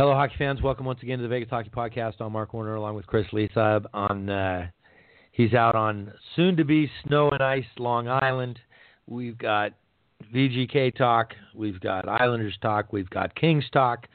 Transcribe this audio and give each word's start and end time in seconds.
Hello, 0.00 0.14
hockey 0.14 0.36
fans. 0.38 0.62
Welcome 0.62 0.86
once 0.86 1.02
again 1.02 1.18
to 1.18 1.22
the 1.24 1.28
Vegas 1.28 1.50
Hockey 1.50 1.68
Podcast. 1.68 2.14
I'm 2.20 2.32
Mark 2.32 2.54
Warner 2.54 2.76
along 2.76 2.94
with 2.94 3.06
Chris 3.06 3.26
Lisa. 3.34 3.82
On 3.92 4.30
uh, 4.30 4.66
he's 5.32 5.52
out 5.52 5.74
on 5.74 6.10
soon-to-be 6.34 6.90
snow 7.04 7.28
and 7.28 7.42
ice 7.42 7.66
Long 7.78 8.08
Island. 8.08 8.58
We've 9.06 9.36
got 9.36 9.72
VGK 10.34 10.96
talk. 10.96 11.34
We've 11.54 11.78
got 11.80 12.08
Islanders 12.08 12.56
talk. 12.62 12.94
We've 12.94 13.10
got 13.10 13.34
Kings 13.34 13.66
talk. 13.74 14.06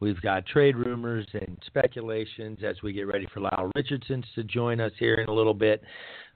We've 0.00 0.18
got 0.22 0.46
trade 0.46 0.76
rumors 0.76 1.26
and 1.34 1.58
speculations 1.66 2.60
as 2.66 2.76
we 2.82 2.94
get 2.94 3.06
ready 3.06 3.26
for 3.34 3.40
Lyle 3.40 3.70
Richardson 3.74 4.24
to 4.36 4.44
join 4.44 4.80
us 4.80 4.92
here 4.98 5.16
in 5.16 5.28
a 5.28 5.34
little 5.34 5.52
bit. 5.52 5.82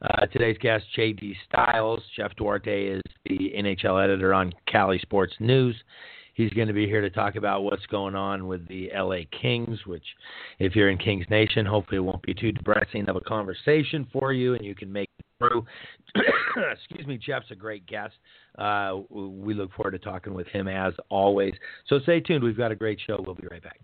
Uh, 0.02 0.26
today's 0.26 0.58
guest, 0.58 0.84
J.D. 0.94 1.34
Styles. 1.50 2.02
Jeff 2.14 2.36
Duarte 2.36 2.88
is 2.88 3.02
the 3.24 3.54
NHL 3.56 4.04
editor 4.04 4.34
on 4.34 4.52
Cali 4.70 4.98
Sports 4.98 5.32
News. 5.40 5.76
He's 6.38 6.52
going 6.52 6.68
to 6.68 6.72
be 6.72 6.86
here 6.86 7.00
to 7.00 7.10
talk 7.10 7.34
about 7.34 7.64
what's 7.64 7.84
going 7.86 8.14
on 8.14 8.46
with 8.46 8.68
the 8.68 8.90
LA 8.96 9.22
Kings, 9.42 9.80
which, 9.86 10.04
if 10.60 10.76
you're 10.76 10.88
in 10.88 10.96
Kings 10.96 11.26
Nation, 11.28 11.66
hopefully 11.66 11.96
it 11.96 12.02
won't 12.04 12.22
be 12.22 12.32
too 12.32 12.52
depressing 12.52 13.08
of 13.08 13.16
a 13.16 13.20
conversation 13.20 14.06
for 14.12 14.32
you 14.32 14.54
and 14.54 14.64
you 14.64 14.76
can 14.76 14.92
make 14.92 15.10
it 15.18 15.24
through. 15.40 15.66
Excuse 16.72 17.08
me, 17.08 17.18
Jeff's 17.18 17.50
a 17.50 17.56
great 17.56 17.84
guest. 17.88 18.14
Uh, 18.56 18.98
we 19.10 19.52
look 19.52 19.72
forward 19.72 19.90
to 19.90 19.98
talking 19.98 20.32
with 20.32 20.46
him 20.46 20.68
as 20.68 20.94
always. 21.08 21.54
So 21.88 21.98
stay 22.04 22.20
tuned. 22.20 22.44
We've 22.44 22.56
got 22.56 22.70
a 22.70 22.76
great 22.76 23.00
show. 23.04 23.20
We'll 23.26 23.34
be 23.34 23.48
right 23.50 23.60
back. 23.60 23.80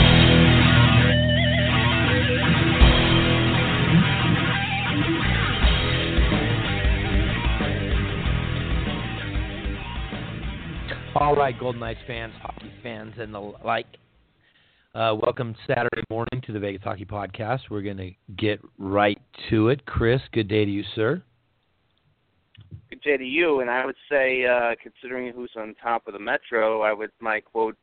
All 11.18 11.34
right, 11.34 11.58
Golden 11.58 11.80
Knights 11.80 12.00
fans, 12.06 12.34
hockey 12.42 12.70
fans, 12.82 13.14
and 13.18 13.32
the 13.32 13.40
like. 13.64 13.86
Uh, 14.94 15.16
welcome 15.22 15.54
Saturday 15.66 16.02
morning 16.10 16.42
to 16.44 16.52
the 16.52 16.60
Vegas 16.60 16.82
Hockey 16.84 17.06
Podcast. 17.06 17.60
We're 17.70 17.80
going 17.80 17.96
to 17.96 18.10
get 18.36 18.60
right 18.78 19.18
to 19.48 19.70
it. 19.70 19.86
Chris, 19.86 20.20
good 20.32 20.46
day 20.46 20.66
to 20.66 20.70
you, 20.70 20.84
sir. 20.94 21.22
Good 22.90 23.00
day 23.00 23.16
to 23.16 23.24
you. 23.24 23.60
And 23.60 23.70
I 23.70 23.86
would 23.86 23.96
say, 24.10 24.44
uh, 24.44 24.74
considering 24.82 25.32
who's 25.32 25.50
on 25.56 25.74
top 25.82 26.06
of 26.06 26.12
the 26.12 26.18
Metro, 26.18 26.82
I 26.82 26.92
would 26.92 27.10
my 27.20 27.40
quote, 27.40 27.78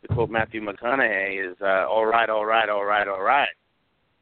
the 0.00 0.08
quote 0.08 0.30
Matthew 0.30 0.62
McConaughey, 0.62 1.50
is 1.50 1.58
uh, 1.60 1.86
"All 1.86 2.06
right, 2.06 2.30
all 2.30 2.46
right, 2.46 2.70
all 2.70 2.86
right, 2.86 3.06
all 3.06 3.22
right." 3.22 3.50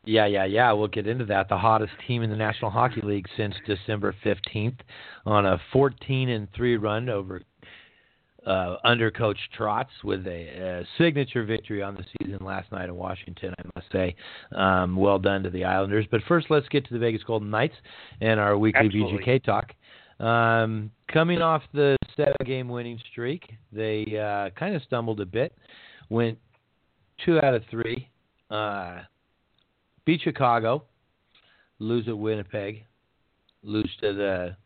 Yeah, 0.04 0.26
yeah, 0.26 0.44
yeah. 0.44 0.72
We'll 0.72 0.88
get 0.88 1.06
into 1.06 1.26
that. 1.26 1.48
The 1.48 1.56
hottest 1.56 1.92
team 2.08 2.24
in 2.24 2.30
the 2.30 2.36
National 2.36 2.72
Hockey 2.72 3.00
League 3.02 3.28
since 3.36 3.54
December 3.64 4.12
15th 4.24 4.78
on 5.24 5.46
a 5.46 5.60
14 5.72 6.30
and 6.30 6.48
3 6.52 6.76
run 6.78 7.08
over 7.08 7.42
uh, 8.46 8.76
under 8.84 9.10
Coach 9.10 9.38
Trotz 9.58 9.86
with 10.04 10.26
a, 10.26 10.30
a, 10.80 10.86
signature 10.98 11.44
victory 11.44 11.82
on 11.82 11.96
the 11.96 12.04
season 12.18 12.44
last 12.44 12.70
night 12.70 12.88
in 12.88 12.94
Washington, 12.94 13.52
I 13.58 13.62
must 13.74 13.90
say. 13.90 14.14
Um, 14.54 14.96
well 14.96 15.18
done 15.18 15.42
to 15.42 15.50
the 15.50 15.64
Islanders. 15.64 16.06
But 16.10 16.20
first, 16.28 16.46
let's 16.48 16.68
get 16.68 16.86
to 16.86 16.94
the 16.94 17.00
Vegas 17.00 17.22
Golden 17.24 17.50
Knights 17.50 17.74
and 18.20 18.38
our 18.38 18.56
weekly 18.56 18.86
Absolutely. 18.86 19.18
VGK 19.18 19.44
talk. 19.44 19.72
Um, 20.24 20.90
coming 21.12 21.42
off 21.42 21.62
the 21.74 21.96
seven 22.16 22.34
game 22.46 22.68
winning 22.68 23.00
streak, 23.10 23.52
they 23.72 24.04
uh, 24.18 24.50
kind 24.58 24.74
of 24.74 24.82
stumbled 24.82 25.20
a 25.20 25.26
bit, 25.26 25.52
went 26.08 26.38
two 27.24 27.38
out 27.40 27.52
of 27.52 27.62
three, 27.70 28.08
uh, 28.50 29.00
beat 30.04 30.20
Chicago, 30.22 30.84
lose 31.80 32.06
at 32.08 32.16
Winnipeg, 32.16 32.84
lose 33.62 33.90
to 34.00 34.12
the 34.14 34.56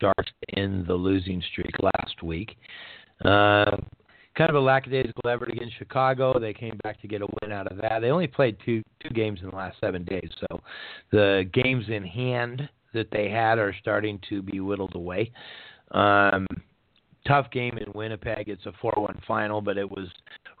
Sharks 0.00 0.30
in 0.48 0.84
the 0.86 0.94
losing 0.94 1.42
streak 1.52 1.74
last 1.80 2.22
week. 2.22 2.56
Uh, 3.24 3.76
kind 4.36 4.50
of 4.50 4.56
a 4.56 4.60
lackadaisical 4.60 5.28
effort 5.28 5.50
against 5.50 5.76
Chicago. 5.78 6.38
They 6.38 6.52
came 6.52 6.78
back 6.82 7.00
to 7.00 7.08
get 7.08 7.22
a 7.22 7.26
win 7.40 7.52
out 7.52 7.70
of 7.70 7.78
that. 7.78 8.00
They 8.00 8.10
only 8.10 8.26
played 8.26 8.56
two 8.64 8.82
two 9.00 9.10
games 9.10 9.40
in 9.42 9.50
the 9.50 9.56
last 9.56 9.78
seven 9.80 10.04
days, 10.04 10.28
so 10.40 10.60
the 11.10 11.48
games 11.52 11.86
in 11.88 12.04
hand 12.04 12.68
that 12.92 13.10
they 13.10 13.28
had 13.28 13.58
are 13.58 13.74
starting 13.80 14.18
to 14.28 14.42
be 14.42 14.60
whittled 14.60 14.94
away. 14.94 15.30
Um, 15.92 16.46
tough 17.26 17.50
game 17.50 17.78
in 17.78 17.86
Winnipeg. 17.94 18.48
It's 18.48 18.66
a 18.66 18.72
4-1 18.82 19.24
final, 19.26 19.60
but 19.60 19.76
it 19.76 19.88
was 19.88 20.08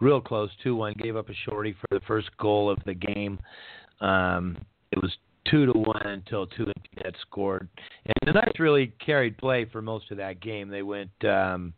real 0.00 0.20
close. 0.20 0.50
2-1. 0.64 0.96
Gave 0.98 1.16
up 1.16 1.28
a 1.28 1.34
shorty 1.48 1.74
for 1.80 1.98
the 1.98 2.04
first 2.06 2.28
goal 2.38 2.70
of 2.70 2.78
the 2.84 2.94
game. 2.94 3.38
Um, 4.00 4.58
it 4.92 5.00
was 5.00 5.16
two 5.50 5.66
to 5.66 5.72
one 5.72 6.06
until 6.06 6.46
two 6.46 6.66
had 7.02 7.14
scored, 7.22 7.68
and 8.04 8.14
the 8.26 8.32
Knights 8.32 8.60
really 8.60 8.92
carried 9.04 9.38
play 9.38 9.64
for 9.64 9.82
most 9.82 10.10
of 10.10 10.16
that 10.18 10.40
game. 10.40 10.68
They 10.68 10.82
went, 10.82 11.10
um, 11.24 11.74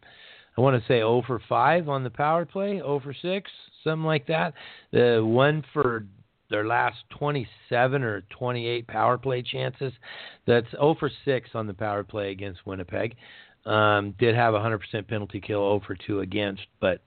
I 0.56 0.60
want 0.60 0.80
to 0.80 0.86
say, 0.88 0.98
0 0.98 1.22
for 1.26 1.40
five 1.48 1.88
on 1.88 2.04
the 2.04 2.10
power 2.10 2.44
play, 2.44 2.76
0 2.76 3.00
for 3.02 3.14
six, 3.14 3.50
something 3.84 4.04
like 4.04 4.26
that. 4.26 4.54
The 4.92 5.20
one 5.24 5.64
for 5.72 6.04
their 6.50 6.66
last 6.66 6.96
27 7.18 8.02
or 8.02 8.22
28 8.30 8.86
power 8.86 9.18
play 9.18 9.42
chances. 9.42 9.92
That's 10.46 10.70
0 10.72 10.96
for 10.98 11.10
6 11.24 11.50
on 11.54 11.66
the 11.66 11.74
power 11.74 12.04
play 12.04 12.30
against 12.30 12.66
Winnipeg. 12.66 13.16
Um, 13.66 14.14
did 14.18 14.34
have 14.34 14.54
a 14.54 14.58
100% 14.58 14.80
penalty 15.08 15.40
kill 15.40 15.60
0 15.60 15.82
for 15.86 15.94
2 15.94 16.20
against, 16.20 16.62
but 16.80 17.00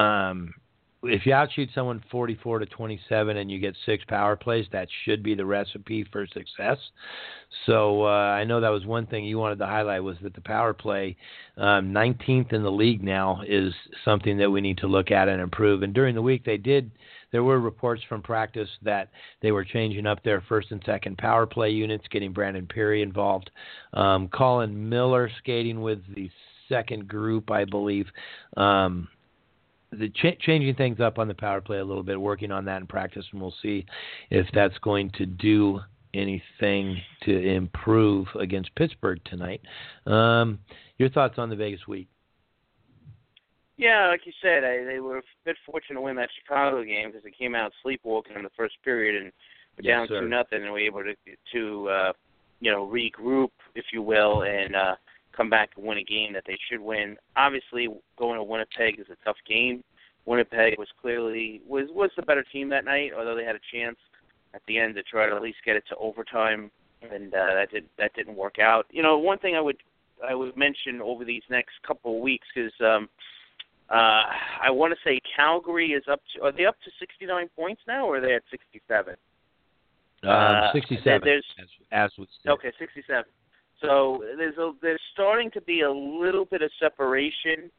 um, 0.00 0.54
if 1.04 1.24
you 1.26 1.32
outshoot 1.32 1.68
someone 1.74 2.02
44 2.10 2.58
to 2.58 2.66
27 2.66 3.36
and 3.36 3.50
you 3.50 3.60
get 3.60 3.76
six 3.86 4.04
power 4.08 4.34
plays, 4.34 4.66
that 4.72 4.88
should 5.04 5.22
be 5.22 5.34
the 5.34 5.44
recipe 5.44 6.04
for 6.10 6.26
success. 6.26 6.78
So 7.66 8.04
uh, 8.04 8.08
I 8.08 8.44
know 8.44 8.60
that 8.60 8.68
was 8.68 8.84
one 8.84 9.06
thing 9.06 9.24
you 9.24 9.38
wanted 9.38 9.58
to 9.60 9.66
highlight 9.66 10.02
was 10.02 10.16
that 10.22 10.34
the 10.34 10.40
power 10.40 10.74
play, 10.74 11.16
um, 11.56 11.92
19th 11.92 12.52
in 12.52 12.64
the 12.64 12.70
league 12.70 13.02
now, 13.02 13.42
is 13.46 13.72
something 14.04 14.36
that 14.38 14.50
we 14.50 14.60
need 14.60 14.78
to 14.78 14.88
look 14.88 15.12
at 15.12 15.28
and 15.28 15.40
improve. 15.40 15.82
And 15.82 15.94
during 15.94 16.16
the 16.16 16.22
week, 16.22 16.44
they 16.44 16.56
did. 16.56 16.90
There 17.30 17.44
were 17.44 17.60
reports 17.60 18.02
from 18.08 18.22
practice 18.22 18.70
that 18.82 19.10
they 19.40 19.52
were 19.52 19.64
changing 19.64 20.06
up 20.06 20.22
their 20.24 20.40
first 20.48 20.72
and 20.72 20.82
second 20.84 21.18
power 21.18 21.46
play 21.46 21.70
units, 21.70 22.06
getting 22.10 22.32
Brandon 22.32 22.66
Pirri 22.66 23.02
involved. 23.02 23.50
Um, 23.92 24.28
Colin 24.28 24.88
Miller 24.88 25.30
skating 25.38 25.80
with 25.80 26.00
the 26.14 26.28
second 26.68 27.06
group, 27.06 27.50
I 27.50 27.64
believe. 27.64 28.06
Um, 28.56 29.08
the 29.92 30.08
ch- 30.10 30.38
changing 30.40 30.74
things 30.74 31.00
up 31.00 31.18
on 31.18 31.28
the 31.28 31.34
power 31.34 31.60
play 31.60 31.78
a 31.78 31.84
little 31.84 32.02
bit, 32.02 32.20
working 32.20 32.50
on 32.50 32.64
that 32.66 32.80
in 32.80 32.86
practice, 32.86 33.24
and 33.32 33.40
we'll 33.40 33.54
see 33.62 33.86
if 34.30 34.46
that's 34.52 34.76
going 34.78 35.10
to 35.12 35.26
do 35.26 35.80
anything 36.14 36.96
to 37.22 37.48
improve 37.48 38.26
against 38.38 38.74
Pittsburgh 38.74 39.20
tonight. 39.24 39.60
Um, 40.06 40.58
your 40.98 41.08
thoughts 41.10 41.38
on 41.38 41.50
the 41.50 41.56
Vegas 41.56 41.86
week? 41.86 42.08
Yeah, 43.76 44.08
like 44.08 44.22
you 44.26 44.32
said, 44.42 44.64
I, 44.64 44.84
they 44.84 44.98
were 44.98 45.18
a 45.18 45.22
bit 45.44 45.56
fortunate 45.64 45.94
to 45.94 46.00
win 46.00 46.16
that 46.16 46.30
Chicago 46.42 46.82
game 46.82 47.08
because 47.08 47.22
they 47.22 47.30
came 47.30 47.54
out 47.54 47.72
sleepwalking 47.82 48.34
in 48.36 48.42
the 48.42 48.50
first 48.56 48.74
period 48.82 49.22
and 49.22 49.32
were 49.76 49.84
Yes, 49.84 49.94
down 49.94 50.08
sir. 50.08 50.20
two 50.20 50.28
nothing, 50.28 50.62
and 50.62 50.72
were 50.72 50.80
able 50.80 51.04
to 51.04 51.14
to 51.52 51.88
uh, 51.88 52.12
you 52.60 52.72
know 52.72 52.86
regroup, 52.92 53.50
if 53.76 53.84
you 53.92 54.02
will, 54.02 54.42
and 54.42 54.74
uh, 54.74 54.96
come 55.38 55.48
back 55.48 55.70
and 55.76 55.86
win 55.86 55.98
a 55.98 56.04
game 56.04 56.32
that 56.34 56.42
they 56.46 56.58
should 56.68 56.80
win. 56.80 57.16
Obviously, 57.36 57.88
going 58.18 58.36
to 58.36 58.42
Winnipeg 58.42 58.98
is 58.98 59.06
a 59.10 59.24
tough 59.24 59.36
game. 59.48 59.82
Winnipeg 60.26 60.76
was 60.78 60.88
clearly 61.00 61.62
was 61.66 61.86
was 61.90 62.10
the 62.16 62.22
better 62.22 62.44
team 62.52 62.68
that 62.70 62.84
night, 62.84 63.12
although 63.16 63.36
they 63.36 63.44
had 63.44 63.56
a 63.56 63.60
chance 63.72 63.96
at 64.52 64.60
the 64.66 64.78
end 64.78 64.96
to 64.96 65.02
try 65.04 65.26
to 65.28 65.34
at 65.34 65.40
least 65.40 65.58
get 65.64 65.76
it 65.76 65.84
to 65.88 65.96
overtime, 65.96 66.70
and 67.02 67.32
uh, 67.32 67.54
that 67.54 67.70
did 67.70 67.84
that 67.98 68.12
didn't 68.14 68.34
work 68.36 68.58
out. 68.58 68.84
You 68.90 69.02
know, 69.02 69.16
one 69.16 69.38
thing 69.38 69.54
I 69.54 69.60
would 69.60 69.78
I 70.28 70.34
would 70.34 70.56
mention 70.56 71.00
over 71.00 71.24
these 71.24 71.42
next 71.48 71.74
couple 71.86 72.16
of 72.16 72.20
weeks 72.20 72.46
is 72.56 72.72
um, 72.80 73.08
uh, 73.88 74.24
I 74.62 74.70
want 74.70 74.92
to 74.92 74.98
say 75.08 75.20
Calgary 75.34 75.92
is 75.92 76.02
up 76.10 76.20
to 76.34 76.44
are 76.44 76.52
they 76.52 76.66
up 76.66 76.76
to 76.84 76.90
69 76.98 77.48
points 77.56 77.80
now, 77.86 78.04
or 78.06 78.16
are 78.18 78.20
they 78.20 78.34
at 78.34 78.42
67? 78.50 79.14
Um, 80.24 80.30
Uh, 80.30 80.72
67, 80.72 81.20
there's- 81.24 81.44
as, 81.58 81.68
as. 81.92 82.10
Okay, 82.46 82.72
67. 82.78 83.24
So 83.80 84.24
there's 84.36 84.56
a 84.58 84.72
there's 84.82 85.00
starting 85.12 85.50
to 85.52 85.60
be 85.60 85.82
a 85.82 85.90
little 85.90 86.44
bit 86.44 86.62
of 86.62 86.70
separation 86.80 87.70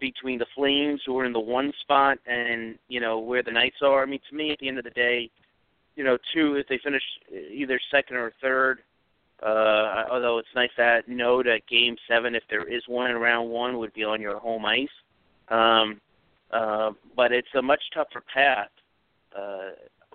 between 0.00 0.38
the 0.38 0.46
Flames, 0.54 1.00
who 1.04 1.18
are 1.18 1.24
in 1.24 1.32
the 1.32 1.40
one 1.40 1.72
spot, 1.80 2.18
and 2.26 2.78
you 2.88 3.00
know 3.00 3.18
where 3.18 3.42
the 3.42 3.50
Knights 3.50 3.78
are. 3.82 4.02
I 4.02 4.06
mean, 4.06 4.20
to 4.30 4.36
me, 4.36 4.52
at 4.52 4.58
the 4.60 4.68
end 4.68 4.78
of 4.78 4.84
the 4.84 4.90
day, 4.90 5.30
you 5.96 6.04
know, 6.04 6.16
two 6.32 6.54
if 6.54 6.68
they 6.68 6.78
finish 6.82 7.02
either 7.32 7.80
second 7.90 8.16
or 8.16 8.32
third. 8.40 8.80
Uh, 9.40 10.04
although 10.10 10.38
it's 10.38 10.48
nice 10.56 10.70
to 10.74 11.00
know 11.06 11.44
that 11.44 11.60
Game 11.70 11.96
Seven, 12.08 12.34
if 12.34 12.42
there 12.50 12.64
is 12.64 12.82
one 12.88 13.10
in 13.10 13.16
round 13.16 13.48
one, 13.48 13.78
would 13.78 13.94
be 13.94 14.02
on 14.02 14.20
your 14.20 14.38
home 14.40 14.64
ice. 14.64 14.88
Um, 15.48 16.00
uh, 16.50 16.90
but 17.14 17.30
it's 17.30 17.54
a 17.56 17.62
much 17.62 17.82
tougher 17.94 18.22
path 18.32 18.70
uh, 19.36 19.70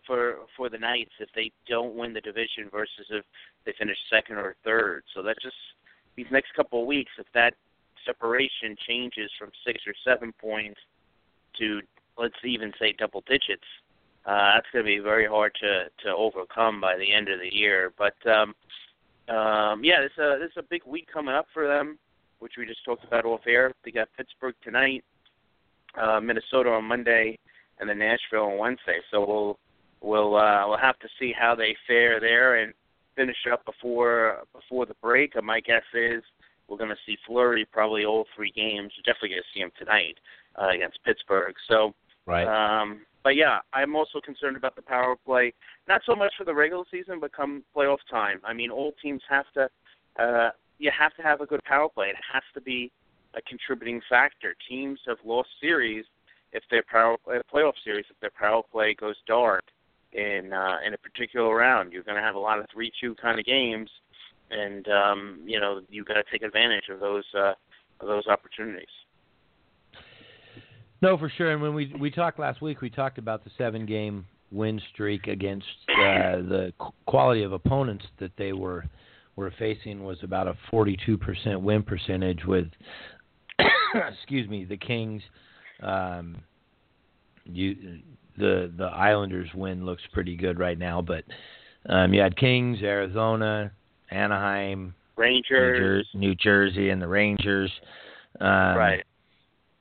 for 0.05 0.39
for 0.57 0.69
the 0.69 0.77
Knights 0.77 1.11
if 1.19 1.29
they 1.35 1.51
don't 1.67 1.95
win 1.95 2.13
the 2.13 2.21
division 2.21 2.69
versus 2.71 3.05
if 3.09 3.23
they 3.65 3.73
finish 3.77 3.97
second 4.09 4.37
or 4.37 4.55
third. 4.63 5.03
So 5.13 5.21
that's 5.21 5.41
just 5.41 5.55
these 6.15 6.27
next 6.31 6.53
couple 6.55 6.81
of 6.81 6.87
weeks. 6.87 7.11
If 7.17 7.27
that 7.33 7.53
separation 8.05 8.75
changes 8.87 9.31
from 9.39 9.51
six 9.65 9.81
or 9.87 9.93
seven 10.05 10.33
points 10.33 10.79
to 11.59 11.81
let's 12.17 12.35
even 12.43 12.71
say 12.79 12.93
double 12.97 13.23
digits, 13.27 13.67
uh, 14.25 14.55
that's 14.55 14.67
going 14.71 14.85
to 14.85 14.87
be 14.87 14.99
very 14.99 15.27
hard 15.27 15.55
to 15.61 15.85
to 16.03 16.15
overcome 16.15 16.81
by 16.81 16.97
the 16.97 17.13
end 17.13 17.29
of 17.29 17.39
the 17.39 17.53
year. 17.53 17.91
But 17.97 18.15
um, 18.27 18.55
um, 19.29 19.83
yeah, 19.83 19.99
there's 19.99 20.17
a 20.17 20.39
there's 20.39 20.57
a 20.57 20.63
big 20.63 20.81
week 20.85 21.07
coming 21.11 21.33
up 21.33 21.47
for 21.53 21.67
them 21.67 21.97
which 22.43 22.57
we 22.57 22.65
just 22.65 22.83
talked 22.83 23.05
about 23.05 23.25
off 23.25 23.39
air. 23.47 23.71
They 23.85 23.91
got 23.91 24.09
Pittsburgh 24.17 24.53
tonight, 24.61 25.05
uh, 25.99 26.19
Minnesota 26.19 26.71
on 26.71 26.83
Monday, 26.83 27.39
and 27.79 27.89
then 27.89 27.99
Nashville 27.99 28.51
on 28.51 28.57
Wednesday. 28.57 28.99
So 29.09 29.25
we'll 29.25 29.59
we'll 30.01 30.35
uh, 30.35 30.67
we'll 30.67 30.77
have 30.77 30.99
to 30.99 31.07
see 31.17 31.33
how 31.35 31.55
they 31.55 31.73
fare 31.87 32.19
there 32.19 32.55
and 32.55 32.73
finish 33.15 33.37
up 33.51 33.65
before 33.65 34.39
before 34.53 34.85
the 34.85 34.95
break. 35.01 35.33
my 35.41 35.59
guess 35.59 35.83
is 35.93 36.23
we're 36.67 36.77
going 36.77 36.89
to 36.89 36.95
see 37.05 37.17
Fleury 37.27 37.65
probably 37.71 38.05
all 38.05 38.25
three 38.35 38.51
games. 38.51 38.91
We're 38.97 39.13
definitely 39.13 39.29
going 39.29 39.41
to 39.41 39.53
see 39.53 39.61
him 39.61 39.71
tonight 39.77 40.17
uh, 40.59 40.69
against 40.69 41.03
Pittsburgh. 41.03 41.53
So, 41.67 41.93
right. 42.25 42.47
Um, 42.47 43.01
but 43.23 43.35
yeah, 43.35 43.59
I'm 43.73 43.95
also 43.95 44.19
concerned 44.19 44.57
about 44.57 44.75
the 44.75 44.81
power 44.81 45.15
play. 45.25 45.53
Not 45.87 46.01
so 46.05 46.15
much 46.15 46.33
for 46.37 46.43
the 46.43 46.53
regular 46.53 46.83
season, 46.91 47.19
but 47.19 47.33
come 47.33 47.63
playoff 47.75 47.99
time. 48.09 48.41
I 48.43 48.53
mean, 48.53 48.69
all 48.69 48.93
teams 49.01 49.21
have 49.29 49.45
to. 49.53 49.69
Uh, 50.21 50.49
you 50.79 50.91
have 50.97 51.13
to 51.15 51.21
have 51.21 51.41
a 51.41 51.45
good 51.45 51.63
power 51.63 51.87
play. 51.89 52.07
It 52.07 52.15
has 52.31 52.43
to 52.53 52.61
be 52.61 52.91
a 53.35 53.41
contributing 53.41 54.01
factor. 54.09 54.55
Teams 54.67 54.99
have 55.07 55.17
lost 55.23 55.49
series 55.61 56.05
if 56.51 56.63
their 56.69 56.83
power 56.89 57.17
uh, 57.27 57.39
playoff 57.51 57.73
series 57.83 58.05
if 58.09 58.19
their 58.19 58.31
power 58.37 58.61
play 58.71 58.93
goes 58.93 59.15
dark 59.27 59.63
in 60.13 60.53
uh, 60.53 60.77
in 60.85 60.93
a 60.93 60.97
particular 60.97 61.55
round. 61.55 61.91
You're 61.91 62.03
going 62.03 62.17
to 62.17 62.23
have 62.23 62.35
a 62.35 62.39
lot 62.39 62.59
of 62.59 62.65
three-two 62.73 63.15
kind 63.15 63.39
of 63.39 63.45
games, 63.45 63.89
and 64.51 64.87
um, 64.87 65.39
you 65.45 65.59
know 65.59 65.81
you've 65.89 66.07
got 66.07 66.15
to 66.15 66.23
take 66.31 66.43
advantage 66.43 66.85
of 66.91 66.99
those 66.99 67.25
uh, 67.35 67.53
of 67.99 68.07
those 68.07 68.27
opportunities. 68.27 68.87
No, 71.01 71.17
for 71.17 71.29
sure. 71.29 71.51
And 71.51 71.61
when 71.61 71.73
we 71.73 71.93
we 71.99 72.09
talked 72.09 72.39
last 72.39 72.61
week, 72.61 72.81
we 72.81 72.89
talked 72.89 73.17
about 73.17 73.43
the 73.43 73.51
seven-game 73.57 74.25
win 74.51 74.79
streak 74.93 75.27
against 75.27 75.65
uh, 75.89 76.37
the 76.37 76.71
quality 77.07 77.43
of 77.43 77.51
opponents 77.51 78.05
that 78.19 78.31
they 78.37 78.53
were 78.53 78.85
were 79.35 79.51
facing 79.57 80.03
was 80.03 80.19
about 80.21 80.47
a 80.47 80.55
42% 80.71 81.59
win 81.59 81.81
percentage 81.81 82.45
with 82.45 82.67
excuse 83.95 84.47
me 84.47 84.63
the 84.63 84.77
Kings 84.77 85.23
um, 85.81 86.37
you 87.45 87.99
the 88.37 88.71
the 88.77 88.85
Islanders 88.85 89.49
win 89.53 89.85
looks 89.85 90.03
pretty 90.11 90.35
good 90.35 90.59
right 90.59 90.77
now, 90.77 91.01
but 91.01 91.23
um, 91.87 92.13
you 92.13 92.21
had 92.21 92.37
Kings, 92.37 92.79
Arizona, 92.81 93.71
Anaheim, 94.11 94.93
Rangers, 95.15 96.07
New, 96.13 96.19
Jer- 96.19 96.19
New 96.19 96.35
Jersey, 96.35 96.89
and 96.89 97.01
the 97.01 97.07
Rangers. 97.07 97.71
Um, 98.39 98.77
right. 98.77 99.03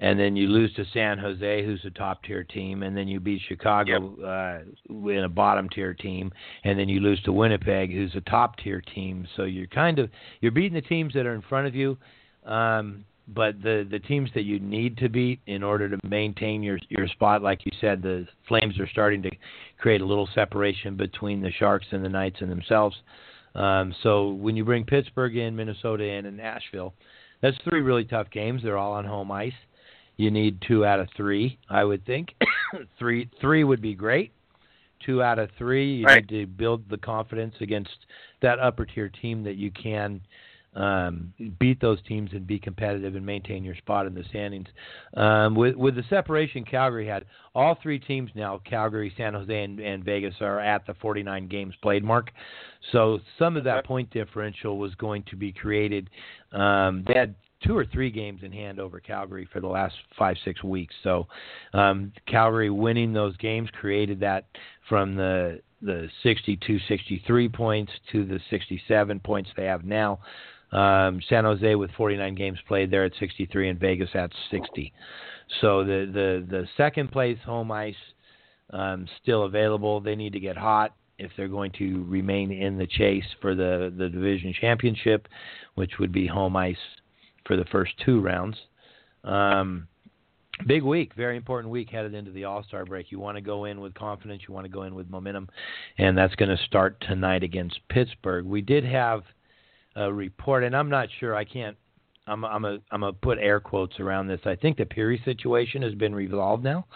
And 0.01 0.19
then 0.19 0.35
you 0.35 0.49
lose 0.49 0.75
to 0.75 0.85
San 0.93 1.17
Jose, 1.17 1.65
who's 1.65 1.81
a 1.85 1.91
top 1.91 2.25
tier 2.25 2.43
team, 2.43 2.83
and 2.83 2.97
then 2.97 3.07
you 3.07 3.21
beat 3.21 3.41
Chicago 3.47 4.17
yep. 4.19 4.67
uh, 4.91 5.09
in 5.09 5.23
a 5.23 5.29
bottom 5.29 5.69
tier 5.69 5.95
team, 5.95 6.33
and 6.65 6.77
then 6.77 6.89
you 6.89 6.99
lose 6.99 7.23
to 7.23 7.33
Winnipeg, 7.33 7.93
who's 7.93 8.13
a 8.17 8.21
top 8.23 8.57
tier 8.59 8.81
team. 8.81 9.29
So 9.37 9.45
you're 9.45 9.69
kind 9.69 10.01
of 10.01 10.11
you're 10.41 10.51
beating 10.51 10.75
the 10.75 10.81
teams 10.81 11.15
that 11.15 11.25
are 11.25 11.35
in 11.35 11.43
front 11.43 11.69
of 11.69 11.77
you. 11.77 11.97
Um, 12.45 13.05
but 13.29 13.63
the 13.63 13.87
the 13.91 13.99
teams 14.01 14.31
that 14.35 14.43
you 14.43 14.59
need 14.59 14.97
to 14.99 15.09
beat 15.09 15.41
in 15.47 15.63
order 15.63 15.89
to 15.89 15.99
maintain 16.07 16.63
your 16.63 16.79
your 16.89 17.07
spot, 17.09 17.43
like 17.43 17.65
you 17.65 17.73
said, 17.81 18.03
the 18.03 18.27
Flames 18.49 18.79
are 18.81 18.89
starting 18.89 19.23
to 19.23 19.31
create 19.79 20.01
a 20.01 20.07
little 20.07 20.29
separation 20.35 20.97
between 20.97 21.41
the 21.41 21.53
Sharks 21.53 21.87
and 21.93 22.05
the 22.05 22.09
Knights 22.09 22.39
and 22.41 22.51
themselves. 22.51 22.97
Um, 23.55 23.95
so 24.03 24.31
when 24.31 24.57
you 24.57 24.65
bring 24.65 24.85
Pittsburgh 24.85 25.37
in, 25.37 25.55
Minnesota 25.55 26.05
in, 26.05 26.27
and 26.27 26.37
Nashville, 26.37 26.95
that's 27.43 27.57
three 27.69 27.81
really 27.81 28.05
tough 28.05 28.31
games. 28.31 28.63
They're 28.63 28.79
all 28.79 28.93
on 28.93 29.05
home 29.05 29.31
ice. 29.31 29.53
You 30.17 30.31
need 30.31 30.63
two 30.67 30.85
out 30.85 31.01
of 31.01 31.09
three, 31.17 31.59
I 31.69 31.85
would 31.85 32.05
think. 32.07 32.35
three 32.99 33.31
three 33.41 33.65
would 33.65 33.83
be 33.83 33.95
great. 33.95 34.33
Two 35.05 35.23
out 35.23 35.39
of 35.39 35.51
three, 35.59 35.97
you 35.97 36.07
right. 36.07 36.29
need 36.31 36.41
to 36.41 36.47
build 36.47 36.89
the 36.89 36.99
confidence 36.99 37.55
against 37.61 37.91
that 38.41 38.61
upper 38.61 38.85
tier 38.85 39.09
team 39.09 39.43
that 39.45 39.57
you 39.57 39.71
can 39.71 40.21
um, 40.75 41.33
beat 41.59 41.81
those 41.81 41.99
teams 42.09 42.31
and 42.33 42.47
be 42.47 42.59
competitive 42.59 43.15
and 43.15 43.25
maintain 43.25 43.63
your 43.63 43.75
spot 43.77 44.07
in 44.07 44.15
the 44.15 44.25
standings. 44.31 44.69
Um, 45.15 45.55
with 45.55 45.75
with 45.77 45.97
the 45.97 46.05
separation 46.09 46.65
Calgary 46.65 47.07
had, 47.07 47.27
all 47.55 47.77
three 47.83 47.99
teams 47.99 48.31
now, 48.35 48.61
Calgary, 48.65 49.13
San 49.17 49.35
Jose, 49.35 49.63
and, 49.63 49.81
and 49.81 50.05
Vegas, 50.05 50.35
are 50.41 50.61
at 50.61 50.87
the 50.87 50.95
49 50.95 51.49
games 51.49 51.75
played 51.83 52.03
mark. 52.03 52.31
So 52.91 53.21
some 53.39 53.57
of 53.57 53.65
that 53.65 53.85
point 53.85 54.11
differential 54.11 54.79
was 54.79 54.95
going 54.95 55.25
to 55.31 55.37
be 55.37 55.53
created. 55.53 56.09
Um, 56.53 57.05
they 57.07 57.15
had 57.15 57.35
two 57.65 57.77
or 57.77 57.87
three 57.87 58.11
games 58.11 58.41
in 58.43 58.53
hand 58.53 58.81
over 58.81 58.99
Calgary 58.99 59.49
for 59.53 59.61
the 59.61 59.69
last 59.69 59.95
five 60.19 60.37
six 60.45 60.63
weeks. 60.65 60.95
So 61.03 61.29
um, 61.75 62.13
Calgary 62.27 62.71
winning 62.71 63.13
those 63.13 63.37
games 63.37 63.69
created 63.79 64.21
that 64.21 64.47
from 64.89 65.15
the 65.17 65.61
the 65.83 66.09
62 66.23 66.79
63 66.89 67.49
points 67.49 67.93
to 68.13 68.25
the 68.25 68.39
67 68.51 69.21
points 69.21 69.51
they 69.57 69.65
have 69.65 69.85
now. 69.85 70.21
Um, 70.73 71.21
San 71.29 71.45
Jose 71.45 71.75
with 71.75 71.91
49 71.93 72.35
games 72.35 72.59
played, 72.67 72.91
there 72.91 73.05
at 73.05 73.13
63, 73.21 73.69
and 73.69 73.79
Vegas 73.79 74.09
at 74.15 74.31
60. 74.51 74.93
So 75.61 75.85
the 75.85 76.11
the 76.13 76.47
the 76.49 76.69
second 76.77 77.13
place 77.13 77.39
home 77.45 77.71
ice 77.71 77.95
um, 78.71 79.07
still 79.23 79.45
available. 79.45 80.01
They 80.01 80.17
need 80.17 80.33
to 80.33 80.41
get 80.41 80.57
hot 80.57 80.95
if 81.19 81.31
they're 81.37 81.49
going 81.49 81.73
to 81.79 82.05
remain 82.05 82.51
in 82.51 82.79
the 82.79 82.87
chase 82.87 83.25
for 83.41 83.55
the 83.55 83.93
the 83.97 84.09
division 84.09 84.55
championship, 84.59 85.29
which 85.75 85.99
would 85.99 86.13
be 86.13 86.27
home 86.27 86.57
ice 86.57 86.77
for 87.47 87.57
the 87.57 87.65
first 87.67 87.93
two 88.05 88.21
rounds. 88.21 88.57
Um, 89.25 89.89
big 90.67 90.83
week, 90.83 91.15
very 91.15 91.37
important 91.37 91.71
week 91.71 91.91
headed 91.91 92.15
into 92.15 92.31
the 92.31 92.45
All 92.45 92.65
Star 92.65 92.85
break. 92.85 93.13
You 93.13 93.21
want 93.21 93.37
to 93.37 93.43
go 93.43 93.67
in 93.67 93.81
with 93.81 93.95
confidence, 93.95 94.43
you 94.49 94.55
want 94.55 94.65
to 94.65 94.73
go 94.73 94.85
in 94.85 94.95
with 94.95 95.11
momentum, 95.11 95.49
and 95.99 96.17
that's 96.17 96.35
going 96.37 96.57
to 96.57 96.63
start 96.65 97.03
tonight 97.07 97.43
against 97.43 97.79
Pittsburgh. 97.89 98.47
We 98.47 98.63
did 98.63 98.85
have 98.85 99.23
uh, 99.97 100.13
report, 100.13 100.65
and 100.65 100.77
I'm 100.77 100.91
not 100.91 101.09
sure. 101.21 101.35
I 101.35 101.45
can't. 101.45 101.77
I'm 102.27 102.45
I'm 102.45 102.65
a 102.65 102.79
I'm 102.91 103.01
gonna 103.01 103.13
put 103.13 103.39
air 103.39 103.61
quotes 103.61 103.99
around 103.99 104.29
this. 104.29 104.41
I 104.45 104.55
think 104.55 104.77
the 104.77 104.85
Pirri 104.85 105.23
situation 105.25 105.83
has 105.83 105.95
been 105.95 106.15
resolved 106.15 106.65
now. 106.65 106.87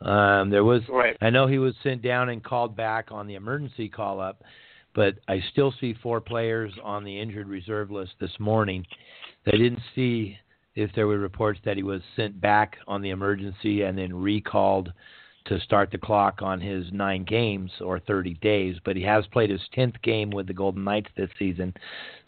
Um, 0.00 0.50
there 0.50 0.64
was 0.64 0.82
right. 0.88 1.16
I 1.20 1.30
know 1.30 1.46
he 1.46 1.58
was 1.58 1.74
sent 1.82 2.02
down 2.02 2.28
and 2.28 2.42
called 2.42 2.76
back 2.76 3.08
on 3.10 3.26
the 3.26 3.34
emergency 3.34 3.88
call 3.88 4.20
up, 4.20 4.42
but 4.94 5.14
I 5.26 5.42
still 5.52 5.74
see 5.80 5.94
four 6.02 6.20
players 6.20 6.72
on 6.84 7.04
the 7.04 7.20
injured 7.20 7.48
reserve 7.48 7.90
list 7.90 8.12
this 8.20 8.30
morning. 8.38 8.86
They 9.44 9.52
didn't 9.52 9.82
see 9.94 10.36
if 10.76 10.92
there 10.94 11.08
were 11.08 11.18
reports 11.18 11.58
that 11.64 11.76
he 11.76 11.82
was 11.82 12.00
sent 12.14 12.40
back 12.40 12.76
on 12.86 13.02
the 13.02 13.10
emergency 13.10 13.82
and 13.82 13.98
then 13.98 14.14
recalled 14.14 14.92
to 15.48 15.60
start 15.60 15.90
the 15.90 15.98
clock 15.98 16.40
on 16.42 16.60
his 16.60 16.86
nine 16.92 17.24
games 17.24 17.70
or 17.80 17.98
30 18.00 18.34
days, 18.34 18.76
but 18.84 18.96
he 18.96 19.02
has 19.02 19.26
played 19.28 19.50
his 19.50 19.60
10th 19.76 20.00
game 20.02 20.30
with 20.30 20.46
the 20.46 20.52
Golden 20.52 20.84
Knights 20.84 21.08
this 21.16 21.30
season. 21.38 21.74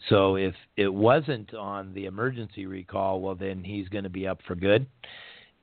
So 0.09 0.35
if 0.35 0.55
it 0.75 0.91
wasn't 0.93 1.53
on 1.53 1.93
the 1.93 2.05
emergency 2.05 2.65
recall, 2.65 3.21
well, 3.21 3.35
then 3.35 3.63
he's 3.63 3.87
going 3.89 4.03
to 4.03 4.09
be 4.09 4.27
up 4.27 4.39
for 4.47 4.55
good. 4.55 4.87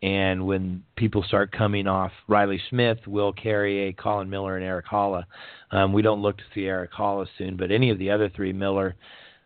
And 0.00 0.46
when 0.46 0.84
people 0.96 1.24
start 1.24 1.50
coming 1.50 1.88
off 1.88 2.12
Riley 2.28 2.60
Smith, 2.70 2.98
Will 3.06 3.32
Carrier, 3.32 3.92
Colin 3.92 4.30
Miller, 4.30 4.56
and 4.56 4.64
Erik 4.64 4.86
Haula, 4.86 5.24
um, 5.72 5.92
we 5.92 6.02
don't 6.02 6.22
look 6.22 6.36
to 6.38 6.44
see 6.54 6.66
Erik 6.66 6.92
Haula 6.92 7.26
soon, 7.36 7.56
but 7.56 7.72
any 7.72 7.90
of 7.90 7.98
the 7.98 8.10
other 8.10 8.28
three, 8.28 8.52
Miller, 8.52 8.94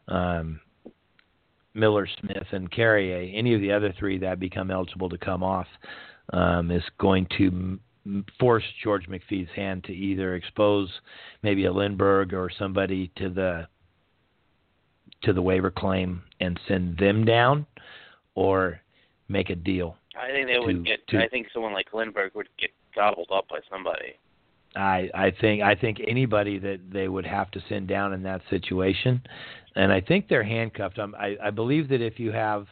um, 0.09 0.61
Miller, 1.73 2.07
Smith, 2.21 2.47
and 2.53 2.71
Carrier, 2.71 3.33
any 3.35 3.55
of 3.55 3.63
the 3.63 3.73
other 3.73 3.95
three 3.99 4.19
that 4.19 4.39
become 4.39 4.71
eligible 4.71 5.09
to 5.09 5.17
come 5.17 5.43
off, 5.43 5.67
um, 6.35 6.71
is 6.71 6.85
going 6.99 7.27
to 7.39 7.79
force 8.39 8.65
George 8.83 9.07
McPhee's 9.09 9.51
hand 9.55 9.85
to 9.85 9.93
either 9.93 10.35
expose 10.35 10.91
maybe 11.43 11.67
a 11.67 11.73
Lindberg 11.73 12.33
or 12.33 12.51
somebody 12.59 13.11
to 13.17 13.29
the 13.29 13.67
to 15.23 15.33
the 15.33 15.43
waiver 15.43 15.71
claim 15.71 16.23
and 16.41 16.59
send 16.67 16.99
them 16.99 17.25
down, 17.25 17.65
or 18.35 18.81
make 19.29 19.51
a 19.51 19.55
deal. 19.55 19.97
I 20.21 20.33
think 20.33 20.49
they 20.49 20.55
to, 20.55 20.61
would 20.61 20.87
get. 20.87 21.07
To, 21.09 21.23
I 21.23 21.29
think 21.29 21.47
someone 21.53 21.73
like 21.73 21.93
Lindberg 21.93 22.35
would 22.35 22.49
get 22.59 22.71
gobbled 22.95 23.29
up 23.33 23.49
by 23.49 23.61
somebody. 23.71 24.15
I 24.75 25.11
I 25.15 25.33
think 25.41 25.63
I 25.63 25.75
think 25.75 26.01
anybody 26.07 26.59
that 26.59 26.81
they 26.93 27.09
would 27.09 27.27
have 27.27 27.51
to 27.53 27.63
send 27.69 27.89
down 27.89 28.13
in 28.13 28.23
that 28.25 28.43
situation, 28.51 29.23
and 29.77 29.93
I 29.93 30.01
think 30.01 30.29
they're 30.29 30.43
handcuffed. 30.43 30.99
I'm, 30.99 31.15
I 31.15 31.37
I 31.43 31.51
believe 31.51 31.89
that 31.89 32.01
if 32.01 32.19
you 32.19 32.33
have 32.33 32.67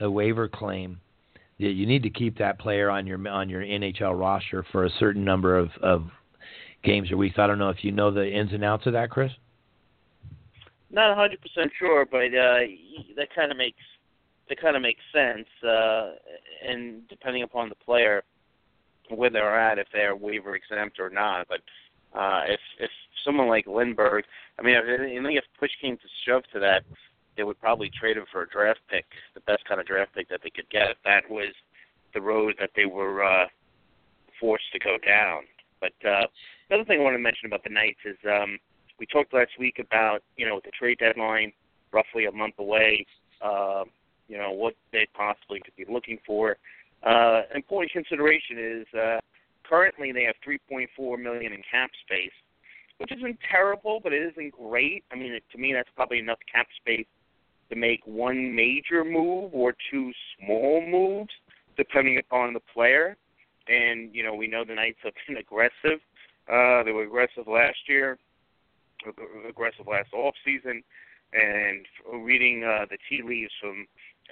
a 0.00 0.10
waiver 0.10 0.48
claim 0.48 1.00
you 1.68 1.86
need 1.86 2.02
to 2.02 2.10
keep 2.10 2.38
that 2.38 2.58
player 2.58 2.90
on 2.90 3.06
your 3.06 3.26
on 3.28 3.48
your 3.48 3.62
NHL 3.62 4.18
roster 4.18 4.64
for 4.72 4.84
a 4.84 4.90
certain 4.98 5.24
number 5.24 5.56
of, 5.56 5.70
of 5.82 6.04
games 6.82 7.10
or 7.10 7.16
weeks. 7.16 7.38
I 7.38 7.46
don't 7.46 7.58
know 7.58 7.68
if 7.68 7.84
you 7.84 7.92
know 7.92 8.10
the 8.10 8.26
ins 8.26 8.52
and 8.52 8.64
outs 8.64 8.86
of 8.86 8.94
that, 8.94 9.10
Chris. 9.10 9.30
Not 10.90 11.16
hundred 11.16 11.40
percent 11.40 11.70
sure, 11.78 12.06
but 12.10 12.26
uh, 12.26 12.66
that 13.16 13.28
kind 13.34 13.50
of 13.50 13.58
makes 13.58 13.78
that 14.48 14.60
kind 14.60 14.76
of 14.76 14.82
makes 14.82 15.00
sense. 15.12 15.46
Uh, 15.62 16.12
and 16.66 17.06
depending 17.08 17.42
upon 17.42 17.68
the 17.68 17.74
player, 17.76 18.22
where 19.08 19.30
they're 19.30 19.58
at, 19.58 19.78
if 19.78 19.86
they're 19.92 20.16
waiver 20.16 20.56
exempt 20.56 20.98
or 20.98 21.10
not. 21.10 21.46
But 21.48 21.60
uh, 22.18 22.42
if 22.48 22.60
if 22.78 22.90
someone 23.24 23.48
like 23.48 23.66
Lindberg, 23.66 24.22
I 24.58 24.62
mean, 24.62 24.76
I 24.76 24.96
think 24.96 25.38
if 25.38 25.44
push 25.58 25.70
came 25.80 25.96
to 25.96 26.02
shove 26.26 26.42
to 26.52 26.60
that, 26.60 26.84
they 27.40 27.44
would 27.44 27.58
probably 27.58 27.90
trade 27.98 28.18
him 28.18 28.26
for 28.30 28.42
a 28.42 28.48
draft 28.50 28.80
pick, 28.90 29.06
the 29.32 29.40
best 29.40 29.64
kind 29.66 29.80
of 29.80 29.86
draft 29.86 30.14
pick 30.14 30.28
that 30.28 30.40
they 30.44 30.50
could 30.50 30.68
get. 30.68 30.96
That 31.06 31.22
was 31.30 31.54
the 32.12 32.20
road 32.20 32.54
that 32.60 32.68
they 32.76 32.84
were 32.84 33.24
uh, 33.24 33.46
forced 34.38 34.70
to 34.74 34.78
go 34.78 34.98
down. 34.98 35.44
But 35.80 35.94
uh, 36.06 36.26
the 36.68 36.74
other 36.74 36.84
thing 36.84 37.00
I 37.00 37.02
want 37.02 37.14
to 37.14 37.18
mention 37.18 37.46
about 37.46 37.64
the 37.64 37.70
Knights 37.70 38.00
is 38.04 38.18
um, 38.30 38.58
we 38.98 39.06
talked 39.06 39.32
last 39.32 39.52
week 39.58 39.78
about 39.78 40.22
you 40.36 40.44
know 40.44 40.60
the 40.62 40.70
trade 40.78 40.98
deadline 40.98 41.50
roughly 41.94 42.26
a 42.26 42.32
month 42.32 42.56
away. 42.58 43.06
Uh, 43.40 43.84
you 44.28 44.36
know 44.36 44.50
what 44.50 44.74
they 44.92 45.08
possibly 45.14 45.60
could 45.64 45.76
be 45.76 45.90
looking 45.90 46.18
for. 46.26 46.58
Uh, 47.02 47.44
important 47.54 47.90
consideration 47.90 48.58
is 48.58 48.86
uh, 48.92 49.18
currently 49.64 50.12
they 50.12 50.24
have 50.24 50.34
3.4 50.46 51.18
million 51.18 51.54
in 51.54 51.62
cap 51.72 51.88
space, 52.04 52.36
which 52.98 53.10
isn't 53.12 53.38
terrible, 53.50 53.98
but 54.02 54.12
it 54.12 54.30
isn't 54.30 54.52
great. 54.52 55.04
I 55.10 55.14
mean, 55.14 55.40
to 55.52 55.58
me, 55.58 55.72
that's 55.72 55.88
probably 55.96 56.18
enough 56.18 56.38
cap 56.52 56.66
space 56.76 57.06
to 57.70 57.76
make 57.76 58.00
one 58.04 58.54
major 58.54 59.04
move 59.04 59.54
or 59.54 59.74
two 59.90 60.12
small 60.38 60.84
moves, 60.86 61.30
depending 61.76 62.18
upon 62.18 62.52
the 62.52 62.60
player. 62.60 63.16
And 63.68 64.14
you 64.14 64.22
know, 64.22 64.34
we 64.34 64.46
know 64.46 64.64
the 64.64 64.74
Knights 64.74 64.98
have 65.04 65.14
been 65.26 65.36
aggressive. 65.38 66.00
Uh, 66.50 66.82
they 66.82 66.92
were 66.92 67.04
aggressive 67.04 67.46
last 67.46 67.78
year, 67.88 68.18
aggressive 69.48 69.86
last 69.86 70.12
off 70.12 70.34
season, 70.44 70.82
and 71.32 71.86
reading 72.24 72.64
uh, 72.64 72.86
the 72.90 72.98
tea 73.08 73.22
leaves 73.22 73.52
from 73.60 73.86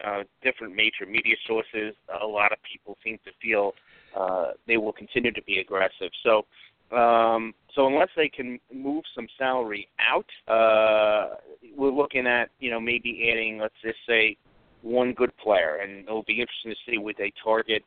uh, 0.04 0.22
different 0.42 0.74
major 0.74 1.06
media 1.08 1.34
sources, 1.46 1.94
a 2.22 2.26
lot 2.26 2.52
of 2.52 2.58
people 2.62 2.96
seem 3.02 3.18
to 3.24 3.30
feel 3.42 3.72
uh, 4.16 4.52
they 4.66 4.76
will 4.76 4.92
continue 4.92 5.32
to 5.32 5.42
be 5.42 5.58
aggressive. 5.58 6.10
So, 6.22 6.46
um, 6.92 7.54
so 7.74 7.86
unless 7.86 8.08
they 8.16 8.28
can 8.28 8.58
move 8.72 9.04
some 9.14 9.28
salary 9.36 9.88
out, 10.00 10.26
uh, 10.48 11.36
we're 11.76 11.90
looking 11.90 12.26
at 12.26 12.50
you 12.60 12.70
know 12.70 12.80
maybe 12.80 13.30
adding, 13.30 13.58
let's 13.58 13.74
just 13.82 13.98
say, 14.06 14.36
one 14.82 15.12
good 15.12 15.36
player, 15.36 15.80
and 15.82 16.04
it'll 16.04 16.22
be 16.22 16.40
interesting 16.40 16.72
to 16.72 16.90
see 16.90 16.98
would 16.98 17.16
they 17.16 17.32
target 17.42 17.82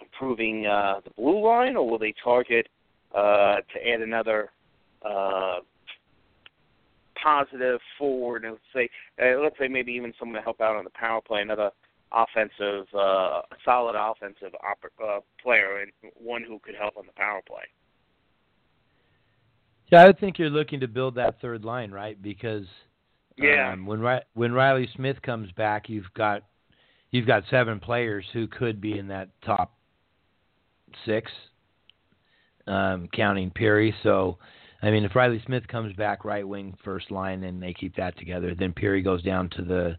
improving 0.00 0.66
uh, 0.66 1.00
the 1.04 1.10
blue 1.10 1.44
line, 1.44 1.76
or 1.76 1.88
will 1.88 1.98
they 1.98 2.14
target 2.22 2.68
uh, 3.14 3.56
to 3.56 3.88
add 3.92 4.00
another 4.00 4.50
uh, 5.02 5.58
positive 7.22 7.80
forward, 7.98 8.44
and 8.44 8.52
let's 8.52 8.64
say 8.74 8.88
uh, 9.22 9.40
let's 9.40 9.58
say 9.58 9.68
maybe 9.68 9.92
even 9.92 10.12
someone 10.18 10.36
to 10.36 10.42
help 10.42 10.60
out 10.60 10.76
on 10.76 10.84
the 10.84 10.90
power 10.90 11.20
play, 11.20 11.42
another 11.42 11.70
offensive, 12.12 12.86
uh, 12.94 13.42
solid 13.64 13.94
offensive 13.94 14.54
op- 14.64 14.92
uh, 15.04 15.20
player, 15.42 15.82
and 15.82 15.92
one 16.14 16.42
who 16.42 16.58
could 16.60 16.74
help 16.74 16.96
on 16.96 17.06
the 17.06 17.12
power 17.12 17.40
play. 17.46 17.64
Yeah, 19.90 20.02
I 20.02 20.06
would 20.06 20.20
think 20.20 20.38
you're 20.38 20.50
looking 20.50 20.80
to 20.80 20.88
build 20.88 21.14
that 21.14 21.40
third 21.40 21.64
line, 21.64 21.90
right? 21.90 22.20
Because 22.20 22.66
yeah, 23.36 23.72
um, 23.72 23.86
when 23.86 24.04
when 24.34 24.52
Riley 24.52 24.88
Smith 24.94 25.20
comes 25.22 25.50
back, 25.52 25.88
you've 25.88 26.12
got 26.14 26.42
you've 27.10 27.26
got 27.26 27.44
seven 27.50 27.80
players 27.80 28.24
who 28.32 28.46
could 28.46 28.80
be 28.80 28.98
in 28.98 29.08
that 29.08 29.30
top 29.44 29.74
six, 31.06 31.30
um, 32.66 33.08
counting 33.12 33.50
Pirri. 33.50 33.94
So 34.02 34.38
I 34.82 34.90
mean, 34.90 35.04
if 35.04 35.14
Riley 35.14 35.42
Smith 35.46 35.66
comes 35.68 35.94
back 35.94 36.24
right 36.24 36.46
wing 36.46 36.76
first 36.84 37.10
line 37.10 37.44
and 37.44 37.62
they 37.62 37.72
keep 37.72 37.96
that 37.96 38.18
together, 38.18 38.54
then 38.54 38.72
Pirri 38.72 39.02
goes 39.02 39.22
down 39.22 39.48
to 39.50 39.62
the 39.62 39.96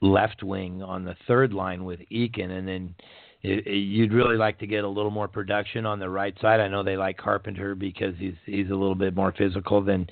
left 0.00 0.42
wing 0.42 0.82
on 0.82 1.04
the 1.04 1.16
third 1.26 1.52
line 1.52 1.84
with 1.84 2.00
Eakin, 2.10 2.50
and 2.50 2.66
then 2.66 2.94
it, 3.42 3.66
it, 3.66 3.76
you'd 3.76 4.12
really 4.12 4.36
like 4.36 4.58
to 4.60 4.66
get 4.66 4.84
a 4.84 4.88
little 4.88 5.10
more 5.10 5.28
production 5.28 5.84
on 5.84 5.98
the 5.98 6.08
right 6.08 6.34
side. 6.40 6.60
I 6.60 6.68
know 6.68 6.82
they 6.82 6.96
like 6.96 7.16
Carpenter 7.16 7.74
because 7.74 8.14
he's 8.18 8.34
he's 8.46 8.70
a 8.70 8.74
little 8.74 8.94
bit 8.94 9.14
more 9.14 9.32
physical 9.36 9.82
than 9.82 10.06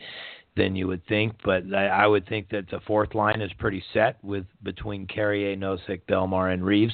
than 0.56 0.74
you 0.74 0.88
would 0.88 1.06
think, 1.06 1.34
but 1.44 1.62
I, 1.72 1.86
I 1.86 2.06
would 2.06 2.28
think 2.28 2.48
that 2.50 2.68
the 2.70 2.80
fourth 2.86 3.14
line 3.14 3.40
is 3.40 3.52
pretty 3.58 3.82
set 3.94 4.22
with 4.22 4.46
between 4.62 5.06
Carrier, 5.06 5.56
Nosek, 5.56 6.02
Bellemare, 6.08 6.52
and 6.52 6.64
Reaves. 6.64 6.92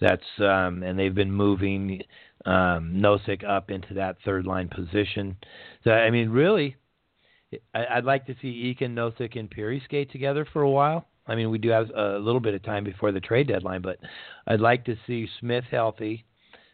That's 0.00 0.22
um, 0.38 0.82
and 0.82 0.98
they've 0.98 1.14
been 1.14 1.32
moving 1.32 2.02
um, 2.46 2.94
Nosek 2.96 3.44
up 3.44 3.70
into 3.70 3.94
that 3.94 4.16
third 4.24 4.46
line 4.46 4.68
position. 4.68 5.36
So 5.84 5.90
I 5.90 6.10
mean, 6.10 6.30
really, 6.30 6.76
I, 7.74 7.84
I'd 7.96 8.04
like 8.04 8.26
to 8.26 8.34
see 8.40 8.74
Eakin, 8.74 8.94
Nosek, 8.94 9.38
and 9.38 9.50
Pirri 9.50 9.84
skate 9.84 10.10
together 10.10 10.46
for 10.50 10.62
a 10.62 10.70
while. 10.70 11.06
I 11.28 11.34
mean, 11.34 11.50
we 11.50 11.58
do 11.58 11.70
have 11.70 11.90
a 11.90 12.18
little 12.18 12.40
bit 12.40 12.54
of 12.54 12.62
time 12.62 12.84
before 12.84 13.12
the 13.12 13.20
trade 13.20 13.48
deadline, 13.48 13.82
but 13.82 13.98
I'd 14.46 14.60
like 14.60 14.84
to 14.84 14.96
see 15.06 15.28
Smith 15.40 15.64
healthy. 15.70 16.24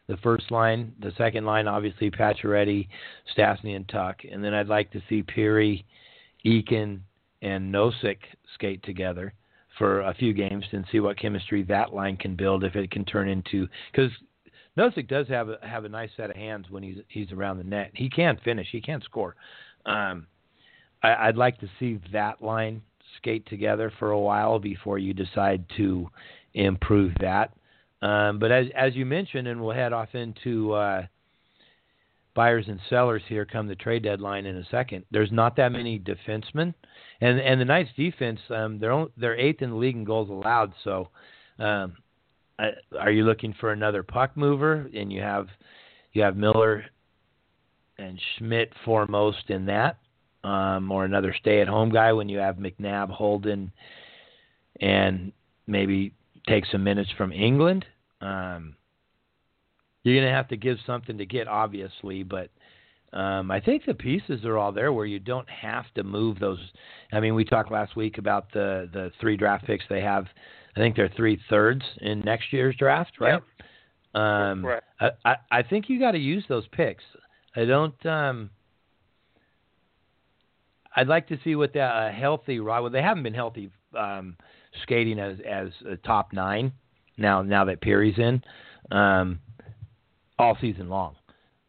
The 0.08 0.16
first 0.18 0.50
line, 0.50 0.92
the 1.00 1.12
second 1.16 1.46
line, 1.46 1.68
obviously 1.68 2.10
Pacioretty, 2.10 2.88
Stastny, 3.34 3.76
and 3.76 3.88
Tuch, 3.88 4.26
and 4.30 4.44
then 4.44 4.52
I'd 4.52 4.68
like 4.68 4.90
to 4.92 5.02
see 5.08 5.22
Pirri, 5.22 5.84
Eakin, 6.44 7.00
and 7.40 7.72
Nosek 7.72 8.18
skate 8.54 8.82
together 8.82 9.32
for 9.78 10.02
a 10.02 10.14
few 10.14 10.32
games 10.34 10.64
and 10.72 10.84
see 10.92 11.00
what 11.00 11.18
chemistry 11.18 11.62
that 11.64 11.94
line 11.94 12.16
can 12.16 12.36
build 12.36 12.64
if 12.64 12.76
it 12.76 12.90
can 12.90 13.04
turn 13.04 13.28
into 13.28 13.66
because 13.90 14.10
Nosek 14.76 15.08
does 15.08 15.28
have 15.28 15.48
a, 15.48 15.58
have 15.62 15.84
a 15.84 15.88
nice 15.88 16.10
set 16.16 16.30
of 16.30 16.36
hands 16.36 16.66
when 16.70 16.82
he's 16.82 16.98
he's 17.08 17.30
around 17.32 17.58
the 17.58 17.64
net. 17.64 17.90
He 17.94 18.08
can 18.08 18.38
finish. 18.44 18.68
He 18.72 18.80
can 18.80 19.02
score. 19.02 19.36
Um, 19.84 20.26
I, 21.02 21.28
I'd 21.28 21.36
like 21.36 21.58
to 21.60 21.68
see 21.78 22.00
that 22.12 22.42
line 22.42 22.82
skate 23.16 23.46
together 23.46 23.92
for 23.98 24.10
a 24.10 24.18
while 24.18 24.58
before 24.58 24.98
you 24.98 25.14
decide 25.14 25.64
to 25.76 26.08
improve 26.54 27.12
that. 27.20 27.52
Um, 28.02 28.38
but 28.38 28.50
as 28.50 28.66
as 28.74 28.94
you 28.94 29.06
mentioned, 29.06 29.46
and 29.46 29.60
we'll 29.60 29.74
head 29.74 29.92
off 29.92 30.14
into 30.14 30.72
uh, 30.72 31.06
buyers 32.34 32.64
and 32.68 32.80
sellers 32.88 33.22
here 33.28 33.44
come 33.44 33.68
the 33.68 33.74
trade 33.76 34.02
deadline 34.02 34.46
in 34.46 34.56
a 34.56 34.64
second. 34.70 35.04
There's 35.10 35.30
not 35.30 35.56
that 35.56 35.70
many 35.70 35.98
defensemen, 35.98 36.74
and 37.20 37.40
and 37.40 37.60
the 37.60 37.64
Knights 37.64 37.90
defense 37.96 38.40
um, 38.50 38.78
they're 38.78 38.92
only, 38.92 39.12
they're 39.16 39.38
eighth 39.38 39.62
in 39.62 39.70
the 39.70 39.76
league 39.76 39.96
in 39.96 40.04
goals 40.04 40.30
allowed. 40.30 40.72
So 40.82 41.10
um, 41.58 41.96
are 42.98 43.10
you 43.10 43.24
looking 43.24 43.54
for 43.60 43.72
another 43.72 44.02
puck 44.02 44.36
mover? 44.36 44.90
And 44.94 45.12
you 45.12 45.20
have 45.20 45.46
you 46.12 46.22
have 46.22 46.36
Miller 46.36 46.84
and 47.98 48.20
Schmidt 48.36 48.72
foremost 48.84 49.48
in 49.48 49.66
that, 49.66 49.98
um, 50.44 50.90
or 50.90 51.04
another 51.04 51.34
stay-at-home 51.38 51.90
guy 51.90 52.12
when 52.12 52.28
you 52.28 52.38
have 52.38 52.56
McNabb, 52.56 53.10
Holden, 53.10 53.72
and 54.80 55.32
maybe 55.66 56.14
take 56.48 56.64
some 56.66 56.82
minutes 56.82 57.10
from 57.16 57.30
Engelland. 57.30 57.84
Um, 58.20 58.76
you're 60.02 60.16
going 60.16 60.26
to 60.26 60.34
have 60.34 60.48
to 60.48 60.56
give 60.56 60.78
something 60.86 61.18
to 61.18 61.26
get, 61.26 61.46
obviously, 61.46 62.22
but 62.24 62.50
um, 63.12 63.50
I 63.50 63.60
think 63.60 63.84
the 63.84 63.94
pieces 63.94 64.44
are 64.44 64.58
all 64.58 64.72
there 64.72 64.92
where 64.92 65.06
you 65.06 65.20
don't 65.20 65.48
have 65.48 65.84
to 65.94 66.02
move 66.02 66.40
those. 66.40 66.58
I 67.12 67.20
mean, 67.20 67.34
we 67.34 67.44
talked 67.44 67.70
last 67.70 67.94
week 67.94 68.18
about 68.18 68.50
the 68.52 68.88
the 68.92 69.12
three 69.20 69.36
draft 69.36 69.66
picks 69.66 69.84
they 69.88 70.00
have 70.00 70.26
I 70.76 70.80
think 70.80 70.96
they're 70.96 71.12
three 71.16 71.40
thirds 71.50 71.82
in 72.00 72.20
next 72.20 72.52
year's 72.52 72.74
draft, 72.76 73.12
right? 73.20 73.42
Yep. 74.14 74.22
Um, 74.22 74.66
I, 75.00 75.10
I, 75.24 75.36
I 75.50 75.62
think 75.62 75.88
you 75.88 75.98
got 75.98 76.12
to 76.12 76.18
use 76.18 76.44
those 76.48 76.66
picks. 76.72 77.04
I 77.56 77.64
don't. 77.64 78.06
Um, 78.06 78.50
I'd 80.96 81.08
like 81.08 81.28
to 81.28 81.38
see 81.44 81.54
what 81.54 81.72
that 81.74 82.08
a 82.08 82.12
healthy 82.12 82.60
ride. 82.60 82.80
Well, 82.80 82.90
they 82.90 83.02
haven't 83.02 83.22
been 83.22 83.34
healthy 83.34 83.70
um, 83.96 84.36
skating 84.82 85.18
as 85.18 85.38
as 85.48 85.68
a 85.88 85.96
top 85.96 86.32
nine 86.32 86.72
now. 87.16 87.42
Now 87.42 87.64
that 87.66 87.80
Pirri's 87.80 88.18
in, 88.18 88.42
um, 88.96 89.40
all 90.38 90.56
season 90.60 90.88
long. 90.88 91.16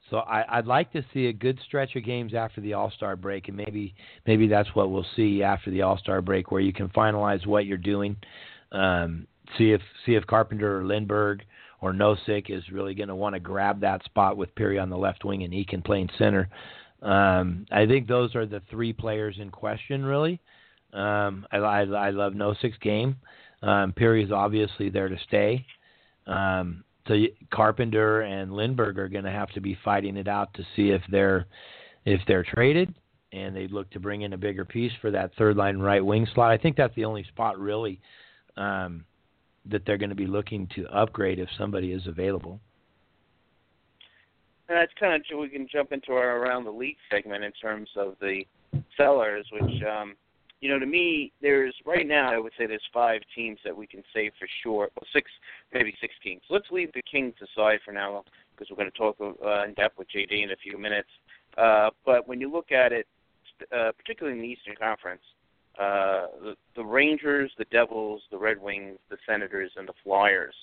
So 0.09 0.17
I, 0.17 0.57
I'd 0.57 0.67
like 0.67 0.91
to 0.91 1.03
see 1.13 1.27
a 1.27 1.33
good 1.33 1.59
stretch 1.65 1.95
of 1.95 2.03
games 2.03 2.33
after 2.35 2.61
the 2.61 2.73
All 2.73 2.91
Star 2.91 3.15
break, 3.15 3.47
and 3.47 3.57
maybe 3.57 3.95
maybe 4.27 4.47
that's 4.47 4.69
what 4.75 4.91
we'll 4.91 5.05
see 5.15 5.41
after 5.41 5.71
the 5.71 5.81
All 5.81 5.97
Star 5.97 6.21
break, 6.21 6.51
where 6.51 6.61
you 6.61 6.73
can 6.73 6.89
finalize 6.89 7.45
what 7.47 7.65
you're 7.65 7.77
doing 7.77 8.17
um, 8.73 9.27
see 9.57 9.71
if 9.71 9.81
see 10.05 10.15
if 10.15 10.25
Carpenter 10.27 10.79
or 10.79 10.83
Lindberg 10.83 11.41
or 11.81 11.93
Nosek 11.93 12.49
is 12.49 12.63
really 12.71 12.93
going 12.93 13.09
to 13.09 13.15
want 13.15 13.35
to 13.35 13.39
grab 13.39 13.81
that 13.81 14.03
spot 14.05 14.37
with 14.37 14.53
Pirri 14.55 14.81
on 14.81 14.89
the 14.89 14.97
left 14.97 15.23
wing 15.23 15.43
and 15.43 15.53
Eakin 15.53 15.83
playing 15.83 16.09
center. 16.17 16.49
Um, 17.03 17.65
I 17.71 17.85
think 17.85 18.07
those 18.07 18.33
are 18.35 18.45
the 18.45 18.61
three 18.71 18.93
players 18.93 19.35
in 19.39 19.49
question, 19.51 20.05
really. 20.05 20.39
Um, 20.93 21.45
I, 21.51 21.57
I, 21.57 21.81
I 21.81 22.09
love 22.11 22.33
Nosek's 22.33 22.77
game. 22.81 23.17
Um, 23.61 23.93
Pirri 23.93 24.23
is 24.23 24.31
obviously 24.31 24.89
there 24.89 25.09
to 25.09 25.17
stay. 25.27 25.65
Um, 26.27 26.83
so 27.07 27.15
Carpenter 27.51 28.21
and 28.21 28.51
Lindberg 28.51 28.97
are 28.97 29.09
going 29.09 29.25
to 29.25 29.31
have 29.31 29.49
to 29.51 29.61
be 29.61 29.77
fighting 29.83 30.15
it 30.17 30.27
out 30.27 30.53
to 30.53 30.63
see 30.75 30.89
if 30.89 31.01
they're 31.11 31.47
if 32.05 32.21
they're 32.27 32.43
traded 32.43 32.93
and 33.31 33.55
they 33.55 33.67
look 33.67 33.89
to 33.91 33.99
bring 33.99 34.21
in 34.21 34.33
a 34.33 34.37
bigger 34.37 34.65
piece 34.65 34.91
for 35.01 35.09
that 35.11 35.31
third 35.37 35.57
line 35.57 35.79
right 35.79 36.05
wing 36.05 36.27
slot. 36.33 36.51
I 36.51 36.57
think 36.57 36.77
that's 36.77 36.95
the 36.95 37.05
only 37.05 37.23
spot 37.23 37.59
really 37.59 37.99
um, 38.57 39.05
that 39.65 39.85
they're 39.85 39.97
going 39.97 40.09
to 40.09 40.15
be 40.15 40.27
looking 40.27 40.67
to 40.75 40.85
upgrade 40.87 41.39
if 41.39 41.49
somebody 41.57 41.91
is 41.91 42.05
available. 42.07 42.59
And 44.69 44.77
that's 44.77 44.91
kind 44.99 45.13
of 45.13 45.39
we 45.39 45.49
can 45.49 45.67
jump 45.71 45.91
into 45.91 46.13
our 46.13 46.37
around 46.37 46.63
the 46.63 46.71
league 46.71 46.97
segment 47.11 47.43
in 47.43 47.51
terms 47.53 47.89
of 47.97 48.15
the 48.21 48.43
sellers, 48.95 49.45
which 49.51 49.83
um, 49.83 50.15
you 50.61 50.69
know 50.69 50.79
to 50.79 50.85
me 50.85 51.31
there's 51.41 51.75
right 51.85 52.07
now 52.07 52.33
I 52.33 52.39
would 52.39 52.53
say 52.57 52.65
there's 52.65 52.81
five 52.93 53.21
teams 53.35 53.59
that 53.65 53.75
we 53.75 53.87
can 53.87 54.03
say 54.13 54.31
for 54.39 54.47
sure, 54.63 54.89
well 54.95 55.07
six 55.13 55.29
maybe 55.73 55.93
six 55.99 56.13
teams. 56.23 56.41
Let's 56.49 56.71
leave 56.71 56.93
the 56.93 57.01
Kings 57.01 57.35
aside 57.41 57.79
for 57.83 57.91
now 57.91 58.23
because 58.55 58.69
we're 58.69 58.77
going 58.77 58.91
to 58.91 58.97
talk 58.97 59.17
uh, 59.19 59.65
in 59.65 59.73
depth 59.73 59.97
with 59.97 60.07
JD 60.15 60.43
in 60.43 60.51
a 60.51 60.55
few 60.55 60.77
minutes. 60.77 61.09
Uh, 61.57 61.89
but 62.05 62.27
when 62.27 62.39
you 62.39 62.51
look 62.51 62.71
at 62.71 62.91
it, 62.91 63.07
uh, 63.75 63.91
particularly 63.97 64.37
in 64.37 64.41
the 64.41 64.49
Eastern 64.49 64.75
Conference, 64.75 65.21
uh, 65.79 66.27
the, 66.41 66.55
the 66.75 66.83
Rangers, 66.83 67.51
the 67.57 67.65
Devils, 67.65 68.21
the 68.31 68.37
Red 68.37 68.61
Wings, 68.61 68.97
the 69.09 69.17
Senators, 69.27 69.71
and 69.75 69.87
the 69.87 69.93
Flyers. 70.03 70.55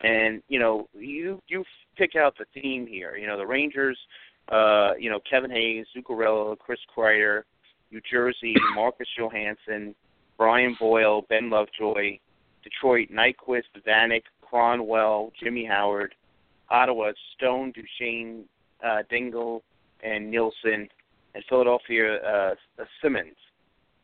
And 0.00 0.42
you 0.48 0.58
know, 0.58 0.88
you 0.94 1.40
you 1.48 1.64
pick 1.96 2.16
out 2.16 2.36
the 2.38 2.46
theme 2.60 2.86
here. 2.86 3.16
You 3.16 3.26
know, 3.26 3.38
the 3.38 3.46
Rangers. 3.46 3.98
Uh, 4.52 4.92
you 4.98 5.08
know, 5.08 5.20
Kevin 5.28 5.50
Hayes, 5.50 5.86
Zuccarello, 5.96 6.58
Chris 6.58 6.78
Kreider, 6.94 7.44
New 7.90 8.00
Jersey, 8.10 8.54
Marcus 8.74 9.08
Johansson, 9.18 9.94
Brian 10.36 10.76
Boyle, 10.78 11.22
Ben 11.30 11.48
Lovejoy, 11.48 12.18
Detroit, 12.62 13.08
Nyquist, 13.10 13.62
Vanek, 13.86 14.24
Kronwall, 14.46 15.30
Jimmy 15.42 15.64
Howard. 15.64 16.14
Ottawa, 16.70 17.12
Stone, 17.36 17.72
Duchene, 17.72 18.44
uh, 18.84 19.02
Dzingel, 19.10 19.60
and 20.02 20.30
Nielsen. 20.30 20.88
And 21.34 21.44
Philadelphia, 21.48 22.16
uh, 22.16 22.54
uh, 22.80 22.84
Simmonds. 23.02 23.36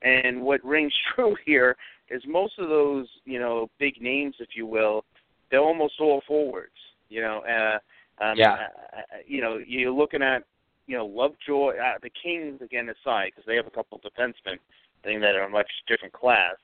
And 0.03 0.43
what 0.43 0.65
rings 0.65 0.93
true 1.15 1.37
here 1.45 1.77
is 2.11 2.23
most 2.27 2.59
of 2.59 2.69
those, 2.69 3.07
you 3.25 3.39
know, 3.39 3.71
big 3.79 4.01
names, 4.01 4.37
if 4.41 4.51
you 4.57 4.67
will, 4.67 5.05
they're 5.51 5.61
almost 5.61 5.95
all 6.01 6.23
forwards. 6.27 6.73
You 7.09 7.23
know, 7.23 7.41
uh, 7.41 7.79
um, 8.25 8.37
yeah. 8.37 8.53
Uh, 8.53 8.57
uh 8.57 9.01
you 9.27 9.41
know, 9.41 9.59
you're 9.65 9.93
looking 9.93 10.23
at, 10.23 10.45
you 10.87 10.97
know, 10.97 11.07
Lovejoy, 11.07 11.77
uh, 11.77 11.99
the 12.03 12.11
Kings 12.23 12.61
again 12.63 12.89
aside, 12.89 13.33
because 13.35 13.45
they 13.47 13.57
have 13.57 13.67
a 13.67 13.71
couple 13.71 14.01
of 14.03 14.13
defensemen, 14.13 14.57
I 14.57 15.05
think 15.05 15.21
that 15.21 15.35
are 15.35 15.45
a 15.45 15.51
much 15.51 15.71
different 15.89 16.13
class. 16.13 16.57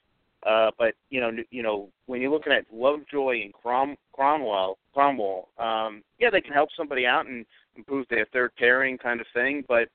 Uh, 0.46 0.70
but 0.78 0.94
you 1.10 1.20
know, 1.20 1.30
you 1.50 1.62
know, 1.62 1.88
when 2.06 2.20
you're 2.20 2.30
looking 2.30 2.52
at 2.52 2.64
Lovejoy 2.72 3.42
and 3.42 3.52
Crom- 3.52 3.96
Kronwall, 4.16 4.76
Kronwall, 4.96 5.46
um, 5.58 6.02
yeah, 6.20 6.30
they 6.30 6.40
can 6.40 6.52
help 6.52 6.68
somebody 6.76 7.04
out 7.04 7.26
and 7.26 7.44
improve 7.74 8.06
their 8.08 8.26
third 8.32 8.52
pairing 8.56 8.96
kind 8.96 9.20
of 9.20 9.26
thing. 9.34 9.64
But 9.66 9.88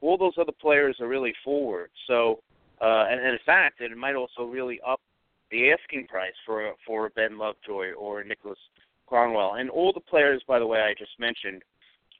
all 0.00 0.16
those 0.16 0.34
other 0.38 0.52
players 0.52 0.96
are 1.00 1.08
really 1.08 1.34
forward. 1.42 1.90
So, 2.06 2.40
uh, 2.80 3.06
and, 3.10 3.20
and 3.20 3.30
in 3.30 3.38
fact, 3.44 3.80
it 3.80 3.96
might 3.96 4.14
also 4.14 4.44
really 4.44 4.80
up 4.86 5.00
the 5.50 5.72
asking 5.72 6.06
price 6.08 6.34
for 6.44 6.72
for 6.86 7.10
Ben 7.10 7.38
Lovejoy 7.38 7.92
or 7.92 8.24
Nicholas 8.24 8.58
Kronwall. 9.10 9.60
And 9.60 9.70
all 9.70 9.92
the 9.92 10.00
players, 10.00 10.42
by 10.46 10.58
the 10.58 10.66
way, 10.66 10.80
I 10.80 10.94
just 10.98 11.18
mentioned, 11.18 11.62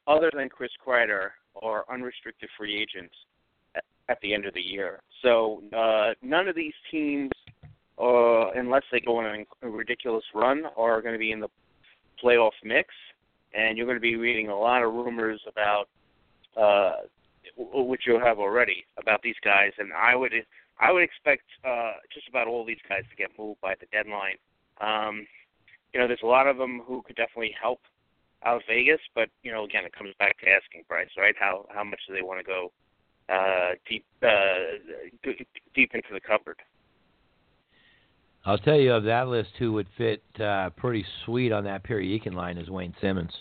other 0.07 0.31
than 0.35 0.49
Chris 0.49 0.71
Kreider, 0.85 1.31
are 1.63 1.85
unrestricted 1.91 2.49
free 2.57 2.81
agents 2.81 3.15
at, 3.75 3.85
at 4.09 4.19
the 4.21 4.35
end 4.35 4.47
of 4.47 4.55
the 4.55 4.61
year. 4.61 5.01
So 5.23 5.63
uh, 5.77 6.13
none 6.23 6.49
of 6.49 6.55
these 6.55 6.75
teams, 6.91 7.31
uh, 7.99 8.51
unless 8.51 8.83
they 8.93 9.01
go 9.01 9.19
on 9.19 9.45
a, 9.63 9.69
ridiculous 9.69 10.25
run, 10.35 10.65
are 10.77 11.01
going 11.01 11.15
to 11.15 11.19
be 11.19 11.33
in 11.33 11.41
the 11.41 11.49
playoff 12.23 12.53
mix. 12.63 12.89
And 13.55 13.77
you're 13.77 13.87
going 13.87 13.97
to 13.97 14.03
be 14.03 14.17
reading 14.17 14.49
a 14.49 14.59
lot 14.59 14.83
of 14.83 14.93
rumors 14.93 15.41
about, 15.49 15.89
uh, 16.61 17.07
which 17.57 18.03
you'll 18.07 18.21
have 18.21 18.39
already, 18.39 18.85
about 18.99 19.23
these 19.23 19.37
guys. 19.43 19.73
And 19.79 19.93
I 19.95 20.15
would 20.15 20.33
I 20.79 20.93
would 20.93 21.03
expect 21.03 21.45
uh, 21.65 21.93
just 22.13 22.29
about 22.29 22.47
all 22.49 22.65
these 22.65 22.83
guys 22.89 23.03
to 23.11 23.17
get 23.17 23.31
moved 23.39 23.61
by 23.61 23.75
the 23.81 23.87
deadline. 23.93 24.37
Um, 24.81 25.27
you 25.93 26.01
know, 26.01 26.07
there's 26.07 26.21
a 26.23 26.27
lot 26.27 26.47
of 26.47 26.59
them 26.59 26.83
who 26.87 27.03
could 27.03 27.17
definitely 27.17 27.55
help 27.61 27.81
out 28.45 28.63
Vegas, 28.69 29.01
but 29.15 29.29
you 29.43 29.51
know, 29.51 29.65
again, 29.65 29.85
it 29.85 29.93
comes 29.97 30.15
back 30.19 30.39
to 30.41 30.47
asking 30.49 30.85
price, 30.89 31.09
right? 31.17 31.35
How 31.39 31.67
how 31.75 31.85
much 31.85 32.01
do 32.07 32.15
they 32.15 32.23
want 32.23 32.41
to 32.41 32.45
go 32.45 32.73
uh, 33.29 33.75
deep 33.89 34.05
uh, 34.23 35.31
deep 35.75 35.91
into 35.95 36.09
the 36.13 36.21
cupboard? 36.21 36.57
I'll 38.45 38.59
tell 38.59 38.77
you 38.77 38.93
of 38.93 39.05
that 39.05 39.27
list 39.27 39.51
who 39.59 39.73
would 39.73 39.89
fit 39.99 40.23
uh, 40.41 40.71
pretty 40.71 41.05
sweet 41.25 41.51
on 41.51 41.65
that 41.65 41.83
Pirri 41.83 42.21
Eakin 42.21 42.35
line 42.35 42.59
is 42.59 42.71
Wayne 42.71 42.95
Simmonds. 43.01 43.33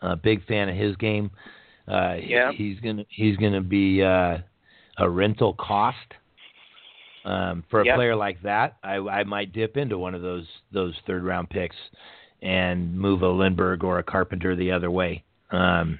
Uh, 0.00 0.14
big 0.14 0.46
fan 0.46 0.68
of 0.68 0.76
his 0.76 0.94
game. 0.96 1.30
Uh, 1.88 2.14
yeah. 2.22 2.52
He's 2.52 2.78
gonna 2.80 3.04
he's 3.08 3.36
gonna 3.36 3.60
be 3.60 4.02
uh, 4.02 4.38
a 4.98 5.10
rental 5.10 5.54
cost 5.54 5.96
um, 7.24 7.64
for 7.70 7.82
a 7.82 7.86
yep. 7.86 7.96
player 7.96 8.16
like 8.16 8.42
that, 8.42 8.76
I, 8.82 8.96
I 8.96 9.24
might 9.24 9.52
dip 9.52 9.76
into 9.76 9.98
one 9.98 10.14
of 10.14 10.22
those 10.22 10.46
those 10.72 10.94
third 11.06 11.24
round 11.24 11.50
picks 11.50 11.76
and 12.42 12.98
move 12.98 13.22
a 13.22 13.26
Lindberg 13.26 13.84
or 13.84 13.98
a 13.98 14.02
Carpenter 14.02 14.56
the 14.56 14.72
other 14.72 14.90
way. 14.90 15.22
Um, 15.50 15.98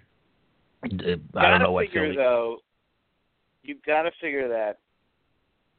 I 0.83 0.89
don't 0.89 1.61
know 1.61 1.73
what 1.73 1.87
figure, 1.87 2.07
Philly. 2.07 2.17
though. 2.17 2.59
You've 3.63 3.83
got 3.85 4.03
to 4.03 4.11
figure 4.21 4.49
that 4.49 4.79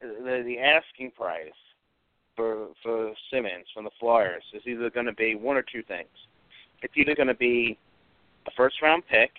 the, 0.01 0.43
the 0.45 0.57
asking 0.59 1.11
price 1.11 1.51
for 2.35 2.67
for 2.81 3.13
Simmonds 3.31 3.67
from 3.73 3.83
the 3.83 3.91
Flyers 3.99 4.43
is 4.53 4.61
either 4.65 4.89
going 4.89 5.05
to 5.05 5.13
be 5.13 5.35
one 5.35 5.57
or 5.57 5.63
two 5.63 5.83
things. 5.83 6.07
It's 6.81 6.93
either 6.95 7.15
going 7.15 7.27
to 7.27 7.33
be 7.33 7.77
a 8.47 8.51
first 8.55 8.81
round 8.81 9.03
pick, 9.09 9.31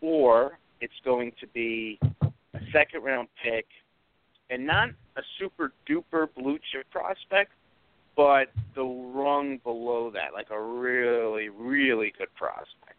or 0.00 0.58
it's 0.80 0.92
going 1.04 1.32
to 1.40 1.46
be 1.48 1.98
a 2.22 2.60
second 2.72 3.02
round 3.02 3.28
pick 3.42 3.66
and 4.50 4.66
not 4.66 4.90
a 5.16 5.22
super 5.38 5.72
duper 5.88 6.28
blue 6.36 6.58
chip 6.72 6.88
prospect, 6.90 7.52
but 8.16 8.48
the 8.74 8.82
rung 8.82 9.58
below 9.58 10.10
that, 10.10 10.32
like 10.32 10.50
a 10.50 10.60
really, 10.60 11.48
really 11.48 12.12
good 12.16 12.32
prospect. 12.34 12.96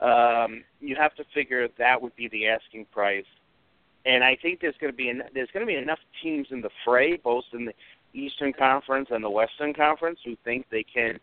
Um, 0.00 0.64
you 0.80 0.96
have 0.96 1.14
to 1.16 1.24
figure 1.34 1.68
that 1.78 2.00
would 2.00 2.16
be 2.16 2.28
the 2.28 2.48
asking 2.48 2.86
price, 2.86 3.26
and 4.06 4.24
I 4.24 4.36
think 4.40 4.60
there's 4.60 4.74
going 4.80 4.92
to 4.92 4.96
be 4.96 5.10
en- 5.10 5.28
there's 5.34 5.50
going 5.52 5.66
to 5.66 5.70
be 5.70 5.76
enough 5.76 5.98
teams 6.22 6.48
in 6.50 6.62
the 6.62 6.70
fray, 6.84 7.16
both 7.16 7.44
in 7.52 7.66
the 7.66 7.74
Eastern 8.14 8.52
Conference 8.52 9.08
and 9.10 9.22
the 9.22 9.30
Western 9.30 9.74
Conference, 9.74 10.18
who 10.24 10.36
think 10.42 10.66
they 10.70 10.82
can, 10.82 11.20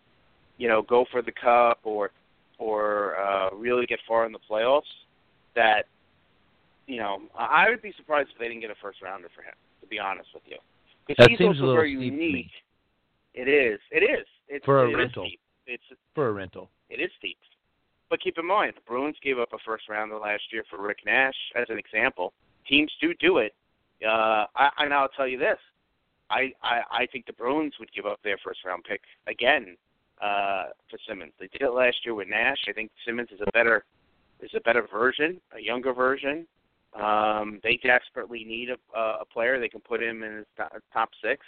you 0.57 0.67
know, 0.67 0.83
go 0.83 1.05
for 1.11 1.21
the 1.23 1.31
cup 1.31 1.79
or 1.83 2.11
or 2.59 3.17
uh, 3.19 3.49
really 3.55 3.87
get 3.87 3.99
far 4.07 4.25
in 4.27 4.31
the 4.31 4.39
playoffs. 4.49 4.83
That 5.55 5.87
you 6.87 6.97
know, 6.97 7.19
I 7.37 7.69
would 7.69 7.81
be 7.81 7.93
surprised 7.97 8.29
if 8.33 8.39
they 8.39 8.47
didn't 8.47 8.61
get 8.61 8.71
a 8.71 8.75
first 8.81 9.01
rounder 9.01 9.29
for 9.35 9.43
him. 9.43 9.53
To 9.81 9.87
be 9.87 9.99
honest 9.99 10.29
with 10.33 10.43
you, 10.47 10.57
because 11.07 11.27
he's 11.29 11.39
also 11.39 11.69
a 11.69 11.73
very 11.73 11.91
unique. 11.91 12.51
It 13.33 13.47
is. 13.47 13.79
It 13.91 14.03
is. 14.03 14.25
It's, 14.47 14.65
for 14.65 14.85
a 14.85 14.89
it 14.89 14.95
rental. 14.95 15.27
Steep. 15.27 15.39
It's 15.67 15.83
for 16.15 16.29
a 16.29 16.31
rental. 16.31 16.69
It 16.89 16.99
is 16.99 17.11
steep. 17.19 17.37
But 18.09 18.21
keep 18.21 18.37
in 18.37 18.45
mind, 18.45 18.73
the 18.75 18.81
Bruins 18.87 19.17
gave 19.21 19.37
up 19.37 19.49
a 19.53 19.57
first 19.65 19.89
rounder 19.89 20.17
last 20.17 20.43
year 20.51 20.63
for 20.69 20.81
Rick 20.81 20.99
Nash, 21.05 21.35
as 21.55 21.65
an 21.69 21.77
example. 21.77 22.33
Teams 22.67 22.91
do 23.01 23.13
do 23.19 23.37
it. 23.37 23.53
Uh, 24.05 24.45
I, 24.55 24.69
and 24.79 24.93
I'll 24.93 25.09
tell 25.09 25.27
you 25.27 25.37
this: 25.37 25.59
I, 26.29 26.53
I 26.63 26.81
I 26.91 27.07
think 27.11 27.25
the 27.25 27.33
Bruins 27.33 27.73
would 27.79 27.91
give 27.93 28.05
up 28.05 28.19
their 28.23 28.37
first 28.43 28.65
round 28.65 28.83
pick 28.83 29.01
again 29.27 29.77
uh, 30.21 30.65
for 30.89 30.97
Simmonds. 31.07 31.33
They 31.39 31.47
did 31.47 31.61
it 31.61 31.71
last 31.71 31.97
year 32.05 32.15
with 32.15 32.27
Nash. 32.27 32.57
I 32.67 32.73
think 32.73 32.91
Simmonds 33.05 33.31
is 33.31 33.39
a 33.45 33.51
better 33.51 33.85
is 34.41 34.51
a 34.55 34.61
better 34.61 34.87
version, 34.91 35.39
a 35.55 35.61
younger 35.61 35.93
version. 35.93 36.47
Um, 37.01 37.59
they 37.63 37.79
desperately 37.83 38.43
need 38.43 38.69
a, 38.69 38.99
a 38.99 39.25
player 39.25 39.59
they 39.59 39.69
can 39.69 39.81
put 39.81 40.01
him 40.01 40.23
in 40.23 40.37
his 40.37 40.45
top 40.93 41.09
six. 41.23 41.45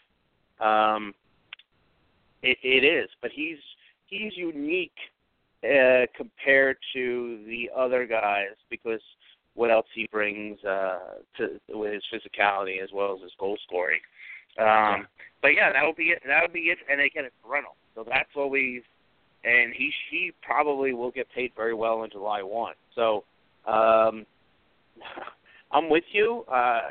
Um, 0.60 1.14
it, 2.42 2.58
it 2.64 2.84
is, 2.84 3.10
but 3.22 3.32
he's 3.34 3.58
he's 4.08 4.36
unique 4.36 4.92
uh, 5.64 6.06
compared 6.16 6.78
to 6.94 7.40
the 7.48 7.70
other 7.76 8.06
guys 8.06 8.56
because 8.70 9.02
what 9.56 9.72
else 9.72 9.88
he 9.94 10.08
brings 10.12 10.64
uh, 10.64 11.00
to 11.38 11.60
with 11.70 11.94
his 11.94 12.04
physicality 12.14 12.82
as 12.82 12.90
well 12.94 13.16
as 13.16 13.22
his 13.22 13.32
goal 13.40 13.58
scoring. 13.68 14.00
Um, 14.58 15.08
but 15.42 15.50
yeah, 15.50 15.72
that'll 15.74 15.94
be 15.94 16.10
it. 16.10 16.22
That'll 16.26 16.50
be 16.54 16.70
it. 16.70 16.80
And 16.90 17.02
again, 17.02 17.26
it's 17.26 17.36
rental, 17.46 17.76
so 17.96 18.06
that's 18.08 18.30
always. 18.36 18.82
And 19.44 19.74
he 19.74 19.92
he 20.12 20.32
probably 20.42 20.94
will 20.94 21.12
get 21.12 21.28
paid 21.34 21.52
very 21.56 21.74
well 21.74 22.04
in 22.04 22.10
July 22.10 22.42
one. 22.44 22.76
So 22.94 23.24
um, 23.66 24.26
I'm 25.72 25.90
with 25.90 26.04
you. 26.12 26.44
Uh, 26.52 26.82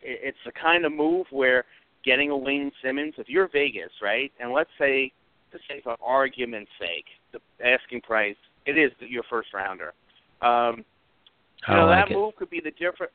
it's 0.00 0.38
the 0.44 0.52
kind 0.52 0.84
of 0.84 0.92
move 0.92 1.26
where 1.30 1.64
getting 2.04 2.30
a 2.30 2.36
Wayne 2.36 2.72
Simmonds, 2.82 3.16
if 3.18 3.28
you're 3.28 3.48
Vegas, 3.48 3.90
right, 4.02 4.32
and 4.40 4.52
let's 4.52 4.70
say, 4.78 5.12
just 5.52 5.64
say 5.68 5.80
for 5.82 5.96
argument's 6.04 6.70
sake, 6.78 7.06
the 7.32 7.40
asking 7.64 8.00
price, 8.02 8.36
it 8.66 8.78
is 8.78 8.92
your 9.00 9.22
first 9.28 9.48
rounder. 9.54 9.92
Um, 10.42 10.84
you 11.68 11.74
know, 11.74 11.86
like 11.86 12.06
that 12.06 12.12
it. 12.12 12.14
move 12.14 12.36
could 12.36 12.50
be 12.50 12.60
the 12.60 12.72
different. 12.72 13.12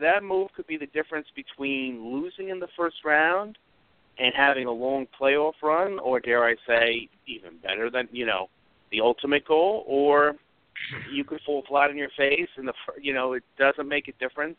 That 0.00 0.22
move 0.22 0.48
could 0.54 0.66
be 0.66 0.76
the 0.76 0.86
difference 0.86 1.26
between 1.34 2.12
losing 2.12 2.48
in 2.48 2.60
the 2.60 2.68
first 2.76 2.96
round 3.04 3.58
and 4.18 4.32
having 4.36 4.66
a 4.66 4.72
long 4.72 5.06
playoff 5.20 5.54
run, 5.62 5.98
or 5.98 6.20
dare 6.20 6.44
I 6.44 6.54
say, 6.66 7.08
even 7.26 7.58
better 7.62 7.90
than 7.90 8.08
you 8.12 8.26
know, 8.26 8.48
the 8.92 9.00
ultimate 9.00 9.44
goal, 9.46 9.84
or 9.86 10.34
you 11.12 11.24
could 11.24 11.40
fall 11.46 11.62
flat 11.68 11.90
on 11.90 11.96
your 11.96 12.10
face, 12.16 12.48
and 12.56 12.68
the 12.68 12.74
you 13.00 13.12
know 13.12 13.32
it 13.34 13.42
doesn't 13.58 13.88
make 13.88 14.08
a 14.08 14.12
difference, 14.12 14.56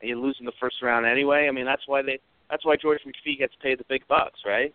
and 0.00 0.08
you 0.08 0.20
lose 0.20 0.36
in 0.40 0.46
the 0.46 0.52
first 0.60 0.76
round 0.82 1.06
anyway. 1.06 1.46
I 1.48 1.50
mean 1.50 1.64
that's 1.64 1.86
why 1.86 2.02
they 2.02 2.18
that's 2.50 2.64
why 2.64 2.76
George 2.76 3.00
McPhee 3.06 3.38
gets 3.38 3.54
paid 3.62 3.78
the 3.78 3.84
big 3.88 4.06
bucks, 4.08 4.40
right? 4.46 4.74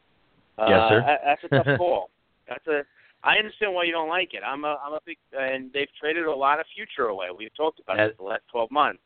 Yes, 0.60 0.90
sir. 0.90 1.02
Uh, 1.02 1.16
that's 1.26 1.44
a 1.44 1.64
tough 1.64 1.78
call. 1.78 2.10
That's 2.48 2.68
a 2.68 2.82
I 3.24 3.38
understand 3.38 3.74
why 3.74 3.86
you 3.86 3.92
don't 3.92 4.10
like 4.10 4.34
it. 4.34 4.42
I'm 4.46 4.64
a 4.66 4.78
I'm 4.86 4.94
a 4.94 5.00
big 5.06 5.18
and 5.38 5.72
they've 5.74 5.88
traded 6.00 6.26
a 6.26 6.36
lot 6.36 6.60
of 6.60 6.66
future 6.76 7.08
away. 7.08 7.28
We've 7.38 7.56
talked 7.56 7.80
about 7.80 7.98
That- 7.98 8.10
it 8.12 8.18
the 8.18 8.24
last 8.24 8.44
12 8.52 8.72
months. 8.72 9.00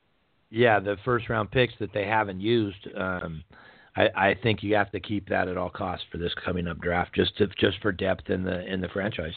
Yeah, 0.50 0.80
the 0.80 0.96
first 1.04 1.28
round 1.28 1.52
picks 1.52 1.74
that 1.80 1.92
they 1.94 2.06
haven't 2.06 2.40
used. 2.40 2.88
Um, 2.96 3.44
I, 3.98 4.30
I 4.30 4.36
think 4.42 4.64
you 4.64 4.76
have 4.76 4.92
to 4.92 5.00
keep 5.00 5.28
that 5.28 5.50
at 5.50 5.58
all 5.58 5.70
costs 5.70 6.06
for 6.10 6.18
this 6.18 6.34
coming 6.46 6.68
up 6.68 6.80
draft, 6.80 7.14
just 7.14 7.36
to, 7.38 7.48
just 7.60 7.82
for 7.82 7.92
depth 7.92 8.30
in 8.30 8.44
the 8.44 8.66
in 8.66 8.80
the 8.80 8.88
franchise. 8.90 9.34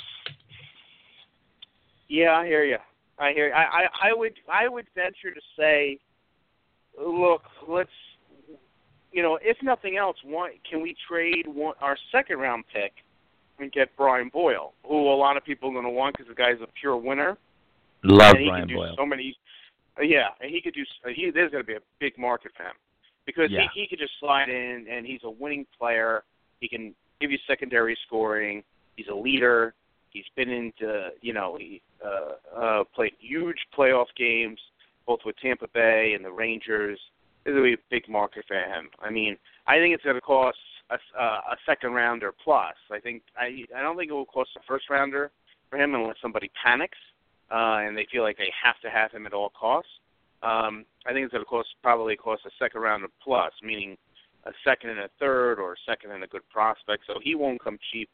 Yeah, 2.11 2.33
I 2.33 2.44
hear 2.46 2.64
you. 2.64 2.77
I 3.20 3.33
hear. 3.33 3.49
You. 3.49 3.55
I, 3.55 3.62
I 3.62 4.09
I 4.11 4.12
would 4.12 4.33
I 4.53 4.68
would 4.68 4.87
venture 4.96 5.33
to 5.33 5.40
say, 5.57 5.99
look, 7.01 7.42
let's 7.68 7.88
you 9.12 9.23
know, 9.23 9.38
if 9.40 9.57
nothing 9.62 9.96
else, 9.96 10.16
one 10.25 10.51
can 10.68 10.83
we 10.83 10.96
trade 11.09 11.46
one 11.46 11.75
our 11.81 11.96
second 12.11 12.38
round 12.38 12.64
pick 12.73 12.92
and 13.61 13.70
get 13.70 13.96
Brian 13.96 14.29
Boyle, 14.33 14.73
who 14.85 15.09
a 15.09 15.14
lot 15.14 15.37
of 15.37 15.44
people 15.44 15.68
are 15.70 15.73
going 15.73 15.85
to 15.85 15.90
want 15.90 16.16
because 16.16 16.29
the 16.29 16.35
guy's 16.35 16.61
a 16.62 16.66
pure 16.81 16.96
winner. 16.96 17.38
Love 18.03 18.35
and 18.35 18.40
he 18.40 18.49
Brian 18.49 18.62
can 18.62 18.68
do 18.68 18.75
Boyle. 18.75 18.94
so 18.99 19.07
many. 19.07 19.37
Yeah, 20.03 20.29
and 20.40 20.51
he 20.51 20.61
could 20.61 20.75
do. 20.75 20.83
He 21.14 21.31
there's 21.31 21.53
going 21.53 21.62
to 21.62 21.66
be 21.66 21.75
a 21.75 21.81
big 22.01 22.18
market 22.18 22.51
for 22.57 22.64
him 22.64 22.75
because 23.25 23.51
Yeah. 23.53 23.68
he 23.75 23.83
he 23.83 23.87
could 23.87 24.01
just 24.01 24.12
slide 24.18 24.49
in 24.49 24.87
and 24.90 25.07
he's 25.07 25.20
a 25.23 25.31
winning 25.31 25.64
player. 25.79 26.25
He 26.61 26.66
can 26.68 26.92
give 27.20 27.31
you 27.31 27.38
secondary 27.46 27.96
scoring. 28.07 28.64
He's 28.96 29.07
a 29.09 29.14
leader. 29.14 29.75
He's 30.11 30.25
been 30.37 30.51
into, 30.51 31.11
you 31.20 31.33
know, 31.33 31.57
he 31.59 31.83
uh, 32.05 32.59
uh, 32.59 32.85
played 32.94 33.12
huge 33.18 33.59
playoff 33.77 34.07
games, 34.16 34.59
both 35.07 35.20
with 35.25 35.37
Tampa 35.37 35.68
Bay 35.73 36.12
and 36.14 36.25
the 36.25 36.33
Rangers. 36.33 36.99
This 37.44 37.55
will 37.55 37.62
be 37.62 37.75
a 37.75 37.79
big 37.90 38.09
market 38.09 38.44
for 38.46 38.57
him. 38.57 38.90
I 39.01 39.11
mean, 39.11 39.37
I 39.66 39.77
think 39.77 39.94
it's 39.94 40.05
going 40.05 40.16
to 40.16 40.20
cost 40.20 40.59
a, 40.90 40.94
uh, 41.18 41.40
a 41.53 41.57
second 41.64 41.92
rounder 41.92 42.33
plus. 42.33 42.75
I 42.90 42.99
think 42.99 43.23
I 43.37 43.64
I 43.77 43.83
don't 43.83 43.96
think 43.96 44.11
it 44.11 44.14
will 44.14 44.27
cost 44.27 44.51
a 44.57 44.61
first 44.66 44.90
rounder 44.90 45.31
for 45.70 45.79
him 45.79 45.94
unless 45.94 46.16
somebody 46.20 46.51
panics 46.62 46.99
uh, 47.51 47.79
and 47.83 47.96
they 47.96 48.07
feel 48.11 48.23
like 48.23 48.37
they 48.37 48.53
have 48.62 48.81
to 48.81 48.90
have 48.90 49.11
him 49.12 49.27
at 49.27 49.33
all 49.33 49.51
costs. 49.51 49.90
Um, 50.42 50.85
I 51.07 51.12
think 51.12 51.25
it's 51.25 51.33
going 51.33 51.44
to 51.44 51.49
cost 51.49 51.68
probably 51.83 52.16
cost 52.16 52.42
a 52.46 52.51
second 52.59 52.81
rounder 52.81 53.09
plus, 53.23 53.53
meaning 53.62 53.96
a 54.44 54.53
second 54.64 54.90
and 54.90 55.01
a 55.01 55.11
third 55.18 55.59
or 55.59 55.75
a 55.75 55.77
second 55.87 56.12
and 56.12 56.25
a 56.25 56.27
good 56.27 56.49
prospect. 56.49 57.05
So 57.07 57.14
he 57.23 57.35
won't 57.35 57.62
come 57.62 57.79
cheap 57.92 58.09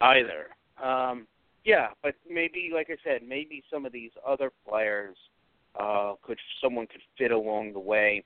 either. 0.00 0.48
Um, 0.82 1.26
yeah, 1.64 1.88
but 2.02 2.14
maybe, 2.28 2.70
like 2.72 2.88
I 2.90 2.96
said, 3.02 3.22
maybe 3.26 3.62
some 3.72 3.86
of 3.86 3.92
these 3.92 4.10
other 4.26 4.52
players 4.68 5.16
uh, 5.78 6.14
could 6.22 6.38
someone 6.62 6.86
could 6.86 7.00
fit 7.18 7.30
along 7.30 7.72
the 7.72 7.80
way, 7.80 8.24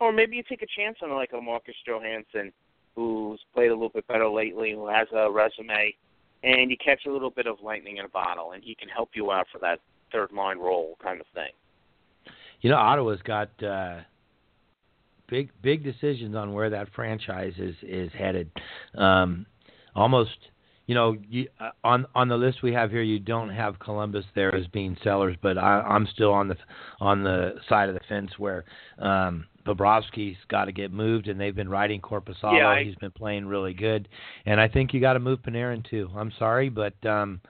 or 0.00 0.12
maybe 0.12 0.36
you 0.36 0.42
take 0.48 0.62
a 0.62 0.66
chance 0.66 0.98
on 1.02 1.10
like 1.12 1.32
a 1.32 1.40
Marcus 1.40 1.74
Johansson 1.86 2.52
who's 2.94 3.40
played 3.54 3.68
a 3.70 3.74
little 3.74 3.90
bit 3.90 4.06
better 4.08 4.28
lately, 4.28 4.72
who 4.72 4.88
has 4.88 5.06
a 5.14 5.30
resume, 5.30 5.94
and 6.42 6.70
you 6.70 6.76
catch 6.84 7.06
a 7.06 7.10
little 7.10 7.30
bit 7.30 7.46
of 7.46 7.56
lightning 7.62 7.98
in 7.98 8.04
a 8.04 8.08
bottle, 8.08 8.52
and 8.52 8.64
he 8.64 8.74
can 8.74 8.88
help 8.88 9.10
you 9.14 9.30
out 9.30 9.46
for 9.52 9.58
that 9.58 9.78
third 10.10 10.32
line 10.32 10.58
role 10.58 10.96
kind 11.02 11.20
of 11.20 11.26
thing. 11.34 11.52
You 12.60 12.70
know, 12.70 12.76
Ottawa's 12.76 13.22
got 13.22 13.50
uh, 13.62 14.00
big 15.28 15.50
big 15.62 15.84
decisions 15.84 16.34
on 16.34 16.52
where 16.52 16.70
that 16.70 16.88
franchise 16.94 17.54
is 17.58 17.76
is 17.82 18.10
headed. 18.18 18.50
Um, 18.96 19.46
almost, 19.94 20.36
you 20.88 20.94
know, 20.94 21.14
you, 21.28 21.46
uh, 21.60 21.68
on 21.84 22.06
on 22.14 22.28
the 22.28 22.36
list 22.36 22.62
we 22.62 22.72
have 22.72 22.90
here, 22.90 23.02
you 23.02 23.18
don't 23.18 23.50
have 23.50 23.78
Columbus 23.78 24.24
there 24.34 24.54
as 24.54 24.66
being 24.68 24.96
sellers, 25.04 25.36
but 25.42 25.58
I, 25.58 25.82
I'm 25.82 26.08
still 26.14 26.32
on 26.32 26.48
the 26.48 26.56
on 26.98 27.22
the 27.22 27.56
side 27.68 27.90
of 27.90 27.94
the 27.94 28.00
fence 28.08 28.30
where 28.38 28.64
um, 28.98 29.44
Bobrovsky's 29.66 30.38
got 30.48 30.64
to 30.64 30.72
get 30.72 30.90
moved, 30.90 31.28
and 31.28 31.38
they've 31.38 31.54
been 31.54 31.68
riding 31.68 32.00
Korpisalo. 32.00 32.58
Yeah, 32.58 32.68
I, 32.68 32.84
He's 32.84 32.94
been 32.94 33.10
playing 33.10 33.44
really 33.44 33.74
good, 33.74 34.08
and 34.46 34.58
I 34.58 34.66
think 34.66 34.94
you 34.94 35.00
got 35.00 35.12
to 35.12 35.20
move 35.20 35.40
Panarin 35.42 35.88
too. 35.88 36.08
I'm 36.16 36.32
sorry, 36.38 36.70
but 36.70 36.94
um, 37.06 37.42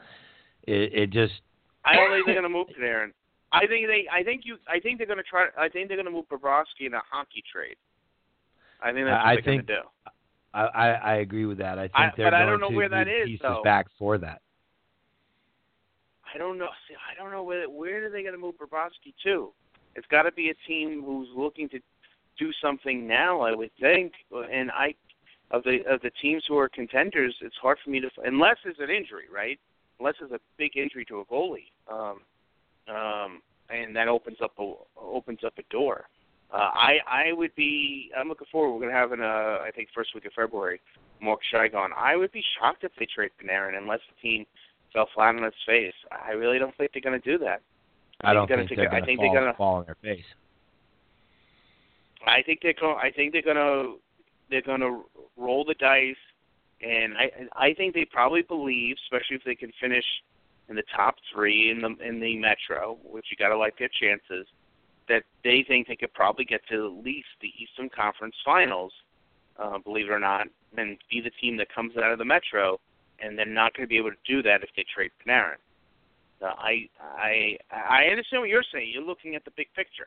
it, 0.64 0.92
it 0.92 1.10
just. 1.10 1.34
I 1.84 1.94
don't 1.94 2.10
think 2.10 2.26
they're 2.26 2.34
going 2.34 2.42
to 2.42 2.48
move 2.48 2.66
Panarin. 2.76 3.12
I 3.52 3.68
think 3.68 3.86
they. 3.86 4.08
I 4.12 4.24
think 4.24 4.42
you. 4.46 4.56
I 4.66 4.80
think 4.80 4.98
they're 4.98 5.06
going 5.06 5.18
to 5.18 5.22
try. 5.22 5.46
I 5.56 5.68
think 5.68 5.86
they're 5.86 5.96
going 5.96 6.06
to 6.06 6.12
move 6.12 6.28
Bobrovsky 6.28 6.86
in 6.86 6.94
a 6.94 7.02
hockey 7.08 7.44
trade. 7.52 7.76
I 8.82 8.92
think 8.92 9.06
that's 9.06 9.14
what 9.14 9.26
I 9.26 9.34
they're 9.36 9.42
think, 9.44 9.66
going 9.68 9.78
to 9.78 9.82
do. 9.84 10.10
I, 10.54 10.62
I 10.62 10.88
I 10.88 11.14
agree 11.16 11.46
with 11.46 11.58
that. 11.58 11.78
I 11.78 11.82
think 11.82 11.92
I- 11.94 12.12
they're 12.16 12.30
going 12.30 12.46
don't 12.46 12.60
know 12.60 12.70
to 12.70 12.76
where 12.76 12.88
that 12.88 13.08
is, 13.08 13.26
pieces 13.26 13.40
though. 13.42 13.62
back 13.62 13.86
for 13.98 14.18
that. 14.18 14.40
I 16.34 16.38
don't 16.38 16.58
know. 16.58 16.68
See, 16.88 16.94
I 16.94 17.20
don't 17.20 17.30
know 17.30 17.42
where 17.42 17.68
where 17.68 18.06
are 18.06 18.10
they 18.10 18.22
going 18.22 18.34
to 18.34 18.38
move 18.40 18.54
Bobrovsky 18.56 19.14
to. 19.24 19.52
It's 19.94 20.06
got 20.08 20.22
to 20.22 20.32
be 20.32 20.50
a 20.50 20.54
team 20.66 21.02
who's 21.04 21.28
looking 21.34 21.68
to 21.70 21.80
do 22.38 22.52
something 22.62 23.06
now. 23.06 23.40
I 23.40 23.54
would 23.54 23.70
think, 23.80 24.12
and 24.52 24.70
I 24.70 24.94
of 25.50 25.64
the 25.64 25.78
of 25.88 26.00
the 26.02 26.10
teams 26.22 26.44
who 26.46 26.56
are 26.58 26.68
contenders, 26.68 27.34
it's 27.40 27.56
hard 27.60 27.78
for 27.82 27.90
me 27.90 28.00
to 28.00 28.10
unless 28.24 28.56
there's 28.64 28.76
an 28.78 28.90
injury, 28.90 29.24
right? 29.32 29.58
Unless 29.98 30.16
there's 30.20 30.32
a 30.32 30.40
big 30.56 30.76
injury 30.76 31.04
to 31.06 31.20
a 31.20 31.24
goalie, 31.24 31.70
um, 31.90 32.20
um, 32.94 33.42
and 33.70 33.96
that 33.96 34.08
opens 34.08 34.38
up 34.42 34.52
a 34.58 34.72
opens 35.00 35.40
up 35.44 35.54
a 35.58 35.62
door. 35.70 36.04
Uh, 36.52 36.56
I 36.56 36.98
I 37.06 37.32
would 37.32 37.54
be. 37.54 38.10
I'm 38.16 38.28
looking 38.28 38.46
forward. 38.50 38.72
We're 38.72 38.80
going 38.80 38.92
to 38.92 38.96
have 38.96 39.12
in 39.12 39.20
uh, 39.20 39.58
I 39.62 39.70
think 39.74 39.88
first 39.94 40.14
week 40.14 40.24
of 40.24 40.32
February, 40.32 40.80
Mark 41.20 41.40
Shigon. 41.52 41.90
I 41.96 42.16
would 42.16 42.32
be 42.32 42.42
shocked 42.58 42.84
if 42.84 42.92
they 42.98 43.06
trade 43.06 43.30
Panarin 43.42 43.76
unless 43.76 44.00
the 44.08 44.28
team 44.28 44.46
fell 44.92 45.08
flat 45.14 45.34
on 45.34 45.44
its 45.44 45.56
face. 45.66 45.94
I 46.10 46.32
really 46.32 46.58
don't 46.58 46.74
think 46.76 46.92
they're 46.92 47.02
going 47.02 47.20
to 47.20 47.30
do 47.30 47.42
that. 47.44 47.60
I 48.22 48.32
don't 48.32 48.48
think 48.48 48.68
they're 48.68 48.76
going 48.76 48.90
to 48.90 48.96
I 48.96 49.04
think 49.04 49.20
they're 49.20 49.32
gonna- 49.34 49.54
fall 49.54 49.76
on 49.76 49.84
their 49.84 49.96
face. 50.02 50.24
I 52.26 52.42
think 52.42 52.60
they're 52.62 52.74
gonna. 52.74 52.96
I 52.96 53.10
think 53.10 53.32
they're 53.32 53.42
going 53.42 53.56
to 53.56 53.98
they're 54.50 54.62
going 54.62 54.80
to 54.80 55.04
roll 55.36 55.64
the 55.64 55.74
dice, 55.74 56.16
and 56.82 57.16
I 57.16 57.30
I 57.52 57.74
think 57.74 57.94
they 57.94 58.06
probably 58.06 58.42
believe, 58.42 58.96
especially 59.04 59.36
if 59.36 59.44
they 59.44 59.54
can 59.54 59.72
finish 59.80 60.04
in 60.68 60.76
the 60.76 60.82
top 60.94 61.16
three 61.32 61.70
in 61.70 61.80
the 61.80 61.94
in 62.06 62.20
the 62.20 62.36
Metro, 62.38 62.98
which 63.04 63.26
you 63.30 63.36
got 63.36 63.48
to 63.48 63.56
like 63.56 63.78
their 63.78 63.88
chances, 64.00 64.46
that 65.08 65.24
they 65.44 65.64
think 65.66 65.88
they 65.88 65.96
could 65.96 66.12
probably 66.14 66.44
get 66.44 66.60
to 66.70 66.86
at 66.86 67.04
least 67.04 67.28
the 67.40 67.52
Eastern 67.58 67.88
Conference 67.88 68.34
Finals, 68.44 68.92
uh, 69.58 69.78
believe 69.78 70.06
it 70.06 70.12
or 70.12 70.18
not, 70.18 70.46
and 70.76 70.98
be 71.10 71.20
the 71.20 71.30
team 71.40 71.56
that 71.56 71.72
comes 71.74 71.96
out 71.96 72.12
of 72.12 72.18
the 72.18 72.24
Metro, 72.24 72.78
and 73.20 73.38
they're 73.38 73.46
not 73.46 73.74
going 73.74 73.86
to 73.86 73.88
be 73.88 73.96
able 73.96 74.10
to 74.10 74.16
do 74.26 74.42
that 74.42 74.62
if 74.62 74.70
they 74.76 74.84
trade 74.94 75.10
Panarin. 75.26 75.56
Uh, 76.40 76.52
I 76.56 76.88
I 77.00 77.58
I 77.72 78.04
understand 78.10 78.42
what 78.42 78.48
you're 78.48 78.62
saying. 78.72 78.90
You're 78.92 79.02
looking 79.02 79.34
at 79.34 79.44
the 79.44 79.50
big 79.56 79.66
picture. 79.74 80.06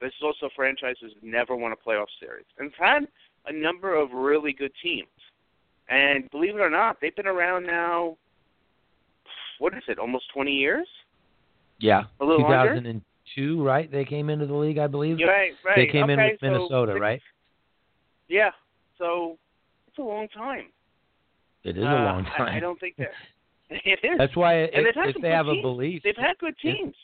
This 0.00 0.12
is 0.18 0.22
also 0.22 0.46
a 0.46 0.50
franchise 0.56 0.96
who's 1.00 1.14
never 1.22 1.54
won 1.54 1.72
a 1.72 1.76
playoff 1.76 2.06
series 2.18 2.46
and 2.58 2.68
it's 2.68 2.76
had 2.78 3.06
a 3.46 3.52
number 3.52 3.94
of 3.94 4.12
really 4.12 4.52
good 4.52 4.72
teams. 4.82 5.08
And 5.88 6.30
believe 6.30 6.54
it 6.54 6.60
or 6.60 6.70
not, 6.70 6.98
they've 7.00 7.14
been 7.14 7.26
around 7.26 7.66
now. 7.66 8.16
What 9.58 9.74
is 9.74 9.82
it? 9.88 9.98
Almost 9.98 10.24
20 10.34 10.50
years. 10.50 10.88
Yeah, 11.78 12.04
A 12.20 12.24
little 12.24 12.46
under? 12.46 13.00
2002, 13.34 13.62
right? 13.62 13.90
They 13.90 14.04
came 14.04 14.30
into 14.30 14.46
the 14.46 14.54
league, 14.54 14.78
I 14.78 14.86
believe. 14.86 15.18
Right, 15.18 15.52
right. 15.64 15.76
They 15.76 15.86
came 15.86 16.10
in 16.10 16.18
with 16.18 16.40
Minnesota, 16.42 16.92
six- 16.92 17.00
right? 17.00 17.22
Yeah. 18.28 18.50
So 18.98 19.38
it's 19.88 19.98
a 19.98 20.02
long 20.02 20.28
time. 20.28 20.66
It 21.64 21.76
is 21.76 21.84
Uh, 21.84 21.88
a 21.88 22.04
long 22.04 22.24
time. 22.24 22.56
I, 22.56 22.60
don't 22.60 22.78
think 22.80 22.96
that 22.96 23.10
it 23.70 24.00
is. 24.02 24.18
That's 24.18 24.34
why 24.36 24.54
and 24.54 24.70
if, 24.86 24.94
they've 24.94 25.04
had 25.04 25.16
if 25.16 25.22
they 25.22 25.30
have 25.30 25.48
a 25.48 25.60
belief, 25.60 26.02
They've 26.02 26.16
had 26.16 26.38
good 26.38 26.56
teams. 26.58 26.94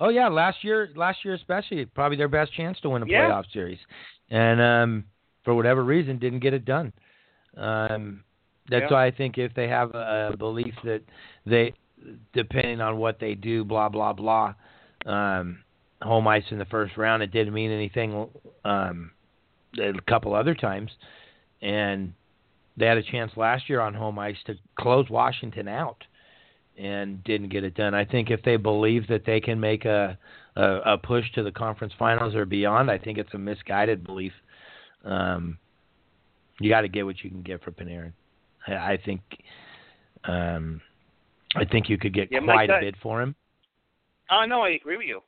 Oh 0.00 0.08
yeah, 0.08 0.28
last 0.28 0.64
year, 0.64 0.90
last 0.96 1.24
year 1.24 1.34
especially, 1.34 1.84
probably 1.86 2.16
their 2.16 2.28
best 2.28 2.52
chance 2.54 2.78
to 2.80 2.90
win 2.90 3.02
a 3.02 3.06
Yeah. 3.06 3.30
playoff 3.30 3.44
series, 3.52 3.78
and 4.30 4.60
um, 4.60 5.04
for 5.44 5.54
whatever 5.54 5.84
reason, 5.84 6.18
didn't 6.18 6.40
get 6.40 6.54
it 6.54 6.64
done. 6.64 6.92
Um, 7.56 8.24
that's 8.68 8.90
Yeah. 8.90 8.94
why 8.94 9.06
I 9.06 9.10
think 9.12 9.38
if 9.38 9.54
they 9.54 9.68
have 9.68 9.94
a 9.94 10.34
belief 10.36 10.74
that 10.84 11.02
they, 11.46 11.72
depending 12.32 12.80
on 12.80 12.98
what 12.98 13.20
they 13.20 13.34
do, 13.36 13.64
blah 13.64 13.88
blah 13.88 14.12
blah, 14.12 14.54
um, 15.06 15.62
home 16.00 16.26
ice 16.28 16.44
in 16.50 16.58
the 16.58 16.64
first 16.66 16.96
round, 16.96 17.22
it 17.22 17.32
didn't 17.32 17.54
mean 17.54 17.70
anything. 17.70 18.28
Um, 18.64 19.12
a 19.78 19.92
couple 20.02 20.34
other 20.34 20.54
times, 20.54 20.90
and 21.62 22.12
they 22.76 22.86
had 22.86 22.98
a 22.98 23.02
chance 23.02 23.32
last 23.36 23.68
year 23.68 23.80
on 23.80 23.94
home 23.94 24.18
ice 24.18 24.36
to 24.46 24.54
close 24.78 25.08
Washington 25.08 25.68
out 25.68 26.04
and 26.78 27.22
didn't 27.24 27.50
get 27.50 27.64
it 27.64 27.74
done. 27.74 27.94
I 27.94 28.04
think 28.04 28.30
if 28.30 28.42
they 28.42 28.56
believe 28.56 29.06
that 29.08 29.24
they 29.24 29.40
can 29.40 29.60
make 29.60 29.84
a 29.84 30.18
a, 30.56 30.78
a 30.84 30.98
push 30.98 31.24
to 31.34 31.42
the 31.42 31.50
conference 31.50 31.94
finals 31.98 32.34
or 32.34 32.44
beyond, 32.44 32.90
I 32.90 32.98
think 32.98 33.16
it's 33.16 33.32
a 33.32 33.38
misguided 33.38 34.04
belief. 34.04 34.32
Um, 35.04 35.58
you 36.60 36.68
got 36.68 36.82
to 36.82 36.88
get 36.88 37.06
what 37.06 37.22
you 37.24 37.30
can 37.30 37.42
get 37.42 37.62
for 37.64 37.70
Panarin. 37.70 38.12
I, 38.66 38.72
I 38.72 38.98
think 39.02 39.20
um, 40.24 40.80
I 41.56 41.64
think 41.64 41.88
you 41.88 41.98
could 41.98 42.14
get 42.14 42.28
Yeah, 42.30 42.40
quite 42.40 42.70
a 42.70 42.80
bid 42.80 42.96
for 43.02 43.22
him. 43.22 43.34
Oh 44.32 44.44
no, 44.46 44.62
I 44.62 44.70
agree 44.70 44.96
with 44.96 45.06
you. 45.06 45.20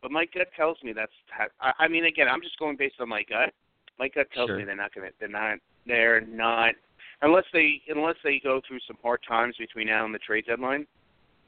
But 0.00 0.10
my 0.12 0.24
gut 0.32 0.48
tells 0.56 0.78
me 0.82 0.92
that's. 0.92 1.12
ha- 1.30 1.48
I, 1.60 1.84
I 1.84 1.88
mean, 1.88 2.04
again, 2.04 2.28
I'm 2.28 2.40
just 2.42 2.58
going 2.58 2.76
based 2.76 2.96
on 3.00 3.08
my 3.08 3.22
gut. 3.28 3.52
My 3.98 4.08
gut 4.08 4.26
tells 4.34 4.48
Sure. 4.48 4.58
me 4.58 4.64
they're 4.64 4.76
not 4.76 4.94
going 4.94 5.08
to. 5.08 5.14
They're 5.18 5.28
not. 5.28 5.58
They're 5.86 6.20
not. 6.20 6.74
Unless 7.22 7.44
they 7.52 7.80
unless 7.88 8.16
they 8.24 8.40
go 8.42 8.60
through 8.66 8.80
some 8.86 8.96
hard 9.02 9.20
times 9.28 9.56
between 9.58 9.88
now 9.88 10.04
and 10.04 10.14
the 10.14 10.18
trade 10.20 10.44
deadline. 10.46 10.86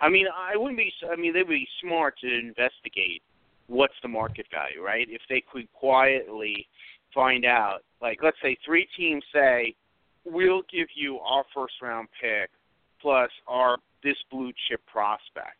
I 0.01 0.09
mean, 0.09 0.27
I 0.35 0.57
wouldn't 0.57 0.77
be. 0.77 0.93
I 1.11 1.17
mean, 1.17 1.33
they 1.33 1.41
would 1.41 1.49
be 1.49 1.69
smart 1.81 2.19
to 2.21 2.27
investigate 2.29 3.23
what's 3.69 3.95
the 4.03 4.09
market 4.09 4.47
value, 4.53 4.83
right? 4.85 5.07
If 5.09 5.23
they 5.29 5.43
could 5.51 5.73
quietly 5.73 6.67
find 7.15 7.45
out, 7.45 7.79
like, 8.03 8.19
let's 8.23 8.37
say 8.43 8.57
three 8.67 8.87
teams 8.97 9.23
say, 9.33 9.75
we'll 10.25 10.63
give 10.71 10.89
you 10.95 11.19
our 11.21 11.45
first 11.55 11.75
round 11.81 12.09
pick 12.21 12.51
plus 13.01 13.31
our 13.47 13.79
this 14.03 14.17
blue 14.31 14.53
chip 14.69 14.81
prospect, 14.87 15.57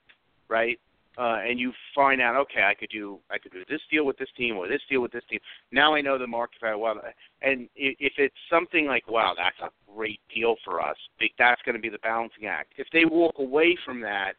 right? 0.49 0.79
Uh, 1.17 1.39
and 1.49 1.61
you 1.61 1.73
find 1.95 2.21
out, 2.21 2.35
okay, 2.35 2.65
I 2.65 2.75
could 2.75 2.91
do 2.91 3.21
I 3.31 3.39
could 3.39 3.53
do 3.53 3.63
this 3.69 3.81
deal 3.89 4.05
with 4.05 4.19
this 4.19 4.29
team 4.37 4.57
or 4.57 4.67
this 4.67 4.83
deal 4.91 5.01
with 5.01 5.13
this 5.13 5.23
team. 5.31 5.39
Now 5.71 5.95
I 5.95 6.01
know 6.01 6.19
the 6.19 6.27
market 6.27 6.61
value. 6.61 6.83
Well, 6.83 7.01
and 7.41 7.69
if 7.77 8.15
it's 8.19 8.35
something 8.51 8.87
like, 8.87 9.09
wow, 9.09 9.35
that's 9.37 9.59
a 9.61 9.93
great 9.95 10.21
deal 10.35 10.57
for 10.65 10.81
us, 10.81 10.97
that's 11.39 11.63
going 11.63 11.77
to 11.77 11.81
be 11.81 11.89
the 11.89 11.99
balancing 11.99 12.47
act. 12.47 12.73
If 12.79 12.89
they 12.93 13.05
walk 13.05 13.37
away 13.39 13.77
from 13.85 14.01
that 14.01 14.33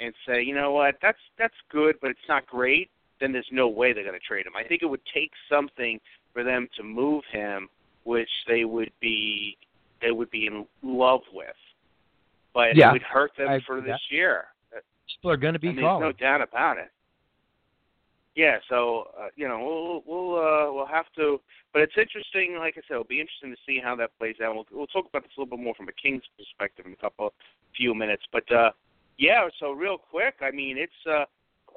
and 0.00 0.14
say, 0.26 0.42
you 0.42 0.54
know 0.54 0.72
what, 0.72 0.94
that's 1.02 1.18
that's 1.38 1.54
good, 1.70 1.96
but 2.00 2.10
it's 2.10 2.28
not 2.28 2.46
great, 2.46 2.88
then 3.20 3.32
there's 3.32 3.46
no 3.52 3.68
way 3.68 3.92
they're 3.92 4.02
going 4.02 4.18
to 4.18 4.26
trade 4.26 4.46
him. 4.46 4.52
I 4.56 4.66
think 4.66 4.82
it 4.82 4.86
would 4.86 5.04
take 5.12 5.32
something 5.50 6.00
for 6.32 6.42
them 6.42 6.66
to 6.78 6.82
move 6.82 7.24
him, 7.30 7.68
which 8.04 8.30
they 8.48 8.64
would 8.64 8.90
be 9.00 9.58
they 10.00 10.12
would 10.12 10.30
be 10.30 10.46
in 10.46 10.66
love 10.82 11.20
with, 11.32 11.54
but 12.54 12.74
Yeah, 12.74 12.88
it 12.88 12.92
would 12.92 13.02
hurt 13.02 13.32
them 13.36 13.48
I 13.48 13.60
for 13.66 13.82
this 13.82 14.00
year. 14.10 14.46
People 15.18 15.30
are 15.30 15.36
going 15.36 15.54
to 15.54 15.60
be 15.60 15.68
mean, 15.68 15.80
calling. 15.80 16.00
there's 16.02 16.14
no 16.20 16.26
doubt 16.26 16.40
about 16.42 16.78
it. 16.78 16.90
yeah, 18.34 18.56
so 18.68 19.08
uh, 19.20 19.28
you 19.36 19.46
know 19.46 19.58
we'll 19.60 20.02
we'll 20.06 20.36
uh, 20.38 20.72
we'll 20.72 20.86
have 20.86 21.06
to, 21.16 21.40
but 21.72 21.82
it's 21.82 21.92
interesting. 21.98 22.56
Like 22.58 22.74
I 22.76 22.80
said, 22.88 22.92
it'll 22.94 23.04
be 23.04 23.20
interesting 23.20 23.50
to 23.50 23.56
see 23.66 23.78
how 23.82 23.94
that 23.96 24.10
plays 24.18 24.36
out. 24.42 24.54
We'll 24.54 24.66
we'll 24.72 24.86
talk 24.86 25.06
about 25.08 25.22
this 25.24 25.32
a 25.36 25.40
little 25.40 25.56
bit 25.56 25.62
more 25.62 25.74
from 25.74 25.88
a 25.88 25.92
Kings 25.92 26.22
perspective 26.38 26.86
in 26.86 26.92
a 26.92 26.96
couple 26.96 27.32
few 27.76 27.94
minutes. 27.94 28.22
But 28.32 28.50
uh, 28.50 28.70
yeah, 29.18 29.48
so 29.60 29.72
real 29.72 29.98
quick, 29.98 30.36
I 30.40 30.50
mean 30.50 30.78
it's 30.78 30.92
uh, 31.06 31.24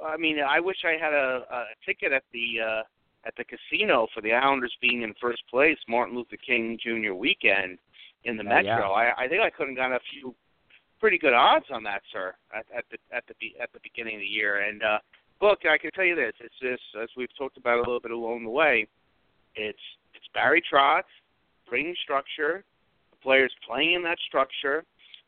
I 0.06 0.16
mean 0.18 0.38
I 0.40 0.60
wish 0.62 0.78
I 0.86 0.96
had 1.04 1.14
a, 1.14 1.44
a 1.52 1.64
ticket 1.86 2.14
at 2.14 2.24
the 2.32 2.62
uh, 2.66 2.84
at 3.28 3.34
the 3.38 3.44
casino 3.44 4.08
for 4.14 4.22
the 4.22 4.32
Islanders 4.34 4.74
being 4.82 5.02
in 5.02 5.14
first 5.22 5.44
place, 5.50 5.78
Martin 5.90 6.16
Luther 6.16 6.38
King 6.38 6.78
Jr. 6.82 7.14
weekend 7.14 7.80
in 8.24 8.38
the 8.38 8.44
Oh, 8.44 8.50
Metro. 8.50 8.64
yeah. 8.96 9.12
I, 9.18 9.24
I 9.26 9.28
think 9.28 9.42
I 9.42 9.50
could 9.50 9.68
have 9.68 9.76
gotten 9.76 9.94
a 9.98 10.00
few 10.14 10.34
pretty 11.00 11.18
good 11.18 11.34
odds 11.34 11.66
on 11.72 11.84
that, 11.84 12.02
sir, 12.12 12.34
at, 12.56 12.66
at 12.76 12.86
the 12.92 12.98
at 13.16 13.24
the 13.28 13.34
at 13.62 13.72
the 13.74 13.80
beginning 13.84 14.16
of 14.16 14.22
the 14.22 14.28
year. 14.28 14.68
And 14.68 14.82
uh, 14.84 15.00
look, 15.42 15.60
I 15.70 15.78
can 15.78 15.92
tell 15.92 16.06
you 16.06 16.16
this: 16.16 16.34
it's 16.40 16.56
just 16.62 16.84
as 17.02 17.10
we've 17.18 17.36
talked 17.38 17.58
about 17.58 17.78
a 17.78 17.82
little 17.82 18.00
bit 18.00 18.12
along 18.12 18.44
the 18.44 18.50
way. 18.50 18.88
It's 19.56 19.78
it's 20.14 20.26
Barry 20.34 20.62
Trotz 20.72 21.04
bringing 21.68 21.96
structure, 22.04 22.64
the 23.12 23.18
players 23.18 23.52
playing 23.68 23.94
in 23.94 24.04
that 24.04 24.18
structure. 24.28 24.84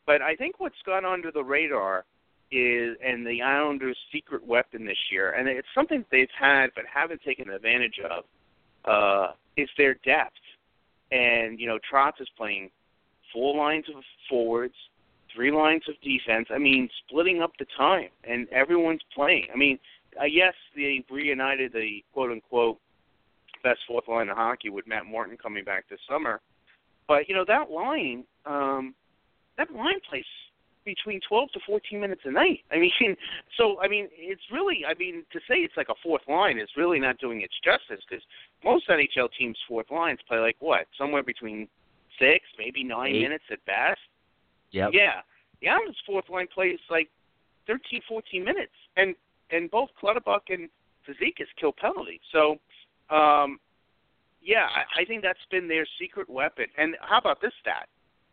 But 0.05 0.21
I 0.21 0.35
think 0.35 0.59
what's 0.59 0.81
gone 0.85 1.03
under 1.03 1.31
the 1.31 1.43
radar 1.43 2.05
is, 2.51 2.95
and 3.03 3.25
the 3.25 3.41
Islanders' 3.41 3.97
secret 4.11 4.45
weapon 4.45 4.85
this 4.85 4.97
year, 5.11 5.31
and 5.31 5.49
it's 5.49 5.67
something 5.75 6.05
they've 6.11 6.29
had 6.39 6.67
but 6.75 6.85
haven't 6.91 7.21
taken 7.23 7.49
advantage 7.49 7.99
of, 8.09 8.23
uh, 8.85 9.33
is 9.57 9.69
their 9.77 9.95
depth. 10.05 10.35
And 11.11 11.59
you 11.59 11.67
know, 11.67 11.79
Trotz 11.91 12.21
is 12.21 12.29
playing 12.37 12.69
four 13.33 13.55
lines 13.55 13.85
of 13.93 14.01
forwards, 14.29 14.75
three 15.33 15.51
lines 15.51 15.83
of 15.87 15.95
defense. 16.01 16.47
I 16.49 16.57
mean, 16.57 16.89
splitting 17.05 17.41
up 17.41 17.51
the 17.59 17.65
time, 17.77 18.09
and 18.23 18.47
everyone's 18.49 19.01
playing. 19.13 19.47
I 19.53 19.57
mean, 19.57 19.79
uh, 20.19 20.25
yes, 20.25 20.53
they 20.75 21.03
reunited 21.09 21.73
the 21.73 22.03
quote 22.13 22.31
unquote 22.31 22.79
best 23.63 23.79
fourth 23.87 24.07
line 24.07 24.29
of 24.29 24.37
hockey 24.37 24.69
with 24.69 24.87
Matt 24.87 25.05
Martin 25.05 25.37
coming 25.37 25.63
back 25.63 25.89
this 25.89 25.99
summer, 26.09 26.41
but 27.07 27.27
you 27.27 27.35
know 27.35 27.45
that 27.47 27.71
line, 27.71 28.23
um, 28.45 28.93
that 29.57 29.71
line 29.73 29.99
plays 30.09 30.25
between 30.85 31.19
12 31.27 31.51
to 31.51 31.59
14 31.67 31.99
minutes 31.99 32.21
a 32.23 32.31
night. 32.31 32.59
I 32.71 32.77
mean, 32.79 33.15
so 33.57 33.79
I 33.81 33.87
mean, 33.87 34.07
it's 34.13 34.41
really, 34.51 34.83
I 34.87 34.93
mean, 34.95 35.23
to 35.33 35.39
say 35.39 35.55
it's 35.57 35.75
like 35.77 35.89
a 35.89 35.99
fourth 36.01 36.21
line 36.27 36.57
is 36.57 36.69
really 36.77 36.99
not 36.99 37.19
doing 37.19 37.41
its 37.41 37.53
justice 37.63 38.03
because 38.09 38.23
most 38.63 38.87
NHL 38.87 39.29
teams' 39.37 39.57
fourth 39.67 39.91
lines 39.91 40.19
play 40.27 40.39
like 40.39 40.55
what, 40.59 40.87
somewhere 40.97 41.23
between 41.23 41.67
six, 42.19 42.45
maybe 42.57 42.83
nine 42.83 43.15
Eight. 43.15 43.21
minutes 43.21 43.43
at 43.51 43.63
best. 43.65 43.99
Yep. 44.71 44.91
Yeah, 44.93 45.21
the 45.61 45.69
Islanders' 45.69 45.97
fourth 46.05 46.29
line 46.29 46.47
plays 46.53 46.79
like 46.89 47.09
13, 47.67 48.01
14 48.07 48.43
minutes, 48.43 48.73
and 48.95 49.15
and 49.51 49.71
both 49.71 49.89
Clutterbuck 49.99 50.49
and 50.49 50.69
Cizikas 51.07 51.47
kill 51.59 51.71
penalties. 51.71 52.19
So, 52.33 52.57
um, 53.09 53.59
yeah, 54.41 54.67
I, 54.75 55.01
I 55.01 55.05
think 55.05 55.23
that's 55.23 55.39
been 55.49 55.67
their 55.67 55.87
secret 55.99 56.29
weapon. 56.29 56.65
And 56.77 56.95
how 57.01 57.17
about 57.17 57.41
this 57.41 57.53
stat? 57.61 57.87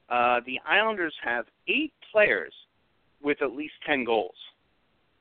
Uh, 0.09 0.40
the 0.44 0.59
Islanders 0.66 1.14
have 1.23 1.47
eight 1.68 1.92
players 2.11 2.53
with 3.23 3.42
at 3.42 3.53
least 3.53 3.75
ten 3.87 4.05
goals. 4.05 4.35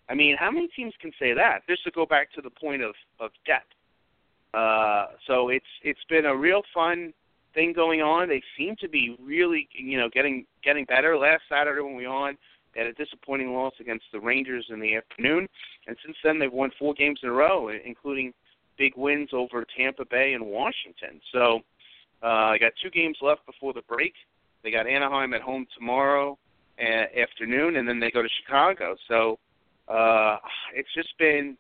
I 0.10 0.16
mean, 0.16 0.36
how 0.38 0.52
many 0.52 0.68
teams 0.76 0.94
can 1.00 1.12
say 1.20 1.34
that? 1.34 1.62
Just 1.68 1.84
to 1.86 1.92
go 1.92 2.06
back 2.06 2.32
to 2.34 2.42
the 2.42 2.50
point 2.50 2.82
of 2.82 2.96
of 3.20 3.32
depth. 3.46 3.74
Uh, 4.54 5.08
so 5.26 5.50
it's 5.50 5.66
it's 5.82 6.04
been 6.10 6.26
a 6.26 6.36
real 6.36 6.62
fun 6.74 7.14
thing 7.54 7.74
going 7.74 8.02
on. 8.02 8.28
They 8.28 8.42
seem 8.58 8.76
to 8.78 8.90
be 8.90 9.18
really, 9.22 9.68
you 9.74 9.98
know, 9.98 10.10
getting 10.10 10.46
getting 10.64 10.86
better. 10.86 11.18
Last 11.18 11.44
Saturday 11.50 11.82
when 11.82 11.96
we 11.96 12.06
on, 12.06 12.38
they 12.74 12.82
had 12.82 12.90
a 12.90 12.94
disappointing 12.94 13.54
loss 13.54 13.74
against 13.80 14.06
the 14.12 14.20
Rangers 14.20 14.68
in 14.70 14.80
the 14.80 14.96
afternoon, 14.96 15.48
and 15.88 15.98
since 16.06 16.18
then 16.24 16.40
they've 16.40 16.52
won 16.52 16.72
four 16.78 16.94
games 16.94 17.20
in 17.24 17.30
a 17.30 17.34
row, 17.34 17.70
including 17.70 18.34
big 18.78 18.94
wins 18.96 19.30
over 19.34 19.66
Tampa 19.78 20.06
Bay 20.06 20.34
and 20.34 20.46
Washington. 20.46 21.22
So 21.32 21.62
uh, 22.22 22.58
got 22.58 22.74
two 22.82 22.90
games 22.90 23.18
left 23.22 23.46
before 23.46 23.74
the 23.74 23.84
break. 23.88 24.14
They 24.64 24.72
got 24.72 24.88
Anaheim 24.88 25.34
at 25.34 25.42
home 25.42 25.68
tomorrow 25.78 26.38
uh, 26.80 27.20
afternoon, 27.20 27.76
and 27.76 27.88
then 27.88 28.00
they 28.00 28.12
go 28.12 28.22
to 28.22 28.30
Chicago. 28.42 28.96
So 29.08 29.38
uh, 29.88 30.38
it's 30.74 30.94
just 30.96 31.16
been 31.20 31.58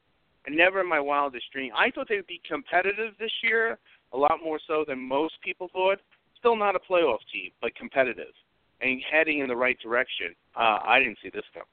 never 0.49 0.81
in 0.81 0.89
my 0.89 0.99
wildest 0.99 1.51
dream. 1.51 1.71
I 1.75 1.91
thought 1.91 2.07
they 2.09 2.15
would 2.15 2.27
be 2.27 2.41
competitive 2.47 3.13
this 3.19 3.31
year, 3.43 3.77
a 4.13 4.17
lot 4.17 4.39
more 4.43 4.59
so 4.67 4.83
than 4.87 4.99
most 4.99 5.33
people 5.43 5.69
thought. 5.71 5.99
Still 6.39 6.55
not 6.55 6.75
a 6.75 6.79
playoff 6.79 7.19
team, 7.31 7.51
but 7.61 7.75
competitive 7.75 8.33
and 8.81 8.99
heading 9.11 9.39
in 9.39 9.47
the 9.47 9.55
right 9.55 9.77
direction. 9.81 10.35
Uh, 10.55 10.79
I 10.85 10.99
didn't 10.99 11.17
see 11.23 11.29
this 11.33 11.43
coming. 11.53 11.65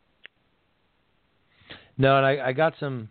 No, 1.99 2.17
and 2.17 2.25
I, 2.25 2.49
I 2.49 2.53
got 2.53 2.73
some 2.81 3.09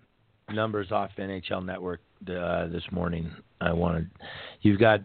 numbers 0.52 0.92
off 0.92 1.12
NHL 1.18 1.66
Network 1.66 2.02
uh, 2.28 2.68
this 2.68 2.84
morning. 2.92 3.32
I 3.62 3.72
wanted. 3.74 4.10
You've 4.62 4.80
got 4.80 5.02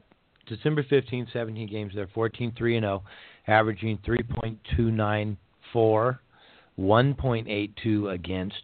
December 0.46 0.84
15, 0.88 1.26
17 1.32 1.68
games 1.68 1.92
there, 1.94 2.08
14 2.14 2.54
3 2.56 2.76
and 2.76 2.84
0, 2.84 3.02
averaging 3.46 3.98
3.294, 4.06 6.18
1.82 6.78 8.14
against, 8.14 8.62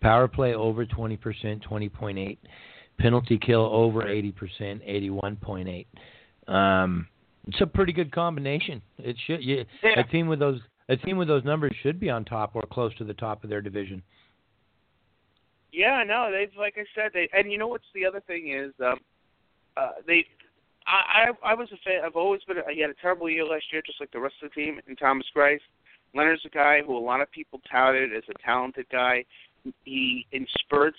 power 0.00 0.28
play 0.28 0.54
over 0.54 0.86
20%, 0.86 1.18
20.8, 1.18 2.38
penalty 2.98 3.38
kill 3.38 3.68
over 3.72 4.02
80%, 4.02 4.34
81.8. 5.12 5.86
Um, 6.52 7.06
it's 7.46 7.60
a 7.60 7.66
pretty 7.66 7.92
good 7.92 8.12
combination. 8.12 8.80
It 8.98 9.16
should 9.26 9.42
you, 9.42 9.64
Yeah. 9.82 10.00
a 10.00 10.04
team 10.04 10.26
with 10.26 10.38
those 10.38 10.60
a 10.88 10.96
team 10.98 11.16
with 11.16 11.28
those 11.28 11.44
numbers 11.44 11.74
should 11.82 11.98
be 11.98 12.10
on 12.10 12.26
top 12.26 12.54
or 12.54 12.62
close 12.70 12.94
to 12.96 13.04
the 13.04 13.14
top 13.14 13.42
of 13.42 13.48
their 13.48 13.62
division. 13.62 14.02
Yeah, 15.72 16.04
no, 16.06 16.30
they've 16.30 16.54
like 16.58 16.74
I 16.76 16.84
said, 16.94 17.10
they 17.12 17.28
and 17.32 17.50
you 17.50 17.58
know 17.58 17.68
what's 17.68 17.84
the 17.94 18.04
other 18.06 18.20
thing 18.20 18.52
is, 18.52 18.72
um, 18.84 19.00
uh, 19.76 19.92
they. 20.06 20.24
I, 20.86 21.30
I 21.44 21.52
I 21.52 21.54
was 21.54 21.68
a 21.72 21.76
fan. 21.78 22.02
I've 22.04 22.16
always 22.16 22.42
been. 22.44 22.58
He 22.70 22.80
had 22.80 22.90
a 22.90 22.94
terrible 23.00 23.28
year 23.30 23.44
last 23.44 23.64
year, 23.72 23.82
just 23.84 24.00
like 24.00 24.12
the 24.12 24.20
rest 24.20 24.34
of 24.42 24.50
the 24.50 24.60
team. 24.62 24.78
And 24.86 24.98
Thomas 24.98 25.26
Greiss, 25.34 25.60
Lehner's 26.14 26.42
a 26.44 26.50
guy 26.50 26.82
who 26.86 26.96
a 26.96 26.98
lot 26.98 27.22
of 27.22 27.30
people 27.32 27.60
touted 27.70 28.14
as 28.14 28.22
a 28.28 28.34
talented 28.44 28.86
guy. 28.92 29.24
He 29.84 30.26
in 30.32 30.46
spurts 30.60 30.98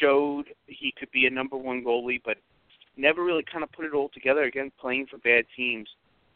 showed 0.00 0.46
he 0.66 0.92
could 0.98 1.10
be 1.10 1.26
a 1.26 1.30
number 1.30 1.56
one 1.56 1.84
goalie, 1.84 2.20
but 2.24 2.36
never 2.96 3.24
really 3.24 3.44
kind 3.50 3.62
of 3.62 3.72
put 3.72 3.84
it 3.84 3.94
all 3.94 4.08
together. 4.08 4.42
Again, 4.42 4.72
playing 4.80 5.06
for 5.10 5.18
bad 5.18 5.44
teams. 5.56 5.88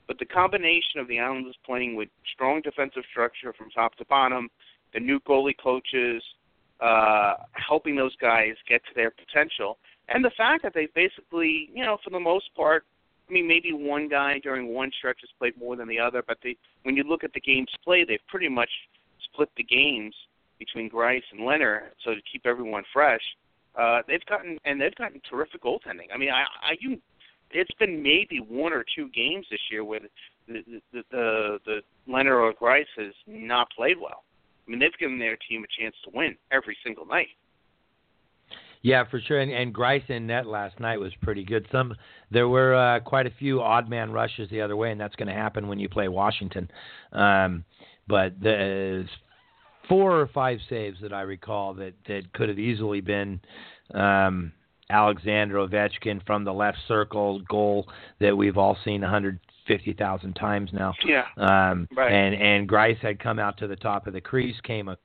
But 0.07 0.19
the 0.19 0.25
combination 0.25 0.99
of 0.99 1.09
the 1.09 1.21
Islanders 1.21 1.57
playing 1.65 1.97
with 1.97 2.09
strong 2.33 2.61
defensive 2.61 3.05
structure 3.11 3.53
from 3.53 3.71
top 3.71 3.95
to 3.97 4.05
bottom, 4.07 4.51
the 4.93 5.01
new 5.01 5.21
goalie 5.21 5.57
coaches, 5.63 6.23
uh, 6.81 7.35
helping 7.53 7.97
those 7.97 8.15
guys 8.17 8.55
get 8.69 8.83
to 8.85 8.91
their 8.95 9.11
potential, 9.11 9.79
and 10.09 10.25
the 10.25 10.31
fact 10.37 10.63
that 10.65 10.75
they 10.75 10.89
basically, 10.95 11.71
you 11.73 11.85
know, 11.85 11.97
for 12.03 12.11
the 12.11 12.21
most 12.21 12.55
part, 12.57 12.85
I 13.29 13.33
mean, 13.33 13.47
maybe 13.47 13.73
one 13.73 14.09
guy 14.09 14.41
during 14.43 14.75
one 14.75 14.91
stretch 14.99 15.21
has 15.21 15.31
played 15.39 15.57
more 15.57 15.77
than 15.77 15.89
the 15.89 15.99
other, 15.99 16.23
but 16.27 16.39
they, 16.43 16.57
when 16.83 16.97
you 16.97 17.05
look 17.05 17.25
at 17.25 17.33
the 17.33 17.41
games 17.41 17.69
played, 17.85 18.09
they've 18.09 18.27
pretty 18.29 18.49
much 18.49 18.71
split 19.25 19.49
the 19.57 19.63
games 19.63 20.15
between 20.65 20.91
Greiss 20.91 21.23
and 21.33 21.41
Lehner, 21.41 21.89
so 22.05 22.15
to 22.15 22.21
keep 22.31 22.47
everyone 22.47 22.85
fresh. 22.93 23.23
Uh, 23.79 24.03
they've 24.07 24.25
gotten 24.27 24.59
and 24.65 24.81
they've 24.81 24.95
gotten 24.97 25.21
terrific 25.29 25.63
goaltending. 25.63 26.09
I 26.15 26.19
mean, 26.19 26.31
I, 26.31 26.43
I 26.43 26.77
you, 26.81 26.99
it's 27.51 27.71
been 27.79 28.03
maybe 28.03 28.39
one 28.39 28.73
or 28.73 28.85
two 28.95 29.09
games 29.11 29.47
this 29.51 29.61
year 29.71 29.85
where 29.85 30.01
the 30.01 30.09
the 30.49 30.83
the, 30.93 31.03
the, 31.11 31.59
the 31.67 31.81
Lehner 32.09 32.41
or 32.41 32.53
Greiss 32.53 32.85
has 32.99 33.15
not 33.27 33.69
played 33.77 33.97
well. 33.99 34.25
I 34.67 34.71
mean, 34.71 34.79
they've 34.79 34.97
given 34.99 35.19
their 35.19 35.37
team 35.49 35.65
a 35.65 35.83
chance 35.83 35.95
to 36.05 36.11
win 36.15 36.37
every 36.53 36.77
single 36.85 37.07
night. 37.07 37.29
Yeah, 38.83 39.05
for 39.09 39.21
sure. 39.21 39.39
And, 39.39 39.53
and 39.53 39.73
Greiss 39.73 40.09
in 40.11 40.27
net 40.27 40.47
last 40.47 40.79
night 40.81 40.99
was 40.99 41.13
pretty 41.23 41.45
good. 41.45 41.67
Some 41.71 41.95
there 42.31 42.49
were 42.49 42.75
uh, 42.75 43.01
quite 43.01 43.27
a 43.27 43.33
few 43.39 43.63
odd 43.63 43.89
man 43.89 44.11
rushes 44.11 44.51
the 44.51 44.61
other 44.61 44.77
way, 44.77 44.91
and 44.91 45.01
that's 45.01 45.15
going 45.17 45.29
to 45.29 45.35
happen 45.35 45.69
when 45.69 45.79
you 45.79 45.89
play 45.89 46.09
Washington. 46.09 46.69
Um, 47.13 47.65
but 48.09 48.35
there's 48.41 49.09
four 49.89 50.19
or 50.21 50.27
five 50.29 50.59
saves 50.69 50.99
that 51.03 51.13
I 51.13 51.23
recall 51.23 51.75
that 51.75 51.95
that 52.09 52.33
could 52.33 52.49
have 52.49 52.59
easily 52.59 53.01
been 53.01 53.41
um, 53.95 54.53
Alexander 54.91 55.57
Ovechkin 55.57 56.25
from 56.27 56.45
the 56.45 56.53
left 56.53 56.79
circle 56.87 57.41
goal 57.49 57.89
that 58.21 58.37
we've 58.37 58.59
all 58.59 58.77
seen 58.85 59.01
150,000 59.01 60.35
times 60.35 60.71
now. 60.73 60.95
Yeah. 61.05 61.25
Um, 61.37 61.89
Right. 61.97 62.13
And 62.13 62.35
and 62.35 62.69
Greiss 62.69 62.99
had 62.99 63.19
come 63.19 63.39
out 63.39 63.57
to 63.59 63.67
the 63.67 63.77
top 63.77 64.07
of 64.07 64.13
the 64.13 64.21
crease, 64.21 64.57
came 64.63 64.89
a, 64.89 64.99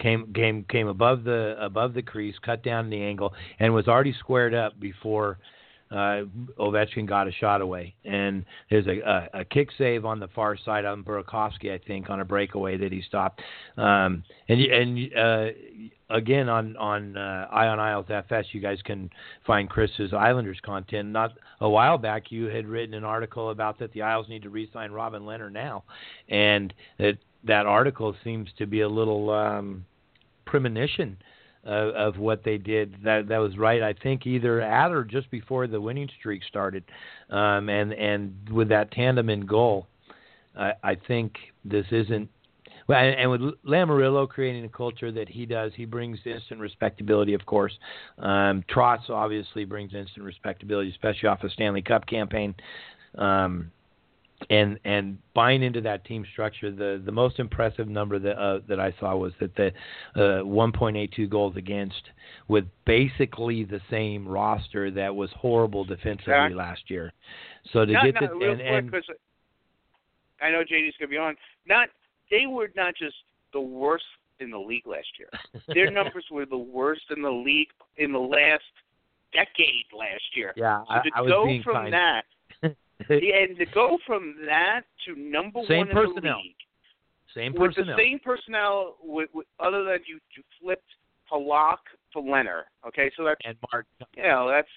came 0.00 0.32
came 0.32 0.64
came 0.68 0.88
above 0.88 1.24
the 1.24 1.56
above 1.60 1.94
the 1.94 2.02
crease, 2.02 2.36
cut 2.44 2.62
down 2.62 2.90
the 2.90 3.02
angle, 3.02 3.34
and 3.58 3.74
was 3.74 3.88
already 3.88 4.14
squared 4.14 4.54
up 4.54 4.78
before 4.80 5.38
uh, 5.94 6.24
Ovechkin 6.58 7.06
got 7.06 7.28
a 7.28 7.32
shot 7.32 7.60
away. 7.60 7.94
And 8.04 8.44
there's 8.68 8.86
a, 8.86 9.00
a, 9.00 9.40
a 9.40 9.44
kick 9.44 9.68
save 9.78 10.04
on 10.04 10.18
the 10.18 10.28
far 10.28 10.56
side 10.56 10.84
on 10.84 11.04
Burakovsky, 11.04 11.72
I 11.72 11.78
think, 11.86 12.10
on 12.10 12.20
a 12.20 12.24
breakaway 12.24 12.76
that 12.78 12.90
he 12.90 13.00
stopped. 13.02 13.40
Um, 13.76 14.24
and 14.48 14.60
and 14.60 15.16
uh, 15.16 15.46
again 16.10 16.48
on 16.48 16.76
on 16.76 17.16
uh, 17.16 17.46
Ion 17.52 17.78
Isles 17.78 18.06
FS, 18.08 18.46
you 18.52 18.60
guys 18.60 18.78
can 18.84 19.08
find 19.46 19.70
Chris's 19.70 20.12
Islanders 20.12 20.58
content. 20.64 21.10
Not 21.10 21.32
a 21.60 21.68
while 21.68 21.96
back, 21.96 22.32
you 22.32 22.46
had 22.46 22.66
written 22.66 22.94
an 22.94 23.04
article 23.04 23.50
about 23.50 23.78
that 23.78 23.92
the 23.92 24.02
Isles 24.02 24.28
need 24.28 24.42
to 24.42 24.50
re-sign 24.50 24.90
Robin 24.90 25.22
Lehner 25.22 25.50
now, 25.50 25.84
and 26.28 26.74
that 26.98 27.18
that 27.44 27.66
article 27.66 28.16
seems 28.24 28.48
to 28.58 28.66
be 28.66 28.80
a 28.80 28.88
little 28.88 29.30
um, 29.30 29.84
premonition 30.44 31.16
uh, 31.66 31.92
of 31.92 32.18
what 32.18 32.44
they 32.44 32.58
did. 32.58 32.96
That 33.04 33.28
that 33.28 33.38
was 33.38 33.56
right. 33.56 33.82
I 33.82 33.94
think 33.94 34.26
either 34.26 34.60
at 34.60 34.90
or 34.92 35.04
just 35.04 35.30
before 35.30 35.66
the 35.66 35.80
winning 35.80 36.08
streak 36.18 36.42
started, 36.44 36.84
um, 37.30 37.68
and 37.68 37.92
and 37.92 38.34
with 38.50 38.68
that 38.68 38.90
tandem 38.90 39.30
in 39.30 39.46
goal, 39.46 39.86
I, 40.56 40.72
I 40.82 40.94
think 40.94 41.34
this 41.64 41.86
isn't. 41.90 42.28
Well, 42.86 42.98
and, 42.98 43.18
and 43.18 43.30
with 43.30 43.40
Lamoriello 43.66 44.28
creating 44.28 44.66
a 44.66 44.68
culture 44.68 45.10
that 45.10 45.26
he 45.26 45.46
does, 45.46 45.72
he 45.74 45.86
brings 45.86 46.18
instant 46.26 46.60
respectability. 46.60 47.32
Of 47.32 47.46
course, 47.46 47.72
um, 48.18 48.62
Trotz 48.70 49.08
obviously 49.08 49.64
brings 49.64 49.94
instant 49.94 50.24
respectability, 50.24 50.90
especially 50.90 51.30
off 51.30 51.42
a 51.44 51.50
Stanley 51.50 51.80
Cup 51.80 52.06
campaign. 52.06 52.54
Um, 53.16 53.70
and 54.50 54.78
and 54.84 55.18
buying 55.34 55.62
into 55.62 55.80
that 55.82 56.04
team 56.04 56.24
structure, 56.32 56.70
the 56.70 57.02
the 57.04 57.12
most 57.12 57.38
impressive 57.38 57.88
number 57.88 58.18
that 58.18 58.38
uh, 58.40 58.60
that 58.68 58.80
I 58.80 58.94
saw 59.00 59.16
was 59.16 59.32
that 59.40 59.54
the 59.56 59.68
uh, 60.16 60.42
1.82 60.42 61.28
goals 61.28 61.56
against 61.56 62.02
with 62.48 62.64
basically 62.84 63.64
the 63.64 63.80
same 63.90 64.26
roster 64.26 64.90
that 64.90 65.14
was 65.14 65.30
horrible 65.36 65.84
defensively 65.84 66.54
last 66.54 66.82
year. 66.88 67.12
So 67.72 67.84
to 67.84 67.92
not, 67.92 68.04
get 68.04 68.14
not, 68.14 68.30
the 68.30 68.36
real 68.36 68.60
and, 68.60 68.90
quick, 68.90 69.04
I 70.42 70.50
know 70.50 70.62
JD's 70.62 70.94
gonna 70.98 71.08
be 71.08 71.16
on. 71.16 71.36
Not 71.66 71.88
they 72.30 72.46
were 72.46 72.70
not 72.76 72.94
just 72.96 73.16
the 73.52 73.60
worst 73.60 74.04
in 74.40 74.50
the 74.50 74.58
league 74.58 74.86
last 74.86 75.08
year. 75.18 75.28
Their 75.68 75.90
numbers 75.92 76.24
were 76.30 76.46
the 76.46 76.58
worst 76.58 77.02
in 77.14 77.22
the 77.22 77.30
league 77.30 77.68
in 77.96 78.12
the 78.12 78.18
last 78.18 78.62
decade 79.32 79.86
last 79.96 80.22
year. 80.34 80.52
yeah, 80.56 80.82
So 80.86 80.94
I, 80.94 81.02
to 81.02 81.10
I 81.14 81.20
was 81.22 81.30
go 81.30 81.44
being 81.46 81.62
from 81.62 81.74
kind. 81.74 81.92
that 81.92 82.22
and 83.08 83.56
to 83.58 83.66
go 83.74 83.98
from 84.06 84.36
that 84.46 84.82
to 85.06 85.14
number 85.18 85.60
Same 85.68 85.88
one 85.88 85.88
in 85.88 85.94
the 85.94 86.20
league 86.20 86.54
same 87.34 87.52
with 87.52 87.74
personnel. 87.74 87.96
the 87.96 88.02
same 88.02 88.18
personnel, 88.20 88.96
with, 89.02 89.28
with, 89.34 89.46
other 89.58 89.82
than 89.84 89.98
you, 90.06 90.20
you 90.36 90.42
flipped 90.62 90.88
Halak 91.30 91.78
to 92.12 92.20
Lehner. 92.20 92.62
Okay, 92.86 93.10
so 93.16 93.24
that's 93.24 93.40
and 93.44 93.56
Mark. 93.72 93.86
you 94.16 94.22
know 94.22 94.48
that's 94.48 94.68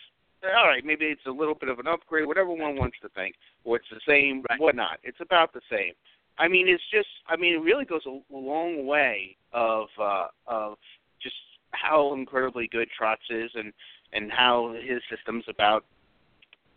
all 0.44 0.68
right. 0.68 0.84
Maybe 0.86 1.06
it's 1.06 1.26
a 1.28 1.32
little 1.32 1.56
bit 1.56 1.70
of 1.70 1.80
an 1.80 1.88
upgrade, 1.88 2.26
whatever 2.26 2.50
one 2.50 2.76
wants 2.76 2.98
to 3.02 3.10
think, 3.10 3.36
or 3.64 3.76
it's 3.76 3.86
the 3.92 4.00
same, 4.08 4.44
Right. 4.50 4.60
whatnot. 4.60 5.00
It's 5.04 5.20
about 5.22 5.54
the 5.54 5.62
same. 5.70 5.94
I 6.40 6.48
mean, 6.48 6.68
it's 6.68 6.84
just. 6.92 7.08
I 7.28 7.36
mean, 7.36 7.54
it 7.56 7.62
really 7.62 7.86
goes 7.86 8.02
a 8.06 8.20
long 8.36 8.86
way 8.86 9.36
of 9.54 9.88
uh, 10.02 10.28
of 10.48 10.78
just 11.22 11.36
how 11.72 12.14
incredibly 12.14 12.68
good 12.68 12.88
Trotz 13.00 13.18
is, 13.30 13.52
and 13.56 13.72
and 14.14 14.32
how 14.32 14.74
his 14.82 15.02
system's 15.16 15.46
about 15.48 15.86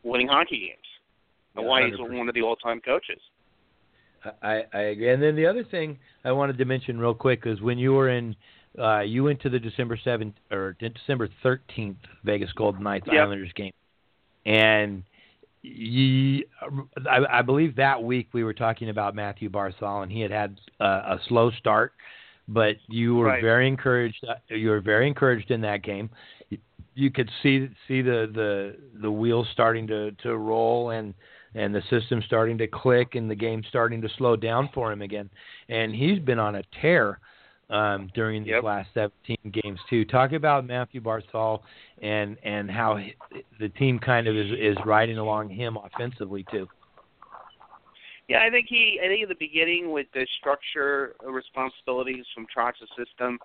winning 0.03 0.29
hockey 0.29 0.59
games, 0.69 0.87
and 1.57 1.67
why 1.67 1.85
he's 1.87 1.95
100%. 1.99 2.17
one 2.19 2.29
of 2.29 2.35
the 2.35 2.43
all-time 2.43 2.81
coaches. 2.81 3.21
I, 4.43 4.65
I 4.75 4.81
agree. 4.81 5.11
And 5.13 5.23
then 5.23 5.35
the 5.35 5.47
other 5.47 5.65
thing 5.65 5.99
I 6.25 6.33
wanted 6.33 6.59
to 6.59 6.65
mention 6.67 6.99
real 6.99 7.15
quick 7.15 7.43
is 7.47 7.61
when 7.63 7.79
you 7.79 7.93
were 7.95 8.11
in, 8.11 8.37
uh, 8.79 9.01
you 9.01 9.25
went 9.25 9.41
to 9.43 9.49
the 9.49 9.59
December 9.59 9.99
seventh 10.05 10.35
or 10.51 10.77
December 10.79 11.29
thirteenth 11.43 11.97
Vegas 12.25 12.53
Golden 12.53 12.83
Knights 12.83 13.07
Yep. 13.11 13.15
Islanders 13.23 13.53
game, 13.55 13.73
and 14.47 15.03
you, 15.63 16.45
I, 17.11 17.39
I 17.39 17.43
believe 17.43 17.77
that 17.77 18.03
week 18.03 18.29
we 18.33 18.45
were 18.45 18.55
talking 18.55 18.89
about 18.91 19.15
Mathew 19.15 19.51
Barzal, 19.51 20.03
and 20.03 20.13
he 20.13 20.21
had 20.21 20.31
had 20.31 20.61
uh, 20.81 20.85
a 20.85 21.21
slow 21.29 21.51
start, 21.53 21.93
but 22.49 22.77
you 22.89 23.17
were 23.17 23.27
Right. 23.27 23.43
very 23.43 23.67
encouraged. 23.69 24.25
uh, 24.29 24.35
You 24.49 24.71
were 24.71 24.81
very 24.81 25.07
encouraged 25.07 25.51
in 25.51 25.61
that 25.63 25.83
game. 25.83 26.09
You, 26.51 26.59
you 26.95 27.11
could 27.11 27.31
see 27.43 27.69
see 27.89 28.03
the 28.03 28.31
the 28.33 28.77
the 29.01 29.11
wheels 29.11 29.49
starting 29.53 29.87
to 29.89 30.13
to 30.23 30.37
roll 30.37 30.91
and 30.91 31.15
and 31.55 31.75
the 31.75 31.83
system 31.91 32.23
starting 32.27 32.59
to 32.59 32.67
click 32.67 33.15
and 33.15 33.31
the 33.31 33.35
game 33.35 33.63
starting 33.69 34.01
to 34.03 34.09
slow 34.19 34.37
down 34.37 34.69
for 34.73 34.93
him 34.93 35.03
again. 35.03 35.29
And 35.69 35.95
he's 35.95 36.19
been 36.19 36.39
on 36.39 36.57
a 36.57 36.63
tear 36.81 37.19
um, 37.71 38.11
during 38.15 38.43
these 38.43 38.53
Yep. 38.53 38.65
last 38.65 38.89
17 38.95 39.37
games 39.63 39.79
too. 39.89 40.05
Talk 40.05 40.33
about 40.33 40.67
Mathew 40.67 41.01
Barzal 41.01 41.61
and 42.03 42.37
and 42.43 42.71
how 42.71 42.97
he, 42.97 43.15
the 43.59 43.69
team 43.71 43.99
kind 43.99 44.27
of 44.27 44.37
is 44.37 44.51
is 44.53 44.77
riding 44.85 45.19
along 45.19 45.51
him 45.51 45.77
offensively 45.77 46.45
too. 46.51 46.69
Yeah, 48.29 48.43
I 48.47 48.51
think 48.51 48.67
he. 48.69 49.01
I 49.03 49.09
think 49.09 49.25
at 49.25 49.29
the 49.29 49.35
beginning 49.35 49.91
with 49.91 50.07
the 50.15 50.27
structure 50.39 51.17
responsibilities 51.25 52.25
from 52.35 52.47
Trotz's 52.47 52.89
system, 52.97 53.39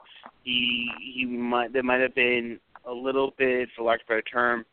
he 0.44 0.88
he 1.00 1.26
might 1.26 1.74
there 1.74 1.84
might 1.84 2.02
have 2.02 2.14
been 2.16 2.60
a 2.86 2.92
little 2.92 3.34
bit, 3.38 3.70
for 3.76 3.84
lack 3.84 4.02
of 4.02 4.06
a 4.06 4.10
better 4.10 4.22
term, 4.22 4.64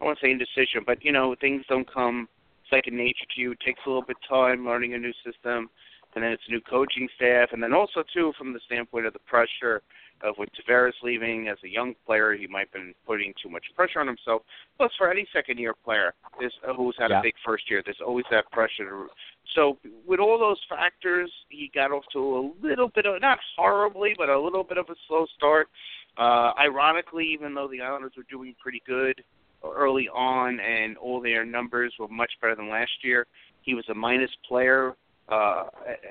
I 0.00 0.04
won't 0.04 0.18
say 0.20 0.30
indecision, 0.30 0.82
but 0.86 1.02
you 1.02 1.12
know 1.12 1.34
things 1.40 1.64
don't 1.68 1.90
come 1.90 2.28
second 2.72 2.96
nature 2.96 3.26
to 3.34 3.40
you. 3.40 3.52
It 3.52 3.60
takes 3.60 3.80
a 3.86 3.88
little 3.88 4.02
bit 4.02 4.16
of 4.22 4.28
time 4.28 4.64
learning 4.64 4.94
a 4.94 4.98
new 4.98 5.12
system, 5.24 5.68
and 6.14 6.24
then 6.24 6.32
it's 6.32 6.42
a 6.48 6.52
new 6.52 6.60
coaching 6.60 7.08
staff, 7.16 7.50
and 7.52 7.62
then 7.62 7.72
also 7.72 8.02
too 8.14 8.32
from 8.38 8.52
the 8.52 8.60
standpoint 8.66 9.06
of 9.06 9.12
the 9.12 9.18
pressure 9.20 9.82
of 10.22 10.36
with 10.38 10.48
Tavares 10.54 10.92
leaving 11.02 11.48
as 11.48 11.58
a 11.64 11.68
young 11.68 11.94
player, 12.06 12.32
he 12.34 12.46
might 12.46 12.68
have 12.72 12.72
been 12.72 12.94
putting 13.04 13.34
too 13.42 13.48
much 13.48 13.64
pressure 13.74 13.98
on 13.98 14.06
himself. 14.06 14.42
Plus, 14.76 14.92
for 14.96 15.10
any 15.10 15.26
second 15.32 15.58
year 15.58 15.74
player 15.84 16.14
there's, 16.38 16.54
uh, 16.66 16.72
who's 16.74 16.96
had 16.96 17.10
Yeah. 17.10 17.18
a 17.18 17.22
big 17.22 17.34
first 17.44 17.68
year, 17.68 17.82
there's 17.82 18.00
always 18.00 18.24
that 18.30 18.50
pressure 18.52 18.88
to 18.88 19.10
so 19.54 19.76
with 20.06 20.20
all 20.20 20.38
those 20.38 20.62
factors, 20.68 21.30
he 21.48 21.68
got 21.74 21.90
off 21.90 22.04
to 22.12 22.18
a 22.18 22.42
little 22.64 22.88
bit 22.88 23.06
of 23.06 23.20
not 23.20 23.38
horribly, 23.56 24.14
but 24.16 24.28
a 24.28 24.38
little 24.38 24.64
bit 24.64 24.78
of 24.78 24.88
a 24.88 24.94
slow 25.06 25.26
start. 25.36 25.68
Uh, 26.16 26.52
ironically, 26.58 27.26
even 27.26 27.54
though 27.54 27.68
the 27.68 27.80
Islanders 27.80 28.12
were 28.16 28.22
doing 28.24 28.54
pretty 28.62 28.82
good 28.86 29.24
early 29.64 30.08
on 30.08 30.60
and 30.60 30.96
all 30.98 31.20
their 31.20 31.44
numbers 31.44 31.92
were 31.98 32.08
much 32.08 32.32
better 32.40 32.54
than 32.56 32.68
last 32.68 32.92
year, 33.02 33.26
he 33.62 33.74
was 33.74 33.84
a 33.88 33.94
minus 33.94 34.30
player. 34.48 34.94
Uh, 35.28 35.64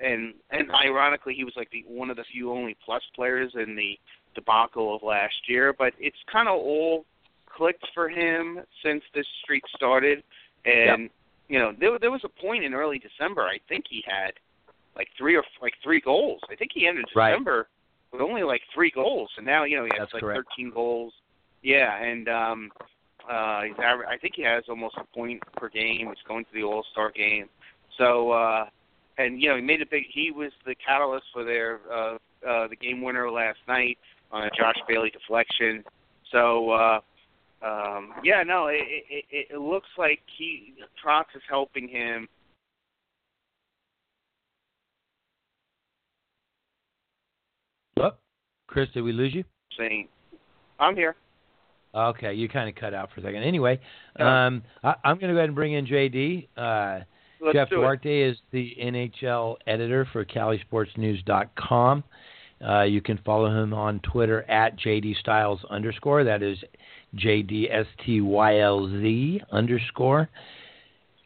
and 0.04 0.34
and 0.52 0.72
ironically, 0.72 1.34
he 1.36 1.44
was 1.44 1.54
like 1.56 1.70
the 1.72 1.84
one 1.88 2.10
of 2.10 2.18
the 2.18 2.24
few 2.32 2.52
only 2.52 2.76
plus 2.84 3.04
players 3.16 3.52
in 3.56 3.76
the 3.76 4.00
debacle 4.36 4.96
of 4.96 5.04
last 5.04 5.36
year. 5.48 5.74
But 5.78 5.94
it's 6.00 6.18
kind 6.32 6.48
of 6.48 6.56
all 6.56 7.06
clicked 7.46 7.86
for 7.94 8.08
him 8.10 8.60
since 8.84 9.04
this 9.14 9.26
streak 9.44 9.64
started, 9.76 10.24
and 10.66 11.10
you 11.50 11.60
know, 11.60 11.74
there 11.78 12.00
there 12.00 12.12
was 12.12 12.22
a 12.24 12.30
point 12.42 12.64
in 12.64 12.74
early 12.74 13.00
December. 13.00 13.44
I 13.44 13.58
think 13.68 13.86
he 13.90 14.02
had 14.08 14.32
like 14.96 15.10
three 15.18 15.36
or 15.36 15.44
like 15.62 15.74
three 15.84 16.00
goals. 16.00 16.40
I 16.50 16.56
think 16.56 16.72
he 16.74 16.88
ended 16.88 17.06
Right. 17.14 17.32
December 17.32 17.68
with 18.14 18.22
only 18.22 18.44
like 18.44 18.62
three 18.74 18.92
goals, 18.92 19.30
and 19.38 19.46
now 19.46 19.66
you 19.66 19.76
know 19.76 19.84
he 19.84 19.92
has 19.98 20.04
That's 20.08 20.14
like 20.14 20.22
correct. 20.24 20.48
13 20.56 20.72
goals. 20.74 21.14
Yeah, 21.62 22.02
and 22.02 22.28
um, 22.30 22.72
uh, 23.32 23.62
he's 23.64 23.78
aver- 23.78 24.08
I 24.08 24.18
think 24.18 24.34
he 24.36 24.44
has 24.44 24.64
almost 24.68 24.96
a 24.98 25.06
point 25.16 25.42
per 25.56 25.70
game. 25.70 26.08
He's 26.08 26.28
going 26.28 26.44
to 26.46 26.52
the 26.54 26.64
All 26.64 26.86
Star 26.92 27.12
game, 27.12 27.48
so 27.98 28.32
uh, 28.32 28.66
and 29.18 29.42
you 29.42 29.50
know 29.50 29.56
he 29.56 29.62
made 29.62 29.82
a 29.82 29.86
big. 29.86 30.04
He 30.12 30.32
was 30.32 30.52
the 30.66 30.76
catalyst 30.76 31.26
for 31.34 31.44
their 31.44 31.80
uh, 31.92 32.18
uh, 32.48 32.68
the 32.68 32.76
game 32.76 33.02
winner 33.02 33.32
last 33.32 33.60
night 33.68 33.98
on 34.32 34.44
a 34.44 34.50
Josh 34.52 34.78
Bailey 34.88 35.10
deflection. 35.10 35.84
So. 36.32 36.72
uh 36.72 37.00
um, 37.64 38.14
yeah, 38.24 38.42
no, 38.42 38.68
it, 38.68 38.82
it, 39.08 39.48
it, 39.52 39.60
looks 39.60 39.88
like 39.96 40.20
he 40.36 40.74
Trotz 41.06 41.26
is 41.36 41.44
helping 41.48 41.88
him. 41.88 42.28
Oh, 48.00 48.14
Chris, 48.66 48.90
did 48.96 49.02
we 49.02 49.12
lose 49.12 49.36
you? 49.36 49.44
Saying, 49.78 50.08
"I'm 50.80 50.96
here." 50.96 51.16
Okay, 51.94 52.34
you 52.34 52.48
kind 52.48 52.70
of 52.70 52.76
cut 52.76 52.94
out 52.94 53.10
for 53.14 53.20
a 53.20 53.24
second. 53.24 53.44
Anyway, 53.44 53.80
Yeah. 54.18 54.48
um, 54.48 54.64
I, 54.84 54.96
I'm 55.04 55.18
going 55.18 55.28
to 55.30 55.34
go 55.34 55.38
ahead 55.40 55.50
and 55.50 55.56
bring 55.56 55.74
in 55.74 55.86
JD. 55.86 56.48
Uh, 56.56 57.02
Let's 57.42 57.56
Jeff. 57.56 57.70
Duarte 57.70 58.22
is 58.22 58.38
the 58.52 58.76
NHL 58.82 59.58
editor 59.68 60.08
for 60.14 60.24
CaliSportsNews.com. 60.24 62.04
Uh, 62.66 62.84
you 62.84 63.02
can 63.02 63.18
follow 63.26 63.48
him 63.64 63.74
on 63.74 64.00
Twitter 64.02 64.44
at 64.50 64.78
JDStyles 64.80 65.68
underscore. 65.70 66.24
That 66.24 66.44
is 66.44 66.58
JDSTYLZ 68.10 69.42
underscore. 69.52 70.30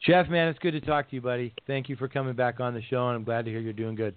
Jeff, 0.05 0.29
man, 0.29 0.47
it's 0.47 0.59
good 0.59 0.71
to 0.71 0.81
talk 0.81 1.09
to 1.09 1.15
you, 1.15 1.21
buddy. 1.21 1.53
Thank 1.67 1.89
you 1.89 1.95
for 1.95 2.07
coming 2.07 2.33
back 2.35 2.59
on 2.59 2.73
the 2.73 2.81
show, 2.83 3.07
and 3.07 3.15
I'm 3.17 3.23
glad 3.23 3.45
to 3.45 3.51
hear 3.51 3.59
you're 3.59 3.73
doing 3.73 3.95
good. 3.95 4.15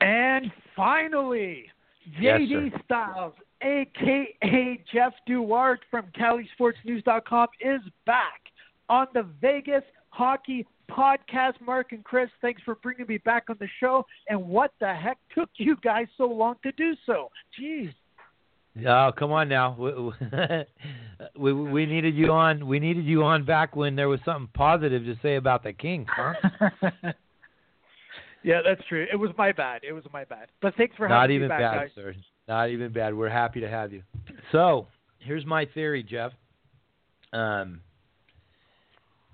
And 0.00 0.50
finally, 0.76 1.64
Yes, 2.20 2.40
JD 2.40 2.84
Styles, 2.84 3.34
aka 3.62 4.84
Jeff 4.92 5.12
Duarte 5.26 5.82
from 5.90 6.06
CaliSportsNews.com, 6.18 7.48
is 7.60 7.80
back 8.06 8.40
on 8.88 9.06
the 9.14 9.26
Vegas 9.40 9.84
Hockey 10.10 10.66
Podcast. 10.90 11.54
Mark 11.64 11.92
and 11.92 12.04
Chris, 12.04 12.28
thanks 12.40 12.62
for 12.64 12.74
bringing 12.76 13.06
me 13.06 13.18
back 13.18 13.44
on 13.48 13.56
the 13.60 13.68
show. 13.80 14.04
And 14.28 14.48
what 14.48 14.72
the 14.80 14.92
heck 14.94 15.18
took 15.34 15.48
you 15.56 15.76
guys 15.82 16.06
so 16.16 16.26
long 16.26 16.56
to 16.62 16.72
do 16.72 16.94
so? 17.06 17.30
Jeez. 17.60 17.92
Oh, 18.86 19.10
come 19.18 19.32
on 19.32 19.48
now. 19.48 19.76
We, 19.78 19.92
we 21.52 21.52
we 21.52 21.86
needed 21.86 22.14
you 22.14 22.32
on. 22.32 22.66
We 22.66 22.78
needed 22.78 23.04
you 23.04 23.22
on 23.22 23.44
back 23.44 23.76
when 23.76 23.96
there 23.96 24.08
was 24.08 24.20
something 24.24 24.48
positive 24.54 25.04
to 25.04 25.14
say 25.22 25.36
about 25.36 25.62
the 25.62 25.74
Kings, 25.74 26.08
huh? 26.10 26.32
yeah, 28.42 28.60
that's 28.64 28.80
true. 28.88 29.06
It 29.12 29.16
was 29.16 29.30
my 29.36 29.52
bad. 29.52 29.82
It 29.86 29.92
was 29.92 30.04
my 30.10 30.24
bad. 30.24 30.48
But 30.62 30.74
thanks 30.76 30.96
for 30.96 31.06
Not 31.06 31.22
having 31.22 31.36
even 31.36 31.48
me 31.48 31.50
back, 31.50 31.60
bad, 31.60 31.78
guys. 31.80 31.90
sir. 31.94 32.14
Not 32.52 32.68
even 32.68 32.92
bad. 32.92 33.14
We're 33.14 33.30
happy 33.30 33.60
to 33.60 33.68
have 33.70 33.94
you. 33.94 34.02
So, 34.52 34.86
here's 35.20 35.46
my 35.46 35.64
theory, 35.64 36.02
Jeff. 36.02 36.32
Um, 37.32 37.80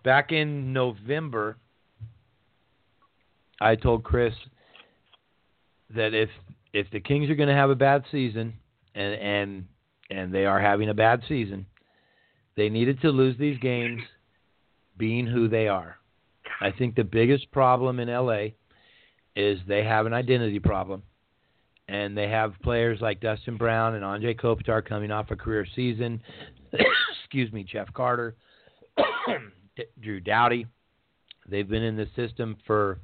back 0.05 0.31
in 0.31 0.73
November, 0.73 1.57
I 3.61 3.75
told 3.75 4.05
Chris 4.05 4.35
that 5.97 6.15
if 6.15 6.29
if 6.73 6.87
the 6.93 7.01
Kings 7.01 7.29
are 7.29 7.35
going 7.35 7.49
to 7.49 7.57
have 7.57 7.71
a 7.71 7.75
bad 7.75 8.05
season 8.13 8.55
and 8.95 9.15
and 9.15 9.65
and 10.11 10.33
they 10.33 10.47
are 10.47 10.61
having 10.61 10.89
a 10.89 10.95
bad 10.95 11.23
season. 11.27 11.67
They 12.57 12.69
needed 12.69 13.01
to 13.01 13.11
lose 13.11 13.37
these 13.37 13.59
games, 13.59 14.01
being 14.97 15.27
who 15.27 15.49
they 15.49 15.67
are. 15.67 15.97
I 16.61 16.71
think 16.71 16.95
the 16.95 17.03
biggest 17.03 17.51
problem 17.51 17.99
in 17.99 18.09
LA 18.09 18.51
is 19.35 19.59
they 19.67 19.83
have 19.83 20.07
an 20.07 20.15
identity 20.15 20.61
problem, 20.61 21.03
and 21.89 22.17
they 22.17 22.29
have 22.29 22.53
players 22.63 23.01
like 23.01 23.21
Dustin 23.21 23.57
Brown 23.57 23.95
and 23.95 24.05
Anze 24.05 24.39
Kopitar 24.39 24.85
coming 24.85 25.11
off 25.11 25.31
a 25.31 25.37
career 25.37 25.67
season. 25.75 26.23
Excuse 27.23 27.53
me, 27.53 27.65
Jeff 27.65 27.93
Carter, 27.95 28.37
Drew 30.03 30.21
Doughty. 30.21 30.67
They've 31.49 31.69
been 31.69 31.83
in 31.83 31.97
the 31.97 32.09
system 32.15 32.57
for 32.67 32.99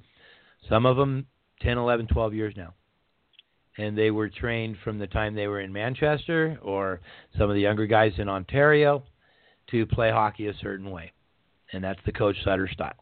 some 0.69 0.85
of 0.85 0.97
them 0.97 1.27
10, 1.63 1.79
11, 1.79 2.09
12 2.09 2.35
years 2.35 2.55
now. 2.57 2.75
And 3.77 3.99
they 3.99 4.11
were 4.11 4.29
trained 4.29 4.77
from 4.85 4.99
the 4.99 5.07
time 5.07 5.35
they 5.35 5.49
were 5.49 5.61
in 5.61 5.73
Manchester 5.73 6.59
or 6.63 7.01
some 7.37 7.51
of 7.51 7.55
the 7.55 7.63
younger 7.63 7.87
guys 7.87 8.13
in 8.19 8.29
Ontario 8.29 9.03
to 9.71 9.87
play 9.87 10.11
hockey 10.11 10.47
a 10.47 10.55
certain 10.61 10.91
way. 10.91 11.13
And 11.73 11.83
that's 11.83 11.99
the 12.07 12.13
Coach 12.13 12.37
Sutter 12.45 12.69
style. 12.69 12.93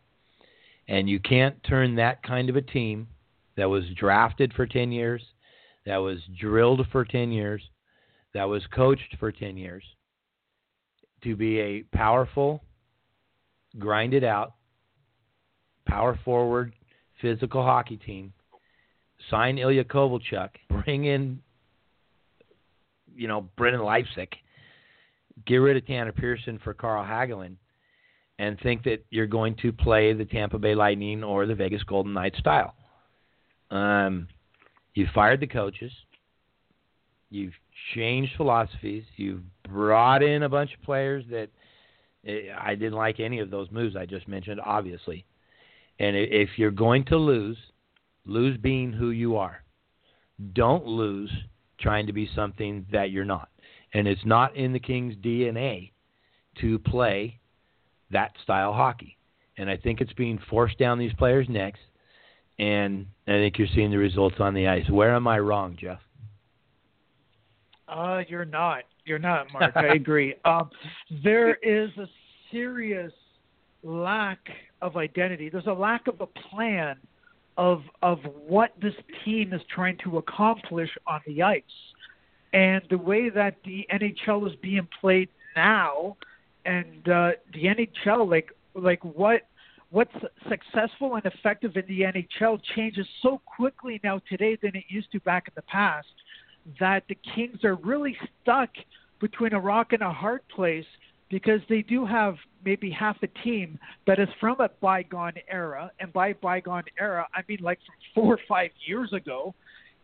And 0.89 1.09
you 1.09 1.21
can't 1.21 1.63
turn 1.65 1.97
that 1.97 2.23
kind 2.23 2.49
of 2.49 2.57
a 2.57 2.63
team 2.63 3.09
that 3.57 3.69
was 3.69 3.85
drafted 3.97 4.55
for 4.55 4.67
10 4.67 4.93
years, 4.93 5.23
that 5.87 5.97
was 5.97 6.19
drilled 6.39 6.87
for 6.93 7.05
10 7.05 7.33
years, 7.33 7.63
that 8.35 8.45
was 8.45 8.63
coached 8.75 9.17
for 9.19 9.33
10 9.33 9.57
years 9.57 9.85
to 11.23 11.37
be 11.37 11.61
a 11.61 11.83
powerful, 11.95 12.63
grinded 13.79 14.25
out, 14.25 14.55
power 15.87 16.19
forward, 16.25 16.73
physical 17.21 17.63
hockey 17.63 17.97
team, 17.97 18.33
sign 19.31 19.59
Ilya 19.59 19.85
Kovalchuk, 19.85 20.51
bring 20.85 21.05
in, 21.05 21.41
you 23.15 23.29
know, 23.29 23.49
Brendan 23.57 23.83
Leipsic, 23.83 24.33
get 25.47 25.57
rid 25.57 25.77
of 25.77 25.87
Tanner 25.87 26.13
Pearson 26.13 26.59
for 26.63 26.75
Carl 26.75 27.05
Hagelin, 27.05 27.57
and 28.39 28.59
think 28.61 28.83
that 28.85 29.05
you're 29.11 29.27
going 29.27 29.55
to 29.63 29.73
play 29.73 30.13
the 30.13 30.25
Tampa 30.25 30.59
Bay 30.59 30.75
Lightning 30.75 31.23
or 31.23 31.47
the 31.47 31.55
Vegas 31.55 31.83
Golden 31.85 32.13
Knights 32.13 32.39
style. 32.39 32.75
Um, 33.71 34.29
you 34.95 35.07
fired 35.15 35.41
the 35.41 35.47
coaches. 35.47 35.93
You've 37.31 37.55
changed 37.95 38.33
philosophies. 38.37 39.05
You've 39.17 39.43
brought 39.69 40.23
in 40.23 40.43
a 40.43 40.49
bunch 40.49 40.75
of 40.75 40.83
players 40.83 41.25
that 41.31 41.49
eh, 42.27 42.53
I 42.59 42.75
didn't 42.75 42.93
like 42.93 43.21
any 43.21 43.39
of 43.39 43.51
those 43.51 43.71
moves 43.71 43.97
I 43.97 44.07
just 44.07 44.29
mentioned, 44.29 44.61
obviously. 44.65 45.25
And 45.99 46.17
if 46.17 46.51
you're 46.57 46.71
going 46.71 47.05
to 47.07 47.17
lose, 47.17 47.57
lose 48.27 48.57
being 48.59 48.93
who 48.93 49.11
you 49.11 49.37
are. 49.37 49.63
Don't 50.53 50.87
lose 50.87 51.31
trying 51.81 52.07
to 52.07 52.13
be 52.13 52.29
something 52.35 52.87
that 52.93 53.11
you're 53.11 53.25
not. 53.25 53.49
And 53.95 54.09
it's 54.09 54.25
not 54.25 54.57
in 54.57 54.73
the 54.73 54.81
Kings' 54.81 55.15
DNA 55.17 55.93
to 56.61 56.79
play 56.79 57.41
that 58.11 58.33
style 58.43 58.73
hockey. 58.73 59.17
And 59.57 59.69
I 59.69 59.77
think 59.77 60.01
it's 60.01 60.13
being 60.15 60.39
forced 60.51 60.79
down 60.79 60.99
these 60.99 61.13
players' 61.15 61.49
necks. 61.49 61.81
And 62.59 63.07
I 63.27 63.33
think 63.33 63.59
you're 63.59 63.69
seeing 63.75 63.91
the 63.91 63.99
results 63.99 64.37
on 64.39 64.55
the 64.55 64.69
ice. 64.69 64.89
Where 64.89 65.15
am 65.15 65.27
I 65.27 65.39
wrong, 65.39 65.77
Jeff? 65.81 65.99
Uh, 67.89 68.23
you're 68.29 68.45
not. 68.45 68.85
You're 69.05 69.19
not, 69.19 69.47
Mark. 69.53 69.73
I 69.77 69.95
agree. 69.95 70.35
Um, 70.45 70.71
there 71.25 71.55
is 71.57 71.91
a 71.99 72.07
serious 72.51 73.13
lack 73.83 74.39
of 74.81 74.97
identity. 74.97 75.49
There's 75.49 75.67
a 75.67 75.73
lack 75.73 76.07
of 76.07 76.21
a 76.21 76.27
plan 76.27 76.97
of 77.59 77.83
of 78.03 78.19
what 78.47 78.73
this 78.81 78.95
team 79.25 79.53
is 79.53 79.61
trying 79.75 79.99
to 80.05 80.19
accomplish 80.19 80.91
on 81.07 81.21
the 81.27 81.43
ice. 81.43 81.63
And 82.53 82.83
the 82.91 82.99
way 82.99 83.31
that 83.31 83.57
the 83.65 83.87
NHL 83.93 84.47
is 84.47 84.57
being 84.63 84.87
played 85.01 85.29
now, 85.57 86.17
and 86.65 87.09
uh, 87.09 87.31
the 87.53 87.65
NHL, 87.65 88.29
like 88.29 88.51
like 88.75 89.03
what 89.05 89.43
what's 89.93 90.15
successful 90.49 91.15
and 91.17 91.25
effective 91.27 91.77
in 91.77 91.85
the 91.87 92.01
NHL 92.01 92.59
changes 92.75 93.07
so 93.23 93.41
quickly 93.45 94.01
now 94.03 94.21
today 94.29 94.59
than 94.61 94.75
it 94.75 94.85
used 94.89 95.13
to 95.13 95.21
back 95.21 95.45
in 95.47 95.53
the 95.55 95.63
past 95.63 96.09
that 96.81 97.05
the 97.09 97.17
Kings 97.35 97.63
are 97.63 97.75
really 97.77 98.17
stuck 98.43 98.71
between 99.21 99.53
a 99.53 99.61
rock 99.61 99.93
and 99.93 100.03
a 100.03 100.11
hard 100.11 100.41
place 100.49 100.87
because 101.31 101.61
they 101.69 101.83
do 101.83 102.07
have 102.07 102.37
maybe 102.65 102.91
half 102.91 103.17
a 103.23 103.27
team 103.43 103.79
that 104.07 104.19
is 104.19 104.29
from 104.41 104.61
a 104.61 104.71
bygone 104.81 105.33
era, 105.51 105.91
and 106.01 106.13
by 106.13 106.33
bygone 106.35 106.85
era, 106.99 107.27
I 107.35 107.41
mean 107.49 107.59
like 107.63 107.79
from 107.87 107.95
four 108.15 108.35
or 108.35 108.39
five 108.49 108.71
years 108.87 109.13
ago, 109.13 109.55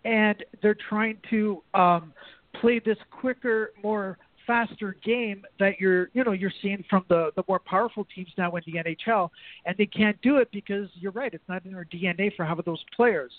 and 0.04 0.42
they're 0.62 0.76
trying 0.88 1.18
to 1.30 1.62
um, 1.74 2.12
play 2.60 2.80
this 2.84 2.96
quicker, 3.10 3.72
more 3.82 4.18
faster 4.48 4.96
game 5.04 5.44
that 5.60 5.78
you're 5.78 6.08
you 6.14 6.24
know 6.24 6.32
you're 6.32 6.52
seeing 6.60 6.82
from 6.90 7.04
the 7.08 7.30
the 7.36 7.44
more 7.46 7.60
powerful 7.60 8.04
teams 8.12 8.30
now 8.36 8.50
in 8.56 8.62
the 8.66 8.72
NHL, 8.72 9.28
and 9.66 9.76
they 9.76 9.86
can't 9.86 10.20
do 10.22 10.38
it 10.38 10.48
because 10.50 10.88
you're 10.94 11.12
right, 11.12 11.32
it's 11.32 11.48
not 11.48 11.64
in 11.64 11.72
their 11.72 11.84
DNA 11.84 12.34
for 12.34 12.44
of 12.44 12.64
those 12.64 12.82
players. 12.96 13.30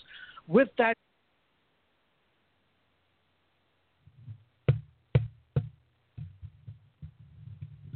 With 0.46 0.68
that 0.78 0.94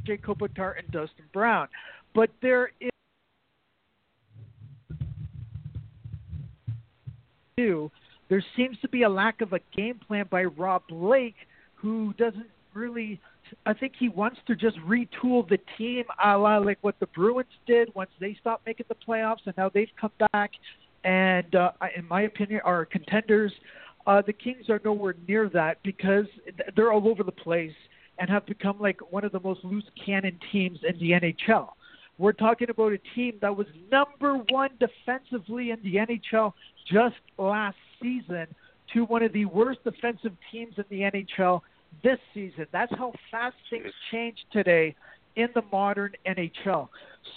Jay 0.05 0.19
Kopitar 0.19 0.79
and 0.79 0.91
Dustin 0.91 1.25
Brown. 1.33 1.69
But 2.15 2.31
there 2.43 2.73
is 2.81 2.91
there 8.29 8.45
seems 8.57 8.77
to 8.81 8.89
be 8.89 9.03
a 9.03 9.09
lack 9.09 9.41
of 9.41 9.53
a 9.53 9.61
game 9.77 10.01
plan 10.07 10.27
by 10.29 10.45
Rob 10.45 10.83
Blake, 10.89 11.37
who 11.77 12.13
doesn't 12.19 12.49
really. 12.75 13.21
I 13.67 13.75
think 13.75 13.93
he 13.99 14.09
wants 14.09 14.39
to 14.47 14.57
just 14.57 14.77
retool 14.79 15.49
the 15.49 15.59
team, 15.77 16.05
a 16.23 16.37
la 16.37 16.59
like 16.59 16.79
what 16.81 16.99
the 16.99 17.07
Bruins 17.09 17.47
did 17.67 17.95
once 17.95 18.11
they 18.19 18.37
stopped 18.41 18.67
making 18.67 18.87
the 18.89 18.95
playoffs, 18.95 19.47
and 19.47 19.55
now 19.57 19.71
they've 19.73 19.91
come 20.01 20.13
back, 20.33 20.51
and 21.05 21.55
uh, 21.55 21.73
in 21.97 22.09
my 22.09 22.23
opinion, 22.23 22.61
are 22.65 22.85
contenders. 22.85 23.53
Uh, 24.07 24.23
the 24.27 24.33
Kings 24.33 24.69
are 24.69 24.81
nowhere 24.85 25.15
near 25.29 25.49
that 25.51 25.79
because 25.83 26.27
they're 26.75 26.93
all 26.93 27.09
over 27.09 27.23
the 27.23 27.33
place 27.33 27.73
and 28.19 28.29
have 28.29 28.47
become 28.47 28.79
like 28.79 29.01
one 29.13 29.25
of 29.25 29.33
the 29.33 29.41
most 29.41 29.65
loose 29.65 29.85
cannon 30.05 30.39
teams 30.53 30.79
in 30.87 30.99
the 30.99 31.11
NHL. 31.11 31.69
We're 32.17 32.33
talking 32.33 32.71
about 32.71 32.93
a 32.93 32.99
team 33.15 33.35
that 33.41 33.57
was 33.57 33.67
number 33.91 34.37
one 34.51 34.71
defensively 34.79 35.71
in 35.71 35.81
the 35.83 35.97
NHL 35.97 36.53
just 36.91 37.17
last 37.39 37.77
season 38.01 38.47
to 38.93 39.05
one 39.05 39.23
of 39.23 39.33
the 39.33 39.47
worst 39.47 39.83
defensive 39.83 40.33
teams 40.53 40.75
in 40.77 40.85
the 40.91 41.01
NHL 41.01 41.63
this 42.03 42.19
season. 42.33 42.67
That's 42.73 42.93
how 42.97 43.13
fast 43.31 43.57
things 43.71 43.93
change 44.11 44.39
today 44.53 44.95
in 45.37 45.49
the 45.55 45.63
modern 45.73 46.13
NHL. 46.27 46.89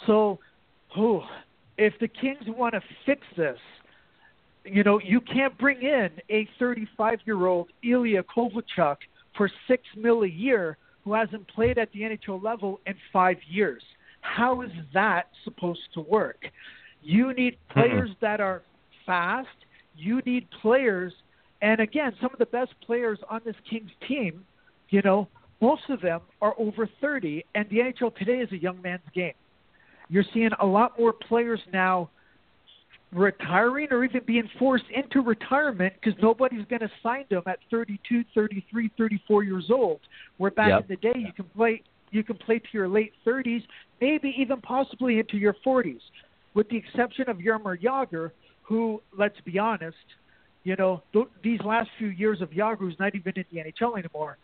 So, 0.06 0.40
if 1.78 1.94
the 2.00 2.08
Kings 2.08 2.44
want 2.48 2.74
to 2.74 2.82
fix 3.06 3.22
this, 3.36 3.58
you 4.64 4.84
know, 4.84 5.00
you 5.00 5.22
can't 5.22 5.58
bring 5.58 5.82
in 5.82 6.10
a 6.30 6.48
35 6.60 7.20
year 7.26 7.46
old 7.46 7.70
Ilya 7.84 8.24
Kovalchuk– 8.24 8.98
for 9.38 9.50
six 9.68 9.84
mil 9.96 10.24
a 10.24 10.28
year 10.28 10.78
who 11.06 11.14
hasn't 11.14 11.48
played 11.48 11.78
at 11.78 11.90
the 11.94 12.02
NHL 12.02 12.44
level 12.44 12.82
in 12.86 12.96
five 13.14 13.38
years. 13.48 13.84
How 14.22 14.62
is 14.62 14.72
that 14.94 15.28
supposed 15.46 15.88
to 15.94 16.02
work? 16.02 16.44
You 17.02 17.34
need 17.34 17.58
players 17.72 18.10
that 18.20 18.42
are 18.42 18.64
fast. 19.06 19.48
You 19.96 20.22
need 20.26 20.48
players, 20.62 21.14
and 21.62 21.80
again, 21.80 22.14
some 22.22 22.32
of 22.32 22.40
the 22.40 22.46
best 22.46 22.72
players 22.86 23.20
on 23.30 23.42
this 23.46 23.56
Kings 23.70 23.92
team, 24.08 24.46
you 24.90 25.02
know, 25.02 25.28
most 25.62 25.84
of 25.90 26.02
them 26.02 26.22
are 26.42 26.54
over 26.58 26.88
30, 27.02 27.44
and 27.56 27.68
the 27.70 27.78
NHL 27.78 28.16
today 28.16 28.40
is 28.40 28.52
a 28.52 28.58
young 28.58 28.82
man's 28.82 29.02
game. 29.14 29.34
You're 30.10 30.26
seeing 30.34 30.52
a 30.60 30.66
lot 30.66 30.98
more 31.00 31.14
players 31.14 31.60
now 31.74 32.10
retiring 33.14 33.88
or 33.92 34.04
even 34.04 34.22
being 34.26 34.50
forced 34.60 34.86
into 34.94 35.22
retirement 35.22 35.94
because 36.00 36.20
nobody's 36.22 36.66
going 36.66 36.82
to 36.82 36.92
sign 37.02 37.26
them 37.30 37.44
at 37.48 37.60
32, 37.72 38.24
33, 38.36 38.92
34 38.98 39.44
years 39.44 39.66
old. 39.72 40.00
Where 40.38 40.52
back 40.52 40.70
yep. 40.70 40.82
in 40.82 40.88
the 40.90 40.96
day 40.98 41.20
you 41.20 41.34
can 41.34 41.46
play 41.56 41.82
you 42.12 42.24
can 42.24 42.38
play 42.38 42.60
to 42.60 42.68
your 42.72 42.88
late 42.88 43.12
30s, 43.26 43.64
maybe 44.00 44.34
even 44.38 44.62
possibly 44.62 45.20
into 45.20 45.38
your 45.38 45.56
40s, 45.66 46.00
with 46.54 46.70
the 46.70 46.78
exception 46.78 47.30
of 47.30 47.38
Jaromir 47.38 47.82
Jagr, 47.82 48.32
who, 48.62 49.02
let's 49.18 49.36
be 49.44 49.60
honest, 49.60 49.98
you 50.68 50.76
know, 50.76 51.02
th- 51.14 51.30
these 51.42 51.62
last 51.62 51.90
few 51.98 52.10
years 52.10 52.42
of 52.42 52.52
who's 52.52 53.00
not 53.00 53.16
even 53.16 53.32
in 53.38 53.46
the 53.54 53.60
NHL 53.60 53.98
anymore, 53.98 54.38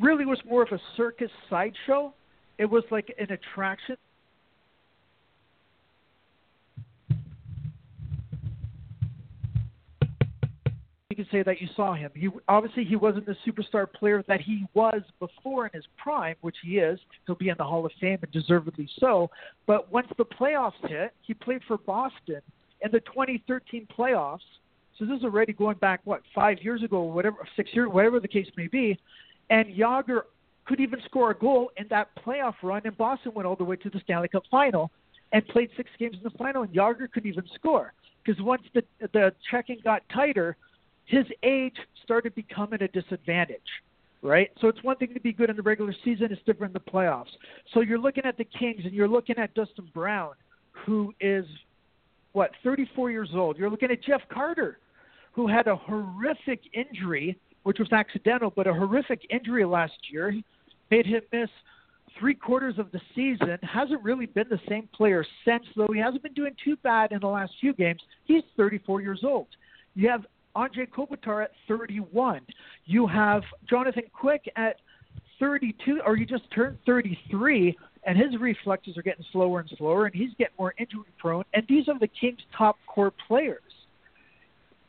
really 0.00 0.26
was 0.26 0.40
more 0.44 0.62
of 0.62 0.72
a 0.72 0.80
circus 0.96 1.30
sideshow. 1.48 2.12
It 2.58 2.64
was 2.64 2.82
like 2.90 3.14
an 3.16 3.30
attraction 3.30 3.96
You 11.10 11.24
can 11.24 11.32
say 11.32 11.42
that 11.42 11.60
you 11.60 11.68
saw 11.74 11.94
him. 11.94 12.10
He 12.14 12.28
obviously 12.48 12.84
he 12.84 12.94
wasn't 12.94 13.26
the 13.26 13.34
superstar 13.46 13.90
player 13.90 14.22
that 14.28 14.40
he 14.40 14.66
was 14.74 15.00
before 15.18 15.66
in 15.66 15.72
his 15.72 15.84
prime, 15.96 16.36
which 16.42 16.54
he 16.62 16.78
is. 16.78 17.00
He'll 17.26 17.34
be 17.34 17.48
in 17.48 17.56
the 17.56 17.64
Hall 17.64 17.84
of 17.86 17.92
Fame 18.00 18.18
and 18.22 18.30
deservedly 18.30 18.88
so. 19.00 19.30
But 19.66 19.90
once 19.90 20.06
the 20.16 20.24
playoffs 20.24 20.86
hit, 20.86 21.14
he 21.22 21.34
played 21.34 21.62
for 21.66 21.78
Boston 21.78 22.40
in 22.82 22.92
the 22.92 23.00
2013 23.00 23.88
playoffs. 23.96 24.40
So 24.98 25.04
this 25.04 25.18
is 25.18 25.24
already 25.24 25.52
going 25.52 25.76
back 25.76 26.00
what 26.04 26.22
five 26.34 26.58
years 26.60 26.82
ago, 26.82 27.02
whatever 27.02 27.36
six 27.56 27.70
years, 27.72 27.88
whatever 27.90 28.20
the 28.20 28.28
case 28.28 28.48
may 28.56 28.66
be. 28.66 28.98
And 29.50 29.66
Jagr 29.74 30.22
could 30.66 30.80
even 30.80 31.00
score 31.04 31.30
a 31.30 31.34
goal 31.34 31.70
in 31.76 31.86
that 31.88 32.08
playoff 32.16 32.54
run, 32.62 32.82
and 32.84 32.96
Boston 32.96 33.32
went 33.34 33.46
all 33.46 33.56
the 33.56 33.64
way 33.64 33.76
to 33.76 33.90
the 33.90 34.00
Stanley 34.00 34.28
Cup 34.28 34.42
final 34.50 34.90
and 35.32 35.46
played 35.48 35.70
six 35.76 35.88
games 35.98 36.16
in 36.16 36.22
the 36.22 36.36
final, 36.36 36.62
and 36.62 36.72
Jagr 36.72 37.10
couldn't 37.10 37.28
even 37.28 37.44
score 37.54 37.92
because 38.24 38.42
once 38.42 38.62
the 38.74 38.82
the 39.12 39.32
checking 39.50 39.78
got 39.84 40.02
tighter, 40.12 40.56
his 41.06 41.24
age 41.42 41.76
started 42.02 42.34
becoming 42.34 42.82
a 42.82 42.88
disadvantage 42.88 43.60
right? 44.22 44.50
So 44.60 44.68
it's 44.68 44.82
one 44.82 44.96
thing 44.96 45.14
to 45.14 45.20
be 45.20 45.32
good 45.32 45.50
in 45.50 45.56
the 45.56 45.62
regular 45.62 45.94
season, 46.04 46.28
it's 46.30 46.42
different 46.44 46.74
in 46.74 46.82
the 46.84 46.90
playoffs. 46.90 47.30
So 47.72 47.80
you're 47.80 47.98
looking 47.98 48.24
at 48.24 48.36
the 48.36 48.44
Kings 48.44 48.80
and 48.84 48.92
you're 48.92 49.08
looking 49.08 49.38
at 49.38 49.54
Dustin 49.54 49.88
Brown, 49.94 50.32
who 50.72 51.14
is 51.20 51.44
what 52.32 52.50
34 52.64 53.10
years 53.10 53.30
old. 53.34 53.58
You're 53.58 53.70
looking 53.70 53.90
at 53.90 54.02
Jeff 54.02 54.22
Carter, 54.28 54.78
who 55.38 55.46
had 55.46 55.68
a 55.68 55.76
horrific 55.76 56.58
injury, 56.72 57.38
which 57.62 57.78
was 57.78 57.92
accidental, 57.92 58.52
but 58.56 58.66
a 58.66 58.74
horrific 58.74 59.20
injury 59.30 59.64
last 59.64 59.92
year, 60.10 60.34
made 60.90 61.06
him 61.06 61.20
miss 61.32 61.48
three 62.18 62.34
quarters 62.34 62.76
of 62.76 62.90
the 62.90 63.00
season. 63.14 63.56
Hasn't 63.62 64.02
really 64.02 64.26
been 64.26 64.48
the 64.50 64.58
same 64.68 64.88
player 64.92 65.24
since, 65.44 65.62
though 65.76 65.86
he 65.94 66.00
hasn't 66.00 66.24
been 66.24 66.32
doing 66.32 66.56
too 66.64 66.74
bad 66.82 67.12
in 67.12 67.20
the 67.20 67.28
last 67.28 67.52
few 67.60 67.72
games. 67.72 68.00
He's 68.24 68.42
34 68.56 69.00
years 69.00 69.20
old. 69.22 69.46
You 69.94 70.08
have 70.08 70.26
Anze 70.56 70.88
Kopitar 70.90 71.44
at 71.44 71.52
31. 71.68 72.40
You 72.86 73.06
have 73.06 73.44
Jonathan 73.70 74.10
Quick 74.12 74.50
at 74.56 74.80
32, 75.38 76.00
or 76.04 76.16
you 76.16 76.26
just 76.26 76.50
turned 76.52 76.78
33, 76.84 77.78
and 78.02 78.18
his 78.18 78.36
reflexes 78.40 78.98
are 78.98 79.02
getting 79.02 79.24
slower 79.30 79.60
and 79.60 79.70
slower, 79.78 80.06
and 80.06 80.14
he's 80.16 80.30
getting 80.36 80.54
more 80.58 80.74
injury 80.78 81.04
prone. 81.16 81.44
And 81.54 81.64
these 81.68 81.88
are 81.88 81.96
the 81.96 82.08
Kings' 82.08 82.40
top 82.56 82.76
core 82.88 83.12
players. 83.28 83.62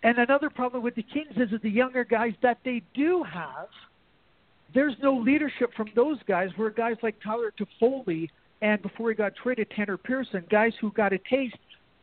And 0.03 0.17
another 0.17 0.49
problem 0.49 0.81
with 0.83 0.95
the 0.95 1.03
Kings 1.03 1.33
is 1.35 1.51
that 1.51 1.61
the 1.61 1.69
younger 1.69 2.03
guys 2.03 2.33
that 2.41 2.59
they 2.63 2.81
do 2.93 3.23
have, 3.23 3.67
there's 4.73 4.95
no 5.01 5.17
leadership 5.17 5.73
from 5.75 5.89
those 5.95 6.17
guys. 6.27 6.49
Where 6.55 6.69
guys 6.69 6.95
like 7.03 7.15
Tyler 7.21 7.53
Toffoli 7.59 8.29
and 8.61 8.81
before 8.81 9.09
he 9.09 9.15
got 9.15 9.33
traded, 9.35 9.69
Tanner 9.71 9.97
Pearson, 9.97 10.43
guys 10.49 10.73
who 10.79 10.91
got 10.91 11.11
a 11.11 11.19
taste 11.29 11.57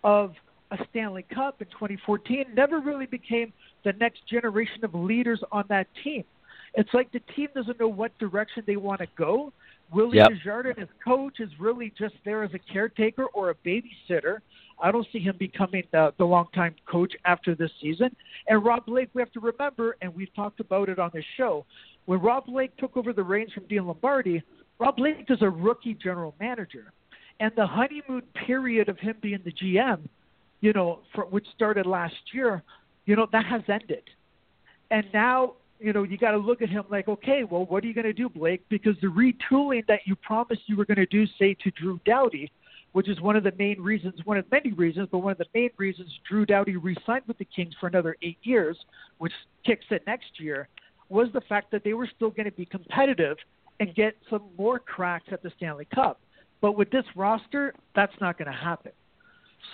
of 0.05 0.35
a 0.71 0.79
Stanley 0.91 1.25
Cup 1.33 1.63
in 1.63 1.69
2014, 1.69 2.47
never 2.55 2.81
really 2.81 3.07
became 3.07 3.53
the 3.85 3.93
next 3.95 4.27
generation 4.29 4.85
of 4.85 4.95
leaders 4.95 5.41
on 5.53 5.65
that 5.69 5.87
team. 6.03 6.25
It's 6.75 6.93
like 6.93 7.11
the 7.13 7.21
team 7.35 7.49
doesn't 7.55 7.81
know 7.81 7.89
what 7.89 8.17
direction 8.19 8.63
they 8.67 8.77
want 8.77 9.01
to 9.01 9.07
go. 9.17 9.53
Willie 9.93 10.19
yep. 10.19 10.31
Desjardins, 10.31 10.77
as 10.81 10.89
coach, 11.05 11.41
is 11.41 11.51
really 11.59 11.93
just 11.99 12.15
there 12.25 12.43
as 12.43 12.51
a 12.55 12.59
caretaker 12.73 13.27
or 13.27 13.51
a 13.51 13.55
babysitter. 13.55 14.39
I 14.83 14.91
don't 14.91 15.07
see 15.13 15.21
him 15.21 15.37
becoming 15.39 15.85
the, 15.93 16.13
the 16.19 16.25
longtime 16.25 16.75
coach 16.87 17.15
after 17.25 17.55
this 17.55 17.71
season. 17.81 18.15
And 18.49 18.65
Rob 18.65 18.85
Blake, 18.87 19.09
we 19.15 19.23
have 19.23 19.33
to 19.33 19.41
remember, 19.41 19.97
and 20.03 20.15
we've 20.15 20.35
talked 20.35 20.61
about 20.61 20.89
it 20.89 20.99
on 20.99 21.11
this 21.15 21.25
show, 21.37 21.65
when 22.05 22.21
Rob 22.21 22.47
Blake 22.47 22.77
took 22.77 22.97
over 22.97 23.13
the 23.13 23.23
reins 23.23 23.53
from 23.53 23.67
Dean 23.69 23.87
Lombardi, 23.87 24.43
Rob 24.79 24.97
Blake 24.97 25.25
is 25.29 25.39
a 25.41 25.49
rookie 25.49 25.95
general 25.95 26.35
manager. 26.39 26.93
And 27.41 27.53
the 27.57 27.67
honeymoon 27.67 28.23
period 28.47 28.89
of 28.89 28.99
him 28.99 29.17
being 29.23 29.41
the 29.45 29.53
GM 29.53 30.09
you 30.61 30.73
know, 30.73 31.01
for, 31.15 31.25
which 31.27 31.47
started 31.55 31.87
last 31.87 32.15
year, 32.33 32.63
you 33.05 33.17
know, 33.17 33.27
that 33.33 33.45
has 33.47 33.63
ended. 33.69 34.03
And 34.91 35.07
now, 35.13 35.55
you 35.79 35.93
know, 35.93 36.03
you 36.03 36.17
got 36.17 36.33
to 36.33 36.39
look 36.39 36.63
at 36.63 36.69
him 36.69 36.85
like, 36.91 37.09
okay, 37.09 37.45
well, 37.45 37.67
what 37.67 37.85
are 37.85 37.87
you 37.87 37.95
going 37.95 38.07
to 38.07 38.13
do, 38.13 38.29
Blake? 38.29 38.63
Because 38.69 38.95
the 39.01 39.09
retooling 39.09 39.87
that 39.87 40.01
you 40.05 40.17
promised 40.17 40.63
you 40.67 40.77
were 40.77 40.85
going 40.85 40.97
to 40.97 41.07
do, 41.07 41.27
say, 41.39 41.55
to 41.63 41.71
Drew 41.73 42.01
Doughty, 42.05 42.51
which 42.93 43.09
is 43.09 43.21
one 43.21 43.37
of 43.37 43.45
the 43.45 43.53
main 43.59 43.81
reasons, 43.81 44.15
one 44.25 44.39
of 44.39 44.51
many 44.51 44.73
reasons, 44.73 45.09
but 45.13 45.19
one 45.19 45.33
of 45.33 45.39
the 45.39 45.47
main 45.55 45.71
reasons 45.77 46.09
Drew 46.29 46.47
Doughty 46.47 46.77
re-signed 46.77 47.25
with 47.27 47.39
the 47.39 47.45
Kings 47.45 47.75
for 47.79 47.89
another 47.89 48.17
eight 48.23 48.39
years, 48.43 48.77
which 49.19 49.33
kicks 49.65 49.85
in 49.91 49.99
next 50.07 50.41
year, 50.41 50.69
was 51.09 51.29
the 51.35 51.43
fact 51.43 51.71
that 51.73 51.85
they 51.85 51.93
were 51.93 52.09
still 52.17 52.31
going 52.31 52.47
to 52.47 52.57
be 52.57 52.65
competitive 52.65 53.37
and 53.81 53.95
get 53.95 54.17
some 54.31 54.43
more 54.57 54.79
cracks 54.79 55.27
at 55.31 55.43
the 55.43 55.53
Stanley 55.57 55.87
Cup. 55.95 56.21
But 56.61 56.73
with 56.73 56.91
this 56.91 57.05
roster, 57.15 57.75
that's 57.95 58.15
not 58.21 58.39
going 58.39 58.51
to 58.51 58.57
happen. 58.57 58.93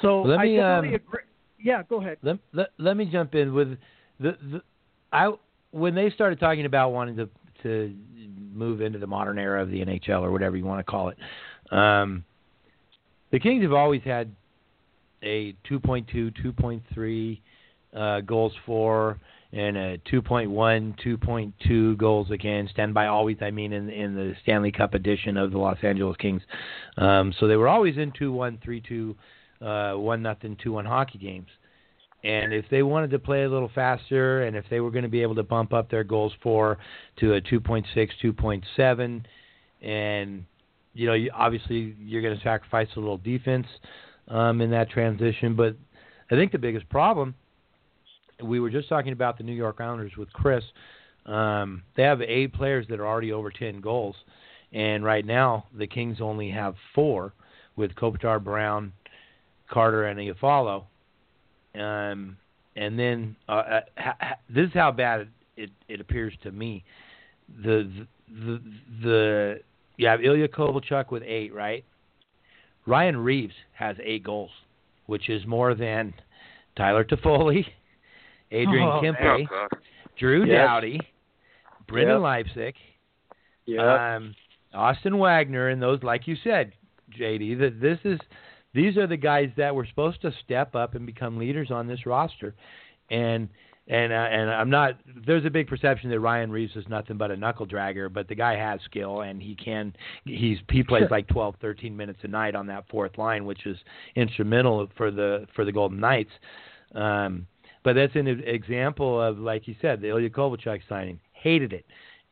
So 0.01 0.23
let 0.23 0.41
me, 0.41 0.59
I 0.59 0.63
definitely 0.63 0.89
um, 0.89 0.95
agree. 0.95 1.21
Yeah, 1.63 1.83
go 1.89 2.01
ahead. 2.01 2.19
Let, 2.23 2.39
let, 2.53 2.69
let 2.79 2.97
me 2.97 3.05
jump 3.07 3.37
in 3.37 3.55
with 3.55 3.79
the, 4.19 4.37
the 4.51 4.63
I 5.13 5.33
when 5.73 5.95
they 5.95 6.11
started 6.11 6.39
talking 6.39 6.65
about 6.65 6.91
wanting 6.91 7.17
to 7.17 7.29
to 7.63 7.95
move 8.55 8.81
into 8.81 8.99
the 8.99 9.07
modern 9.07 9.39
era 9.39 9.63
of 9.63 9.71
the 9.71 9.85
NHL 9.85 10.21
or 10.21 10.31
whatever 10.31 10.57
you 10.57 10.65
want 10.65 10.85
to 10.85 10.91
call 10.91 11.09
it. 11.09 11.19
Um, 11.75 12.25
the 13.31 13.39
Kings 13.39 13.63
have 13.63 13.73
always 13.73 14.03
had 14.03 14.31
a 15.23 15.55
2.2, 15.71 16.35
2.3 16.45 17.41
uh, 17.95 18.21
goals 18.23 18.53
for, 18.67 19.19
and 19.53 19.77
a 19.77 19.99
2.1, 19.99 20.49
2.2 21.05 21.97
goals 21.97 22.31
against, 22.31 22.79
and 22.79 22.93
by 22.93 23.07
always 23.07 23.37
I 23.41 23.51
mean 23.51 23.73
in 23.73 23.89
in 23.89 24.15
the 24.15 24.35
Stanley 24.43 24.73
Cup 24.73 24.95
edition 24.95 25.37
of 25.37 25.51
the 25.51 25.59
Los 25.59 25.79
Angeles 25.83 26.17
Kings. 26.19 26.43
Um, 26.97 27.33
so 27.39 27.47
they 27.47 27.57
were 27.57 27.69
always 27.69 27.97
in 27.97 28.13
2-1, 28.13 28.59
3-2 28.65 29.15
uh, 29.63 29.97
one 29.97 30.23
nothing, 30.23 30.57
two 30.63 30.73
one 30.73 30.85
hockey 30.85 31.19
games. 31.19 31.49
And 32.25 32.53
if 32.53 32.65
they 32.71 32.83
wanted 32.83 33.11
to 33.11 33.19
play 33.19 33.43
a 33.43 33.49
little 33.49 33.71
faster, 33.75 34.45
and 34.45 34.57
if 34.57 34.65
they 34.71 34.81
were 34.81 34.91
going 34.91 35.03
to 35.03 35.09
be 35.09 35.23
able 35.23 35.35
to 35.35 35.43
bump 35.43 35.73
up 35.73 35.91
their 35.91 36.05
goals 36.05 36.33
for 36.43 36.79
to 37.19 37.35
a 37.35 37.41
2.6, 37.41 37.85
2.7, 38.23 39.25
and 39.83 40.45
you 40.95 41.07
know, 41.07 41.17
obviously 41.35 41.97
you're 41.99 42.23
going 42.23 42.37
to 42.37 42.43
sacrifice 42.43 42.89
a 42.97 43.01
little 43.01 43.19
defense 43.19 43.67
um, 44.29 44.61
in 44.61 44.71
that 44.71 44.91
transition. 44.91 45.57
But 45.57 45.77
I 46.31 46.35
think 46.35 46.53
the 46.53 46.59
biggest 46.59 46.89
problem, 46.89 47.35
we 48.43 48.61
were 48.61 48.71
just 48.71 48.89
talking 48.89 49.13
about 49.13 49.39
the 49.39 49.45
New 49.45 49.55
York 49.55 49.81
Islanders 49.81 50.13
with 50.17 50.33
Chris. 50.33 50.65
Um, 51.27 51.83
they 51.97 52.03
have 52.03 52.21
eight 52.21 52.53
players 52.53 52.87
that 52.89 53.01
are 53.01 53.07
already 53.07 53.33
over 53.33 53.51
10 53.51 53.81
goals, 53.81 54.17
and 54.73 55.05
right 55.05 55.25
now 55.25 55.67
the 55.77 55.87
Kings 55.87 56.19
only 56.21 56.51
have 56.51 56.75
four 56.95 57.33
with 57.77 57.95
Kopitar, 57.95 58.43
Brown, 58.43 58.93
Carter 59.71 60.07
and 60.07 60.19
Iafallo. 60.19 60.85
Um, 61.75 62.37
and 62.77 62.99
then 62.99 63.37
uh, 63.49 63.53
uh, 63.53 63.81
ha, 63.99 64.17
ha, 64.21 64.35
this 64.49 64.67
is 64.67 64.75
how 64.75 64.91
bad 64.93 65.21
it, 65.23 65.29
it, 65.57 65.71
it 65.89 66.01
appears 66.01 66.35
to 66.43 66.53
me. 66.53 66.85
The 67.63 67.91
the 68.29 68.63
the 69.03 69.61
you 69.97 70.07
have 70.07 70.25
Ilya 70.25 70.49
Kovalchuk 70.49 71.11
with 71.11 71.23
eight, 71.23 71.55
right? 71.55 71.85
Ryan 72.87 73.17
Reaves 73.19 73.55
has 73.75 73.97
eight 74.03 74.25
goals, 74.25 74.51
which 75.07 75.29
is 75.29 75.47
more 75.47 75.75
than 75.75 76.15
Tyler 76.77 77.05
Toffoli, 77.05 77.65
Adrian 78.51 78.89
Oh, 78.89 79.01
Kempe, 79.03 79.49
Oh, 79.51 79.69
Drew 80.19 80.45
Yes. 80.45 80.67
Doughty, 80.67 81.01
Brendan 81.87 82.17
Yep. 82.17 82.23
Leipsic, 82.23 82.75
Yeah. 83.67 84.17
um, 84.17 84.35
Austin 84.75 85.19
Wagner, 85.19 85.69
and 85.69 85.81
those, 85.81 86.03
like 86.03 86.27
you 86.27 86.37
said, 86.43 86.73
JD, 87.17 87.59
that 87.61 87.81
this 87.81 87.99
is 88.05 88.19
these 88.75 88.97
are 88.97 89.07
the 89.07 89.17
guys 89.17 89.51
that 89.57 89.75
were 89.75 89.87
supposed 89.87 90.23
to 90.23 90.33
step 90.45 90.75
up 90.75 90.95
and 90.95 91.07
become 91.07 91.39
leaders 91.39 91.71
on 91.71 91.87
this 91.87 92.07
roster, 92.07 92.55
and 93.11 93.49
and 93.89 94.13
uh, 94.13 94.17
and 94.17 94.51
I'm 94.51 94.71
not. 94.71 94.99
There's 95.27 95.45
a 95.45 95.51
big 95.51 95.67
perception 95.67 96.09
that 96.11 96.21
Ryan 96.21 96.51
Reaves 96.51 96.77
is 96.77 96.85
nothing 96.89 97.17
but 97.17 97.31
a 97.31 97.37
knuckle 97.37 97.67
dragger, 97.67 98.13
but 98.13 98.29
the 98.29 98.35
guy 98.35 98.57
has 98.57 98.81
skill 98.85 99.23
and 99.23 99.43
he 99.43 99.55
can. 99.57 99.93
He's 100.25 100.59
he 100.71 100.83
plays 100.83 101.03
Sure. 101.03 101.09
like 101.11 101.27
12, 101.29 101.57
13 101.61 101.97
minutes 101.97 102.21
a 102.23 102.29
night 102.29 102.55
on 102.55 102.67
that 102.69 102.85
fourth 102.89 103.19
line, 103.19 103.45
which 103.45 103.67
is 103.67 103.77
instrumental 104.15 104.89
for 104.97 105.11
the 105.11 105.47
for 105.55 105.65
the 105.65 105.73
Golden 105.73 105.99
Knights. 106.01 106.31
Um, 106.95 107.47
but 107.85 107.95
that's 107.95 108.15
an 108.15 108.29
example 108.29 109.21
of, 109.21 109.39
like 109.39 109.67
you 109.67 109.75
said, 109.83 110.01
the 110.01 110.09
Ilya 110.09 110.31
Kovalchuk 110.31 110.81
signing. 110.89 111.19
Hated 111.33 111.73
it. 111.73 111.85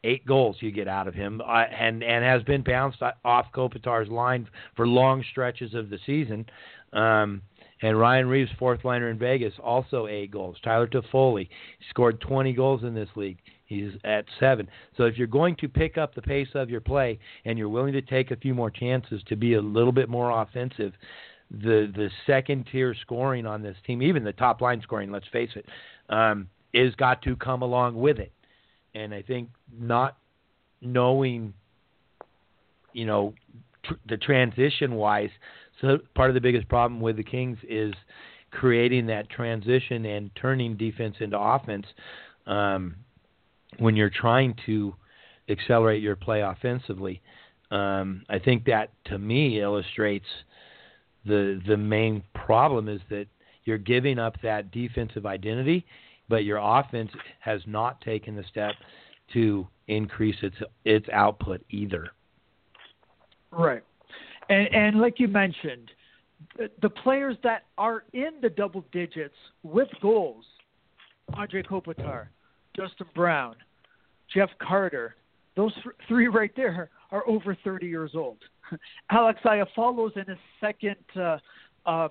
Eight 0.03 0.24
goals 0.26 0.57
you 0.61 0.70
get 0.70 0.88
out 0.88 1.09
of 1.09 1.14
him, 1.14 1.40
uh, 1.40 1.64
and 1.64 2.03
and 2.03 2.24
has 2.24 2.42
been 2.44 2.62
bounced 2.62 3.03
off 3.24 3.46
Kopitar's 3.55 4.09
line 4.09 4.48
for 4.74 4.86
long 4.86 5.22
stretches 5.30 5.74
of 5.74 5.90
the 5.90 5.98
season. 6.07 6.46
Um, 6.92 7.42
and 7.82 7.98
Ryan 7.98 8.28
Reaves, 8.28 8.51
fourth 8.59 8.84
liner 8.84 9.09
in 9.09 9.18
Vegas, 9.18 9.55
also 9.62 10.07
eight 10.07 10.30
goals. 10.30 10.57
Tyler 10.62 10.86
Toffoli 10.86 11.48
scored 11.88 12.20
20 12.20 12.53
goals 12.53 12.82
in 12.82 12.94
this 12.94 13.09
league. 13.16 13.38
He's 13.64 13.92
at 14.05 14.24
seven. 14.38 14.68
So 14.96 15.05
if 15.05 15.16
you're 15.16 15.26
going 15.26 15.57
to 15.57 15.68
pick 15.68 15.96
up 15.96 16.14
the 16.14 16.22
pace 16.22 16.48
of 16.55 16.68
your 16.68 16.80
play 16.80 17.18
and 17.44 17.57
you're 17.57 17.68
willing 17.68 17.92
to 17.92 18.03
take 18.03 18.32
a 18.32 18.36
few 18.36 18.55
more 18.55 18.70
chances 18.70 19.22
to 19.28 19.36
be 19.36 19.55
a 19.55 19.61
little 19.61 19.92
bit 19.92 20.09
more 20.09 20.42
offensive, 20.42 20.92
the 21.51 21.90
the 21.94 22.11
second 22.26 22.66
tier 22.70 22.94
scoring 23.01 23.46
on 23.46 23.62
this 23.62 23.76
team, 23.86 24.03
even 24.03 24.24
the 24.24 24.32
top 24.32 24.61
line 24.61 24.80
scoring, 24.82 25.11
let's 25.11 25.26
face 25.32 25.51
it, 25.55 25.66
um, 26.09 26.48
is 26.72 26.94
got 26.96 27.22
to 27.22 27.36
come 27.36 27.62
along 27.62 27.96
with 27.96 28.18
it. 28.18 28.32
And 28.95 29.14
I 29.14 29.22
think 29.22 29.49
not 29.78 30.16
knowing, 30.80 31.55
you 32.93 33.07
know, 33.07 33.34
tr- 33.84 33.95
the 34.09 34.16
transition 34.16 34.95
wise. 34.95 35.30
So 35.80 35.99
part 36.14 36.30
of 36.30 36.34
the 36.34 36.41
biggest 36.41 36.68
problem 36.68 37.01
with 37.01 37.16
the 37.16 37.24
Kings 37.24 37.59
is 37.68 37.95
creating 38.51 39.07
that 39.07 39.30
transition 39.30 40.05
and 40.05 40.30
turning 40.34 40.76
defense 40.76 41.16
into 41.20 41.38
offense 41.38 41.86
um, 42.47 42.97
when 43.78 43.97
you're 43.97 44.11
trying 44.11 44.55
to 44.66 44.95
accelerate 45.49 46.03
your 46.03 46.16
play 46.16 46.43
offensively. 46.43 47.20
Um, 47.70 48.24
I 48.28 48.38
think 48.38 48.64
that 48.64 48.91
to 49.07 49.18
me 49.18 49.61
illustrates 49.61 50.26
the 51.24 51.61
the 51.66 51.76
main 51.76 52.22
problem 52.34 52.88
is 52.88 53.01
that 53.11 53.26
you're 53.64 53.78
giving 53.78 54.18
up 54.18 54.36
that 54.43 54.70
defensive 54.72 55.26
identity, 55.26 55.86
but 56.31 56.45
your 56.45 56.59
offense 56.62 57.11
has 57.41 57.61
not 57.66 58.01
taken 58.01 58.35
the 58.35 58.45
step 58.45 58.72
to 59.35 59.66
increase 59.89 60.37
its 60.43 60.57
its 60.87 61.07
output 61.12 61.61
either. 61.68 62.09
Right. 63.51 63.83
And 64.49 64.72
and 64.72 65.01
like 65.01 65.18
you 65.18 65.28
mentioned, 65.28 65.91
the, 66.81 66.89
players 66.89 67.37
that 67.43 67.64
are 67.76 68.05
in 68.12 68.31
the 68.41 68.49
double 68.49 68.85
digits 68.93 69.35
with 69.62 69.89
goals, 70.01 70.45
Anze 71.33 71.66
Kopitar, 71.66 72.28
Dustin 72.74 73.07
Brown, 73.14 73.57
Jeff 74.33 74.49
Carter, 74.59 75.16
those 75.57 75.72
three 76.09 76.28
right 76.28 76.53
there 76.57 76.89
are 77.11 77.28
over 77.28 77.57
30 77.62 77.87
years 77.87 78.12
old. 78.14 78.39
Alex 79.11 79.41
Iafallo's 79.45 80.12
in 80.16 80.24
his 80.24 80.39
second 80.61 80.97
uh, 81.16 81.39
uh, 81.85 82.09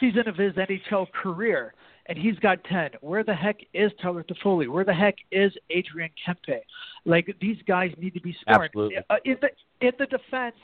season 0.00 0.28
of 0.28 0.36
his 0.36 0.52
NHL 0.54 1.06
career, 1.12 1.74
and 2.08 2.16
he's 2.18 2.38
got 2.38 2.62
10. 2.64 2.90
Where 3.00 3.24
the 3.24 3.34
heck 3.34 3.58
is 3.74 3.90
Tyler 4.00 4.24
Toffoli? 4.24 4.68
Where 4.68 4.84
the 4.84 4.94
heck 4.94 5.16
is 5.30 5.52
Adrian 5.70 6.10
Kempe? 6.26 6.60
Like 7.04 7.34
these 7.40 7.58
guys 7.66 7.92
need 7.98 8.14
to 8.14 8.20
be 8.20 8.36
scoring. 8.40 8.68
Absolutely. 8.68 8.98
Uh, 9.10 9.16
in 9.24 9.36
the 9.40 9.86
in 9.86 9.92
the 9.98 10.06
defense 10.06 10.56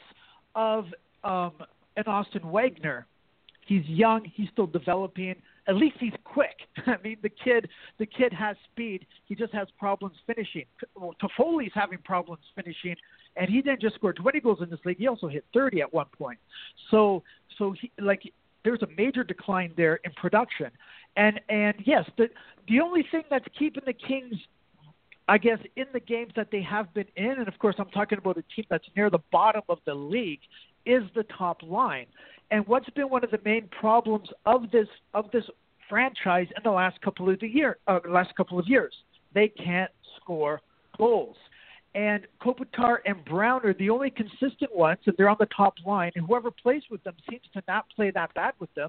of 0.55 0.87
um, 1.25 1.53
an 1.97 2.05
Austin 2.07 2.51
Wagner, 2.51 3.07
he's 3.67 3.85
young, 3.87 4.25
he's 4.35 4.49
still 4.53 4.67
developing. 4.67 5.35
At 5.69 5.77
least 5.77 5.97
he's 6.01 6.13
quick. 6.25 6.57
I 6.87 6.97
mean, 7.05 7.19
the 7.23 7.29
kid, 7.29 7.69
the 7.99 8.07
kid 8.07 8.33
has 8.33 8.57
speed. 8.73 9.07
He 9.27 9.35
just 9.35 9.53
has 9.53 9.69
problems 9.79 10.17
finishing. 10.27 10.65
Well, 10.97 11.15
Toffoli's 11.23 11.73
having 11.75 11.99
problems 11.99 12.43
finishing, 12.57 12.97
and 13.37 13.49
he 13.49 13.63
didn't 13.63 13.81
just 13.81 13.95
score 13.95 14.13
20 14.13 14.41
goals 14.41 14.59
in 14.61 14.71
this 14.71 14.81
league. 14.85 14.99
He 14.99 15.07
also 15.07 15.29
hit 15.29 15.45
30 15.55 15.83
at 15.83 15.93
one 15.93 16.07
point. 16.19 16.39
So, 16.91 17.23
so 17.59 17.75
he 17.81 17.93
like 18.01 18.23
there's 18.65 18.83
a 18.83 18.89
major 18.97 19.25
decline 19.25 19.73
there 19.77 19.97
in 20.05 20.13
production. 20.13 20.71
And 21.17 21.41
and 21.49 21.75
yes, 21.85 22.09
the 22.17 22.29
the 22.69 22.81
only 22.81 23.05
thing 23.11 23.23
that's 23.31 23.47
keeping 23.59 23.83
the 23.87 23.93
Kings 23.93 24.35
I 25.29 25.39
guess 25.39 25.59
in 25.77 25.87
the 25.93 26.01
games 26.01 26.33
that 26.37 26.49
they 26.51 26.63
have 26.63 26.93
been 26.95 27.07
in, 27.17 27.33
and 27.39 27.49
of 27.49 27.59
course 27.59 27.77
I'm 27.79 27.91
talking 27.91 28.19
about 28.19 28.39
a 28.39 28.45
team 28.55 28.67
that's 28.69 28.85
near 28.97 29.09
the 29.09 29.21
bottom 29.31 29.63
of 29.69 29.79
the 29.87 29.95
league, 29.95 30.41
is 30.85 31.03
the 31.15 31.25
top 31.39 31.63
line. 31.63 32.07
And 32.51 32.67
what's 32.67 32.91
been 32.91 33.09
one 33.09 33.25
of 33.25 33.31
the 33.31 33.41
main 33.45 33.69
problems 33.69 34.29
of 34.47 34.71
this 34.71 34.89
of 35.15 35.31
this 35.33 35.45
franchise 35.89 36.49
in 36.57 36.63
the 36.65 36.71
last 36.71 37.01
couple 37.03 37.31
of 37.31 37.39
the 37.41 37.49
year, 37.49 37.79
uh, 37.87 38.01
last 38.09 38.35
couple 38.37 38.59
of 38.59 38.67
years, 38.67 38.95
they 39.35 39.49
can't 39.49 39.91
score 40.17 40.61
goals. 40.99 41.37
And 41.95 42.27
Kopitar 42.41 42.99
and 43.05 43.23
Brown 43.27 43.61
are 43.65 43.75
the 43.75 43.91
only 43.91 44.11
consistent 44.11 44.75
ones, 44.75 44.99
and 45.07 45.15
they're 45.19 45.29
on 45.29 45.37
the 45.39 45.49
top 45.55 45.75
line. 45.87 46.11
And 46.17 46.27
whoever 46.27 46.51
plays 46.51 46.83
with 46.91 47.05
them 47.05 47.15
seems 47.29 47.43
to 47.53 47.63
not 47.69 47.85
play 47.95 48.11
that 48.11 48.33
bad 48.35 48.55
with 48.59 48.73
them. 48.75 48.89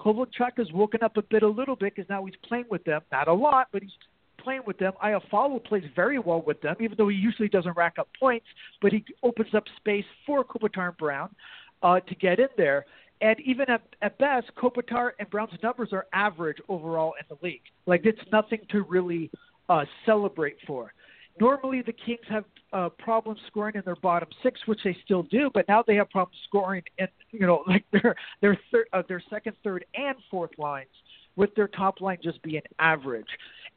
Kovalchuk 0.00 0.56
has 0.56 0.70
woken 0.72 1.02
up 1.02 1.16
a 1.16 1.22
bit, 1.22 1.42
a 1.42 1.48
little 1.48 1.76
bit, 1.76 1.94
because 1.94 2.08
now 2.08 2.24
he's 2.24 2.34
playing 2.46 2.66
with 2.70 2.84
them. 2.84 3.00
Not 3.12 3.28
a 3.28 3.32
lot, 3.32 3.68
but 3.72 3.82
he's 3.82 3.92
playing 4.38 4.62
with 4.66 4.78
them. 4.78 4.92
Iafallo 5.02 5.64
plays 5.64 5.84
very 5.96 6.18
well 6.18 6.42
with 6.46 6.60
them, 6.60 6.76
even 6.80 6.96
though 6.98 7.08
he 7.08 7.16
usually 7.16 7.48
doesn't 7.48 7.76
rack 7.76 7.94
up 7.98 8.08
points, 8.18 8.46
but 8.82 8.92
he 8.92 9.04
opens 9.22 9.54
up 9.54 9.64
space 9.76 10.04
for 10.26 10.44
Kopitar 10.44 10.88
and 10.88 10.96
Brown 10.96 11.34
uh, 11.82 12.00
to 12.00 12.14
get 12.16 12.38
in 12.38 12.48
there. 12.56 12.84
And 13.20 13.38
even 13.40 13.70
at, 13.70 13.82
at 14.02 14.18
best, 14.18 14.50
Kopitar 14.56 15.12
and 15.18 15.30
Brown's 15.30 15.52
numbers 15.62 15.90
are 15.92 16.06
average 16.12 16.58
overall 16.68 17.14
in 17.18 17.24
the 17.34 17.42
league. 17.46 17.62
Like 17.86 18.02
it's 18.04 18.20
nothing 18.32 18.60
to 18.70 18.82
really 18.82 19.30
uh, 19.68 19.84
celebrate 20.04 20.56
for. 20.66 20.92
Normally, 21.40 21.82
the 21.82 21.92
Kings 21.92 22.20
have 22.28 22.44
uh, 22.72 22.88
problems 22.90 23.40
scoring 23.48 23.74
in 23.74 23.82
their 23.84 23.96
bottom 23.96 24.28
six, 24.42 24.60
which 24.66 24.80
they 24.84 24.96
still 25.04 25.24
do, 25.24 25.50
but 25.52 25.66
now 25.68 25.82
they 25.84 25.96
have 25.96 26.08
problems 26.10 26.38
scoring 26.46 26.82
in 26.98 27.08
you 27.32 27.46
know 27.46 27.64
like 27.68 27.84
their 27.92 28.14
their 28.40 28.58
third, 28.70 28.86
uh, 28.92 29.02
their 29.08 29.22
second, 29.30 29.56
third, 29.64 29.84
and 29.94 30.16
fourth 30.30 30.52
lines, 30.58 30.90
with 31.36 31.54
their 31.54 31.68
top 31.68 32.00
line 32.00 32.18
just 32.22 32.40
being 32.42 32.62
average 32.78 33.26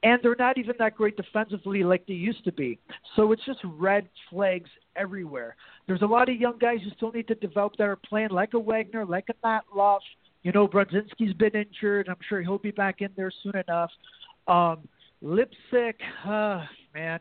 and 0.04 0.20
they're 0.22 0.36
not 0.38 0.58
even 0.58 0.76
that 0.80 0.96
great 0.96 1.18
defensively 1.18 1.84
like 1.84 2.06
they 2.06 2.14
used 2.14 2.44
to 2.44 2.52
be. 2.52 2.80
So 3.16 3.32
it's 3.32 3.44
just 3.46 3.60
red 3.64 4.08
flags 4.30 4.70
everywhere. 4.96 5.56
There's 5.88 6.02
a 6.02 6.08
lot 6.08 6.30
of 6.30 6.36
young 6.36 6.58
guys 6.60 6.80
who 6.84 6.92
still 6.92 7.12
need 7.12 7.28
to 7.30 7.36
develop 7.36 7.74
that 7.78 7.86
are 7.86 7.96
playing 7.96 8.30
like 8.30 8.54
a 8.54 8.60
Wagner, 8.60 9.06
like 9.06 9.26
a 9.30 9.34
Matt 9.44 9.64
Luff. 9.76 10.04
You 10.44 10.52
know, 10.52 10.68
Brodzinski's 10.68 11.34
been 11.34 11.56
injured. 11.56 12.08
I'm 12.10 12.18
sure 12.30 12.42
he'll 12.42 12.60
be 12.60 12.72
back 12.72 13.02
in 13.02 13.10
there 13.16 13.32
soon 13.44 13.54
enough. 13.56 13.92
Um, 14.48 14.88
Leipsic, 15.22 15.96
uh, 16.26 16.64
man, 16.94 17.20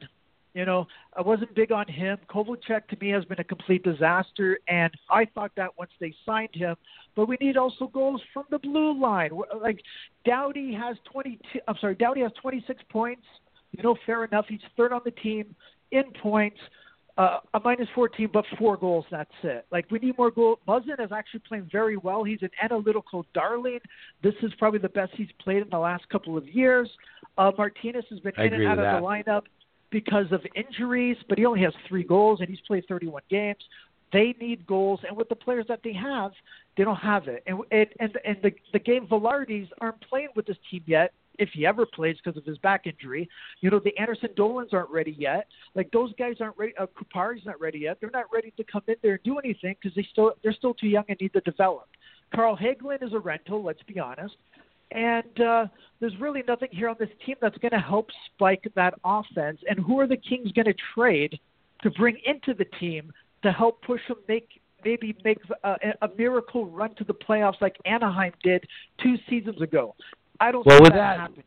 you 0.56 0.64
know, 0.64 0.86
I 1.14 1.20
wasn't 1.20 1.54
big 1.54 1.70
on 1.70 1.86
him. 1.86 2.16
Kovalchuk 2.30 2.88
to 2.88 2.96
me 2.98 3.10
has 3.10 3.26
been 3.26 3.38
a 3.38 3.44
complete 3.44 3.84
disaster, 3.84 4.58
and 4.68 4.90
I 5.10 5.26
thought 5.26 5.52
that 5.56 5.76
once 5.78 5.90
they 6.00 6.14
signed 6.24 6.54
him. 6.54 6.76
But 7.14 7.28
we 7.28 7.36
need 7.42 7.58
also 7.58 7.88
goals 7.88 8.22
from 8.32 8.44
the 8.50 8.58
blue 8.58 8.98
line. 8.98 9.32
Like 9.60 9.82
Doughty 10.24 10.72
has 10.72 10.96
22. 11.12 11.60
I'm 11.68 11.74
sorry, 11.78 11.94
Doughty 11.94 12.22
has 12.22 12.32
26 12.40 12.82
points. 12.88 13.22
You 13.76 13.82
know, 13.82 13.96
fair 14.06 14.24
enough. 14.24 14.46
He's 14.48 14.60
third 14.78 14.94
on 14.94 15.02
the 15.04 15.10
team 15.10 15.54
in 15.92 16.04
points. 16.22 16.58
Uh, 17.18 17.38
a 17.54 17.60
minus 17.60 17.88
14, 17.94 18.28
but 18.32 18.44
four 18.58 18.78
goals. 18.78 19.04
That's 19.10 19.30
it. 19.42 19.66
Like 19.70 19.90
we 19.90 19.98
need 19.98 20.16
more 20.16 20.30
goals. 20.30 20.58
Muzzin 20.66 21.02
is 21.02 21.12
actually 21.12 21.40
playing 21.46 21.68
very 21.70 21.98
well. 21.98 22.24
He's 22.24 22.42
an 22.42 22.50
analytical 22.62 23.26
darling. 23.34 23.80
This 24.22 24.34
is 24.42 24.52
probably 24.58 24.78
the 24.78 24.88
best 24.88 25.12
he's 25.16 25.28
played 25.38 25.62
in 25.62 25.68
the 25.70 25.78
last 25.78 26.08
couple 26.08 26.38
of 26.38 26.48
years. 26.48 26.88
Uh, 27.36 27.52
Martinez 27.58 28.04
has 28.08 28.20
been 28.20 28.32
I 28.38 28.44
in 28.44 28.54
and 28.54 28.66
out 28.66 28.78
of 28.78 28.84
that. 28.84 29.00
the 29.00 29.06
lineup 29.06 29.42
because 29.96 30.30
of 30.30 30.42
injuries, 30.54 31.16
but 31.26 31.38
he 31.38 31.46
only 31.46 31.62
has 31.62 31.72
three 31.88 32.04
goals 32.04 32.40
and 32.40 32.50
he's 32.50 32.60
played 32.66 32.84
31 32.86 33.22
games. 33.30 33.64
They 34.12 34.34
need 34.38 34.66
goals, 34.66 35.00
and 35.08 35.16
with 35.16 35.30
the 35.30 35.34
players 35.34 35.64
that 35.68 35.80
they 35.82 35.94
have, 35.94 36.32
they 36.76 36.84
don't 36.84 36.96
have 36.96 37.28
it. 37.28 37.42
And 37.46 37.60
it, 37.70 37.96
and 37.98 38.12
and 38.22 38.36
the 38.42 38.52
the 38.74 38.78
game 38.78 39.06
Vilardis 39.06 39.68
aren't 39.80 39.98
playing 40.02 40.28
with 40.36 40.44
this 40.44 40.58
team 40.70 40.82
yet. 40.86 41.14
If 41.38 41.48
he 41.54 41.64
ever 41.64 41.86
plays 41.86 42.16
because 42.22 42.36
of 42.36 42.44
his 42.44 42.58
back 42.58 42.86
injury, 42.86 43.26
you 43.62 43.70
know 43.70 43.80
the 43.82 43.96
Anderson 43.98 44.28
Dolans 44.36 44.74
aren't 44.74 44.90
ready 44.90 45.16
yet. 45.18 45.46
Like 45.74 45.90
those 45.92 46.12
guys 46.18 46.36
aren't 46.40 46.58
ready. 46.58 46.74
Uh, 46.78 46.86
Kupari's 46.86 47.46
not 47.46 47.58
ready 47.58 47.78
yet. 47.80 47.96
They're 47.98 48.10
not 48.10 48.26
ready 48.30 48.52
to 48.58 48.64
come 48.64 48.82
in 48.86 48.96
there 49.02 49.14
and 49.14 49.22
do 49.22 49.38
anything 49.38 49.76
because 49.80 49.96
they 49.96 50.06
still 50.12 50.34
they're 50.42 50.52
still 50.52 50.74
too 50.74 50.88
young 50.88 51.04
and 51.08 51.18
need 51.18 51.32
to 51.32 51.40
develop. 51.40 51.88
Carl 52.34 52.56
Hagelin 52.56 53.02
is 53.02 53.14
a 53.14 53.18
rental. 53.18 53.64
Let's 53.64 53.82
be 53.82 53.98
honest. 53.98 54.36
And 54.92 55.40
uh, 55.40 55.66
there's 56.00 56.18
really 56.20 56.42
nothing 56.46 56.68
here 56.70 56.88
on 56.88 56.96
this 56.98 57.08
team 57.24 57.36
that's 57.40 57.58
going 57.58 57.72
to 57.72 57.78
help 57.78 58.08
spike 58.32 58.66
that 58.74 58.94
offense. 59.04 59.60
And 59.68 59.78
who 59.78 59.98
are 60.00 60.06
the 60.06 60.16
Kings 60.16 60.52
going 60.52 60.66
to 60.66 60.74
trade 60.94 61.38
to 61.82 61.90
bring 61.90 62.18
into 62.24 62.54
the 62.54 62.66
team 62.78 63.12
to 63.42 63.52
help 63.52 63.82
push 63.82 64.00
them 64.08 64.18
make 64.28 64.60
maybe 64.84 65.16
make 65.24 65.38
a, 65.64 65.76
a 66.02 66.08
miracle 66.16 66.66
run 66.66 66.94
to 66.94 67.04
the 67.04 67.14
playoffs 67.14 67.60
like 67.60 67.76
Anaheim 67.84 68.32
did 68.42 68.64
two 69.02 69.16
seasons 69.28 69.60
ago? 69.60 69.94
I 70.40 70.52
don't 70.52 70.64
well, 70.64 70.78
see 70.78 70.82
with 70.82 70.92
that, 70.92 71.16
that 71.16 71.20
happening. 71.20 71.44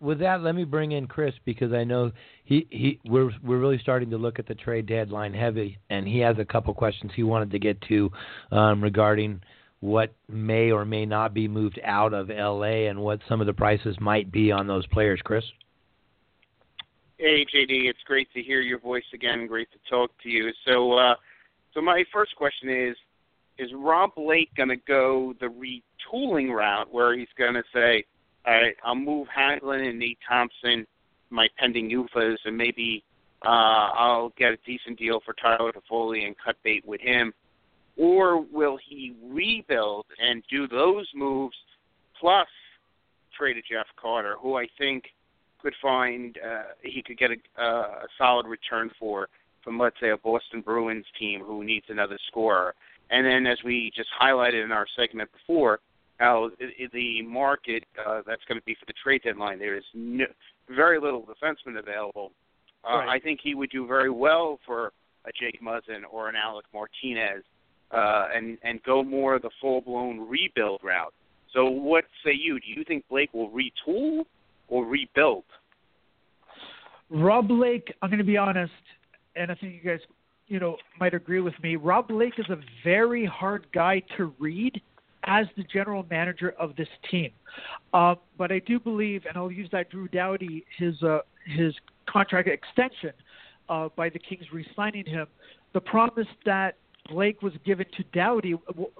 With 0.00 0.18
that, 0.18 0.42
let 0.42 0.56
me 0.56 0.64
bring 0.64 0.92
in 0.92 1.06
Chris 1.06 1.34
because 1.44 1.72
I 1.72 1.84
know 1.84 2.10
he, 2.44 2.66
he 2.70 2.98
we're 3.04 3.30
we're 3.44 3.58
really 3.58 3.78
starting 3.78 4.10
to 4.10 4.18
look 4.18 4.40
at 4.40 4.48
the 4.48 4.54
trade 4.54 4.86
deadline 4.86 5.32
heavy, 5.32 5.78
and 5.90 6.08
he 6.08 6.18
has 6.18 6.36
a 6.40 6.44
couple 6.44 6.74
questions 6.74 7.12
he 7.14 7.22
wanted 7.22 7.52
to 7.52 7.60
get 7.60 7.80
to 7.82 8.10
um, 8.50 8.82
regarding 8.82 9.40
what 9.82 10.14
may 10.28 10.70
or 10.70 10.84
may 10.84 11.04
not 11.04 11.34
be 11.34 11.48
moved 11.48 11.80
out 11.82 12.14
of 12.14 12.28
LA 12.28 12.86
and 12.88 13.00
what 13.00 13.18
some 13.28 13.40
of 13.40 13.48
the 13.48 13.52
prices 13.52 13.96
might 14.00 14.30
be 14.30 14.52
on 14.52 14.68
those 14.68 14.86
players, 14.86 15.20
Chris? 15.24 15.44
Hey 17.18 17.44
JD, 17.44 17.88
it's 17.90 18.02
great 18.06 18.32
to 18.32 18.40
hear 18.40 18.60
your 18.60 18.78
voice 18.78 19.04
again. 19.12 19.48
Great 19.48 19.68
to 19.72 19.90
talk 19.90 20.12
to 20.22 20.28
you. 20.28 20.52
So, 20.64 20.92
uh, 20.92 21.14
so 21.74 21.80
my 21.80 22.04
first 22.12 22.36
question 22.36 22.68
is: 22.68 22.96
Is 23.58 23.70
Rob 23.74 24.14
Blake 24.14 24.54
going 24.56 24.68
to 24.68 24.76
go 24.76 25.34
the 25.40 25.46
retooling 25.46 26.54
route, 26.54 26.92
where 26.92 27.18
he's 27.18 27.28
going 27.36 27.54
to 27.54 27.64
say, 27.74 28.04
"All 28.46 28.54
right, 28.54 28.76
I'll 28.84 28.94
move 28.94 29.26
Hagelin 29.36 29.88
and 29.88 29.98
Nate 29.98 30.18
Thompson, 30.28 30.86
my 31.30 31.48
pending 31.58 31.90
UFAs, 31.90 32.38
and 32.44 32.56
maybe 32.56 33.02
uh, 33.44 33.48
I'll 33.48 34.32
get 34.38 34.52
a 34.52 34.58
decent 34.64 34.96
deal 34.96 35.20
for 35.24 35.34
Tyler 35.34 35.72
Toffoli 35.72 36.24
and 36.24 36.36
cut 36.44 36.54
bait 36.62 36.86
with 36.86 37.00
him," 37.00 37.32
or 38.02 38.44
will 38.52 38.76
he 38.88 39.14
rebuild 39.22 40.06
and 40.18 40.42
do 40.50 40.66
those 40.66 41.06
moves 41.14 41.54
plus 42.18 42.48
trade 43.38 43.56
a 43.56 43.60
Jeff 43.60 43.86
Carter, 43.94 44.34
who 44.40 44.56
I 44.56 44.66
think 44.76 45.04
could 45.60 45.74
find 45.80 46.36
uh, 46.44 46.62
he 46.82 47.00
could 47.00 47.16
get 47.16 47.30
a, 47.30 47.62
uh, 47.62 48.02
a 48.02 48.06
solid 48.18 48.46
return 48.46 48.90
for 48.98 49.28
from 49.62 49.78
let's 49.78 49.94
say 50.00 50.10
a 50.10 50.16
Boston 50.16 50.62
Bruins 50.62 51.06
team 51.16 51.42
who 51.46 51.62
needs 51.62 51.86
another 51.90 52.18
scorer. 52.26 52.74
And 53.10 53.24
then 53.24 53.46
as 53.46 53.58
we 53.64 53.92
just 53.94 54.08
highlighted 54.20 54.64
in 54.64 54.72
our 54.72 54.86
segment 54.96 55.30
before, 55.32 55.78
how 56.18 56.50
the 56.92 57.22
market 57.22 57.84
uh, 58.04 58.22
that's 58.26 58.42
going 58.48 58.58
to 58.58 58.64
be 58.64 58.74
for 58.74 58.86
the 58.86 58.94
trade 59.00 59.22
deadline 59.22 59.60
there 59.60 59.76
is 59.76 59.84
no, 59.94 60.24
very 60.68 60.98
little 61.00 61.22
defenseman 61.22 61.78
available. 61.78 62.32
Uh, 62.84 62.96
Right. 62.96 63.08
I 63.10 63.18
think 63.20 63.38
he 63.40 63.54
would 63.54 63.70
do 63.70 63.86
very 63.86 64.10
well 64.10 64.58
for 64.66 64.92
a 65.24 65.30
Jake 65.40 65.62
Muzzin 65.62 66.02
or 66.10 66.28
an 66.28 66.34
Alec 66.34 66.66
Martinez, 66.74 67.44
uh, 67.92 68.28
and 68.34 68.58
and 68.62 68.82
go 68.82 69.02
more 69.02 69.38
the 69.38 69.50
full 69.60 69.80
blown 69.80 70.20
rebuild 70.20 70.80
route. 70.82 71.12
So 71.52 71.66
what 71.66 72.04
say 72.24 72.32
you? 72.32 72.58
Do 72.60 72.66
you 72.68 72.84
think 72.84 73.04
Blake 73.08 73.32
will 73.34 73.50
retool 73.50 74.24
or 74.68 74.86
rebuild? 74.86 75.44
Rob 77.10 77.48
Blake, 77.48 77.92
I'm 78.00 78.08
going 78.08 78.18
to 78.18 78.24
be 78.24 78.38
honest, 78.38 78.72
and 79.36 79.50
I 79.50 79.54
think 79.54 79.74
you 79.74 79.90
guys, 79.90 80.00
you 80.48 80.58
know, 80.58 80.78
might 80.98 81.12
agree 81.12 81.40
with 81.40 81.52
me. 81.62 81.76
Rob 81.76 82.08
Blake 82.08 82.32
is 82.38 82.46
a 82.48 82.56
very 82.82 83.26
hard 83.26 83.66
guy 83.74 84.02
to 84.16 84.32
read 84.38 84.80
as 85.24 85.46
the 85.56 85.62
general 85.64 86.06
manager 86.10 86.54
of 86.58 86.74
this 86.76 86.88
team. 87.10 87.30
Uh, 87.92 88.14
but 88.38 88.50
I 88.50 88.60
do 88.60 88.80
believe, 88.80 89.24
and 89.28 89.36
I'll 89.36 89.52
use 89.52 89.68
that 89.72 89.90
Drew 89.90 90.08
Doughty 90.08 90.64
his 90.78 91.00
uh, 91.02 91.18
his 91.44 91.74
contract 92.08 92.48
extension 92.48 93.12
uh, 93.68 93.88
by 93.94 94.08
the 94.08 94.18
Kings 94.18 94.44
re-signing 94.52 95.04
him. 95.04 95.26
The 95.74 95.80
promise 95.80 96.26
that 96.46 96.76
Blake 97.08 97.42
was 97.42 97.52
given 97.64 97.86
to 97.96 98.04
Doughty, 98.12 98.52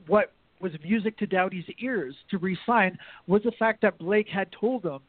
what 0.06 0.32
was 0.60 0.72
music 0.84 1.16
to 1.18 1.26
Doughty's 1.26 1.64
ears 1.80 2.14
to 2.30 2.38
re-sign, 2.38 2.98
was 3.26 3.42
the 3.42 3.52
fact 3.52 3.82
that 3.82 3.98
Blake 3.98 4.28
had 4.28 4.48
told 4.52 4.82
them 4.82 5.00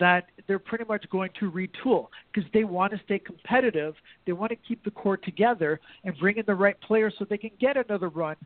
that 0.00 0.26
they're 0.46 0.58
pretty 0.58 0.84
much 0.84 1.08
going 1.10 1.30
to 1.40 1.50
retool 1.50 2.06
because 2.32 2.48
they 2.52 2.64
want 2.64 2.92
to 2.92 3.00
stay 3.04 3.18
competitive. 3.18 3.94
They 4.26 4.32
want 4.32 4.50
to 4.50 4.56
keep 4.56 4.84
the 4.84 4.90
core 4.92 5.16
together 5.16 5.80
and 6.04 6.16
bring 6.18 6.36
in 6.36 6.44
the 6.46 6.54
right 6.54 6.80
players 6.80 7.14
so 7.18 7.24
they 7.28 7.38
can 7.38 7.50
get 7.60 7.76
another 7.76 8.08
run 8.08 8.36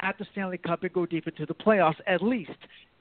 at 0.00 0.18
the 0.18 0.26
Stanley 0.32 0.58
Cup 0.58 0.82
and 0.82 0.92
go 0.92 1.06
deep 1.06 1.26
into 1.26 1.46
the 1.46 1.54
playoffs 1.54 1.96
at 2.06 2.22
least. 2.22 2.50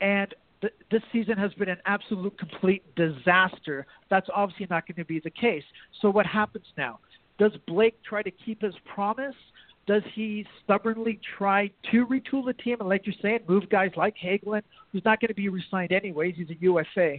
And 0.02 0.34
th- 0.62 0.74
this 0.90 1.02
season 1.12 1.38
has 1.38 1.54
been 1.54 1.70
an 1.70 1.78
absolute 1.86 2.38
complete 2.38 2.84
disaster. 2.96 3.86
That's 4.10 4.28
obviously 4.34 4.68
not 4.70 4.88
going 4.88 4.98
to 4.98 5.06
be 5.06 5.20
the 5.20 5.30
case. 5.30 5.64
So 6.02 6.10
what 6.10 6.26
happens 6.26 6.66
now? 6.78 7.00
Does 7.38 7.52
Blake 7.68 8.02
try 8.04 8.22
to 8.24 8.32
keep 8.32 8.62
his 8.62 8.76
promise? 8.94 9.36
Does 9.88 10.04
he 10.14 10.46
stubbornly 10.64 11.20
try 11.38 11.72
to 11.92 12.06
retool 12.06 12.46
the 12.46 12.54
team 12.54 12.78
and, 12.80 12.90
like 12.90 13.06
you're 13.06 13.16
saying, 13.22 13.40
move 13.48 13.70
guys 13.70 13.92
like 13.98 14.16
Hagelin, 14.24 14.62
who's 14.92 15.04
not 15.04 15.20
going 15.20 15.30
to 15.30 15.34
be 15.34 15.50
re-signed 15.50 15.92
anyways? 15.92 16.36
He's 16.38 16.50
a 16.50 16.58
UFA. 16.60 17.18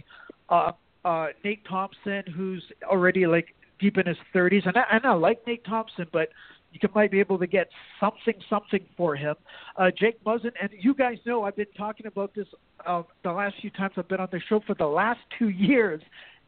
Uh, 0.49 0.71
uh, 1.05 1.27
Nate 1.43 1.65
Thompson, 1.65 2.23
who's 2.35 2.63
already 2.83 3.27
like 3.27 3.47
deep 3.79 3.97
in 3.97 4.05
his 4.07 4.17
30s, 4.33 4.65
and 4.65 4.77
I, 4.77 4.83
and 4.91 5.05
I 5.05 5.13
like 5.13 5.45
Nate 5.45 5.65
Thompson, 5.65 6.05
but 6.13 6.29
you 6.71 6.79
can, 6.79 6.89
might 6.95 7.11
be 7.11 7.19
able 7.19 7.37
to 7.37 7.47
get 7.47 7.67
something, 7.99 8.33
something 8.49 8.85
for 8.97 9.15
him. 9.15 9.35
Uh, 9.77 9.91
Jake 9.97 10.23
Muzzin, 10.23 10.51
and 10.61 10.71
you 10.79 10.93
guys 10.93 11.17
know 11.25 11.43
I've 11.43 11.55
been 11.55 11.65
talking 11.77 12.07
about 12.07 12.33
this 12.33 12.47
uh, 12.85 13.03
the 13.23 13.31
last 13.31 13.55
few 13.61 13.69
times 13.69 13.93
I've 13.97 14.07
been 14.07 14.19
on 14.19 14.29
the 14.31 14.41
show 14.49 14.61
for 14.65 14.73
the 14.73 14.87
last 14.87 15.19
two 15.37 15.49
years, 15.49 16.01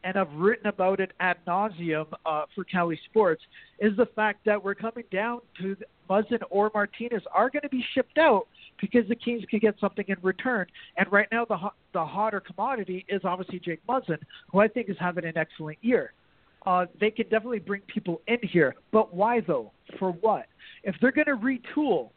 and 0.06 0.16
I've 0.16 0.32
written 0.34 0.68
about 0.68 1.00
it 1.00 1.10
ad 1.18 1.38
nauseum 1.48 2.06
uh, 2.24 2.44
for 2.54 2.62
Cali 2.62 2.98
Sports, 3.10 3.42
is 3.80 3.96
the 3.96 4.06
fact 4.14 4.44
that 4.46 4.62
we're 4.62 4.76
coming 4.76 5.02
down 5.10 5.40
to 5.60 5.76
Muzzin 6.08 6.38
or 6.48 6.70
Martinez 6.72 7.22
are 7.34 7.50
going 7.50 7.62
to 7.62 7.68
be 7.68 7.84
shipped 7.92 8.16
out 8.16 8.46
because 8.80 9.08
the 9.08 9.16
Kings 9.16 9.42
can 9.50 9.58
get 9.58 9.74
something 9.80 10.04
in 10.06 10.16
return. 10.22 10.66
And 10.96 11.10
right 11.10 11.26
now, 11.32 11.44
the 11.44 11.58
the 11.92 12.04
hotter 12.04 12.38
commodity 12.38 13.04
is 13.08 13.22
obviously 13.24 13.58
Jake 13.58 13.84
Muzzin, 13.88 14.18
who 14.52 14.60
I 14.60 14.68
think 14.68 14.88
is 14.88 14.96
having 15.00 15.24
an 15.24 15.36
excellent 15.36 15.78
year. 15.82 16.12
Uh, 16.64 16.86
they 17.00 17.10
can 17.10 17.24
definitely 17.24 17.58
bring 17.58 17.80
people 17.92 18.20
in 18.28 18.38
here, 18.42 18.76
but 18.92 19.12
why 19.12 19.40
though? 19.40 19.72
For 19.98 20.12
what? 20.12 20.46
If 20.84 20.94
they're 21.00 21.10
going 21.10 21.26
to 21.26 21.36
retool, 21.36 22.10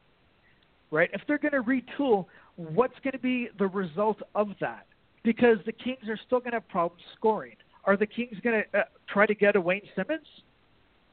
right? 0.92 1.10
If 1.12 1.22
they're 1.28 1.40
going 1.40 1.54
to 1.54 1.64
retool, 1.64 2.28
what's 2.56 3.00
going 3.04 3.14
to 3.14 3.20
be 3.20 3.50
the 3.58 3.68
result 3.68 4.22
of 4.36 4.50
that? 4.62 4.86
Because 5.24 5.58
the 5.66 5.72
Kings 5.72 6.08
are 6.08 6.20
still 6.28 6.40
going 6.40 6.52
to 6.52 6.58
have 6.58 6.70
problems 6.70 7.02
scoring. 7.16 7.56
Are 7.90 7.98
the 7.98 8.06
Kings 8.06 8.38
going 8.44 8.62
to 8.72 8.82
uh, 8.82 8.84
try 9.12 9.26
to 9.26 9.34
get 9.34 9.56
a 9.56 9.62
Wayne 9.62 9.82
Simmonds? 9.96 10.28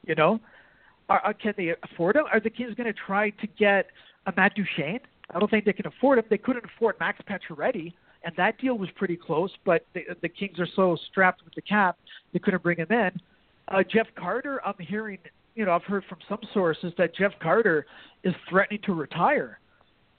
You 0.07 0.15
know, 0.15 0.39
are, 1.09 1.27
uh, 1.27 1.33
can 1.33 1.55
they 1.57 1.73
afford 1.83 2.17
him? 2.17 2.25
Are 2.31 2.39
the 2.39 2.51
Kings 2.51 2.75
going 2.75 2.87
to 2.87 3.01
try 3.07 3.31
to 3.31 3.47
get 3.59 3.87
a 4.27 4.33
Matt 4.37 4.53
Duchene? 4.57 5.01
I 5.35 5.39
don't 5.39 5.51
think 5.51 5.65
they 5.65 5.73
can 5.73 5.87
afford 5.87 6.19
him. 6.19 6.27
They 6.29 6.37
couldn't 6.37 6.67
afford 6.67 6.97
Max 7.01 7.19
Pacioretty, 7.27 7.95
and 8.25 8.35
that 8.37 8.59
deal 8.59 8.77
was 8.77 8.91
pretty 8.95 9.17
close. 9.17 9.51
But 9.65 9.87
the, 9.95 10.03
the 10.21 10.29
Kings 10.29 10.61
are 10.61 10.69
so 10.77 10.99
strapped 11.11 11.43
with 11.47 11.55
the 11.55 11.63
cap, 11.63 11.97
they 12.35 12.41
couldn't 12.41 12.63
bring 12.63 12.77
him 12.77 12.89
in. 12.91 13.11
Uh, 13.69 13.83
Jeff 13.83 14.09
Carter, 14.15 14.61
I'm 14.63 14.75
hearing, 14.79 15.17
you 15.55 15.65
know, 15.65 15.73
I've 15.73 15.85
heard 15.85 16.05
from 16.11 16.19
some 16.29 16.41
sources 16.53 16.93
that 16.99 17.17
Jeff 17.17 17.33
Carter 17.41 17.87
is 18.23 18.35
threatening 18.51 18.83
to 18.85 18.93
retire 18.93 19.61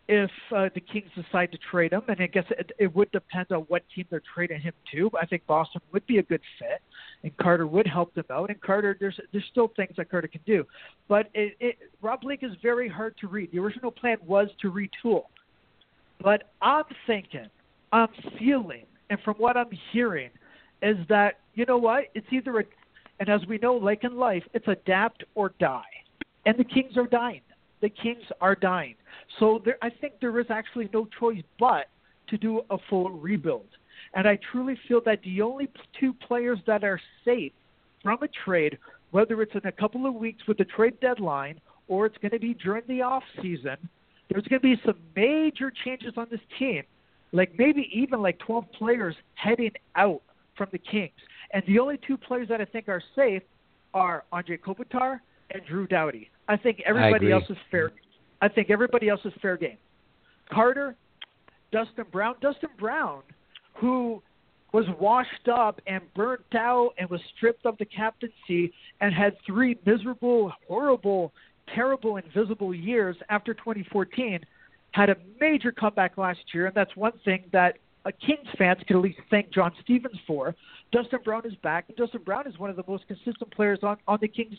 if 0.08 0.32
uh, 0.56 0.70
the 0.74 0.80
Kings 0.80 1.10
decide 1.16 1.52
to 1.52 1.58
trade 1.70 1.92
him, 1.92 2.02
and 2.08 2.22
I 2.22 2.28
guess 2.28 2.46
it, 2.52 2.72
it 2.80 2.96
would 2.96 3.12
depend 3.12 3.52
on 3.52 3.62
what 3.64 3.84
team 3.94 4.06
they're 4.10 4.22
trading 4.34 4.62
him 4.62 4.74
to. 4.94 5.12
I 5.22 5.26
think 5.26 5.46
Boston 5.46 5.82
would 5.92 6.06
be 6.08 6.20
a 6.20 6.24
good 6.24 6.42
fit, 6.58 6.82
and 7.24 7.36
Carter 7.38 7.68
would 7.68 7.86
help 7.86 8.14
them 8.14 8.24
out. 8.32 8.50
And 8.50 8.60
Carter, 8.62 8.96
there's 9.00 9.20
there's 9.32 9.44
still 9.52 9.72
things 9.76 9.92
that 9.98 10.10
Carter 10.10 10.30
can 10.30 10.42
do, 10.46 10.66
but 11.10 11.28
it, 11.34 11.58
it, 11.60 11.78
Rob 12.02 12.22
Blake 12.22 12.42
is 12.42 12.52
very 12.62 12.88
hard 12.88 13.16
to 13.20 13.28
read. 13.28 13.52
The 13.52 13.60
original 13.60 13.92
plan 13.92 14.18
was 14.26 14.48
to 14.62 14.72
retool, 14.72 15.24
but 16.22 16.52
I'm 16.62 16.86
thinking, 17.06 17.48
I'm 17.92 18.10
feeling, 18.40 18.86
and 19.10 19.20
from 19.26 19.36
what 19.36 19.58
I'm 19.58 19.72
hearing, 19.92 20.30
is 20.82 20.98
that 21.10 21.40
you 21.54 21.66
know 21.66 21.78
what? 21.78 22.06
It's 22.16 22.28
either 22.32 22.60
a, 22.60 22.64
and 23.20 23.28
as 23.28 23.42
we 23.50 23.58
know, 23.58 23.74
like 23.74 24.06
in 24.06 24.16
life, 24.16 24.44
it's 24.54 24.68
adapt 24.70 25.26
or 25.36 25.54
die, 25.60 25.82
and 26.46 26.58
the 26.58 26.64
Kings 26.64 26.96
are 26.96 27.08
dying 27.08 27.42
the 27.88 28.02
Kings 28.02 28.24
are 28.42 28.56
dying. 28.56 28.96
So 29.40 29.62
there, 29.64 29.78
I 29.82 29.90
think 29.90 30.16
there 30.20 30.38
is 30.42 30.48
actually 30.50 30.90
no 30.94 31.08
choice 31.20 31.42
but 31.58 31.86
to 32.30 32.38
do 32.38 32.62
a 32.70 32.78
full 32.90 33.10
rebuild. 33.12 33.68
And 34.14 34.28
I 34.28 34.38
truly 34.52 34.78
feel 34.88 35.02
that 35.06 35.22
the 35.24 35.42
only 35.42 35.70
two 35.98 36.14
players 36.14 36.60
that 36.68 36.84
are 36.84 37.00
safe 37.24 37.54
from 38.04 38.22
a 38.22 38.28
trade, 38.46 38.78
whether 39.12 39.42
it's 39.42 39.54
in 39.56 39.66
a 39.66 39.72
couple 39.72 40.06
of 40.06 40.16
weeks 40.16 40.46
with 40.48 40.58
the 40.58 40.66
trade 40.66 41.00
deadline 41.00 41.62
or 41.88 42.06
it's 42.06 42.18
going 42.18 42.32
to 42.32 42.40
be 42.40 42.54
during 42.56 42.84
the 42.88 43.02
off 43.02 43.24
season, 43.42 43.78
there's 44.30 44.44
going 44.48 44.62
to 44.62 44.76
be 44.76 44.82
some 44.86 44.98
major 45.16 45.72
changes 45.86 46.14
on 46.18 46.28
this 46.30 46.42
team, 46.60 46.84
like 47.32 47.54
maybe 47.58 47.90
even 47.94 48.22
like 48.22 48.38
12 48.40 48.66
players 48.78 49.16
heading 49.36 49.72
out 49.96 50.22
from 50.58 50.68
the 50.74 50.80
Kings. 50.80 51.12
And 51.54 51.64
the 51.68 51.80
only 51.80 51.98
two 52.06 52.18
players 52.18 52.50
that 52.50 52.60
I 52.60 52.66
think 52.66 52.90
are 52.90 53.02
safe 53.16 53.44
are 53.94 54.26
Anze 54.34 54.60
Kopitar 54.60 55.22
and 55.52 55.62
Drew 55.66 55.88
Doughty. 55.88 56.30
I 56.48 56.58
think 56.58 56.82
everybody 56.86 57.28
I 57.28 57.36
else 57.36 57.50
is 57.50 57.58
fair. 57.70 57.92
I 58.42 58.48
think 58.48 58.70
everybody 58.70 59.10
else 59.10 59.22
is 59.26 59.34
fair 59.42 59.58
game. 59.58 59.78
Carter, 60.52 60.96
Dustin 61.72 62.06
Brown, 62.12 62.36
Dustin 62.42 62.70
Brown, 62.80 63.22
who 63.74 64.22
was 64.74 64.86
washed 65.00 65.48
up 65.52 65.80
and 65.88 66.02
burnt 66.14 66.42
out 66.56 66.92
and 66.98 67.10
was 67.10 67.22
stripped 67.36 67.66
of 67.66 67.78
the 67.78 67.86
captaincy 67.86 68.72
and 69.02 69.14
had 69.14 69.36
three 69.46 69.78
miserable, 69.86 70.52
horrible, 70.68 71.34
terrible, 71.74 72.18
invisible 72.18 72.74
years 72.74 73.16
after 73.30 73.54
2014, 73.54 74.40
had 74.92 75.10
a 75.10 75.16
major 75.40 75.72
comeback 75.72 76.18
last 76.18 76.40
year, 76.54 76.68
and 76.68 76.76
that's 76.76 76.96
one 76.96 77.14
thing 77.24 77.44
that 77.52 77.78
a 78.06 78.12
Kings 78.12 78.48
fans 78.58 78.80
can 78.88 78.98
at 78.98 79.02
least 79.02 79.20
thank 79.30 79.52
John 79.52 79.72
Stevens 79.84 80.18
for. 80.26 80.56
Dustin 80.92 81.20
Brown 81.24 81.46
is 81.46 81.56
back, 81.62 81.86
and 81.90 81.98
Dustin 81.98 82.22
Brown 82.24 82.48
is 82.48 82.58
one 82.58 82.70
of 82.70 82.78
the 82.78 82.84
most 82.88 83.06
consistent 83.08 83.52
players 83.52 83.80
on, 83.84 83.98
on 84.08 84.18
the 84.22 84.28
Kings 84.28 84.56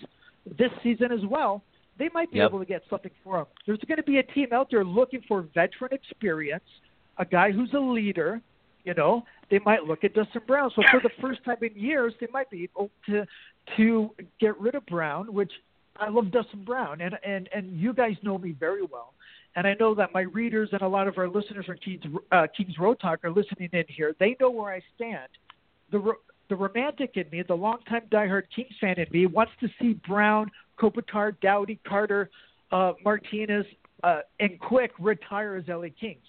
this 0.58 0.70
season 0.82 1.12
as 1.12 1.24
well. 1.26 1.62
They 1.98 2.08
might 2.12 2.30
be 2.30 2.38
yep. 2.38 2.50
able 2.50 2.60
to 2.60 2.64
get 2.64 2.82
something 2.88 3.10
for 3.24 3.40
him. 3.40 3.46
There's 3.66 3.78
going 3.88 3.96
to 3.96 4.02
be 4.02 4.18
a 4.18 4.22
team 4.22 4.48
out 4.52 4.68
there 4.70 4.84
looking 4.84 5.22
for 5.26 5.42
veteran 5.54 5.92
experience, 5.92 6.64
a 7.18 7.24
guy 7.24 7.50
who's 7.50 7.72
a 7.74 7.78
leader. 7.78 8.40
You 8.84 8.94
know, 8.94 9.24
they 9.50 9.58
might 9.64 9.84
look 9.84 10.04
at 10.04 10.14
Dustin 10.14 10.42
Brown. 10.46 10.70
So 10.74 10.82
for 10.90 11.00
the 11.00 11.10
first 11.20 11.44
time 11.44 11.56
in 11.62 11.74
years, 11.74 12.14
they 12.20 12.28
might 12.32 12.50
be 12.50 12.64
able 12.64 12.90
to 13.06 13.26
to 13.76 14.10
get 14.40 14.58
rid 14.58 14.74
of 14.74 14.86
Brown, 14.86 15.32
which 15.32 15.52
I 15.96 16.08
love 16.08 16.30
Dustin 16.30 16.64
Brown, 16.64 17.00
and 17.00 17.14
and 17.24 17.48
and 17.54 17.78
you 17.78 17.92
guys 17.92 18.16
know 18.22 18.38
me 18.38 18.52
very 18.58 18.82
well, 18.82 19.14
and 19.56 19.66
I 19.66 19.74
know 19.78 19.94
that 19.94 20.14
my 20.14 20.22
readers 20.22 20.70
and 20.72 20.80
a 20.82 20.88
lot 20.88 21.08
of 21.08 21.18
our 21.18 21.28
listeners 21.28 21.66
from 21.66 21.76
Kings 21.78 22.02
uh, 22.32 22.46
Kings 22.56 22.78
Road 22.78 23.00
Talk 23.00 23.24
are 23.24 23.30
listening 23.30 23.68
in 23.72 23.84
here. 23.88 24.14
They 24.18 24.36
know 24.40 24.50
where 24.50 24.72
I 24.72 24.80
stand. 24.94 25.28
The 25.90 26.14
the 26.48 26.56
romantic 26.56 27.16
in 27.16 27.26
me, 27.30 27.42
the 27.42 27.54
longtime 27.54 28.02
diehard 28.10 28.44
Kings 28.54 28.74
fan 28.80 28.98
in 28.98 29.06
me, 29.10 29.26
wants 29.26 29.52
to 29.60 29.68
see 29.80 29.94
Brown, 30.06 30.50
Kopitar, 30.78 31.38
Doughty, 31.40 31.78
Carter, 31.86 32.30
uh, 32.72 32.92
Martinez, 33.04 33.66
uh, 34.02 34.20
and 34.40 34.58
Quick 34.60 34.92
retire 34.98 35.56
as 35.56 35.64
LA 35.68 35.88
Kings. 36.00 36.24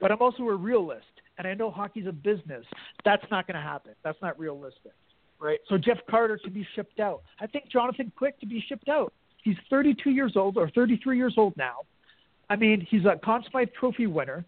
But 0.00 0.12
I'm 0.12 0.20
also 0.20 0.44
a 0.44 0.54
realist, 0.54 1.06
and 1.38 1.46
I 1.46 1.54
know 1.54 1.70
hockey's 1.70 2.06
a 2.06 2.12
business. 2.12 2.64
That's 3.04 3.24
not 3.30 3.46
going 3.46 3.56
to 3.56 3.62
happen. 3.62 3.92
That's 4.04 4.20
not 4.22 4.38
realistic, 4.38 4.92
right? 5.40 5.58
So 5.68 5.76
Jeff 5.76 5.98
Carter 6.08 6.38
to 6.38 6.50
be 6.50 6.66
shipped 6.74 7.00
out. 7.00 7.22
I 7.40 7.46
think 7.46 7.70
Jonathan 7.70 8.12
Quick 8.16 8.38
to 8.40 8.46
be 8.46 8.64
shipped 8.68 8.88
out. 8.88 9.12
He's 9.42 9.56
32 9.70 10.10
years 10.10 10.32
old 10.36 10.56
or 10.56 10.70
33 10.70 11.16
years 11.16 11.34
old 11.36 11.56
now. 11.56 11.78
I 12.50 12.56
mean, 12.56 12.86
he's 12.88 13.04
a 13.04 13.18
Conn 13.24 13.44
Smythe 13.50 13.68
Trophy 13.78 14.06
winner. 14.06 14.44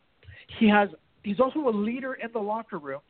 He 0.59 0.69
has. 0.69 0.89
He's 1.23 1.39
also 1.39 1.69
a 1.69 1.71
leader 1.71 2.15
in 2.15 2.33
the 2.33 2.39
locker 2.39 2.79
room 2.79 3.01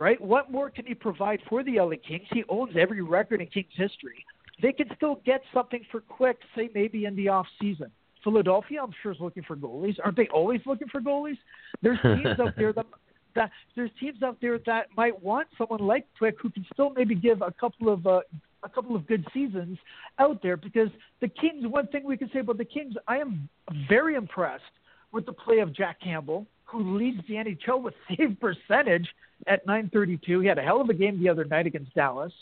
right? 0.00 0.20
What 0.20 0.50
more 0.50 0.70
can 0.70 0.86
he 0.86 0.94
provide 0.94 1.40
for 1.48 1.62
the 1.62 1.78
LA 1.78 1.96
Kings? 2.06 2.26
He 2.32 2.42
owns 2.48 2.74
every 2.76 3.02
record 3.02 3.40
in 3.40 3.46
Kings 3.46 3.68
history. 3.76 4.24
They 4.60 4.72
could 4.72 4.90
still 4.96 5.20
get 5.24 5.42
something 5.54 5.84
for 5.92 6.00
Quick, 6.00 6.38
say 6.56 6.70
maybe 6.74 7.04
in 7.04 7.14
the 7.14 7.28
off 7.28 7.46
season. 7.60 7.90
Philadelphia, 8.24 8.80
I'm 8.82 8.92
sure, 9.02 9.12
is 9.12 9.18
looking 9.20 9.42
for 9.44 9.56
goalies. 9.56 9.96
Aren't 10.02 10.16
they 10.16 10.28
always 10.28 10.60
looking 10.66 10.88
for 10.88 11.00
goalies? 11.00 11.38
There's 11.82 12.00
teams 12.02 12.38
out 12.38 12.54
there 12.56 12.72
that, 12.72 12.86
that 13.34 13.50
there's 13.76 13.90
teams 14.00 14.22
out 14.22 14.38
there 14.40 14.58
that 14.66 14.88
might 14.96 15.22
want 15.22 15.48
someone 15.56 15.80
like 15.80 16.06
Quick 16.18 16.36
who 16.42 16.50
can 16.50 16.66
still 16.72 16.90
maybe 16.90 17.14
give 17.14 17.42
a 17.42 17.52
couple 17.52 17.88
of 17.88 18.06
uh, 18.06 18.20
a 18.62 18.68
couple 18.68 18.94
of 18.94 19.06
good 19.06 19.26
seasons 19.32 19.78
out 20.18 20.42
there. 20.42 20.56
Because 20.56 20.90
the 21.20 21.28
Kings, 21.28 21.66
one 21.66 21.86
thing 21.86 22.04
we 22.04 22.18
can 22.18 22.30
say 22.32 22.40
about 22.40 22.58
the 22.58 22.64
Kings, 22.64 22.94
I 23.08 23.18
am 23.18 23.48
very 23.88 24.16
impressed 24.16 24.64
with 25.12 25.24
the 25.24 25.32
play 25.32 25.58
of 25.60 25.74
Jack 25.74 26.00
Campbell 26.02 26.46
who 26.70 26.96
leads 26.96 27.20
the 27.28 27.34
NHL 27.34 27.82
with 27.82 27.94
save 28.08 28.36
percentage 28.40 29.08
at 29.46 29.66
932. 29.66 30.40
He 30.40 30.46
had 30.46 30.58
a 30.58 30.62
hell 30.62 30.80
of 30.80 30.88
a 30.88 30.94
game 30.94 31.20
the 31.22 31.28
other 31.28 31.44
night 31.44 31.66
against 31.66 31.94
Dallas. 31.94 32.32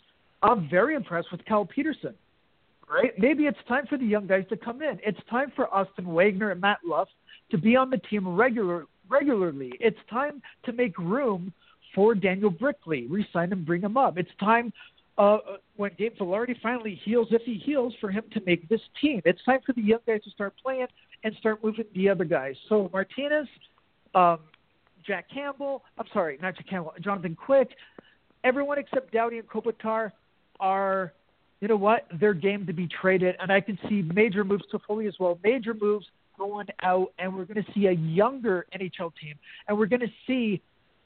I'm 0.42 0.68
very 0.68 0.94
impressed 0.94 1.32
with 1.32 1.44
Cal 1.44 1.64
Petersen. 1.64 2.14
Right? 2.90 3.12
Maybe 3.18 3.44
it's 3.44 3.58
time 3.68 3.86
for 3.86 3.98
the 3.98 4.06
young 4.06 4.26
guys 4.26 4.44
to 4.48 4.56
come 4.56 4.80
in. 4.80 4.98
It's 5.04 5.18
time 5.28 5.52
for 5.54 5.72
Austin 5.74 6.06
Wagner 6.06 6.52
and 6.52 6.60
Matt 6.60 6.78
Luff 6.86 7.08
to 7.50 7.58
be 7.58 7.76
on 7.76 7.90
the 7.90 7.98
team 7.98 8.26
regular 8.26 8.86
regularly. 9.10 9.72
It's 9.80 9.98
time 10.10 10.42
to 10.64 10.72
make 10.72 10.96
room 10.98 11.52
for 11.94 12.14
Daniel 12.14 12.50
Brickley. 12.50 13.06
Resign 13.06 13.52
him, 13.52 13.64
bring 13.64 13.82
him 13.82 13.96
up. 13.96 14.18
It's 14.18 14.30
time 14.40 14.72
uh, 15.18 15.38
when 15.76 15.90
Gabe 15.98 16.16
Vilardi 16.18 16.54
finally 16.62 17.00
heals, 17.04 17.28
if 17.30 17.42
he 17.42 17.54
heals, 17.54 17.94
for 18.00 18.10
him 18.10 18.24
to 18.32 18.40
make 18.46 18.68
this 18.68 18.80
team. 19.00 19.20
It's 19.24 19.42
time 19.44 19.60
for 19.66 19.72
the 19.72 19.82
young 19.82 20.00
guys 20.06 20.22
to 20.24 20.30
start 20.30 20.54
playing 20.62 20.86
and 21.24 21.34
start 21.40 21.62
moving 21.62 21.86
the 21.94 22.08
other 22.08 22.24
guys. 22.24 22.54
So 22.68 22.88
Martinez, 22.92 23.48
um, 24.14 24.38
Jack 25.06 25.26
Campbell, 25.32 25.84
I'm 25.98 26.06
sorry, 26.12 26.38
not 26.40 26.56
Jack 26.56 26.68
Campbell, 26.68 26.92
Jonathan 27.00 27.34
Quick, 27.34 27.70
everyone 28.44 28.78
except 28.78 29.12
Doughty 29.12 29.38
and 29.38 29.48
Kopitar 29.48 30.12
are, 30.60 31.12
you 31.60 31.68
know 31.68 31.76
what, 31.76 32.06
they're 32.20 32.34
game 32.34 32.66
to 32.66 32.72
be 32.72 32.88
traded, 32.88 33.36
and 33.40 33.50
I 33.50 33.60
can 33.60 33.78
see 33.88 34.02
major 34.02 34.44
moves 34.44 34.64
Toffoli 34.72 35.08
as 35.08 35.14
well, 35.18 35.38
major 35.42 35.74
moves 35.74 36.06
going 36.38 36.66
out, 36.82 37.12
and 37.18 37.34
we're 37.34 37.44
going 37.44 37.62
to 37.62 37.72
see 37.72 37.86
a 37.86 37.92
younger 37.92 38.66
NHL 38.74 39.12
team, 39.20 39.34
and 39.66 39.78
we're 39.78 39.86
going 39.86 40.00
to 40.00 40.12
see 40.26 40.62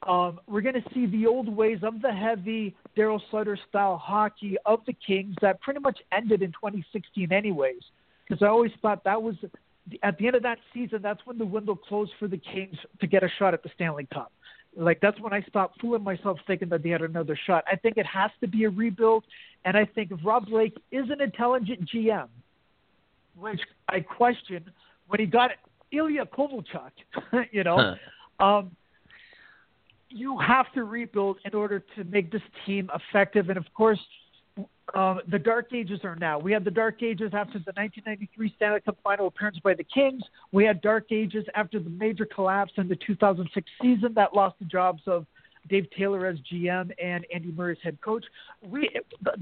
um, 0.06 0.40
we're 0.48 0.62
going 0.62 0.74
to 0.74 0.82
see 0.92 1.06
the 1.06 1.26
old 1.26 1.48
ways 1.48 1.78
of 1.82 2.02
the 2.02 2.10
heavy 2.10 2.74
Daryl 2.96 3.20
Sutter 3.30 3.56
style 3.68 3.96
hockey 3.96 4.56
of 4.66 4.80
the 4.84 4.94
Kings 4.94 5.36
that 5.42 5.60
pretty 5.60 5.78
much 5.78 5.98
ended 6.10 6.42
in 6.42 6.50
2016, 6.50 7.30
anyways. 7.32 7.82
Because 8.26 8.42
I 8.42 8.46
always 8.46 8.72
thought 8.80 9.04
that 9.04 9.22
was 9.22 9.36
at 10.02 10.18
the 10.18 10.26
end 10.26 10.36
of 10.36 10.42
that 10.42 10.58
season, 10.72 11.00
that's 11.02 11.20
when 11.24 11.38
the 11.38 11.44
window 11.44 11.74
closed 11.74 12.12
for 12.18 12.28
the 12.28 12.38
Kings 12.38 12.76
to 13.00 13.06
get 13.06 13.22
a 13.22 13.28
shot 13.38 13.54
at 13.54 13.62
the 13.62 13.70
Stanley 13.74 14.06
Cup. 14.12 14.32
Like 14.76 15.00
that's 15.00 15.20
when 15.20 15.32
I 15.32 15.42
stopped 15.42 15.80
fooling 15.80 16.02
myself 16.02 16.38
thinking 16.46 16.68
that 16.70 16.82
they 16.82 16.90
had 16.90 17.02
another 17.02 17.38
shot. 17.46 17.64
I 17.70 17.76
think 17.76 17.98
it 17.98 18.06
has 18.06 18.30
to 18.40 18.48
be 18.48 18.64
a 18.64 18.70
rebuild, 18.70 19.24
and 19.64 19.76
I 19.76 19.84
think 19.84 20.10
if 20.10 20.20
Rob 20.24 20.46
Blake 20.46 20.76
is 20.90 21.10
an 21.10 21.20
intelligent 21.20 21.88
GM, 21.90 22.28
which 23.36 23.60
I 23.88 24.00
question 24.00 24.64
when 25.08 25.20
he 25.20 25.26
got 25.26 25.50
Ilya 25.90 26.26
Kovalchuk, 26.26 26.92
you 27.52 27.64
know, 27.64 27.96
huh. 28.40 28.44
um, 28.44 28.76
you 30.08 30.38
have 30.38 30.72
to 30.72 30.84
rebuild 30.84 31.38
in 31.44 31.54
order 31.54 31.82
to 31.96 32.04
make 32.04 32.32
this 32.32 32.42
team 32.64 32.90
effective. 32.94 33.48
And 33.50 33.58
of 33.58 33.66
course, 33.74 34.00
um, 34.94 35.20
the 35.28 35.38
dark 35.38 35.72
ages 35.72 36.00
are 36.04 36.16
now. 36.16 36.38
We 36.38 36.52
had 36.52 36.64
the 36.64 36.70
dark 36.70 37.02
ages 37.02 37.30
after 37.32 37.58
the 37.58 37.72
1993 37.74 38.52
Stanley 38.56 38.80
Cup 38.80 38.98
final 39.02 39.26
appearance 39.26 39.58
by 39.62 39.74
the 39.74 39.84
Kings. 39.84 40.22
We 40.52 40.64
had 40.64 40.82
dark 40.82 41.10
ages 41.10 41.46
after 41.54 41.78
the 41.78 41.90
major 41.90 42.26
collapse 42.26 42.72
in 42.76 42.88
the 42.88 42.96
2006 43.06 43.66
season 43.80 44.12
that 44.14 44.34
lost 44.34 44.56
the 44.58 44.66
jobs 44.66 45.02
of 45.06 45.26
Dave 45.68 45.86
Taylor 45.96 46.26
as 46.26 46.36
GM 46.52 46.90
and 47.02 47.24
Andy 47.32 47.52
Murray 47.52 47.72
as 47.72 47.78
head 47.82 47.98
coach. 48.02 48.24
We 48.62 48.90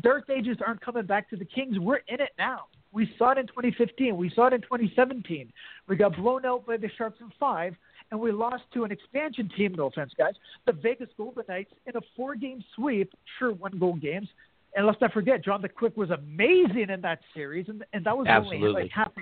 dark 0.03 0.29
ages 0.31 0.59
aren't 0.65 0.83
coming 0.83 1.07
back 1.07 1.29
to 1.31 1.37
the 1.37 1.45
Kings. 1.45 1.79
We're 1.79 2.03
in 2.09 2.21
it 2.21 2.31
now. 2.39 2.67
We 2.93 3.13
saw 3.19 3.31
it 3.31 3.39
in 3.39 3.47
2015. 3.47 4.17
We 4.17 4.31
saw 4.35 4.49
it 4.49 4.53
in 4.53 4.61
2017. 4.63 5.53
We 5.89 5.97
got 5.97 6.17
blown 6.17 6.45
out 6.45 6.67
by 6.67 6.77
the 6.77 6.91
Sharks 6.99 7.21
in 7.21 7.31
five, 7.39 7.75
and 8.11 8.21
we 8.21 8.33
lost 8.33 8.65
to 8.75 8.85
an 8.85 8.91
expansion 8.91 9.51
team. 9.57 9.75
No 9.77 9.87
offense, 9.87 10.13
guys. 10.19 10.35
The 10.67 10.73
Vegas 10.73 11.09
Golden 11.17 11.45
Knights 11.49 11.73
in 11.87 11.97
a 11.97 12.01
four-game 12.17 12.63
sweep. 12.75 13.13
Sure, 13.39 13.53
one-goal 13.53 13.95
games 13.95 14.29
and 14.75 14.87
let's 14.87 15.01
not 15.01 15.13
forget, 15.13 15.45
Jonathan 15.45 15.71
Quick 15.77 15.97
was 15.97 16.11
amazing 16.11 16.91
in 16.91 17.01
that 17.01 17.21
series, 17.35 17.67
and 17.69 17.85
and 17.93 18.05
that 18.05 18.17
was 18.17 18.27
Absolutely. 18.29 18.69
only 18.69 18.83
like 18.83 18.91
half 18.91 19.13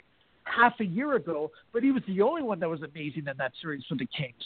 half 0.45 0.75
a 0.81 0.85
year 0.85 1.15
ago. 1.15 1.51
But 1.73 1.83
he 1.83 1.91
was 1.91 2.03
the 2.07 2.21
only 2.23 2.43
one 2.43 2.61
that 2.61 2.69
was 2.69 2.83
amazing 2.83 3.27
in 3.27 3.37
that 3.39 3.53
series 3.61 3.85
for 3.89 3.95
the 3.95 4.07
Kings. 4.07 4.43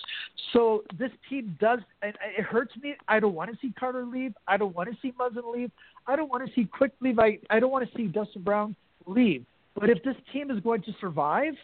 So 0.53 0.85
this 0.99 1.11
team 1.29 1.57
does, 1.61 1.81
and 2.03 2.15
it 2.37 2.45
hurts 2.45 2.75
me. 2.83 2.95
I 3.09 3.21
don't 3.21 3.35
want 3.35 3.51
to 3.51 3.57
see 3.61 3.73
Carter 3.79 4.05
leave. 4.05 4.35
I 4.47 4.57
don't 4.57 4.75
want 4.75 4.91
to 4.91 4.97
see 5.03 5.13
Muzzin 5.13 5.53
leave. 5.53 5.71
I 6.07 6.17
don't 6.17 6.31
want 6.31 6.47
to 6.47 6.53
see 6.55 6.65
Quick 6.67 6.93
leave. 7.01 7.19
I 7.19 7.39
I 7.51 7.61
don't 7.61 7.71
want 7.71 7.89
to 7.89 7.97
see 7.97 8.07
Dustin 8.07 8.43
Brown 8.43 8.77
leave. 9.07 9.45
But 9.75 9.91
if 9.91 10.03
this 10.05 10.17
team 10.33 10.51
is 10.51 10.61
going 10.61 10.83
to 10.83 10.93
survive, 11.01 11.55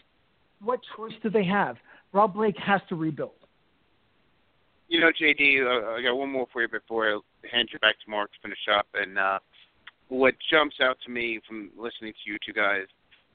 what 0.62 0.80
choice 0.96 1.12
do 1.22 1.30
they 1.30 1.44
have? 1.44 1.76
Rob 2.12 2.34
Blake 2.34 2.56
has 2.56 2.80
to 2.88 2.96
rebuild. 2.96 3.32
You 4.88 5.00
know, 5.00 5.10
JD, 5.20 5.66
uh, 5.66 5.96
I 5.96 6.02
got 6.02 6.16
one 6.16 6.32
more 6.32 6.46
for 6.50 6.62
you 6.62 6.68
before 6.68 7.12
I 7.12 7.18
hand 7.52 7.68
you 7.72 7.78
back 7.78 7.96
to 8.04 8.10
Mark 8.10 8.32
to 8.32 8.38
finish 8.40 8.58
up. 8.74 8.86
And 8.94 9.18
uh, 9.18 9.38
what 10.08 10.34
jumps 10.50 10.76
out 10.82 10.96
to 11.04 11.10
me 11.10 11.40
from 11.46 11.70
listening 11.76 12.12
to 12.12 12.30
you 12.30 12.38
two 12.44 12.54
guys 12.54 12.86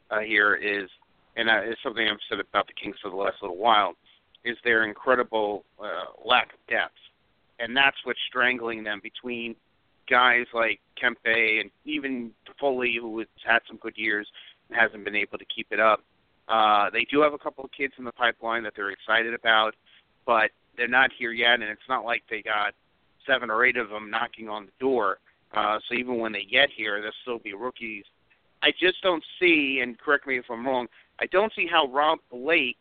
uh, 0.09 0.21
here 0.21 0.55
is, 0.55 0.89
and 1.35 1.49
uh, 1.49 1.61
it's 1.63 1.79
something 1.83 2.07
I've 2.07 2.17
said 2.27 2.39
about 2.39 2.65
the 2.65 2.73
Kings 2.73 2.95
for 3.03 3.11
the 3.11 3.15
last 3.15 3.35
little 3.41 3.57
while, 3.57 3.93
is 4.43 4.57
their 4.63 4.85
incredible 4.85 5.63
uh, 5.79 6.27
lack 6.27 6.53
of 6.53 6.59
depth, 6.67 6.97
and 7.59 7.77
that's 7.77 7.97
what's 8.03 8.19
strangling 8.27 8.83
them 8.83 8.99
between 9.01 9.55
guys 10.09 10.45
like 10.53 10.81
Kempe 11.01 11.61
and 11.61 11.69
even 11.85 12.31
Foley, 12.59 12.97
who 12.99 13.19
has 13.19 13.27
had 13.45 13.59
some 13.67 13.77
good 13.77 13.93
years 13.95 14.27
and 14.69 14.77
hasn't 14.77 15.05
been 15.05 15.15
able 15.15 15.37
to 15.37 15.45
keep 15.55 15.67
it 15.71 15.79
up. 15.79 16.03
Uh, 16.47 16.89
they 16.91 17.05
do 17.09 17.21
have 17.21 17.33
a 17.33 17.37
couple 17.37 17.63
of 17.63 17.71
kids 17.71 17.93
in 17.97 18.03
the 18.03 18.11
pipeline 18.11 18.63
that 18.63 18.73
they're 18.75 18.91
excited 18.91 19.33
about, 19.33 19.75
but 20.25 20.49
they're 20.77 20.87
not 20.87 21.11
here 21.17 21.31
yet, 21.31 21.55
and 21.55 21.63
it's 21.63 21.89
not 21.89 22.05
like 22.05 22.23
they 22.29 22.41
got 22.41 22.73
seven 23.27 23.49
or 23.49 23.65
eight 23.65 23.77
of 23.77 23.89
them 23.89 24.09
knocking 24.09 24.49
on 24.49 24.65
the 24.65 24.71
door. 24.79 25.19
Uh, 25.53 25.79
so 25.87 25.95
even 25.95 26.17
when 26.17 26.31
they 26.31 26.43
get 26.43 26.69
here, 26.75 27.01
they'll 27.01 27.11
still 27.21 27.39
be 27.39 27.53
rookies. 27.53 28.05
I 28.61 28.71
just 28.71 29.01
don't 29.03 29.23
see, 29.39 29.81
and 29.83 29.99
correct 29.99 30.25
me 30.25 30.37
if 30.37 30.45
I'm 30.49 30.65
wrong, 30.65 30.87
I 31.19 31.25
don't 31.27 31.53
see 31.55 31.67
how 31.67 31.87
Rob 31.87 32.19
Blake 32.31 32.77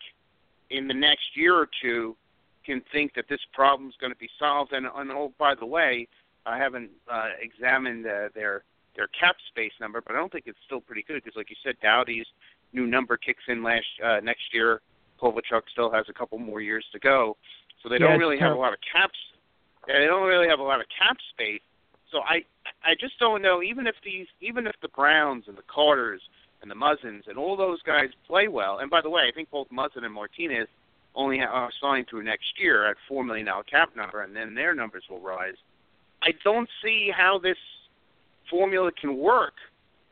in 0.70 0.88
the 0.88 0.95
next 0.95 1.36
year 1.36 1.55
or 1.55 1.68
two 1.82 2.16
can 2.64 2.82
think 2.93 3.14
that 3.14 3.26
this 3.28 3.40
problem 3.53 3.88
is 3.88 3.95
going 4.01 4.12
to 4.12 4.18
be 4.18 4.30
solved. 4.38 4.72
And, 4.72 4.86
and 4.86 5.11
oh, 5.11 5.32
by 5.38 5.55
the 5.55 5.66
way, 5.66 6.09
I 6.47 6.57
haven't 6.57 6.90
uh, 7.11 7.30
examined 7.40 8.07
uh, 8.07 8.28
their 8.34 8.64
their 8.95 9.09
cap 9.18 9.36
space 9.49 9.72
number, 9.80 10.03
but 10.03 10.14
I 10.14 10.18
don't 10.18 10.30
think 10.30 10.45
it's 10.47 10.59
still 10.66 10.80
pretty 10.80 11.03
good 11.03 11.22
because, 11.24 11.34
like 11.34 11.49
you 11.49 11.57
said, 11.64 11.76
Doughty's 11.80 12.26
new 12.74 12.86
number 12.86 13.16
kicks 13.16 13.43
in 13.49 13.62
last 13.62 13.86
uh, 14.05 14.20
next 14.22 14.53
year. 14.53 14.82
Kovalchuk 15.20 15.62
still 15.70 15.90
has 15.90 16.07
a 16.09 16.12
couple 16.12 16.38
more 16.38 16.61
years 16.61 16.84
to 16.93 16.99
go. 16.99 17.36
So 17.83 17.89
they 17.89 17.97
yeah, 17.97 18.09
don't 18.09 18.18
really 18.18 18.39
have 18.39 18.53
a 18.53 18.59
lot 18.59 18.72
of 18.72 18.78
caps. 18.80 19.18
Yeah, 19.89 19.99
they 19.99 20.07
don't 20.07 20.28
really 20.28 20.49
have 20.49 20.61
a 20.61 20.62
lot 20.62 20.80
of 20.80 20.87
cap 20.97 21.16
space. 21.33 21.61
So 22.11 22.20
I 22.20 22.45
I 22.85 22.95
just 22.99 23.18
don't 23.18 23.43
know. 23.43 23.62
Even 23.62 23.87
if 23.87 23.97
these, 24.05 24.26
even 24.41 24.66
if 24.66 24.74
the 24.83 24.89
Browns 24.89 25.45
and 25.49 25.57
the 25.57 25.66
Carters 25.72 26.20
and 26.62 26.70
the 26.70 26.74
Muzzins 26.74 27.26
and 27.26 27.37
all 27.37 27.57
those 27.57 27.83
guys 27.83 28.11
play 28.26 28.49
well. 28.49 28.78
And 28.78 28.91
by 28.91 29.01
the 29.01 29.11
way, 29.11 29.22
I 29.28 29.33
think 29.35 29.51
both 29.51 29.68
Muzzin 29.70 30.05
and 30.05 30.14
Martinez 30.14 30.68
only 31.14 31.41
are 31.41 31.70
signed 31.80 32.07
through 32.09 32.22
next 32.22 32.59
year 32.59 32.89
at 32.89 32.97
four 33.09 33.24
million 33.24 33.47
dollar 33.47 33.64
cap 33.64 33.91
number, 33.97 34.22
and 34.22 34.35
then 34.35 34.55
their 34.55 34.74
numbers 34.74 35.05
will 35.11 35.20
rise. 35.20 35.57
I 36.22 36.30
don't 36.45 36.68
see 36.83 37.11
how 37.14 37.39
this 37.43 37.59
formula 38.49 38.91
can 38.99 39.18
work, 39.18 39.55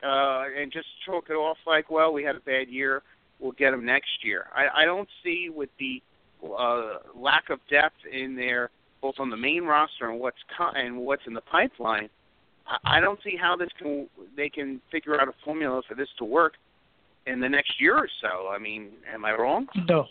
uh, 0.03 0.45
and 0.59 0.71
just 0.71 0.87
chalk 1.05 1.29
it 1.29 1.33
off 1.33 1.57
like, 1.65 1.89
well, 1.89 2.11
we 2.11 2.23
had 2.23 2.35
a 2.35 2.41
bad 2.41 2.67
year, 2.67 3.01
we'll 3.39 3.53
get 3.53 3.71
them 3.71 3.85
next 3.85 4.23
year. 4.23 4.45
I, 4.53 4.81
I 4.81 4.85
don't 4.85 5.07
see 5.23 5.49
with 5.49 5.69
the 5.79 6.01
uh, 6.43 6.99
lack 7.15 7.49
of 7.49 7.59
depth 7.69 7.95
in 8.11 8.35
there, 8.35 8.69
both 9.01 9.15
on 9.19 9.29
the 9.29 9.37
main 9.37 9.63
roster 9.63 10.09
and 10.09 10.19
what's 10.19 10.37
co- 10.57 10.71
and 10.75 10.97
what's 10.97 11.23
in 11.27 11.33
the 11.33 11.41
pipeline. 11.41 12.09
I, 12.85 12.99
don't 12.99 13.19
see 13.23 13.35
how 13.35 13.55
this 13.55 13.69
can 13.77 14.07
they 14.37 14.49
can 14.49 14.81
figure 14.91 15.19
out 15.19 15.27
a 15.27 15.33
formula 15.43 15.81
for 15.87 15.95
this 15.95 16.07
to 16.19 16.25
work 16.25 16.53
in 17.27 17.39
the 17.39 17.49
next 17.49 17.73
year 17.79 17.97
or 17.97 18.07
so. 18.21 18.49
I 18.49 18.59
mean, 18.59 18.91
am 19.13 19.25
I 19.25 19.33
wrong? 19.33 19.67
No, 19.87 20.05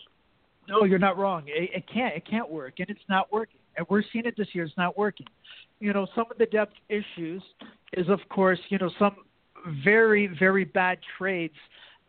no, 0.67 0.83
you're 0.83 0.99
not 0.99 1.17
wrong. 1.17 1.43
It, 1.47 1.69
it 1.73 1.83
can't 1.91 2.15
it 2.15 2.27
can't 2.29 2.49
work, 2.49 2.75
and 2.79 2.89
it's 2.89 3.07
not 3.09 3.31
working. 3.31 3.57
And 3.77 3.85
we're 3.89 4.03
seeing 4.11 4.25
it 4.25 4.35
this 4.37 4.47
year. 4.53 4.65
It's 4.65 4.77
not 4.77 4.97
working. 4.97 5.27
You 5.79 5.93
know, 5.93 6.07
some 6.13 6.25
of 6.29 6.37
the 6.37 6.45
depth 6.45 6.73
issues 6.89 7.41
is, 7.93 8.07
of 8.09 8.19
course, 8.29 8.59
you 8.69 8.77
know, 8.77 8.91
some 8.99 9.15
very 9.83 10.27
very 10.39 10.65
bad 10.65 10.99
trades 11.17 11.55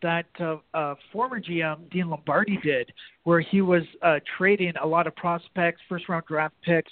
that 0.03 0.25
uh, 0.39 0.57
uh, 0.75 0.95
former 1.11 1.41
GM 1.41 1.89
Dean 1.91 2.09
Lombardi 2.09 2.59
did, 2.63 2.91
where 3.23 3.39
he 3.39 3.61
was 3.61 3.81
uh, 4.03 4.19
trading 4.37 4.73
a 4.81 4.87
lot 4.87 5.07
of 5.07 5.15
prospects, 5.15 5.81
first 5.89 6.07
round 6.07 6.25
draft 6.27 6.53
picks, 6.63 6.91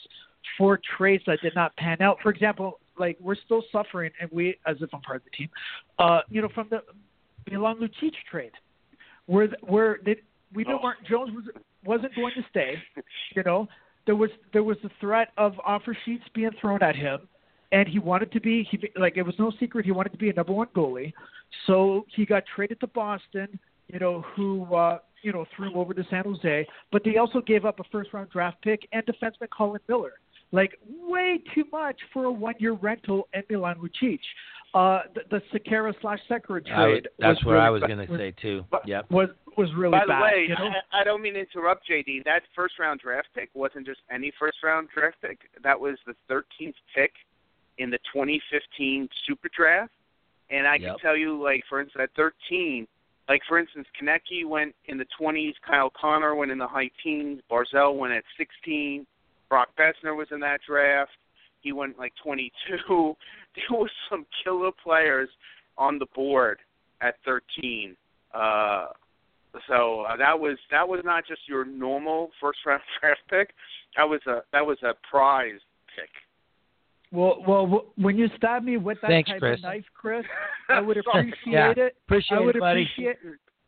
for 0.58 0.80
trades 0.98 1.24
that 1.28 1.40
did 1.44 1.54
not 1.54 1.76
pan 1.76 2.02
out. 2.02 2.18
For 2.24 2.32
example, 2.32 2.80
like 2.98 3.18
we're 3.22 3.36
still 3.46 3.64
suffering, 3.72 4.12
and 4.20 4.30
we, 4.32 4.56
as 4.66 4.78
if 4.82 4.90
I'm 4.94 5.02
part 5.02 5.18
of 5.18 5.24
the 5.26 5.30
team, 5.32 5.50
uh, 6.00 6.22
you 6.30 6.42
know, 6.42 6.50
from 6.56 6.68
the 6.72 6.82
Milan 7.50 7.78
Lucic 7.78 8.14
trade, 8.30 8.54
where 9.28 9.50
where 9.62 10.00
they, 10.04 10.16
we 10.54 10.64
knew 10.64 10.78
oh. 10.80 10.82
Martin 10.82 11.06
Jones 11.08 11.32
was 11.36 11.46
wasn't 11.86 12.16
going 12.16 12.34
to 12.36 12.44
stay. 12.50 12.74
You 13.36 13.44
know, 13.44 13.68
there 14.06 14.16
was 14.16 14.30
there 14.54 14.64
was 14.64 14.78
the 14.84 14.90
threat 15.00 15.30
of 15.38 15.54
offer 15.66 15.96
sheets 16.06 16.24
being 16.34 16.52
thrown 16.60 16.82
at 16.82 16.96
him 16.96 17.20
and 17.72 17.88
he 17.88 18.00
wanted 18.00 18.32
to 18.32 18.42
be 18.42 18.68
he 18.70 18.80
like 19.00 19.18
it 19.18 19.24
was 19.24 19.36
no 19.40 19.52
secret 19.60 19.86
he 19.86 19.92
wanted 19.92 20.12
to 20.12 20.18
be 20.18 20.30
a 20.30 20.34
number 20.34 20.54
one 20.54 20.68
goalie. 20.76 21.14
So 21.68 22.06
he 22.16 22.26
got 22.26 22.44
traded 22.56 22.80
to 22.82 22.88
Boston, 22.88 23.60
you 23.88 24.00
know, 24.00 24.24
who 24.36 24.74
uh, 24.74 25.00
you 25.22 25.32
know 25.32 25.46
threw 25.56 25.70
him 25.70 25.78
over 25.78 25.94
to 25.94 26.04
San 26.10 26.24
Jose, 26.24 26.68
but 26.92 27.04
they 27.04 27.18
also 27.18 27.42
gave 27.42 27.66
up 27.66 27.80
a 27.80 27.84
first 27.92 28.14
round 28.14 28.30
draft 28.30 28.62
pick 28.62 28.88
and 28.92 29.04
defenseman 29.06 29.50
Colin 29.56 29.82
Miller. 29.88 30.14
Like 30.52 30.78
way 30.86 31.40
too 31.56 31.64
much 31.72 31.96
for 32.12 32.26
a 32.26 32.32
one 32.32 32.56
year 32.60 32.74
rental 32.74 33.28
and 33.34 33.44
Milan 33.50 33.78
Lucic. 33.78 34.20
Uh, 34.74 35.02
the, 35.16 35.22
the 35.30 35.60
Sekera 35.60 35.94
slash 36.02 36.20
Sekera 36.30 36.66
trade. 36.66 37.10
that's 37.20 37.44
what 37.44 37.54
really 37.54 37.66
I 37.66 37.70
was 37.70 37.82
going 37.82 38.08
to 38.08 38.18
say 38.18 38.34
too. 38.42 38.64
Yep. 38.86 39.12
Was 39.12 39.30
was 39.58 39.70
really 39.76 39.92
By 39.92 40.06
the 40.06 40.14
bad. 40.14 40.22
way, 40.22 40.46
you 40.48 40.56
know? 40.56 40.72
I, 40.94 41.02
I 41.02 41.04
don't 41.04 41.22
mean 41.22 41.34
to 41.34 41.42
interrupt, 41.42 41.84
JD. 41.90 42.24
That 42.24 42.44
first 42.56 42.80
round 42.80 43.02
draft 43.02 43.28
pick 43.36 43.50
wasn't 43.54 43.86
just 43.86 44.00
any 44.10 44.32
first 44.40 44.58
round 44.64 44.88
draft 44.94 45.18
pick. 45.22 45.40
That 45.62 45.78
was 45.78 45.98
the 46.06 46.14
13th 46.30 46.74
pick 46.96 47.12
in 47.82 47.90
the 47.90 47.98
2015 48.14 49.10
Super 49.28 49.50
Draft, 49.56 49.92
and 50.50 50.68
I 50.68 50.76
yep. 50.76 50.82
can 50.82 51.00
tell 51.00 51.18
you, 51.18 51.42
like 51.42 51.64
for 51.70 51.82
instance, 51.82 52.04
at 52.04 52.16
13, 52.16 52.88
Like 53.28 53.42
for 53.48 53.58
instance, 53.58 53.88
Konecny 54.00 54.46
went 54.46 54.76
in 54.86 54.98
the 54.98 55.06
20s, 55.20 55.54
Kyle 55.68 55.92
Connor 56.00 56.36
went 56.36 56.52
in 56.52 56.58
the 56.58 56.68
high 56.68 56.92
teens, 57.04 57.42
Barzal 57.50 57.98
went 57.98 58.14
at 58.14 58.24
16, 58.38 59.06
Brock 59.50 59.70
Boeser 59.78 60.16
was 60.16 60.28
in 60.32 60.40
that 60.40 60.62
draft. 60.66 61.12
He 61.62 61.72
went 61.74 62.00
like 62.00 62.14
22. 62.24 63.16
There 63.54 63.78
was 63.78 63.90
some 64.10 64.26
killer 64.42 64.72
players 64.82 65.28
on 65.78 66.00
the 66.00 66.06
board 66.16 66.60
at 67.02 67.16
13. 67.26 67.98
Uh, 68.34 68.86
so 69.68 70.06
uh, 70.10 70.16
that 70.16 70.40
was 70.40 70.58
that 70.72 70.88
was 70.88 71.02
not 71.04 71.28
just 71.28 71.42
your 71.50 71.66
normal 71.66 72.32
first 72.40 72.60
round 72.66 72.82
draft 73.02 73.20
pick. 73.30 73.54
That 73.98 74.08
was 74.08 74.22
a 74.26 74.44
that 74.54 74.66
was 74.66 74.78
a 74.84 74.94
prize 75.10 75.60
pick. 75.94 76.10
Well, 77.12 77.44
well, 77.46 77.86
when 77.98 78.18
you 78.18 78.28
stab 78.38 78.64
me 78.64 78.78
with 78.78 78.98
that 79.02 79.10
Thanks, 79.10 79.30
type 79.30 79.40
Chris. 79.40 79.58
of 79.60 79.64
knife, 79.64 79.84
Chris, 79.94 80.24
I 80.70 80.80
would 80.80 80.98
Sorry. 81.04 81.30
appreciate 81.30 81.54
Yeah. 81.54 81.72
it. 81.86 81.96
Appreciate 82.08 82.38
I 82.38 82.42
would 82.42 82.56
it, 82.56 82.60
buddy. 82.60 82.82
appreciate 82.84 83.18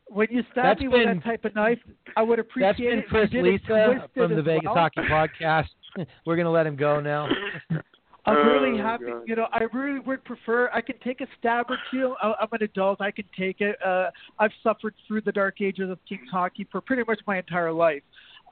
when 0.07 0.27
you 0.31 0.43
stab 0.51 0.63
That's 0.65 0.79
me 0.81 0.87
with 0.87 1.05
that 1.05 1.23
type 1.23 1.43
of 1.45 1.55
knife. 1.55 1.79
I 2.15 2.21
would 2.23 2.39
appreciate 2.39 2.67
That's 2.67 2.79
been 2.79 2.99
it. 2.99 3.07
Chris 3.09 3.29
you 3.33 3.41
did 3.41 3.53
it 3.55 3.61
Lisa 3.61 4.09
from 4.13 4.35
the 4.35 4.41
Vegas 4.41 4.63
well. 4.65 4.75
Hockey 4.75 5.01
Podcast. 5.01 5.67
We're 6.25 6.37
gonna 6.37 6.51
let 6.51 6.65
him 6.65 6.75
go 6.75 6.99
now. 7.01 7.27
I'm 8.25 8.47
really 8.47 8.79
Oh, 8.79 8.83
happy. 8.83 9.03
God. 9.07 9.23
You 9.25 9.35
know, 9.35 9.47
I 9.51 9.63
really 9.73 9.99
would 9.99 10.23
prefer. 10.23 10.69
I 10.73 10.79
can 10.79 10.97
take 11.03 11.19
a 11.19 11.27
stab 11.37 11.65
or 11.69 11.77
two. 11.91 12.15
I- 12.21 12.35
I'm 12.39 12.47
an 12.53 12.63
adult. 12.63 13.01
I 13.01 13.11
can 13.11 13.25
take 13.37 13.59
it. 13.59 13.75
Uh, 13.85 14.09
I've 14.39 14.51
suffered 14.63 14.93
through 15.05 15.21
the 15.21 15.33
dark 15.33 15.59
ages 15.59 15.89
of 15.89 15.99
Kings 16.07 16.29
hockey 16.31 16.65
for 16.71 16.79
pretty 16.79 17.03
much 17.05 17.19
my 17.27 17.37
entire 17.39 17.73
life. 17.73 18.01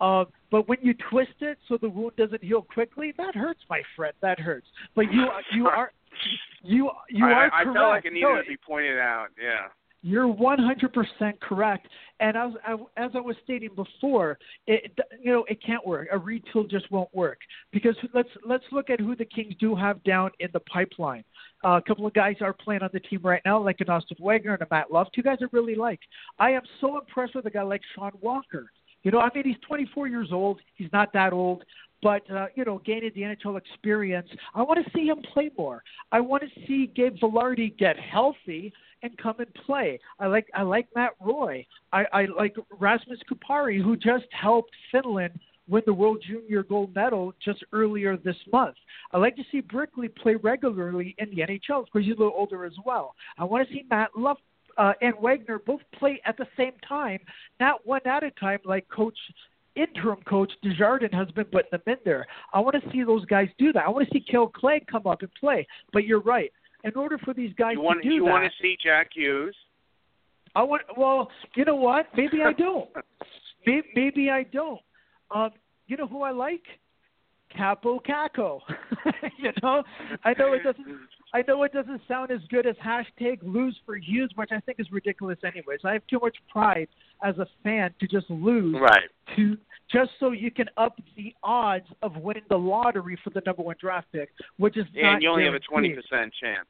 Um, 0.01 0.25
but 0.51 0.67
when 0.67 0.79
you 0.81 0.93
twist 1.09 1.31
it 1.41 1.57
so 1.69 1.77
the 1.79 1.87
wound 1.87 2.13
doesn't 2.17 2.43
heal 2.43 2.61
quickly, 2.63 3.13
that 3.17 3.35
hurts, 3.35 3.61
my 3.69 3.81
friend. 3.95 4.13
That 4.21 4.39
hurts. 4.39 4.67
But 4.95 5.03
you, 5.13 5.27
you 5.55 5.67
are, 5.67 5.91
you, 6.63 6.89
you 7.09 7.25
I, 7.25 7.29
are 7.31 7.53
I 7.53 7.63
correct. 7.63 7.77
felt 7.77 7.89
like 7.89 8.05
it 8.05 8.13
needed 8.13 8.27
No, 8.27 8.41
to 8.41 8.47
be 8.47 8.57
pointed 8.57 8.97
out. 8.99 9.27
Yeah. 9.41 9.67
you're 10.01 10.27
100% 10.27 11.39
correct. 11.39 11.87
And 12.19 12.35
as, 12.35 12.51
as 12.97 13.11
I 13.15 13.19
was 13.19 13.35
stating 13.43 13.69
before, 13.75 14.37
it, 14.67 14.91
you 15.23 15.31
know, 15.31 15.45
it 15.47 15.59
can't 15.65 15.85
work. 15.85 16.07
A 16.11 16.17
retool 16.17 16.69
just 16.69 16.91
won't 16.91 17.13
work 17.15 17.37
because 17.71 17.95
let's 18.13 18.29
let's 18.45 18.63
look 18.71 18.89
at 18.89 18.99
who 18.99 19.15
the 19.15 19.25
Kings 19.25 19.53
do 19.59 19.75
have 19.75 20.03
down 20.03 20.31
in 20.39 20.49
the 20.53 20.59
pipeline. 20.61 21.23
Uh, 21.63 21.77
a 21.77 21.81
couple 21.87 22.05
of 22.07 22.13
guys 22.13 22.35
are 22.41 22.53
playing 22.53 22.81
on 22.81 22.89
the 22.93 22.99
team 22.99 23.19
right 23.23 23.41
now, 23.45 23.63
like 23.63 23.79
an 23.79 23.89
Austin 23.89 24.17
Wagner 24.19 24.53
and 24.53 24.61
a 24.63 24.67
Matt 24.71 24.91
Luff. 24.91 25.07
Two 25.15 25.21
guys 25.21 25.37
I 25.41 25.45
really 25.51 25.75
like. 25.75 25.99
I 26.39 26.51
am 26.51 26.63
so 26.79 26.97
impressed 26.99 27.35
with 27.35 27.45
a 27.45 27.51
guy 27.51 27.61
like 27.61 27.81
Sean 27.95 28.11
Walker. 28.21 28.71
You 29.03 29.11
know, 29.11 29.19
I 29.19 29.29
mean, 29.33 29.43
he's 29.45 29.57
24 29.67 30.07
years 30.07 30.29
old. 30.31 30.59
He's 30.75 30.91
not 30.91 31.13
that 31.13 31.33
old, 31.33 31.63
but 32.01 32.29
uh, 32.31 32.47
you 32.55 32.65
know, 32.65 32.81
gaining 32.85 33.11
the 33.15 33.21
NHL 33.21 33.57
experience. 33.57 34.27
I 34.53 34.61
want 34.61 34.83
to 34.83 34.91
see 34.91 35.07
him 35.07 35.21
play 35.33 35.51
more. 35.57 35.83
I 36.11 36.19
want 36.19 36.43
to 36.43 36.67
see 36.67 36.91
Gabe 36.95 37.17
Vilardi 37.17 37.77
get 37.77 37.97
healthy 37.99 38.73
and 39.03 39.17
come 39.17 39.35
and 39.39 39.53
play. 39.65 39.99
I 40.19 40.27
like 40.27 40.47
I 40.53 40.61
like 40.61 40.87
Matt 40.95 41.11
Roy. 41.19 41.65
I, 41.91 42.05
I 42.13 42.25
like 42.25 42.55
Rasmus 42.79 43.19
Kupari, 43.31 43.81
who 43.81 43.95
just 43.95 44.25
helped 44.31 44.71
Finland 44.91 45.39
win 45.67 45.83
the 45.85 45.93
World 45.93 46.23
Junior 46.27 46.63
Gold 46.63 46.93
Medal 46.93 47.33
just 47.43 47.63
earlier 47.71 48.17
this 48.17 48.35
month. 48.51 48.75
I 49.13 49.17
like 49.17 49.35
to 49.37 49.43
see 49.51 49.61
Brickley 49.61 50.09
play 50.09 50.35
regularly 50.35 51.15
in 51.17 51.29
the 51.29 51.43
NHL 51.43 51.85
because 51.85 52.05
he's 52.05 52.15
a 52.15 52.19
little 52.19 52.33
older 52.35 52.65
as 52.65 52.73
well. 52.85 53.15
I 53.37 53.45
want 53.45 53.67
to 53.67 53.73
see 53.73 53.85
Matt 53.89 54.09
Luff 54.15 54.37
uh, 54.78 54.93
and 55.01 55.13
Wagner 55.22 55.59
both 55.59 55.82
play 55.97 56.22
at 56.26 56.38
the 56.38 56.47
same 56.57 56.74
time, 56.88 57.19
not 57.59 57.86
one 57.86 58.01
at 58.05 58.24
a 58.24 58.32
time 58.32 58.59
like 58.65 58.88
Coach 58.89 59.17
interim 59.76 60.19
coach 60.28 60.51
Desjardins 60.61 61.13
has 61.13 61.30
been 61.32 61.45
putting 61.45 61.69
them 61.72 61.82
in 61.88 61.95
there. 62.03 62.28
I 62.53 62.59
want 62.59 62.76
to 62.82 62.91
see 62.91 63.03
those 63.03 63.26
guys 63.26 63.47
do 63.57 63.72
that. 63.74 63.86
I 63.86 63.89
want 63.89 64.07
to 64.07 64.13
see 64.13 64.24
Kale 64.30 64.47
Clague 64.47 64.86
come 64.88 65.07
up 65.07 65.22
and 65.22 65.32
play. 65.39 65.67
But 65.93 66.05
you're 66.05 66.22
right. 66.22 66.51
In 66.84 66.93
order 66.95 67.17
for 67.19 67.34
these 67.34 67.53
guys 67.57 67.74
You 67.74 67.82
want 67.82 68.01
to 68.01 68.09
do 68.09 68.15
you 68.15 68.26
that, 68.26 68.32
want 68.32 68.43
to 68.45 68.51
see 68.61 68.76
Jack 68.84 69.09
Hughes? 69.13 69.55
I 70.55 70.63
want. 70.63 70.82
Well, 70.97 71.30
you 71.55 71.63
know 71.63 71.76
what? 71.76 72.07
Maybe 72.17 72.41
I 72.43 72.53
don't. 72.53 72.89
maybe, 73.65 73.88
maybe 73.95 74.30
I 74.30 74.43
don't. 74.43 74.82
Um, 75.34 75.51
you 75.88 75.95
know 75.95 76.07
who 76.07 76.24
I 76.24 76.32
like? 76.32 76.63
Kaapo 77.57 77.99
Kakko. 78.01 78.61
you 79.38 79.51
know, 79.61 79.84
I 80.24 80.34
know 80.38 80.53
it 80.53 80.63
doesn't. 80.63 80.86
I 81.34 81.43
know 81.47 81.63
it 81.63 81.71
doesn't 81.71 82.01
sound 82.07 82.29
as 82.32 82.41
good 82.49 82.65
as 82.65 82.75
hashtag 82.77 83.39
lose 83.41 83.77
for 83.86 83.95
Hughes, 83.95 84.32
which 84.36 84.49
I 84.51 84.59
think 84.59 84.79
is 84.79 84.91
ridiculous. 84.91 85.38
Anyways, 85.43 85.79
I 85.86 85.93
have 85.93 86.05
too 86.07 86.19
much 86.21 86.36
pride 86.51 86.89
as 87.23 87.38
a 87.38 87.47
fan 87.63 87.93
to 87.99 88.07
just 88.07 88.29
lose 88.29 88.75
Right. 88.79 89.09
to 89.38 89.57
just 89.89 90.11
so 90.19 90.32
you 90.32 90.51
can 90.51 90.69
up 90.77 90.99
the 91.15 91.34
odds 91.43 91.88
of 92.01 92.17
winning 92.17 92.43
the 92.49 92.57
lottery 92.57 93.17
for 93.23 93.29
the 93.29 93.41
number 93.45 93.61
one 93.61 93.75
draft 93.79 94.11
pick, 94.11 94.32
which 94.57 94.77
is 94.77 94.86
not 94.93 95.13
And 95.15 95.23
you 95.23 95.29
only 95.29 95.45
have 95.45 95.53
a 95.53 95.59
twenty 95.59 95.93
percent 95.93 96.34
chance. 96.41 96.67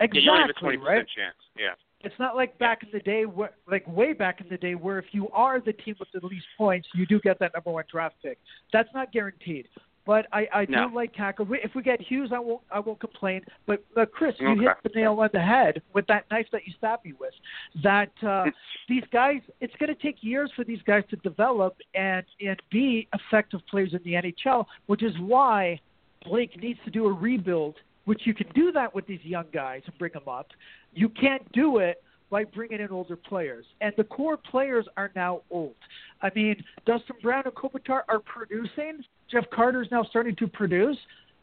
Exactly, 0.00 0.20
Yeah, 0.20 0.24
you 0.24 0.30
only 0.30 0.42
have 0.42 0.50
a 0.50 0.60
twenty 0.60 0.76
percent 0.78 0.96
right? 0.96 1.08
chance. 1.08 1.36
Yeah. 1.58 1.74
It's 2.00 2.18
not 2.18 2.36
like 2.36 2.56
back 2.58 2.82
in 2.82 2.90
the 2.92 3.00
day, 3.00 3.24
where, 3.24 3.52
like 3.66 3.86
way 3.88 4.12
back 4.12 4.40
in 4.42 4.48
the 4.48 4.58
day, 4.58 4.74
where 4.74 4.98
if 4.98 5.06
you 5.12 5.28
are 5.30 5.60
the 5.60 5.72
team 5.72 5.96
with 5.98 6.08
the 6.12 6.24
least 6.26 6.44
points, 6.56 6.86
you 6.94 7.06
do 7.06 7.18
get 7.20 7.38
that 7.40 7.52
number 7.54 7.70
one 7.72 7.84
draft 7.90 8.16
pick. 8.22 8.38
That's 8.72 8.88
not 8.94 9.12
guaranteed. 9.12 9.68
But 10.06 10.26
I, 10.32 10.46
I 10.54 10.64
do 10.64 10.72
No. 10.72 10.90
like 10.94 11.12
Kakko. 11.14 11.46
If 11.64 11.74
we 11.74 11.82
get 11.82 12.00
Hughes, 12.00 12.30
I 12.32 12.38
won't, 12.38 12.62
I 12.70 12.78
won't 12.78 13.00
complain. 13.00 13.42
But 13.66 13.84
uh, 13.96 14.06
Chris, 14.06 14.34
you 14.38 14.50
Okay. 14.50 14.60
hit 14.62 14.76
the 14.84 14.90
nail 15.00 15.18
on 15.20 15.28
the 15.32 15.40
head 15.42 15.82
with 15.92 16.06
that 16.06 16.30
knife 16.30 16.46
that 16.52 16.66
you 16.66 16.72
stabbed 16.78 17.04
me 17.04 17.12
with. 17.18 17.34
That 17.82 18.12
uh, 18.22 18.50
these 18.88 19.02
guys, 19.12 19.40
it's 19.60 19.74
going 19.80 19.94
to 19.94 20.00
take 20.00 20.22
years 20.22 20.50
for 20.54 20.62
these 20.64 20.80
guys 20.86 21.02
to 21.10 21.16
develop 21.16 21.76
and 21.94 22.24
and 22.40 22.62
be 22.70 23.08
effective 23.12 23.60
players 23.68 23.92
in 23.94 24.00
the 24.04 24.12
NHL, 24.12 24.64
which 24.86 25.02
is 25.02 25.12
why 25.18 25.80
Blake 26.24 26.56
needs 26.62 26.78
to 26.84 26.90
do 26.90 27.06
a 27.06 27.12
rebuild. 27.12 27.74
Which 28.04 28.24
you 28.24 28.34
can 28.34 28.46
do 28.54 28.70
that 28.70 28.94
with 28.94 29.04
these 29.08 29.24
young 29.24 29.46
guys 29.52 29.82
and 29.86 29.98
bring 29.98 30.12
them 30.12 30.28
up. 30.28 30.46
You 30.94 31.08
can't 31.08 31.50
do 31.50 31.78
it 31.78 32.00
by 32.30 32.44
bringing 32.44 32.80
in 32.80 32.90
older 32.90 33.16
players. 33.16 33.64
And 33.80 33.92
the 33.96 34.04
core 34.04 34.36
players 34.36 34.86
are 34.96 35.10
now 35.14 35.42
old. 35.50 35.74
I 36.22 36.30
mean, 36.34 36.62
Dustin 36.86 37.16
Brown 37.22 37.44
and 37.44 37.54
Kopitar 37.54 38.02
are 38.08 38.20
producing. 38.20 39.04
Jeff 39.30 39.44
Carter 39.54 39.82
is 39.82 39.88
now 39.90 40.04
starting 40.04 40.34
to 40.36 40.46
produce. 40.46 40.96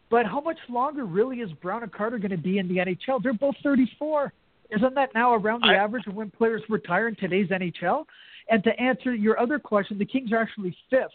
But 0.09 0.25
how 0.25 0.41
much 0.41 0.57
longer 0.69 1.05
really 1.05 1.37
is 1.37 1.51
Brown 1.53 1.83
and 1.83 1.91
Carter 1.91 2.17
going 2.17 2.31
to 2.31 2.37
be 2.37 2.59
in 2.59 2.67
the 2.67 2.75
NHL? 2.75 3.21
They're 3.23 3.33
both 3.33 3.55
34. 3.63 4.31
Isn't 4.75 4.95
that 4.95 5.09
now 5.13 5.33
around 5.33 5.61
the 5.61 5.73
I- 5.73 5.83
average 5.83 6.05
of 6.07 6.15
when 6.15 6.29
players 6.29 6.61
retire 6.69 7.07
in 7.07 7.15
today's 7.15 7.49
NHL? 7.49 8.05
And 8.49 8.63
to 8.63 8.79
answer 8.79 9.13
your 9.13 9.39
other 9.39 9.59
question, 9.59 9.97
the 9.97 10.05
Kings 10.05 10.31
are 10.31 10.37
actually 10.37 10.75
fifth 10.89 11.11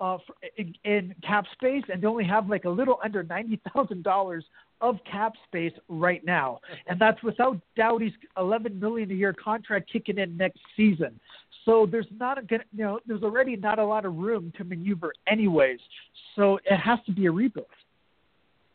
uh, 0.00 0.18
in, 0.56 0.74
in 0.84 1.14
cap 1.26 1.44
space, 1.52 1.84
and 1.92 2.02
they 2.02 2.06
only 2.06 2.24
have 2.24 2.48
like 2.48 2.64
a 2.64 2.68
little 2.68 2.98
under 3.04 3.22
ninety 3.22 3.60
thousand 3.72 4.02
dollars 4.02 4.44
of 4.82 4.98
cap 5.10 5.32
space 5.46 5.72
right 5.88 6.22
now, 6.24 6.58
and 6.86 7.00
that's 7.00 7.22
without 7.22 7.58
Doughty's 7.76 8.12
eleven 8.36 8.78
million 8.78 9.10
a 9.10 9.14
year 9.14 9.32
contract 9.32 9.90
kicking 9.90 10.18
in 10.18 10.36
next 10.36 10.60
season. 10.76 11.18
So 11.64 11.86
there's 11.90 12.08
not 12.18 12.38
a 12.38 12.42
good, 12.42 12.64
you 12.76 12.84
know, 12.84 12.98
there's 13.06 13.22
already 13.22 13.56
not 13.56 13.78
a 13.78 13.84
lot 13.84 14.04
of 14.04 14.16
room 14.16 14.52
to 14.58 14.64
maneuver, 14.64 15.12
anyways. 15.28 15.78
So 16.34 16.58
it 16.64 16.76
has 16.76 16.98
to 17.06 17.12
be 17.12 17.26
a 17.26 17.30
rebuild. 17.30 17.66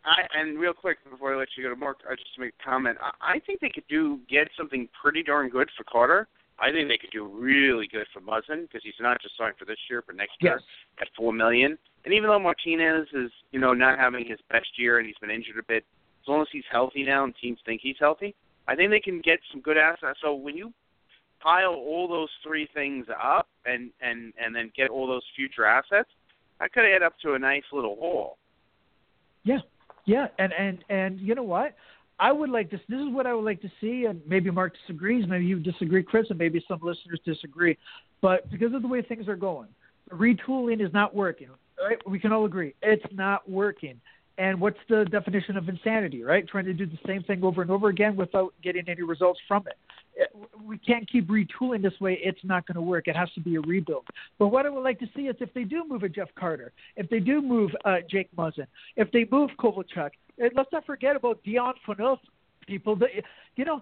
I, 0.05 0.21
and 0.39 0.57
real 0.57 0.73
quick 0.73 0.97
before 1.09 1.35
I 1.35 1.37
let 1.37 1.49
you 1.57 1.63
go 1.63 1.69
to 1.69 1.75
Mark, 1.75 1.97
I 2.09 2.15
just 2.15 2.33
to 2.35 2.41
make 2.41 2.53
a 2.61 2.63
comment. 2.63 2.97
I, 3.01 3.33
I 3.35 3.39
think 3.39 3.59
they 3.59 3.69
could 3.69 3.87
do 3.89 4.19
get 4.29 4.47
something 4.57 4.87
pretty 5.01 5.21
darn 5.21 5.49
good 5.49 5.69
for 5.77 5.83
Carter. 5.83 6.29
I 6.59 6.71
think 6.71 6.87
they 6.87 6.97
could 6.97 7.11
do 7.11 7.27
really 7.27 7.87
good 7.91 8.07
for 8.13 8.21
Muzzin 8.21 8.63
because 8.63 8.81
he's 8.83 8.93
not 8.99 9.21
just 9.21 9.37
signed 9.37 9.55
for 9.59 9.65
this 9.65 9.77
year, 9.89 10.03
but 10.07 10.15
next 10.15 10.37
year 10.39 10.61
at 10.99 11.07
four 11.15 11.33
million. 11.33 11.77
And 12.07 12.13
even 12.13 12.29
though 12.29 12.39
Martinez 12.39 13.05
is, 13.13 13.29
you 13.51 13.59
know, 13.59 13.73
not 13.73 13.99
having 13.99 14.25
his 14.25 14.39
best 14.49 14.69
year 14.77 14.97
and 14.97 15.05
he's 15.05 15.17
been 15.19 15.29
injured 15.29 15.57
a 15.59 15.63
bit, 15.67 15.83
as 16.23 16.27
long 16.29 16.39
as 16.39 16.47
he's 16.53 16.63
healthy 16.71 17.03
now 17.03 17.25
and 17.25 17.33
teams 17.35 17.59
think 17.65 17.81
he's 17.83 17.97
healthy, 17.99 18.33
I 18.65 18.77
think 18.77 18.91
they 18.91 19.01
can 19.01 19.19
get 19.19 19.39
some 19.51 19.59
good 19.59 19.75
assets. 19.75 20.17
So 20.21 20.33
when 20.33 20.55
you 20.55 20.71
pile 21.41 21.73
all 21.73 22.07
those 22.07 22.29
three 22.41 22.65
things 22.73 23.07
up 23.21 23.49
and 23.65 23.91
and 24.01 24.31
and 24.41 24.55
then 24.55 24.71
get 24.73 24.89
all 24.89 25.05
those 25.05 25.23
future 25.35 25.65
assets, 25.65 26.07
that 26.61 26.71
could 26.71 26.85
add 26.85 27.03
up 27.03 27.11
to 27.23 27.33
a 27.33 27.39
nice 27.39 27.65
little 27.73 27.97
haul. 27.99 28.37
Yeah, 29.43 29.59
yeah, 30.05 30.27
and 30.39 30.53
and 30.53 30.85
and 30.87 31.19
you 31.19 31.35
know 31.35 31.43
what? 31.43 31.75
I 32.21 32.31
would 32.31 32.49
like 32.49 32.71
this. 32.71 32.79
This 32.87 33.01
is 33.01 33.09
what 33.13 33.27
I 33.27 33.33
would 33.33 33.43
like 33.43 33.61
to 33.63 33.71
see, 33.81 34.05
and 34.05 34.21
maybe 34.25 34.49
Mark 34.49 34.75
disagrees, 34.79 35.25
maybe 35.27 35.43
you 35.43 35.59
disagree, 35.59 36.03
Chris, 36.03 36.27
and 36.29 36.39
maybe 36.39 36.63
some 36.69 36.79
listeners 36.81 37.19
disagree. 37.25 37.77
But 38.21 38.49
because 38.49 38.73
of 38.73 38.81
the 38.81 38.87
way 38.87 39.01
things 39.01 39.27
are 39.27 39.35
going, 39.35 39.67
retooling 40.09 40.81
is 40.81 40.93
not 40.93 41.13
working. 41.13 41.49
Right? 41.81 41.97
We 42.07 42.19
can 42.19 42.31
all 42.31 42.45
agree 42.45 42.73
it's 42.81 43.05
not 43.13 43.49
working. 43.49 43.99
And 44.39 44.61
what's 44.61 44.77
the 44.87 45.05
definition 45.05 45.57
of 45.57 45.67
insanity? 45.67 46.23
Right? 46.23 46.47
Trying 46.47 46.65
to 46.65 46.73
do 46.73 46.85
the 46.85 46.99
same 47.07 47.23
thing 47.23 47.43
over 47.43 47.61
and 47.61 47.71
over 47.71 47.89
again 47.89 48.15
without 48.15 48.53
getting 48.63 48.87
any 48.87 49.01
results 49.01 49.39
from 49.47 49.65
it. 49.67 49.77
We 50.63 50.77
can't 50.79 51.09
keep 51.09 51.27
retooling 51.27 51.81
this 51.81 51.99
way. 51.99 52.19
It's 52.23 52.39
not 52.43 52.65
going 52.67 52.75
to 52.75 52.81
work. 52.81 53.07
It 53.07 53.15
has 53.15 53.31
to 53.33 53.39
be 53.39 53.55
a 53.55 53.61
rebuild. 53.61 54.05
But 54.39 54.47
what 54.47 54.65
I 54.65 54.69
would 54.69 54.83
like 54.83 54.99
to 54.99 55.07
see 55.15 55.23
is 55.23 55.35
if 55.39 55.53
they 55.53 55.63
do 55.63 55.85
move 55.87 56.03
a 56.03 56.09
Jeff 56.09 56.29
Carter, 56.35 56.71
if 56.95 57.09
they 57.09 57.19
do 57.19 57.41
move 57.41 57.71
uh, 57.85 57.97
Jake 58.09 58.29
Muzzin, 58.35 58.67
if 58.95 59.11
they 59.11 59.27
move 59.31 59.51
Kovalchuk, 59.59 60.11
let's 60.39 60.71
not 60.71 60.85
forget 60.85 61.15
about 61.15 61.43
Dion 61.43 61.75
Phaneuf, 61.87 62.17
people. 62.67 62.95
That, 62.95 63.09
you 63.55 63.65
know, 63.65 63.81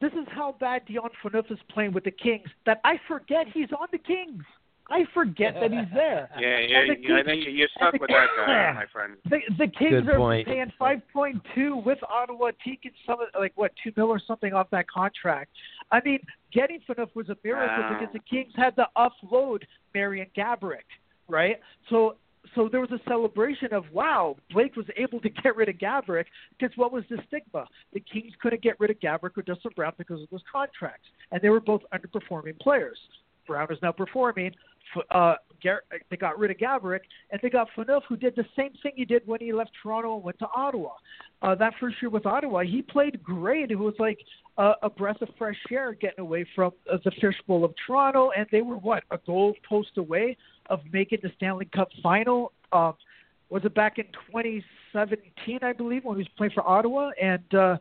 this 0.00 0.12
is 0.12 0.26
how 0.28 0.56
bad 0.58 0.84
Dion 0.86 1.10
Phaneuf 1.24 1.50
is 1.50 1.58
playing 1.70 1.92
with 1.92 2.04
the 2.04 2.10
Kings 2.10 2.48
that 2.64 2.80
I 2.84 3.00
forget 3.08 3.46
he's 3.52 3.72
on 3.72 3.88
the 3.92 3.98
Kings. 3.98 4.44
I 4.88 5.04
forget 5.12 5.54
that 5.54 5.72
he's 5.72 5.92
there. 5.94 6.30
Yeah, 6.38 6.58
yeah, 6.60 6.82
the 6.86 6.94
yeah 7.02 7.16
I 7.20 7.22
think 7.24 7.44
you're 7.48 7.68
stuck 7.76 7.92
the- 7.92 7.98
with 8.00 8.10
that 8.10 8.28
guy, 8.36 8.72
my 8.74 8.84
friend. 8.92 9.16
The, 9.28 9.38
the 9.58 9.66
Kings 9.66 10.04
Good 10.04 10.08
are 10.10 10.16
point. 10.18 10.46
paying 10.46 10.72
five 10.78 11.00
point 11.12 11.42
two 11.54 11.76
with 11.84 11.98
Ottawa 12.08 12.50
taking 12.64 12.92
some 13.06 13.20
of 13.20 13.28
like 13.38 13.52
what 13.56 13.72
two 13.82 13.92
mil 13.96 14.06
or 14.08 14.20
something 14.26 14.52
off 14.52 14.68
that 14.70 14.88
contract. 14.88 15.50
I 15.90 16.00
mean, 16.04 16.20
getting 16.52 16.80
Phaneuf 16.88 17.08
was 17.14 17.28
a 17.28 17.36
miracle 17.42 17.66
Wow. 17.82 17.98
because 17.98 18.12
the 18.12 18.20
Kings 18.30 18.52
had 18.56 18.76
to 18.76 18.86
offload 18.96 19.62
Marian 19.94 20.28
Gaborik, 20.36 20.86
right? 21.28 21.56
So 21.90 22.16
so 22.54 22.68
there 22.70 22.80
was 22.80 22.92
a 22.92 23.00
celebration 23.08 23.74
of 23.74 23.84
wow, 23.92 24.36
Blake 24.52 24.76
was 24.76 24.86
able 24.96 25.20
to 25.20 25.28
get 25.28 25.56
rid 25.56 25.68
of 25.68 25.76
Gaborik 25.78 26.26
because 26.58 26.76
what 26.76 26.92
was 26.92 27.02
the 27.10 27.18
stigma? 27.26 27.66
The 27.92 28.00
Kings 28.00 28.32
couldn't 28.40 28.62
get 28.62 28.78
rid 28.78 28.90
of 28.90 29.00
Gaborik 29.00 29.36
or 29.36 29.42
Dustin 29.42 29.72
Brown 29.74 29.94
because 29.98 30.22
of 30.22 30.30
those 30.30 30.44
contracts, 30.50 31.08
and 31.32 31.42
they 31.42 31.48
were 31.48 31.60
both 31.60 31.82
underperforming 31.92 32.58
players. 32.60 32.98
Brown 33.48 33.66
is 33.72 33.78
now 33.82 33.92
performing. 33.92 34.52
Uh, 35.10 35.34
Gar- 35.62 35.84
they 36.10 36.16
got 36.16 36.38
rid 36.38 36.50
of 36.50 36.58
Gaborik, 36.58 37.00
and 37.30 37.40
they 37.42 37.50
got 37.50 37.68
Phaneuf, 37.76 38.02
who 38.08 38.16
did 38.16 38.36
the 38.36 38.44
same 38.56 38.72
thing 38.82 38.92
he 38.94 39.04
did 39.04 39.22
when 39.26 39.40
he 39.40 39.52
left 39.52 39.70
Toronto 39.82 40.16
and 40.16 40.24
went 40.24 40.38
to 40.38 40.46
Ottawa. 40.54 40.90
Uh, 41.42 41.54
that 41.54 41.74
first 41.80 41.96
year 42.00 42.10
with 42.10 42.26
Ottawa, 42.26 42.62
he 42.62 42.82
played 42.82 43.22
great. 43.22 43.70
It 43.70 43.78
was 43.78 43.94
like 43.98 44.18
a, 44.58 44.72
a 44.82 44.90
breath 44.90 45.20
of 45.22 45.28
fresh 45.38 45.56
air 45.70 45.94
getting 45.94 46.20
away 46.20 46.46
from 46.54 46.72
uh, 46.92 46.98
the 47.04 47.10
fishbowl 47.20 47.64
of 47.64 47.74
Toronto, 47.86 48.30
and 48.36 48.46
they 48.52 48.62
were 48.62 48.76
what 48.76 49.04
a 49.10 49.18
goal 49.26 49.54
post 49.68 49.96
away 49.96 50.36
of 50.70 50.80
making 50.92 51.18
the 51.22 51.30
Stanley 51.36 51.68
Cup 51.74 51.88
final. 52.02 52.52
Um, 52.72 52.94
was 53.48 53.64
it 53.64 53.74
back 53.74 53.98
in 53.98 54.06
2017, 54.32 55.60
I 55.62 55.72
believe, 55.72 56.04
when 56.04 56.16
he 56.16 56.22
was 56.22 56.28
playing 56.36 56.52
for 56.52 56.66
Ottawa, 56.66 57.10
and 57.20 57.54
uh, 57.54 57.76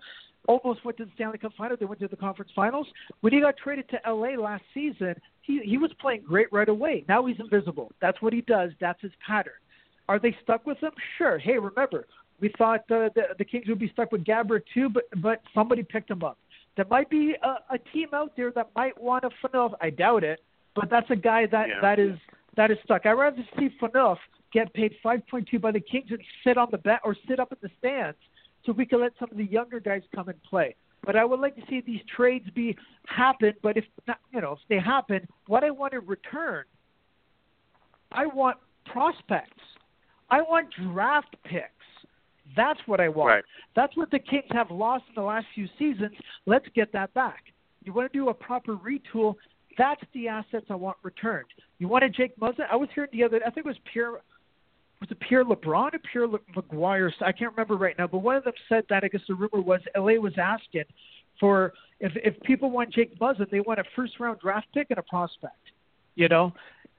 almost 0.48 0.86
went 0.86 0.98
to 0.98 1.06
the 1.06 1.12
Stanley 1.16 1.38
Cup 1.38 1.54
final. 1.58 1.78
They 1.78 1.86
went 1.86 2.00
to 2.02 2.08
the 2.08 2.16
conference 2.16 2.52
finals. 2.56 2.88
When 3.22 3.34
he 3.34 3.42
got 3.42 3.58
traded 3.58 3.90
to 3.90 4.00
LA 4.08 4.40
last 4.40 4.64
season, 4.74 5.16
he 5.46 5.60
he 5.64 5.78
was 5.78 5.92
playing 6.00 6.22
great 6.22 6.48
right 6.52 6.70
away. 6.70 7.04
Now 7.08 7.26
he's 7.26 7.40
invisible. 7.40 7.92
That's 8.02 8.22
what 8.22 8.34
he 8.34 8.42
does. 8.42 8.72
That's 8.80 9.02
his 9.02 9.12
pattern. 9.26 9.54
Are 10.08 10.20
they 10.20 10.36
stuck 10.44 10.66
with 10.66 10.78
him? 10.80 10.92
Sure. 11.18 11.38
Hey, 11.38 11.58
remember 11.58 12.08
we 12.40 12.52
thought 12.58 12.82
uh, 12.92 13.10
the 13.16 13.24
the 13.38 13.46
Kings 13.46 13.68
would 13.68 13.80
be 13.80 13.90
stuck 13.90 14.12
with 14.12 14.24
Gaborik 14.24 14.64
too, 14.74 14.90
but 14.90 15.04
but 15.22 15.42
somebody 15.54 15.84
picked 15.84 16.10
him 16.10 16.24
up. 16.24 16.38
There 16.76 16.86
might 16.90 17.10
be 17.10 17.36
a, 17.42 17.74
a 17.76 17.78
team 17.94 18.10
out 18.14 18.34
there 18.36 18.52
that 18.52 18.70
might 18.76 19.00
want 19.02 19.24
to 19.24 19.30
Phaneuf. 19.48 19.74
I 19.82 19.90
doubt 19.90 20.24
it, 20.24 20.42
but 20.76 20.90
that's 20.90 21.10
a 21.10 21.16
guy 21.16 21.46
that 21.48 21.70
Yeah. 21.70 21.82
that 21.82 22.00
is 22.00 22.18
that 22.58 22.72
is 22.72 22.78
stuck. 22.84 23.06
I'd 23.06 23.12
rather 23.14 23.44
see 23.58 23.70
Phaneuf 23.82 24.18
get 24.54 24.74
paid 24.74 24.94
5.2 25.04 25.60
by 25.60 25.72
the 25.72 25.80
Kings 25.80 26.08
and 26.12 26.20
sit 26.44 26.58
on 26.58 26.70
the 26.72 26.78
bench 26.78 27.02
or 27.04 27.16
sit 27.28 27.40
up 27.40 27.52
in 27.52 27.58
the 27.62 27.70
stands 27.80 28.18
so 28.66 28.72
we 28.72 28.86
can 28.86 29.02
let 29.02 29.12
some 29.20 29.30
of 29.30 29.38
the 29.38 29.44
younger 29.46 29.80
guys 29.82 30.02
come 30.14 30.30
and 30.30 30.42
play. 30.44 30.76
But 31.06 31.16
I 31.16 31.24
would 31.24 31.40
like 31.40 31.56
to 31.56 31.62
see 31.70 31.82
these 31.86 32.02
trades 32.16 32.50
be 32.56 32.76
happen. 33.08 33.54
But 33.62 33.78
if 33.78 33.86
not, 34.08 34.18
you 34.34 34.42
know, 34.42 34.54
if 34.54 34.60
they 34.70 34.80
happen, 34.80 35.28
what 35.48 35.64
I 35.64 35.72
want 35.72 35.94
to 35.94 36.00
return, 36.00 36.66
I 38.12 38.26
want 38.26 38.58
prospects. 38.86 39.62
I 40.30 40.42
want 40.42 40.68
draft 40.92 41.36
picks. 41.44 41.70
That's 42.56 42.80
what 42.86 43.00
I 43.00 43.10
want. 43.10 43.30
Right. 43.30 43.44
That's 43.76 43.96
what 43.98 44.12
the 44.12 44.20
Kings 44.20 44.46
have 44.52 44.72
lost 44.72 45.04
in 45.10 45.16
the 45.16 45.28
last 45.28 45.46
few 45.54 45.68
seasons. 45.78 46.14
Let's 46.46 46.66
get 46.76 46.92
that 46.94 47.14
back. 47.14 47.44
You 47.84 47.94
want 47.94 48.12
to 48.12 48.18
do 48.18 48.30
a 48.30 48.34
proper 48.34 48.76
retool. 48.76 49.36
That's 49.78 50.02
the 50.14 50.28
assets 50.28 50.66
I 50.70 50.76
want 50.76 50.98
returned. 51.04 51.46
You 51.80 51.88
want 51.88 52.04
a 52.04 52.10
Jake 52.10 52.38
Muzzin? 52.40 52.66
I 52.72 52.76
was 52.76 52.90
hearing 52.96 53.10
the 53.12 53.24
other. 53.24 53.42
I 53.46 53.50
think 53.50 53.66
it 53.66 53.70
was 53.70 53.78
Pierre. 53.92 54.22
Was 55.02 55.12
it 55.12 55.20
Pierre 55.20 55.44
LeBrun 55.44 55.94
or 55.94 56.00
Pierre 56.12 56.28
Le- 56.28 56.40
McGuire? 56.56 57.12
I 57.22 57.32
can't 57.32 57.52
remember 57.52 57.76
right 57.76 57.96
now. 57.98 58.08
But 58.08 58.20
one 58.20 58.36
of 58.36 58.44
them 58.44 58.54
said 58.70 58.86
that 58.90 59.04
I 59.04 59.08
guess 59.08 59.22
the 59.28 59.36
rumor 59.36 59.62
was 59.62 59.82
LA 59.96 60.14
was 60.14 60.34
asking 60.38 60.86
for 61.40 61.74
if 62.00 62.14
if 62.16 62.42
people 62.44 62.72
want 62.72 62.94
Jake 62.94 63.18
Muzzin, 63.20 63.50
they 63.50 63.60
want 63.60 63.80
a 63.80 63.84
first 63.96 64.20
round 64.20 64.40
draft 64.40 64.68
pick 64.74 64.88
and 64.90 65.00
a 65.00 65.04
prospect. 65.04 65.56
You 66.16 66.30
know, 66.30 66.54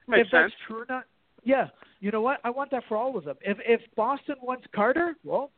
Makes 0.07 0.27
if 0.27 0.31
sense. 0.31 0.51
that's 0.51 0.53
true 0.67 0.81
or 0.81 0.85
not, 0.87 1.05
yeah. 1.43 1.67
You 1.99 2.11
know 2.11 2.21
what? 2.21 2.39
I 2.43 2.51
want 2.51 2.69
that 2.71 2.83
for 2.87 2.97
all 2.97 3.17
of 3.17 3.25
them. 3.25 3.35
If 3.41 3.57
if 3.65 3.81
Boston 3.95 4.35
wants 4.41 4.65
Carter, 4.75 5.15
well, 5.23 5.49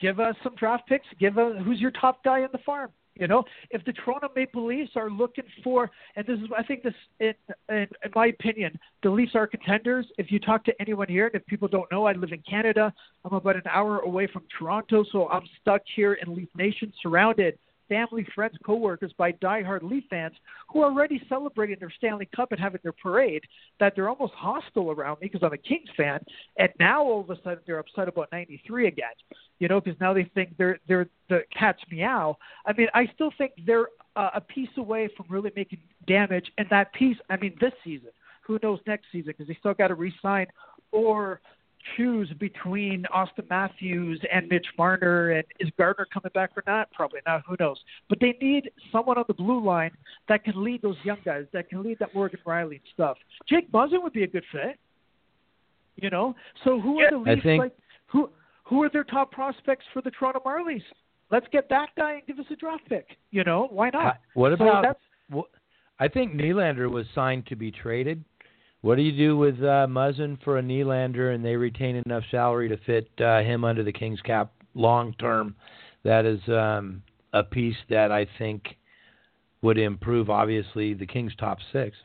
give 0.00 0.20
us 0.20 0.36
some 0.42 0.54
draft 0.56 0.86
picks. 0.88 1.06
Give 1.18 1.38
us 1.38 1.54
who's 1.64 1.80
your 1.80 1.92
top 1.92 2.22
guy 2.22 2.40
in 2.40 2.48
the 2.52 2.58
farm. 2.58 2.90
You 3.18 3.26
know, 3.26 3.44
if 3.70 3.84
the 3.84 3.92
Toronto 3.92 4.28
Maple 4.36 4.66
Leafs 4.66 4.92
are 4.94 5.08
looking 5.08 5.44
for, 5.64 5.90
and 6.16 6.26
this 6.26 6.38
is, 6.38 6.46
I 6.56 6.62
think 6.62 6.82
this, 6.82 6.94
in, 7.18 7.34
in, 7.70 7.88
in 8.04 8.10
my 8.14 8.26
opinion, 8.26 8.78
the 9.02 9.08
Leafs 9.10 9.34
are 9.34 9.46
contenders. 9.46 10.06
If 10.18 10.30
you 10.30 10.38
talk 10.38 10.64
to 10.66 10.72
anyone 10.80 11.08
here, 11.08 11.26
and 11.26 11.34
if 11.34 11.46
people 11.46 11.66
don't 11.66 11.90
know, 11.90 12.06
I 12.06 12.12
live 12.12 12.32
in 12.32 12.42
Canada. 12.48 12.92
I'm 13.24 13.32
about 13.32 13.56
an 13.56 13.62
hour 13.70 14.00
away 14.00 14.28
from 14.30 14.42
Toronto, 14.58 15.04
so 15.10 15.28
I'm 15.28 15.44
stuck 15.60 15.80
here 15.94 16.14
in 16.14 16.34
Leaf 16.34 16.48
Nation, 16.54 16.92
surrounded 17.02 17.58
family, 17.88 18.26
friends, 18.34 18.56
coworkers 18.64 19.12
by 19.16 19.32
diehard 19.32 19.82
Leaf 19.82 20.04
fans 20.10 20.34
who 20.68 20.80
are 20.82 20.90
already 20.90 21.20
celebrating 21.28 21.76
their 21.78 21.92
Stanley 21.96 22.28
Cup 22.34 22.52
and 22.52 22.60
having 22.60 22.80
their 22.82 22.92
parade. 22.92 23.42
That 23.80 23.94
they're 23.94 24.08
almost 24.08 24.32
hostile 24.34 24.90
around 24.90 25.20
me 25.20 25.28
because 25.32 25.42
I'm 25.42 25.52
a 25.52 25.58
Kings 25.58 25.88
fan, 25.96 26.20
and 26.58 26.70
now 26.78 27.02
all 27.02 27.20
of 27.20 27.30
a 27.30 27.36
sudden 27.42 27.60
they're 27.66 27.78
upset 27.78 28.08
about 28.08 28.28
'93 28.32 28.88
again. 28.88 29.08
You 29.58 29.68
know, 29.68 29.80
because 29.80 29.98
now 30.00 30.12
they 30.12 30.30
think 30.34 30.56
they're 30.56 30.78
they're 30.88 31.08
the 31.28 31.42
cat's 31.56 31.82
meow. 31.90 32.36
I 32.66 32.72
mean, 32.72 32.88
I 32.94 33.06
still 33.14 33.30
think 33.38 33.52
they're 33.66 33.88
uh, 34.16 34.30
a 34.34 34.40
piece 34.40 34.70
away 34.76 35.08
from 35.16 35.26
really 35.28 35.52
making 35.56 35.80
damage, 36.06 36.50
and 36.58 36.66
that 36.70 36.92
piece, 36.94 37.16
I 37.30 37.36
mean, 37.36 37.54
this 37.60 37.72
season. 37.84 38.10
Who 38.46 38.60
knows 38.62 38.78
next 38.86 39.06
season? 39.10 39.34
Because 39.36 39.48
they 39.48 39.56
still 39.58 39.74
got 39.74 39.88
to 39.88 39.96
re-sign 39.96 40.46
or 40.92 41.40
choose 41.96 42.32
between 42.38 43.04
Auston 43.14 43.48
Matthews 43.50 44.20
and 44.32 44.48
Mitch 44.48 44.66
Marner, 44.78 45.30
and 45.32 45.44
is 45.60 45.68
Gardiner 45.78 46.06
coming 46.12 46.30
back 46.34 46.50
or 46.56 46.62
not? 46.66 46.90
Probably 46.92 47.20
not. 47.26 47.42
Who 47.46 47.56
knows? 47.60 47.78
But 48.08 48.18
they 48.20 48.36
need 48.40 48.70
someone 48.90 49.18
on 49.18 49.24
the 49.28 49.34
blue 49.34 49.62
line 49.62 49.90
that 50.28 50.44
can 50.44 50.62
lead 50.64 50.82
those 50.82 50.96
young 51.04 51.18
guys, 51.24 51.46
that 51.52 51.68
can 51.68 51.82
lead 51.82 51.98
that 52.00 52.14
Morgan 52.14 52.40
Rielly 52.46 52.80
stuff. 52.92 53.18
Jake 53.48 53.70
Muzzin 53.72 54.02
would 54.02 54.12
be 54.12 54.24
a 54.24 54.26
good 54.26 54.44
fit. 54.50 54.78
You 55.96 56.10
know, 56.10 56.34
so 56.64 56.78
who 56.80 57.00
Yeah. 57.00 57.06
are 57.06 57.10
the 57.12 57.18
Leafs 57.18 57.42
think- 57.42 57.62
like? 57.62 57.76
Who 58.08 58.30
who 58.64 58.82
are 58.82 58.88
their 58.88 59.04
top 59.04 59.30
prospects 59.30 59.86
for 59.92 60.02
the 60.02 60.10
Toronto 60.10 60.40
Marlies? 60.44 60.82
Let's 61.30 61.46
get 61.48 61.68
that 61.68 61.90
guy 61.96 62.14
and 62.14 62.26
give 62.26 62.38
us 62.38 62.46
a 62.50 62.56
draft 62.56 62.84
pick. 62.88 63.16
You 63.30 63.44
know, 63.44 63.68
why 63.68 63.90
not? 63.90 64.02
Ha- 64.02 64.18
What 64.34 64.48
So 64.50 64.54
about? 64.54 64.82
that's- 64.82 65.04
wh- 65.32 65.56
I 65.98 66.08
think 66.08 66.34
Nylander 66.34 66.90
was 66.90 67.08
signed 67.10 67.46
to 67.46 67.56
be 67.56 67.70
traded. 67.70 68.24
What 68.82 68.96
do 68.96 69.02
you 69.02 69.16
do 69.16 69.36
with 69.36 69.58
uh, 69.60 69.86
Muzzin 69.88 70.42
for 70.42 70.58
a 70.58 70.62
Nylander, 70.62 71.34
and 71.34 71.44
they 71.44 71.56
retain 71.56 72.02
enough 72.06 72.24
salary 72.30 72.68
to 72.68 72.76
fit 72.78 73.08
uh, 73.20 73.40
him 73.40 73.64
under 73.64 73.82
the 73.82 73.92
Kings 73.92 74.20
cap 74.20 74.52
long 74.74 75.14
term? 75.14 75.56
That 76.04 76.24
is 76.24 76.40
um, 76.48 77.02
a 77.32 77.42
piece 77.42 77.76
that 77.90 78.12
I 78.12 78.26
think 78.38 78.76
would 79.62 79.78
improve, 79.78 80.30
obviously, 80.30 80.94
the 80.94 81.06
Kings' 81.06 81.34
top 81.36 81.58
six. 81.72 81.96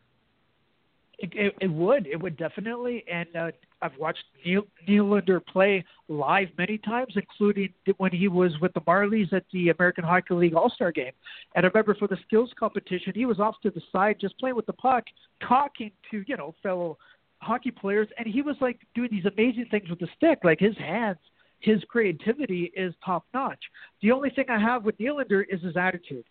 It, 1.22 1.53
it, 1.61 1.67
would. 1.67 2.07
It 2.07 2.19
would 2.19 2.36
definitely. 2.36 3.03
And 3.11 3.28
uh, 3.36 3.51
I've 3.82 3.95
watched 3.99 4.24
Neil, 4.43 4.63
Nylander 4.88 5.45
play 5.45 5.86
live 6.07 6.47
many 6.57 6.80
times, 6.80 7.13
including 7.15 7.69
when 7.97 8.11
he 8.11 8.28
was 8.28 8.51
with 8.59 8.74
the 8.74 8.82
Marlies 8.82 9.32
at 9.32 9.43
the 9.53 9.69
American 9.69 10.03
Hockey 10.03 10.34
League 10.34 10.55
All 10.55 10.69
Star 10.69 10.91
Game. 10.91 11.11
And 11.55 11.65
I 11.65 11.69
remember 11.69 11.95
for 11.95 12.07
the 12.07 12.17
skills 12.26 12.51
competition, 12.59 13.13
he 13.15 13.26
was 13.26 13.39
off 13.39 13.55
to 13.61 13.69
the 13.69 13.82
side 13.91 14.17
just 14.19 14.38
playing 14.39 14.55
with 14.55 14.65
the 14.65 14.74
puck, 14.74 15.03
talking 15.47 15.91
to 16.09 16.24
you 16.28 16.38
know 16.38 16.55
fellow 16.63 16.97
hockey 17.39 17.72
players, 17.72 18.07
and 18.17 18.28
he 18.28 18.41
was 18.41 18.55
like 18.59 18.80
doing 18.95 19.09
these 19.11 19.26
amazing 19.26 19.67
things 19.69 19.89
with 19.89 19.99
the 19.99 20.09
stick, 20.17 20.39
like 20.43 20.59
his 20.59 20.78
hands. 20.78 21.19
His 21.59 21.84
creativity 21.88 22.72
is 22.76 22.95
top 23.05 23.26
notch. 23.36 23.59
The 24.01 24.12
only 24.12 24.32
thing 24.32 24.45
I 24.50 24.59
have 24.59 24.83
with 24.83 24.97
Nylander 24.97 25.43
is 25.47 25.62
his 25.62 25.78
attitude 25.78 26.25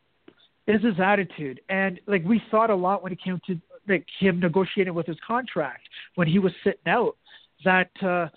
is 0.66 0.82
his 0.82 0.98
attitude. 1.02 1.60
And 1.68 2.00
like 2.06 2.24
we 2.24 2.40
thought 2.50 2.70
a 2.70 2.74
lot 2.74 3.02
when 3.02 3.12
it 3.12 3.22
came 3.22 3.40
to 3.46 3.60
like 3.88 4.06
him 4.18 4.40
negotiating 4.40 4.94
with 4.94 5.06
his 5.06 5.16
contract 5.26 5.88
when 6.14 6.28
he 6.28 6.38
was 6.38 6.52
sitting 6.64 6.80
out 6.86 7.16
that 7.64 7.90
uh 8.02 8.28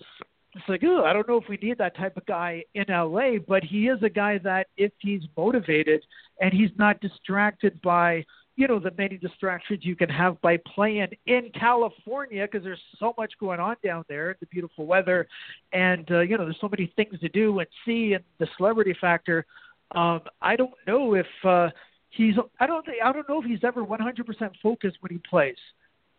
it's 0.54 0.68
like, 0.68 0.82
oh, 0.84 1.04
I 1.04 1.12
don't 1.12 1.28
know 1.28 1.40
if 1.40 1.48
we 1.48 1.58
need 1.60 1.78
that 1.78 1.96
type 1.96 2.16
of 2.16 2.24
guy 2.26 2.62
in 2.74 2.84
LA, 2.88 3.38
but 3.46 3.64
he 3.64 3.88
is 3.88 4.00
a 4.02 4.08
guy 4.08 4.38
that 4.38 4.68
if 4.76 4.92
he's 5.00 5.22
motivated 5.36 6.04
and 6.40 6.52
he's 6.52 6.70
not 6.78 7.00
distracted 7.00 7.80
by, 7.82 8.24
you 8.56 8.68
know, 8.68 8.78
the 8.78 8.92
many 8.96 9.16
distractions 9.16 9.80
you 9.82 9.96
can 9.96 10.08
have 10.08 10.40
by 10.42 10.58
playing 10.72 11.08
in 11.26 11.50
California 11.58 12.46
because 12.46 12.62
there's 12.62 12.80
so 13.00 13.14
much 13.18 13.32
going 13.40 13.58
on 13.58 13.74
down 13.82 14.04
there, 14.08 14.36
the 14.38 14.46
beautiful 14.46 14.86
weather, 14.86 15.26
and 15.72 16.08
uh, 16.12 16.20
you 16.20 16.38
know, 16.38 16.44
there's 16.44 16.60
so 16.60 16.68
many 16.68 16.92
things 16.94 17.18
to 17.18 17.28
do 17.30 17.58
and 17.58 17.68
see, 17.84 18.12
and 18.12 18.22
the 18.38 18.46
celebrity 18.56 18.96
factor. 19.00 19.44
Um, 19.90 20.20
I 20.40 20.54
don't 20.54 20.74
know 20.86 21.14
if 21.14 21.26
uh, 21.42 21.70
he's 22.16 22.34
I 22.60 22.66
don't 22.66 22.84
think 22.84 22.98
I 23.04 23.12
don't 23.12 23.28
know 23.28 23.40
if 23.40 23.46
he's 23.46 23.64
ever 23.64 23.84
100% 23.84 24.50
focused 24.62 24.96
when 25.00 25.12
he 25.12 25.20
plays. 25.28 25.56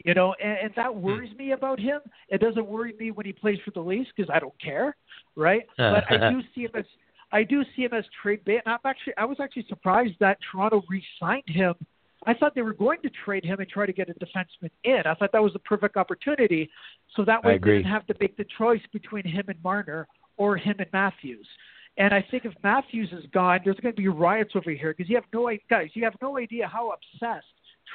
You 0.04 0.14
know, 0.14 0.36
and, 0.44 0.58
and 0.64 0.72
that 0.76 0.92
hmm. 0.92 1.02
worries 1.02 1.36
me 1.38 1.52
about 1.52 1.80
him. 1.80 2.00
It 2.30 2.42
doesn't 2.42 2.66
worry 2.66 2.94
me 3.00 3.12
when 3.12 3.26
he 3.26 3.34
plays 3.34 3.58
for 3.64 3.72
the 3.72 3.80
Leafs 3.80 4.10
because 4.16 4.30
I 4.34 4.40
don't 4.40 4.60
care, 4.62 4.96
right? 5.36 5.64
but 5.78 6.04
I 6.10 6.30
do 6.30 6.42
see 6.54 6.62
him 6.62 6.72
as 6.76 6.86
I 7.32 7.44
do 7.44 7.64
see 7.76 7.84
him 7.84 7.94
as 7.94 8.06
trade 8.22 8.44
bait. 8.46 8.62
And 8.66 8.74
I'm 8.74 8.80
actually 8.86 9.14
I 9.18 9.26
was 9.26 9.38
actually 9.40 9.66
surprised 9.68 10.14
that 10.20 10.38
Toronto 10.52 10.84
re-signed 10.90 11.44
him. 11.48 11.74
I 12.28 12.34
thought 12.34 12.56
they 12.56 12.64
were 12.64 12.74
going 12.74 13.02
to 13.04 13.10
trade 13.24 13.46
him 13.46 13.60
and 13.60 13.70
try 13.70 13.86
to 13.86 13.94
get 13.94 14.10
a 14.10 14.14
defenseman 14.14 14.72
in. 14.84 15.04
I 15.06 15.14
thought 15.14 15.32
that 15.32 15.44
was 15.44 15.54
the 15.54 15.60
perfect 15.60 15.96
opportunity, 15.96 16.70
so 17.16 17.24
that 17.24 17.44
way 17.44 17.60
they 17.60 17.78
didn't 17.78 17.92
have 17.92 18.08
to 18.08 18.16
make 18.20 18.36
the 18.36 18.46
choice 18.58 18.82
between 18.92 19.24
him 19.24 19.46
and 19.48 19.62
Marner 19.64 20.08
or 20.38 20.58
him 20.58 20.76
and 20.80 20.88
Matthews. 20.92 21.48
And 21.98 22.14
I 22.14 22.26
think 22.30 22.46
if 22.46 22.54
Matthews 22.64 23.10
is 23.14 23.24
gone, 23.32 23.62
there's 23.64 23.78
going 23.80 23.96
to 23.96 24.02
be 24.02 24.08
riots 24.10 24.52
over 24.56 24.72
here 24.72 24.94
because 24.96 25.10
you 25.10 25.16
have 25.16 25.24
no 25.34 25.50
guys. 25.70 25.90
You 25.94 26.04
have 26.04 26.16
no 26.22 26.38
idea 26.38 26.68
how 26.68 26.92
obsessed 26.92 27.46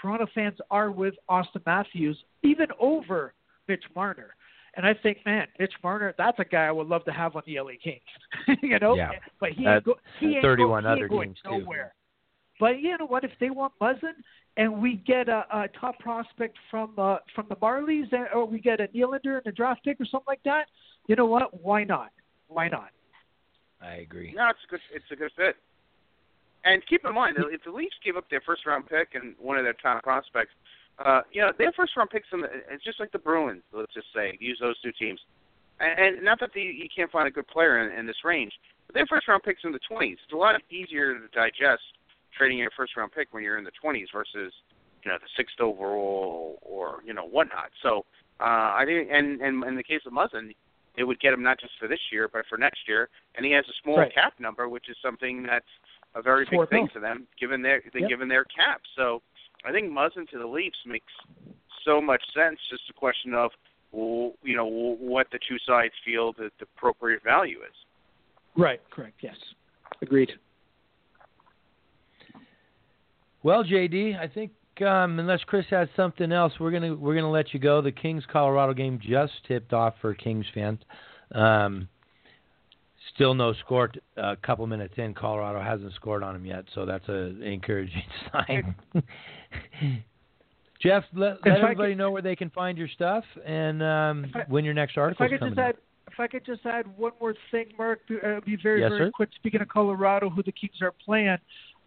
Toronto 0.01 0.27
fans 0.35 0.57
are 0.71 0.91
with 0.91 1.15
Auston 1.29 1.65
Matthews, 1.67 2.17
even 2.43 2.67
over 2.79 3.35
Mitch 3.69 3.85
Marner. 3.95 4.35
And 4.77 4.87
I 4.87 4.95
think, 4.95 5.19
man, 5.27 5.49
Mitch 5.59 5.73
Marner, 5.83 6.15
that's 6.17 6.39
a 6.39 6.45
guy 6.45 6.65
I 6.67 6.71
would 6.71 6.87
love 6.87 7.05
to 7.07 7.13
have 7.13 7.35
on 7.37 7.43
the 7.45 7.61
LA 7.61 7.73
Kings. 7.83 8.01
you 8.63 8.79
know, 8.79 8.95
Yeah. 8.95 9.11
but 9.41 9.51
he 9.51 9.67
Uh, 9.67 9.75
ain't, 9.77 9.85
go, 9.85 9.95
he 10.19 10.35
ain't, 10.35 10.43
31 10.43 10.85
go, 10.85 10.89
he 10.89 10.93
other 10.93 11.03
ain't 11.03 11.11
going 11.11 11.29
teams, 11.29 11.39
too. 11.45 11.51
nowhere. 11.59 11.95
But 12.59 12.81
you 12.81 12.97
know 12.97 13.07
what? 13.07 13.25
If 13.25 13.33
they 13.41 13.51
want 13.51 13.73
Muzzin 13.81 14.13
and 14.57 14.81
we 14.81 14.97
get 14.97 15.29
a, 15.29 15.45
a 15.53 15.69
top 15.81 15.99
prospect 15.99 16.57
from 16.71 16.93
uh, 16.99 17.17
from 17.35 17.47
the 17.49 17.57
Marlies, 17.57 18.13
or 18.35 18.45
we 18.45 18.61
get 18.61 18.81
a 18.81 18.87
Nylander 18.89 19.37
in 19.39 19.43
the 19.45 19.53
draft 19.53 19.83
pick 19.85 20.01
or 20.01 20.05
something 20.05 20.27
like 20.29 20.43
that, 20.45 20.67
you 21.07 21.17
know 21.17 21.27
what? 21.27 21.63
Why 21.63 21.85
not? 21.85 22.11
Why 22.49 22.69
not? 22.69 22.91
I 23.83 23.95
agree. 23.97 24.33
No, 24.37 24.49
it's 24.49 24.59
a 24.67 24.71
good. 24.71 24.81
It's 24.95 25.11
a 25.11 25.17
good 25.17 25.31
fit. 25.37 25.57
And 26.65 26.83
keep 26.87 27.05
in 27.07 27.15
mind, 27.15 27.37
if 27.39 27.65
the 27.65 27.71
Leafs 27.71 27.97
give 28.05 28.17
up 28.17 28.29
their 28.29 28.43
first 28.43 28.67
round 28.67 28.87
pick 28.87 29.15
and 29.15 29.35
one 29.39 29.57
of 29.57 29.65
their 29.65 29.73
top 29.73 30.03
prospects, 30.03 30.53
uh, 30.99 31.23
you 31.33 31.41
know, 31.41 31.53
their 31.57 31.73
first 31.73 31.97
round 31.97 32.11
picks 32.11 32.27
in 32.33 32.43
the, 32.43 32.49
it's 32.71 32.85
just 32.85 33.01
like 33.01 33.11
the 33.13 33.19
Bruins. 33.19 33.63
Let's 33.73 33.95
just 33.95 34.09
say 34.15 34.37
use 34.41 34.59
those 34.61 34.79
two 34.83 34.93
teams, 34.93 35.21
and, 35.81 36.17
and 36.17 36.25
not 36.25 36.39
that 36.41 36.51
the, 36.53 36.61
you 36.61 36.89
can't 36.95 37.11
find 37.11 37.27
a 37.27 37.31
good 37.31 37.49
player 37.49 37.83
in, 37.83 37.99
in 37.99 38.07
this 38.07 38.23
range, 38.25 38.53
but 38.87 38.95
their 38.95 39.07
first 39.07 39.27
round 39.27 39.43
picks 39.43 39.65
in 39.65 39.73
the 39.73 39.81
twenties. 39.89 40.19
It's 40.25 40.35
a 40.35 40.37
lot 40.37 40.61
easier 40.71 41.15
to 41.15 41.29
digest 41.33 41.83
trading 42.37 42.59
your 42.59 42.71
first 42.77 42.97
round 42.97 43.13
pick 43.13 43.29
when 43.33 43.43
you're 43.43 43.57
in 43.59 43.65
the 43.65 43.73
twenties 43.81 44.09
versus 44.13 44.53
you 45.03 45.11
know 45.11 45.17
the 45.19 45.29
sixth 45.37 45.61
overall 45.61 46.59
or 46.61 47.01
you 47.07 47.15
know 47.15 47.25
whatnot. 47.25 47.71
So 47.83 48.05
uh, 48.39 48.77
I 48.77 48.85
think, 48.85 49.09
and 49.11 49.41
and 49.41 49.65
in 49.65 49.77
the 49.77 49.83
case 49.83 50.03
of 50.07 50.13
Muzzin, 50.13 50.55
it 50.97 51.05
would 51.05 51.21
get 51.21 51.33
him 51.33 51.43
not 51.43 51.59
just 51.61 51.73
for 51.79 51.89
this 51.89 52.01
year 52.13 52.29
but 52.29 52.45
for 52.49 52.59
next 52.59 52.81
year, 52.89 53.09
and 53.37 53.45
he 53.47 53.53
has 53.53 53.65
a 53.69 53.73
small 53.83 53.99
Right. 53.99 54.13
cap 54.15 54.35
number, 54.39 54.69
which 54.69 54.89
is 54.89 54.97
something 55.03 55.43
that's 55.43 55.65
a 56.15 56.23
very 56.23 56.45
Four 56.47 56.67
big 56.67 56.71
thing 56.71 56.89
to 56.95 57.01
them 57.01 57.27
given 57.39 57.63
their 57.63 57.83
Yep. 57.95 58.09
given 58.09 58.29
their 58.29 58.45
cap. 58.45 58.83
So 58.97 59.23
I 59.65 59.73
think 59.73 59.91
Muzzin 59.93 60.29
to 60.31 60.39
the 60.39 60.47
Leafs 60.47 60.79
makes 60.87 61.13
so 61.85 62.01
much 62.01 62.23
sense. 62.33 62.59
Just 62.69 62.89
a 62.91 62.93
question 62.93 63.35
of 63.35 63.53
you 63.93 64.57
know 64.57 64.67
what 64.67 65.29
the 65.31 65.39
two 65.49 65.59
sides 65.61 65.95
feel 66.05 66.33
that 66.35 66.53
the 66.59 66.65
appropriate 66.77 67.23
value 67.23 67.61
is. 67.63 67.75
Right. 68.57 68.81
Correct. 68.91 69.17
Yes. 69.23 69.37
Agreed. 70.03 70.33
Well, 73.43 73.65
JD, 73.65 74.19
I 74.19 74.27
think 74.29 74.53
um, 74.83 75.19
unless 75.19 75.41
Chris 75.45 75.67
has 75.71 75.89
something 75.97 76.33
else, 76.33 76.53
we're 76.61 76.71
gonna 76.71 76.95
we're 76.95 77.15
gonna 77.15 77.31
let 77.31 77.53
you 77.55 77.61
go. 77.61 77.81
The 77.81 77.93
Kings 77.93 78.25
Colorado 78.31 78.73
game 78.75 78.99
just 79.03 79.33
tipped 79.47 79.73
off 79.73 79.95
for 80.01 80.15
Kings 80.15 80.47
fans. 80.55 80.79
Um, 81.33 81.89
still 83.15 83.35
no 83.35 83.53
score. 83.55 83.89
t- 83.89 84.01
A 84.17 84.37
couple 84.37 84.67
minutes 84.67 84.95
in, 84.97 85.15
Colorado 85.15 85.61
hasn't 85.61 85.95
scored 85.95 86.23
on 86.23 86.35
them 86.35 86.45
yet, 86.45 86.65
so 86.75 86.85
that's 86.87 87.09
an 87.09 87.43
encouraging 87.43 88.03
sign. 88.33 88.75
Jeff, 90.83 91.05
let, 91.15 91.45
let 91.45 91.59
everybody 91.59 91.95
know 91.95 92.11
where 92.11 92.23
they 92.23 92.35
can 92.35 92.49
find 92.51 92.79
your 92.79 92.89
stuff 92.89 93.25
and 93.47 93.83
um, 93.83 94.27
I- 94.35 94.45
when 94.49 94.65
your 94.65 94.73
next 94.73 94.97
article 94.97 95.27
is 95.27 95.39
coming 95.39 95.59
add, 95.59 95.77
if 96.11 96.19
I 96.19 96.27
could 96.27 96.45
just 96.45 96.65
add 96.65 96.87
one 96.97 97.13
more 97.21 97.35
thing, 97.51 97.67
Mark, 97.79 98.01
uh, 98.11 98.41
be 98.45 98.57
very 98.57 98.81
Yes, 98.81 98.89
very 98.91 99.07
sir. 99.09 99.11
quick. 99.15 99.29
Speaking 99.37 99.61
of 99.61 99.69
Colorado, 99.69 100.31
who 100.31 100.43
the 100.43 100.53
Kings 100.53 100.81
are 100.81 100.93
playing, 101.05 101.37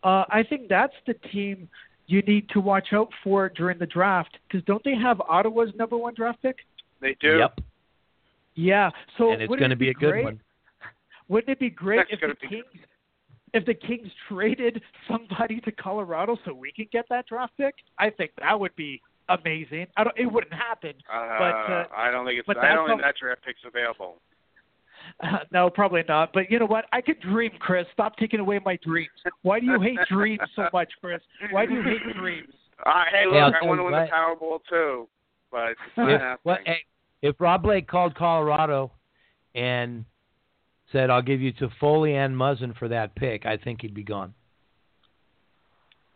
uh, 0.03 0.25
I 0.29 0.43
think 0.47 0.69
that's 0.69 0.93
the 1.07 1.15
team 1.31 1.67
you 2.07 2.21
need 2.23 2.49
to 2.49 2.59
watch 2.59 2.89
out 2.93 3.09
for 3.23 3.49
during 3.49 3.79
the 3.79 3.85
draft 3.85 4.37
because 4.47 4.63
don't 4.65 4.83
they 4.83 4.95
have 4.95 5.21
Ottawa's 5.21 5.69
number 5.75 5.97
one 5.97 6.13
draft 6.13 6.41
pick? 6.41 6.57
They 7.01 7.15
do. 7.19 7.37
Yep, 7.39 7.59
Yeah. 8.55 8.89
So 9.17 9.31
and 9.31 9.41
it's 9.41 9.49
wouldn't 9.49 9.61
going 9.61 9.69
to 9.71 9.75
it 9.75 9.79
be 9.79 9.89
a 9.89 9.93
good 9.93 10.11
great? 10.11 10.25
one. 10.25 10.39
Wouldn't 11.29 11.49
it 11.49 11.59
be 11.59 11.69
great 11.69 11.97
That's 12.09 12.21
if 12.21 12.29
the 12.29 12.35
be- 12.41 12.47
Kings 12.47 12.85
if 13.53 13.65
the 13.65 13.73
Kings 13.73 14.09
traded 14.27 14.81
somebody 15.07 15.61
to 15.61 15.71
Colorado 15.71 16.37
so 16.43 16.53
we 16.53 16.71
can 16.71 16.85
get 16.91 17.05
that 17.09 17.27
draft 17.27 17.53
pick? 17.57 17.75
I 17.99 18.09
think 18.09 18.31
that 18.39 18.59
would 18.59 18.75
be 18.75 19.01
amazing. 19.29 19.87
I 19.95 20.03
don't. 20.03 20.17
It 20.17 20.25
wouldn't 20.25 20.53
happen. 20.53 20.93
Uh, 21.11 21.37
But, 21.39 21.55
uh, 21.71 21.85
I 21.95 22.11
don't 22.11 22.25
think 22.25 22.39
it's. 22.39 22.47
but 22.47 22.57
I 22.57 22.73
don't 22.75 22.87
think 22.87 22.99
all- 23.01 23.07
that 23.07 23.15
draft 23.19 23.43
pick's 23.45 23.61
available. 23.65 24.17
Uh, 25.23 25.37
no, 25.51 25.69
probably 25.69 26.03
not. 26.07 26.31
But 26.33 26.49
you 26.51 26.59
know 26.59 26.65
what? 26.65 26.85
I 26.93 27.01
could 27.01 27.19
dream, 27.21 27.51
Chris. 27.59 27.85
Stop 27.93 28.15
taking 28.17 28.39
away 28.39 28.59
my 28.65 28.77
dreams. 28.83 29.09
Why 29.41 29.59
do 29.59 29.65
you 29.65 29.79
hate 29.79 29.97
dreams 30.09 30.41
so 30.55 30.67
much, 30.73 30.91
Chris? 31.01 31.21
Why 31.51 31.65
do 31.65 31.73
you 31.73 31.83
hate 31.83 32.15
dreams? 32.17 32.53
Uh, 32.85 33.03
hey, 33.11 33.19
Hey, 33.21 33.25
look, 33.27 33.35
I'll 33.35 33.63
I 33.63 33.65
want 33.67 33.79
to 33.79 33.83
win 33.83 33.93
what. 33.93 34.05
the 34.05 34.11
Powerball 34.11 34.59
too, 34.69 35.07
but 35.51 35.71
it's 35.71 35.79
not 35.97 36.09
If, 36.11 36.21
happening. 36.21 36.37
well, 36.43 36.57
hey, 36.65 36.77
if 37.21 37.35
Rob 37.39 37.63
Blake 37.63 37.87
called 37.87 38.15
Colorado 38.15 38.91
and 39.55 40.03
said, 40.91 41.09
"I'll 41.09 41.21
give 41.21 41.39
you 41.41 41.51
to 41.53 41.69
Foley 41.79 42.15
and 42.15 42.35
Muzzin 42.35 42.75
for 42.77 42.87
that 42.89 43.15
pick," 43.15 43.45
I 43.45 43.57
think 43.57 43.81
he'd 43.81 43.93
be 43.93 44.03
gone. 44.03 44.33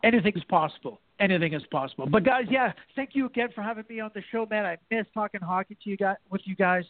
Anything 0.04 0.34
is 0.36 0.44
possible. 0.46 1.00
Anything 1.20 1.54
is 1.54 1.64
possible. 1.72 2.06
But 2.08 2.24
guys, 2.24 2.46
yeah, 2.50 2.72
thank 2.96 3.12
you 3.14 3.26
again 3.26 3.50
for 3.56 3.64
having 3.64 3.86
me 3.90 4.00
on 4.00 4.12
the 4.14 4.22
show, 4.32 4.46
man. 4.50 4.66
I 4.66 4.78
miss 4.92 5.06
talking 5.14 5.42
hockey 5.42 5.76
to 5.84 5.90
you 5.90 5.98
guys 5.98 6.18
with 6.30 6.42
you 6.46 6.56
guys, 6.56 6.84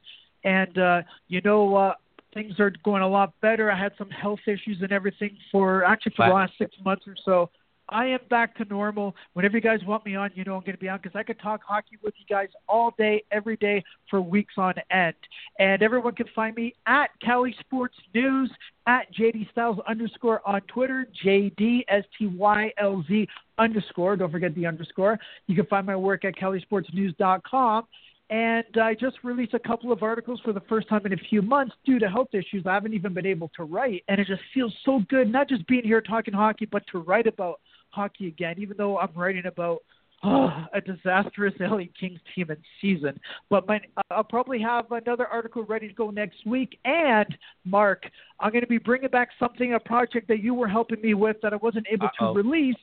and 0.48 0.78
uh, 0.78 1.02
you 1.28 1.42
know 1.42 1.76
uh, 1.76 1.94
things 2.34 2.60
are 2.60 2.72
going 2.84 3.02
a 3.02 3.08
lot 3.08 3.34
better. 3.42 3.70
I 3.72 3.78
had 3.78 3.92
some 3.98 4.10
health 4.10 4.40
issues 4.48 4.78
and 4.82 4.92
everything 4.92 5.38
for 5.52 5.84
actually 5.84 6.14
for 6.16 6.28
the 6.28 6.34
last 6.34 6.54
six 6.58 6.76
months 6.84 7.06
or 7.06 7.16
so. 7.24 7.50
I 7.90 8.08
am 8.08 8.20
back 8.30 8.58
to 8.58 8.66
normal. 8.66 9.16
Whenever 9.32 9.56
you 9.56 9.62
guys 9.62 9.80
want 9.86 10.06
me 10.06 10.16
on, 10.16 10.30
you 10.36 10.44
know 10.44 10.56
I'm 10.56 10.62
going 10.62 10.74
to 10.74 10.78
be 10.78 10.90
on 10.90 11.00
because 11.02 11.16
I 11.16 11.24
could 11.24 11.40
talk 11.40 11.62
hockey 11.66 11.98
with 12.04 12.14
you 12.18 12.26
guys 12.30 12.50
all 12.68 12.94
day, 12.98 13.24
every 13.32 13.56
day 13.56 13.82
for 14.10 14.20
weeks 14.20 14.56
on 14.58 14.74
end. 14.92 15.16
And 15.60 15.82
everyone 15.82 16.14
can 16.14 16.28
find 16.36 16.54
me 16.54 16.74
at 16.86 17.12
Cali 17.24 17.56
Sports 17.62 17.96
News, 18.14 18.52
at 18.88 19.14
JD 19.14 19.50
Styles 19.52 19.80
underscore 19.88 20.42
on 20.46 20.60
Twitter, 20.62 21.08
JD 21.26 21.86
S 21.88 22.04
T 22.18 22.28
Y 22.28 22.72
L 22.78 23.06
Z 23.08 23.28
underscore. 23.58 24.18
Don't 24.18 24.32
forget 24.32 24.54
the 24.54 24.66
underscore. 24.66 25.18
You 25.48 25.56
can 25.56 25.66
find 25.68 25.86
my 25.86 25.96
work 25.96 26.26
at 26.26 26.36
CaliSportsNews.com. 26.36 27.86
And 28.30 28.66
I 28.82 28.94
just 28.94 29.18
released 29.24 29.54
a 29.54 29.60
couple 29.60 29.92
of 29.92 30.04
articles 30.04 30.42
for 30.44 30.52
the 30.52 30.62
first 30.68 30.90
time 30.90 31.06
in 31.06 31.14
a 31.14 31.18
few 31.30 31.42
months 31.42 31.74
due 31.86 31.98
to 32.00 32.10
health 32.10 32.30
issues. 32.34 32.64
I 32.66 32.74
haven't 32.74 32.94
even 32.94 33.14
been 33.14 33.26
able 33.26 33.50
to 33.56 33.64
write, 33.64 34.04
and 34.10 34.20
it 34.20 34.28
just 34.28 34.42
feels 34.54 34.74
so 34.84 35.02
good, 35.10 35.32
not 35.32 35.48
just 35.48 35.66
being 35.68 35.84
here 35.84 36.02
talking 36.02 36.34
hockey, 36.34 36.66
but 36.66 36.84
to 36.92 37.00
write 37.00 37.26
about 37.26 37.62
hockey 37.92 38.28
again, 38.28 38.56
even 38.58 38.76
though 38.76 38.98
I'm 38.98 39.14
writing 39.16 39.46
about 39.46 39.82
oh, 40.24 40.50
a 40.74 40.82
disastrous 40.82 41.54
LA 41.60 41.84
Kings 42.00 42.20
team 42.36 42.50
and 42.50 42.60
season. 42.82 43.20
But 43.50 43.68
my, 43.68 43.80
I'll 44.12 44.24
probably 44.24 44.60
have 44.62 44.92
another 44.92 45.28
article 45.28 45.64
ready 45.64 45.88
to 45.88 45.94
go 45.94 46.10
next 46.10 46.46
week. 46.46 46.78
And 46.86 47.38
Mark, 47.66 48.04
I'm 48.40 48.52
going 48.52 48.62
to 48.62 48.68
be 48.68 48.78
bringing 48.78 49.10
back 49.10 49.30
something, 49.40 49.74
a 49.74 49.80
project 49.80 50.28
that 50.28 50.42
you 50.42 50.54
were 50.54 50.68
helping 50.68 51.02
me 51.02 51.14
with 51.14 51.38
that 51.44 51.54
I 51.54 51.58
wasn't 51.58 51.88
able 51.92 52.08
Uh-oh. 52.08 52.34
to 52.34 52.38
release. 52.38 52.76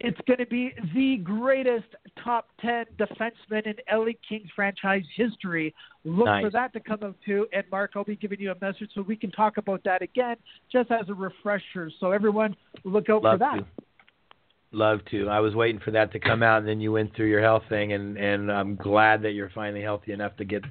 It's 0.00 0.18
going 0.28 0.38
to 0.38 0.46
be 0.46 0.72
the 0.94 1.16
greatest 1.24 1.86
top 2.22 2.48
10 2.60 2.84
defenseman 2.98 3.66
in 3.66 3.74
LA 3.92 4.12
Kings 4.28 4.48
franchise 4.54 5.02
history. 5.16 5.74
Look 6.04 6.26
Nice. 6.26 6.44
for 6.44 6.50
that 6.50 6.72
to 6.74 6.80
come 6.80 7.02
up 7.02 7.16
too. 7.26 7.48
And 7.52 7.64
Mark, 7.70 7.92
I'll 7.96 8.04
be 8.04 8.14
giving 8.14 8.38
you 8.40 8.52
a 8.52 8.56
message 8.60 8.90
so 8.94 9.02
we 9.02 9.16
can 9.16 9.32
talk 9.32 9.56
about 9.56 9.82
that 9.84 10.00
again, 10.00 10.36
just 10.70 10.92
as 10.92 11.08
a 11.08 11.14
refresher. 11.14 11.90
So 11.98 12.12
everyone, 12.12 12.54
look 12.84 13.10
out 13.10 13.24
Love 13.24 13.34
for 13.34 13.38
that. 13.38 13.56
to. 13.58 13.66
Love 14.70 15.00
to. 15.10 15.28
I 15.30 15.40
was 15.40 15.54
waiting 15.54 15.80
for 15.80 15.90
that 15.92 16.12
to 16.12 16.20
come 16.20 16.42
out, 16.42 16.58
and 16.58 16.68
then 16.68 16.78
you 16.78 16.92
went 16.92 17.16
through 17.16 17.28
your 17.28 17.40
health 17.40 17.62
thing, 17.70 17.94
and 17.94 18.18
and 18.18 18.52
I'm 18.52 18.76
glad 18.76 19.22
that 19.22 19.30
you're 19.30 19.48
finally 19.54 19.80
healthy 19.80 20.12
enough 20.12 20.36
to 20.36 20.44
get 20.44 20.62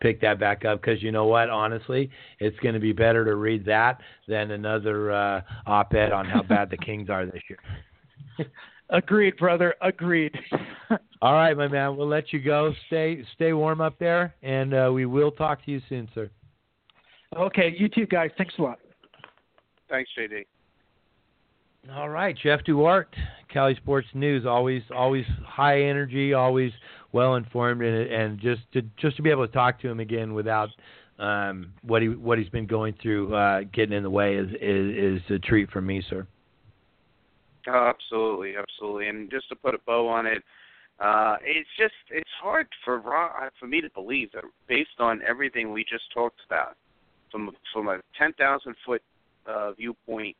pick 0.00 0.20
that 0.20 0.38
back 0.38 0.66
up. 0.66 0.82
Because 0.82 1.02
you 1.02 1.10
know 1.10 1.24
what, 1.24 1.48
honestly, 1.48 2.10
it's 2.38 2.58
going 2.58 2.74
to 2.74 2.80
be 2.80 2.92
better 2.92 3.24
to 3.24 3.34
read 3.34 3.64
that 3.64 4.02
than 4.28 4.50
another 4.50 5.10
uh, 5.10 5.40
op-ed 5.66 6.12
on 6.12 6.26
how 6.26 6.42
bad 6.42 6.68
the 6.68 6.76
Kings 6.76 7.08
are 7.08 7.24
this 7.24 7.40
year. 7.48 7.58
Agreed, 8.90 9.36
brother. 9.36 9.74
Agreed. 9.80 10.34
All 11.22 11.32
right, 11.32 11.56
my 11.56 11.66
man. 11.66 11.96
We'll 11.96 12.08
let 12.08 12.32
you 12.32 12.40
go. 12.40 12.72
Stay 12.86 13.24
stay 13.34 13.52
warm 13.52 13.80
up 13.80 13.98
there, 13.98 14.34
and 14.42 14.74
uh, 14.74 14.90
we 14.92 15.06
will 15.06 15.32
talk 15.32 15.64
to 15.64 15.70
you 15.70 15.80
soon, 15.88 16.08
sir. 16.14 16.30
okay, 17.36 17.74
you 17.76 17.88
too, 17.88 18.06
guys. 18.06 18.30
Thanks 18.38 18.54
a 18.58 18.62
lot. 18.62 18.78
Thanks, 19.88 20.10
JD. 20.18 20.44
All 21.94 22.08
right, 22.08 22.36
Jeff 22.36 22.64
Duarte, 22.64 23.16
Cali 23.52 23.76
Sports 23.76 24.08
News. 24.14 24.44
Always, 24.44 24.82
always 24.94 25.24
high 25.44 25.82
energy, 25.82 26.34
always 26.34 26.72
well 27.12 27.36
informed, 27.36 27.82
and, 27.82 28.12
and 28.12 28.40
just 28.40 28.60
to 28.72 28.82
just 29.00 29.16
to 29.16 29.22
be 29.22 29.30
able 29.30 29.46
to 29.46 29.52
talk 29.52 29.80
to 29.80 29.88
him 29.88 30.00
again 30.00 30.34
without 30.34 30.68
um, 31.18 31.72
what 31.82 32.02
he 32.02 32.08
what 32.08 32.38
he's 32.38 32.48
been 32.48 32.66
going 32.66 32.94
through, 33.00 33.34
uh, 33.34 33.60
getting 33.72 33.96
in 33.96 34.02
the 34.02 34.10
way 34.10 34.34
is, 34.36 34.48
is 34.60 35.22
is 35.22 35.30
a 35.30 35.38
treat 35.38 35.70
for 35.70 35.80
me, 35.80 36.02
sir. 36.10 36.26
Oh, 37.68 37.92
absolutely, 37.92 38.54
absolutely. 38.56 39.08
And 39.08 39.30
just 39.30 39.48
to 39.48 39.56
put 39.56 39.74
a 39.74 39.78
bow 39.86 40.08
on 40.08 40.26
it, 40.26 40.42
uh, 41.00 41.36
it's 41.42 41.68
just 41.78 41.94
it's 42.10 42.30
hard 42.40 42.66
for 42.84 42.98
uh, 42.98 43.50
for 43.60 43.66
me 43.66 43.80
to 43.80 43.90
believe 43.90 44.32
that 44.32 44.44
based 44.68 44.98
on 44.98 45.20
everything 45.26 45.72
we 45.72 45.84
just 45.84 46.04
talked 46.14 46.40
about, 46.46 46.76
from 47.30 47.50
from 47.72 47.88
a 47.88 48.00
ten 48.18 48.32
thousand 48.34 48.74
foot 48.84 49.02
uh, 49.46 49.72
viewpoint 49.72 50.36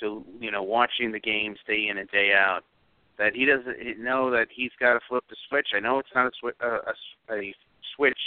to 0.00 0.24
you 0.40 0.50
know 0.50 0.62
watching 0.62 1.12
the 1.12 1.20
games 1.20 1.58
day 1.66 1.88
in 1.90 1.98
and 1.98 2.08
day 2.10 2.32
out, 2.32 2.62
that 3.18 3.34
he 3.34 3.44
doesn't 3.44 3.98
know 4.02 4.30
that 4.30 4.46
he's 4.54 4.70
got 4.80 4.94
to 4.94 5.00
flip 5.08 5.24
the 5.28 5.36
switch. 5.48 5.68
I 5.74 5.80
know 5.80 5.98
it's 5.98 6.08
not 6.14 6.26
a, 6.26 6.46
swi- 6.46 6.62
uh, 6.62 6.92
a, 7.30 7.34
a 7.34 7.54
switch 7.96 8.18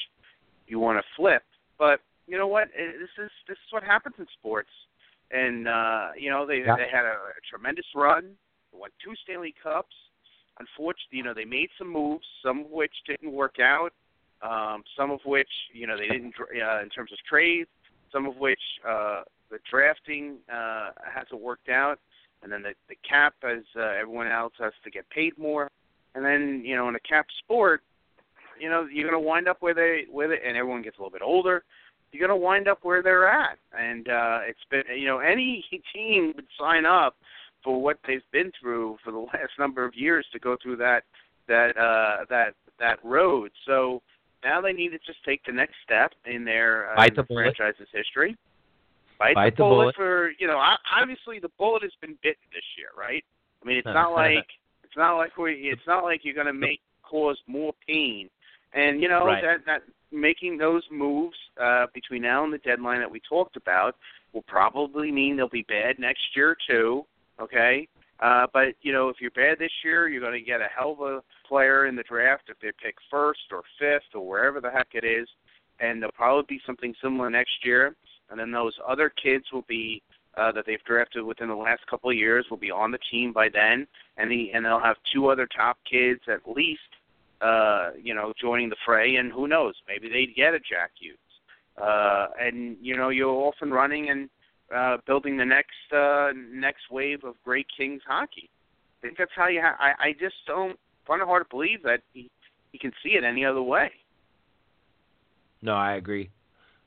you 0.68 0.80
want 0.80 1.00
to 1.00 1.04
flip, 1.16 1.44
but 1.80 2.00
you 2.28 2.38
know 2.38 2.48
what? 2.48 2.68
This 2.78 3.10
is 3.26 3.32
this 3.48 3.58
is 3.58 3.72
what 3.72 3.84
happens 3.84 4.16
in 4.20 4.28
sports. 4.40 4.70
And 5.34 5.68
uh, 5.68 6.10
you 6.18 6.30
know 6.30 6.46
they 6.46 6.60
Yeah. 6.66 6.76
they 6.76 6.88
had 6.92 7.06
a, 7.06 7.16
a 7.38 7.42
tremendous 7.50 7.86
run, 7.96 8.36
won 8.74 8.90
two 9.04 9.14
Stanley 9.24 9.54
Cups. 9.64 9.96
Unfortunately, 10.60 11.18
you 11.18 11.24
know 11.24 11.34
they 11.34 11.46
made 11.46 11.70
some 11.78 11.88
moves, 11.88 12.26
some 12.44 12.60
of 12.60 12.70
which 12.70 12.94
didn't 13.08 13.32
work 13.32 13.56
out, 13.60 13.94
um, 14.42 14.84
some 14.98 15.10
of 15.12 15.20
which 15.26 15.50
you 15.74 15.88
know 15.88 15.98
they 15.98 16.08
didn't 16.08 16.34
uh, 16.40 16.82
in 16.82 16.90
terms 16.90 17.12
of 17.12 17.18
trades, 17.28 17.70
some 18.12 18.26
of 18.26 18.36
which 18.38 18.60
uh, 18.88 19.22
the 19.50 19.60
drafting 19.70 20.38
uh, 20.54 20.90
hasn't 21.14 21.40
worked 21.42 21.70
out. 21.70 22.00
and 22.44 22.52
then 22.52 22.62
the 22.62 22.74
the 22.90 22.98
cap 23.08 23.34
as 23.44 23.64
uh, 23.78 23.82
everyone 24.02 24.28
else 24.28 24.54
has 24.60 24.74
to 24.84 24.90
get 24.92 25.10
paid 25.10 25.38
more, 25.38 25.70
and 26.16 26.26
then 26.26 26.62
you 26.66 26.76
know 26.76 26.90
in 26.90 26.96
a 26.96 27.00
cap 27.00 27.26
sport, 27.44 27.82
you 28.60 28.70
know 28.70 28.86
you're 28.92 29.10
going 29.10 29.22
to 29.22 29.28
wind 29.28 29.48
up 29.48 29.58
where 29.62 29.74
they 29.74 30.06
where 30.12 30.28
they, 30.28 30.40
and 30.46 30.58
everyone 30.58 30.82
gets 30.82 30.98
a 30.98 31.02
little 31.02 31.12
bit 31.12 31.22
older. 31.24 31.64
You're 32.12 32.28
going 32.28 32.40
to 32.40 32.44
wind 32.44 32.68
up 32.68 32.80
where 32.84 33.02
they're 33.02 33.28
at, 33.30 33.58
and 33.78 34.08
uh, 34.10 34.40
it's 34.48 34.60
been 34.70 34.84
you 34.98 35.08
know 35.08 35.20
any 35.20 35.64
team 35.94 36.34
would 36.36 36.48
sign 36.60 36.86
up 36.86 37.16
for 37.64 37.82
what 37.82 37.98
they've 38.08 38.22
been 38.32 38.52
through 38.60 38.98
for 39.04 39.12
the 39.12 39.20
last 39.34 39.52
number 39.60 39.86
of 39.86 39.94
years 39.96 40.26
to 40.34 40.40
go 40.40 40.58
through 40.62 40.78
that 40.78 41.04
that 41.48 41.78
uh, 41.78 42.26
that 42.30 42.54
that 42.80 42.98
road. 43.04 43.52
So 43.66 44.02
now 44.44 44.60
they 44.62 44.74
need 44.74 44.90
to 44.90 44.98
just 45.00 45.24
take 45.26 45.44
the 45.46 45.52
next 45.52 45.76
step 45.84 46.12
in 46.26 46.44
their 46.44 46.92
uh, 46.92 46.96
Bite 46.96 47.16
the 47.16 47.24
bullet. 47.24 47.56
franchise's 47.56 47.88
history. 47.94 48.36
Bite, 49.20 49.36
Bite 49.36 49.56
the, 49.56 49.64
the 49.64 49.70
bullet, 49.70 49.84
bullet. 49.84 49.96
for 49.96 50.32
you 50.40 50.48
know. 50.48 50.62
Obviously, 51.00 51.40
the 51.40 51.52
bullet 51.58 51.84
has 51.84 51.92
been 52.02 52.18
bitten 52.24 52.42
this 52.52 52.64
year, 52.78 52.90
right? 52.98 53.24
I 53.64 53.68
mean, 53.68 53.78
it's 53.78 53.86
not 53.86 54.12
like 54.16 54.48
it's 54.84 54.98
not 54.98 55.16
like 55.18 55.38
we. 55.38 55.54
It's 55.72 55.86
not 55.88 56.04
like 56.04 56.22
you're 56.24 56.34
going 56.36 56.48
to 56.48 56.54
make 56.54 56.82
cause 57.04 57.38
more 57.48 57.74
pain, 57.88 58.30
and 58.74 59.02
you 59.02 59.08
know 59.10 59.26
Right. 59.26 59.44
that 59.44 59.66
that 59.68 59.82
making 60.12 60.58
those 60.58 60.84
moves 60.92 61.36
uh, 61.62 61.88
between 61.94 62.22
now 62.22 62.44
and 62.44 62.54
the 62.54 62.58
deadline 62.60 63.00
that 63.00 63.12
we 63.12 63.22
talked 63.28 63.56
about 63.56 63.96
will 64.34 64.44
probably 64.44 65.12
mean 65.12 65.36
they'll 65.36 65.50
be 65.50 65.66
bad 65.68 66.00
next 66.00 66.36
year 66.36 66.56
too. 66.68 67.06
Okay, 67.40 67.88
uh, 68.20 68.48
but 68.54 68.76
you 68.82 68.94
know 68.94 69.10
if 69.10 69.18
you're 69.20 69.32
bad 69.32 69.58
this 69.60 69.72
year, 69.84 70.08
you're 70.08 70.22
going 70.22 70.34
to 70.34 70.46
get 70.46 70.62
a 70.62 70.68
hell 70.76 70.92
of 70.92 71.02
a 71.02 71.24
player 71.48 71.88
in 71.88 71.96
the 71.96 72.04
draft 72.04 72.44
if 72.50 72.60
they 72.62 72.72
pick 72.82 72.96
first 73.10 73.42
or 73.52 73.64
fifth 73.80 74.14
or 74.14 74.28
wherever 74.28 74.62
the 74.62 74.70
heck 74.70 74.90
it 74.94 75.04
is, 75.04 75.28
and 75.80 76.02
there'll 76.02 76.12
probably 76.12 76.58
be 76.58 76.62
something 76.66 76.94
similar 77.02 77.30
next 77.30 77.66
year. 77.66 77.96
And 78.30 78.40
then 78.40 78.52
those 78.52 78.74
other 78.88 79.12
kids 79.22 79.46
will 79.52 79.66
be 79.68 80.02
uh, 80.38 80.52
that 80.54 80.66
they've 80.66 80.84
drafted 80.86 81.24
within 81.24 81.50
the 81.50 81.56
last 81.56 81.86
couple 81.88 82.10
of 82.10 82.16
years 82.16 82.46
will 82.50 82.58
be 82.58 82.72
on 82.72 82.92
the 82.92 83.00
team 83.12 83.34
by 83.34 83.50
then, 83.50 83.88
and 84.18 84.32
the 84.32 84.52
and 84.54 84.66
they'll 84.66 84.80
have 84.80 84.98
two 85.14 85.28
other 85.28 85.48
top 85.48 85.78
kids 85.90 86.22
at 86.28 86.48
least, 86.48 86.80
uh, 87.42 87.92
you 88.02 88.14
know, 88.14 88.34
joining 88.40 88.70
the 88.70 88.76
fray. 88.86 89.16
And 89.16 89.32
who 89.32 89.48
knows, 89.48 89.74
maybe 89.88 90.10
they'd 90.10 90.36
get 90.36 90.54
a 90.54 90.60
Jack 90.60 90.92
Hughes. 91.00 91.18
Uh, 91.82 92.28
and 92.40 92.78
you 92.82 92.96
know, 92.96 93.10
you're 93.10 93.30
off 93.30 93.56
and 93.62 93.74
running 93.74 94.10
and 94.10 94.30
uh, 94.76 94.98
building 95.08 95.38
the 95.38 95.46
next 95.46 95.94
uh, 95.96 96.32
next 96.36 96.92
wave 96.92 97.24
of 97.24 97.36
great 97.44 97.68
Kings 97.76 98.02
hockey. 98.08 98.50
I 99.00 99.08
think 99.08 99.18
that's 99.18 99.32
how 99.36 99.48
you. 99.48 99.62
Ha- 99.62 99.78
I 99.80 100.10
I 100.10 100.14
just 100.14 100.36
don't 100.46 100.78
find 101.08 101.22
it 101.22 101.28
hard 101.28 101.44
to 101.44 101.50
believe 101.50 101.84
that 101.84 102.02
he 102.14 102.30
he 102.72 102.78
can 102.78 102.92
see 103.04 103.12
it 103.12 103.24
any 103.24 103.44
other 103.46 103.62
way. 103.62 103.92
No, 105.62 105.74
I 105.74 105.96
agree. 105.96 106.30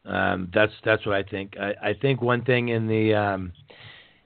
Um, 0.04 0.50
that's 0.52 0.72
that's 0.84 1.04
what 1.06 1.14
I 1.14 1.22
think. 1.22 1.56
I, 1.58 1.90
I 1.90 1.94
think 1.94 2.20
one 2.20 2.44
thing 2.44 2.68
in 2.68 2.86
the 2.86 3.14
um, 3.14 3.52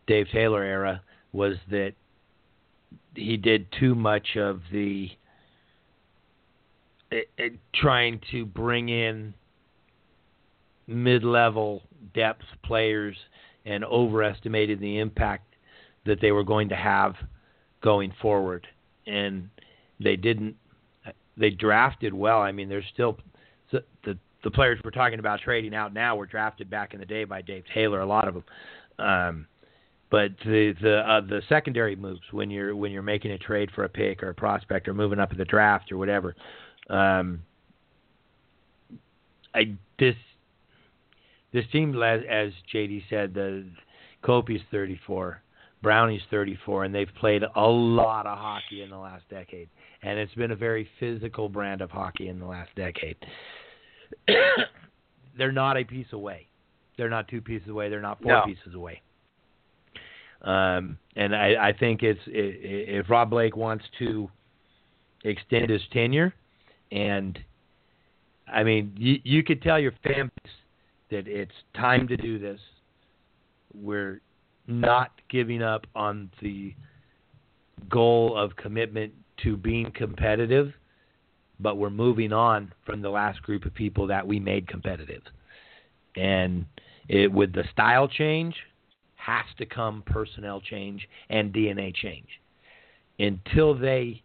Dave 0.07 0.27
Taylor 0.33 0.63
era 0.63 1.03
was 1.33 1.57
that 1.71 1.93
he 3.15 3.37
did 3.37 3.67
too 3.79 3.95
much 3.95 4.37
of 4.37 4.61
the 4.73 5.11
it, 7.11 7.29
it, 7.37 7.55
trying 7.75 8.21
to 8.31 8.45
bring 8.45 8.89
in 8.89 9.35
mid-level 10.87 11.83
depth 12.15 12.45
players 12.65 13.17
and 13.65 13.85
overestimated 13.85 14.81
the 14.81 14.99
impact 14.99 15.55
that 16.07 16.21
they 16.21 16.33
were 16.33 16.45
going 16.45 16.69
to 16.71 16.77
have 16.77 17.15
going 17.83 18.13
forward. 18.21 18.67
And 19.07 19.49
they 20.01 20.17
didn't. 20.17 20.57
They 21.37 21.51
drafted 21.51 22.13
well. 22.13 22.41
I 22.41 22.53
mean, 22.53 22.69
there's 22.69 22.85
still 22.93 23.19
the 23.71 23.85
the, 24.43 24.51
players 24.51 24.81
we're 24.83 24.91
talking 24.91 25.19
about 25.19 25.41
trading 25.41 25.75
out 25.75 25.93
now 25.93 26.17
were 26.17 26.27
drafted 26.27 26.71
back 26.71 26.95
in 26.95 27.01
the 27.01 27.07
day 27.07 27.25
by 27.25 27.43
Dave 27.43 27.65
Taylor. 27.75 28.01
A 28.01 28.07
lot 28.07 28.29
of 28.29 28.35
them. 28.35 28.45
Um, 28.99 29.47
but 30.11 30.31
the 30.45 30.75
the 30.81 30.99
uh, 30.99 31.21
the 31.21 31.43
secondary 31.49 31.95
moves 31.95 32.21
when 32.31 32.51
you're 32.51 32.75
when 32.75 32.93
you're 32.93 33.03
making 33.03 33.33
a 33.33 33.39
trade 33.39 33.71
for 33.75 33.85
a 33.85 33.89
pick 33.89 34.23
or 34.23 34.31
a 34.31 34.35
prospect 34.35 34.89
or 34.89 34.95
moving 34.95 35.19
up 35.19 35.33
in 35.33 35.39
the 35.39 35.45
draft 35.45 35.93
or 35.93 35.99
whatever, 35.99 36.35
um, 36.89 37.41
I 39.55 39.75
this 39.99 40.15
this 41.53 41.65
team 41.73 42.01
as, 42.03 42.21
as 42.29 42.53
JD 42.75 43.03
said 43.09 43.35
the 43.35 43.65
Kopi's 44.23 44.61
34, 44.71 45.41
Brownie's 45.83 46.23
34, 46.31 46.85
and 46.85 46.95
they've 46.95 47.09
played 47.19 47.43
a 47.43 47.61
lot 47.67 48.27
of 48.27 48.37
hockey 48.37 48.83
in 48.83 48.91
the 48.91 48.99
last 48.99 49.25
decade, 49.31 49.69
and 50.03 50.19
it's 50.19 50.35
been 50.35 50.51
a 50.51 50.57
very 50.57 50.89
physical 51.01 51.49
brand 51.49 51.81
of 51.81 51.91
hockey 51.91 52.29
in 52.29 52.39
the 52.39 52.47
last 52.47 52.71
decade. 52.77 53.17
They're 55.39 55.53
not 55.53 55.77
a 55.77 55.85
piece 55.85 56.13
away. 56.13 56.47
They're 56.97 57.09
not 57.09 57.29
two 57.29 57.41
pieces 57.41 57.69
away. 57.69 57.89
They're 57.89 58.01
not 58.01 58.21
four 58.21 58.33
No. 58.33 58.43
pieces 58.45 58.75
away. 58.75 59.01
Um, 60.43 60.99
and 61.17 61.35
I, 61.35 61.69
I 61.69 61.73
think 61.73 62.03
it's 62.03 62.21
i- 62.27 62.31
i- 62.31 62.99
if 63.01 63.09
Rob 63.11 63.31
Blake 63.31 63.57
wants 63.57 63.85
to 64.01 64.29
extend 65.25 65.71
his 65.71 65.83
tenure, 65.93 66.33
and 66.91 67.39
I 68.53 68.63
mean, 68.63 68.95
you, 68.97 69.19
you 69.25 69.43
could 69.43 69.63
tell 69.63 69.79
your 69.79 69.93
base 70.03 70.31
that 71.11 71.27
it's 71.27 71.53
time 71.75 72.09
to 72.09 72.17
do 72.17 72.39
this. 72.39 72.61
We're 73.75 74.21
not 74.67 75.13
giving 75.31 75.63
up 75.63 75.87
on 75.95 76.31
the 76.43 76.75
goal 77.89 78.37
of 78.37 78.57
commitment 78.57 79.13
to 79.45 79.57
being 79.57 79.91
competitive, 79.93 80.73
but 81.61 81.77
we're 81.77 81.91
moving 81.91 82.33
on 82.33 82.73
from 82.85 83.03
the 83.03 83.11
last 83.11 83.43
group 83.43 83.65
of 83.65 83.75
people 83.75 84.07
that 84.07 84.27
we 84.27 84.39
made 84.39 84.67
competitive. 84.69 85.23
And 86.17 86.67
it, 87.09 87.33
with 87.33 87.53
the 87.53 87.65
style 87.73 88.09
change, 88.09 88.55
has 89.17 89.45
to 89.59 89.67
come 89.67 90.03
personnel 90.07 90.61
change 90.61 91.07
and 91.29 91.53
DNA 91.53 91.95
change. 91.95 92.29
Until 93.19 93.77
they 93.77 94.23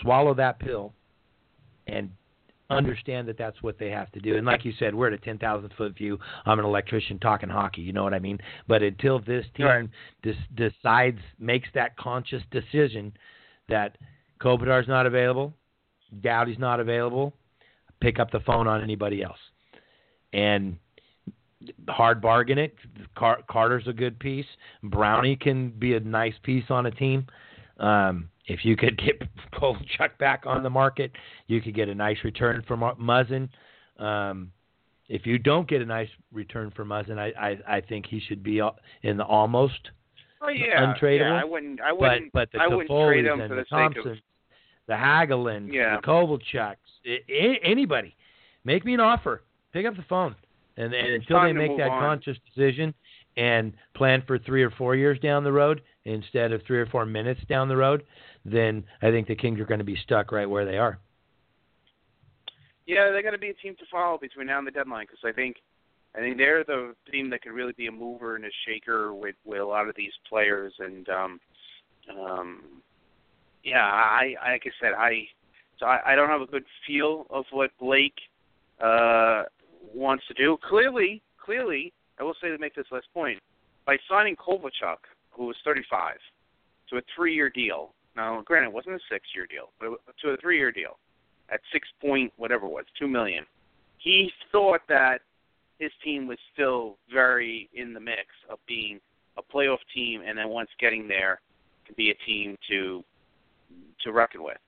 swallow 0.00 0.34
that 0.34 0.58
pill 0.58 0.92
and 1.88 2.10
understand 2.70 3.26
that 3.28 3.38
that's 3.38 3.62
what 3.62 3.78
they 3.78 3.90
have 3.90 4.12
to 4.12 4.20
do. 4.20 4.36
And 4.36 4.44
like 4.44 4.64
you 4.64 4.72
said, 4.78 4.94
we're 4.94 5.06
at 5.06 5.12
a 5.14 5.18
10,000 5.18 5.70
foot 5.76 5.96
view. 5.96 6.18
I'm 6.44 6.58
an 6.58 6.64
electrician 6.64 7.18
talking 7.18 7.48
hockey, 7.48 7.80
you 7.80 7.92
know 7.92 8.04
what 8.04 8.12
I 8.12 8.18
mean? 8.18 8.38
But 8.66 8.82
until 8.82 9.20
this 9.20 9.46
team 9.56 9.66
Right. 9.66 9.88
des- 10.22 10.36
decides, 10.54 11.20
makes 11.38 11.68
that 11.72 11.96
conscious 11.96 12.42
decision 12.50 13.12
that 13.68 13.96
Kopitar's 14.38 14.88
not 14.88 15.06
available, 15.06 15.54
Doughty's 16.20 16.58
not 16.58 16.80
available, 16.80 17.34
pick 18.00 18.18
up 18.18 18.30
the 18.30 18.40
phone 18.40 18.66
on 18.66 18.82
anybody 18.82 19.22
else. 19.22 19.40
And 20.32 20.78
hard 21.88 22.20
bargain 22.20 22.58
it. 22.58 22.74
Car- 23.14 23.42
Carter's 23.48 23.86
a 23.88 23.92
good 23.92 24.18
piece. 24.18 24.46
Brownie 24.82 25.36
can 25.36 25.70
be 25.70 25.94
a 25.94 26.00
nice 26.00 26.34
piece 26.42 26.70
on 26.70 26.86
a 26.86 26.90
team. 26.90 27.26
Um, 27.78 28.28
if 28.48 28.64
you 28.64 28.76
could 28.76 28.98
get 29.04 29.22
Kovalchuk 29.52 30.18
back 30.18 30.42
on 30.46 30.62
the 30.62 30.70
market, 30.70 31.12
you 31.46 31.60
could 31.60 31.74
get 31.74 31.88
a 31.88 31.94
nice 31.94 32.18
return 32.24 32.62
from 32.66 32.80
Muzzin. 32.80 33.48
Um, 33.98 34.50
if 35.08 35.24
you 35.24 35.38
don't 35.38 35.68
get 35.68 35.80
a 35.80 35.86
nice 35.86 36.08
return 36.32 36.72
for 36.74 36.84
Muzzin, 36.84 37.18
I, 37.18 37.32
I, 37.40 37.76
I 37.76 37.80
think 37.80 38.06
he 38.06 38.20
should 38.20 38.42
be 38.42 38.60
in 39.02 39.16
the 39.16 39.24
almost. 39.24 39.90
Oh 40.40 40.48
yeah, 40.48 40.94
Untradeable, 40.94 41.20
yeah. 41.20 41.40
I 41.40 41.44
wouldn't. 41.44 41.80
I 41.80 41.92
wouldn't. 41.92 42.32
but 42.32 42.50
the 42.52 42.60
I 42.60 42.68
wouldn't 42.68 42.88
trade 42.88 43.24
him 43.24 43.38
for 43.38 43.56
the 43.56 43.64
the 43.70 43.88
sake 43.94 44.06
of 44.06 44.16
the 44.86 44.94
Hagelin, 44.94 45.72
Yeah. 45.72 45.96
the 45.96 46.02
Kovalchuks, 46.02 46.76
anybody, 47.64 48.14
make 48.64 48.84
me 48.84 48.94
an 48.94 49.00
offer. 49.00 49.42
Pick 49.72 49.84
up 49.84 49.96
the 49.96 50.04
phone, 50.08 50.34
and, 50.76 50.94
and 50.94 51.14
until 51.14 51.42
they 51.42 51.52
make 51.52 51.76
that 51.76 51.90
on. 51.90 52.00
conscious 52.00 52.36
decision 52.54 52.94
and 53.36 53.72
plan 53.94 54.22
for 54.26 54.38
three 54.38 54.62
or 54.62 54.70
four 54.70 54.96
years 54.96 55.18
down 55.20 55.44
the 55.44 55.52
road 55.52 55.82
instead 56.04 56.52
of 56.52 56.62
three 56.66 56.78
or 56.78 56.86
four 56.86 57.04
minutes 57.06 57.40
down 57.48 57.68
the 57.68 57.76
road, 57.76 58.02
then 58.50 58.84
I 59.02 59.10
think 59.10 59.28
the 59.28 59.34
Kings 59.34 59.60
are 59.60 59.64
going 59.64 59.78
to 59.78 59.84
be 59.84 59.96
stuck 59.96 60.32
right 60.32 60.48
where 60.48 60.64
they 60.64 60.78
are. 60.78 60.98
Yeah, 62.86 63.10
they're 63.10 63.22
going 63.22 63.32
to 63.32 63.38
be 63.38 63.50
a 63.50 63.54
team 63.54 63.74
to 63.78 63.84
follow 63.90 64.18
between 64.18 64.46
now 64.46 64.58
and 64.58 64.66
the 64.66 64.70
deadline 64.70 65.06
because 65.06 65.20
I 65.24 65.32
think, 65.32 65.56
I 66.16 66.20
think 66.20 66.38
they're 66.38 66.64
the 66.64 66.94
team 67.12 67.28
that 67.30 67.42
could 67.42 67.52
really 67.52 67.74
be 67.74 67.86
a 67.86 67.92
mover 67.92 68.36
and 68.36 68.44
a 68.44 68.50
shaker 68.66 69.12
with 69.14 69.36
with 69.44 69.60
a 69.60 69.64
lot 69.64 69.88
of 69.88 69.94
these 69.94 70.12
players. 70.28 70.72
And 70.78 71.06
um, 71.10 71.40
um, 72.18 72.62
yeah, 73.62 73.84
I 73.84 74.34
like 74.42 74.62
I 74.64 74.70
said, 74.80 74.92
I 74.96 75.28
so 75.78 75.86
I, 75.86 76.12
I 76.12 76.14
don't 76.14 76.30
have 76.30 76.40
a 76.40 76.46
good 76.46 76.64
feel 76.86 77.26
of 77.30 77.44
what 77.50 77.70
Blake 77.78 78.18
uh, 78.82 79.44
wants 79.94 80.24
to 80.28 80.34
do. 80.34 80.56
Clearly, 80.68 81.22
clearly, 81.42 81.92
I 82.18 82.22
will 82.22 82.34
say 82.40 82.48
to 82.48 82.58
make 82.58 82.74
this 82.74 82.86
last 82.90 83.06
point, 83.12 83.38
by 83.86 83.96
signing 84.08 84.36
Kovalchuk, 84.36 84.98
who 85.30 85.46
was 85.46 85.56
35, 85.64 86.16
to 86.90 86.96
a 86.96 87.00
three-year 87.14 87.50
deal. 87.50 87.94
Now, 88.18 88.42
granted, 88.44 88.70
it 88.70 88.72
wasn't 88.72 88.96
a 88.96 89.00
six-year 89.08 89.46
deal, 89.46 89.70
but 89.78 90.00
to 90.22 90.30
a 90.30 90.36
three-year 90.38 90.72
deal 90.72 90.98
at 91.50 91.60
six 91.72 91.86
point 92.00 92.32
whatever 92.36 92.66
it 92.66 92.72
was, 92.72 92.84
two 92.98 93.06
million. 93.06 93.46
He 93.98 94.30
thought 94.50 94.80
that 94.88 95.20
his 95.78 95.92
team 96.02 96.26
was 96.26 96.36
still 96.52 96.96
very 97.12 97.70
in 97.74 97.94
the 97.94 98.00
mix 98.00 98.26
of 98.50 98.58
being 98.66 98.98
a 99.36 99.42
playoff 99.42 99.78
team, 99.94 100.22
and 100.26 100.36
then 100.36 100.48
once 100.48 100.68
getting 100.80 101.06
there, 101.06 101.40
to 101.86 101.94
be 101.94 102.10
a 102.10 102.14
team 102.26 102.56
to 102.68 103.04
to 104.02 104.12
reckon 104.12 104.42
with. 104.42 104.58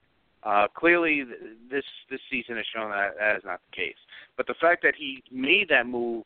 Uh, 0.43 0.67
clearly, 0.73 1.25
this 1.69 1.83
this 2.09 2.21
season 2.31 2.55
has 2.55 2.65
shown 2.73 2.89
that 2.89 3.15
that 3.19 3.35
is 3.35 3.43
not 3.43 3.59
the 3.69 3.75
case. 3.75 3.99
But 4.37 4.47
the 4.47 4.55
fact 4.61 4.81
that 4.83 4.93
he 4.97 5.21
made 5.29 5.67
that 5.69 5.87
move, 5.87 6.23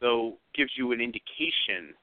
though, 0.00 0.38
gives 0.54 0.70
you 0.74 0.92
an 0.92 1.02
indication 1.02 1.94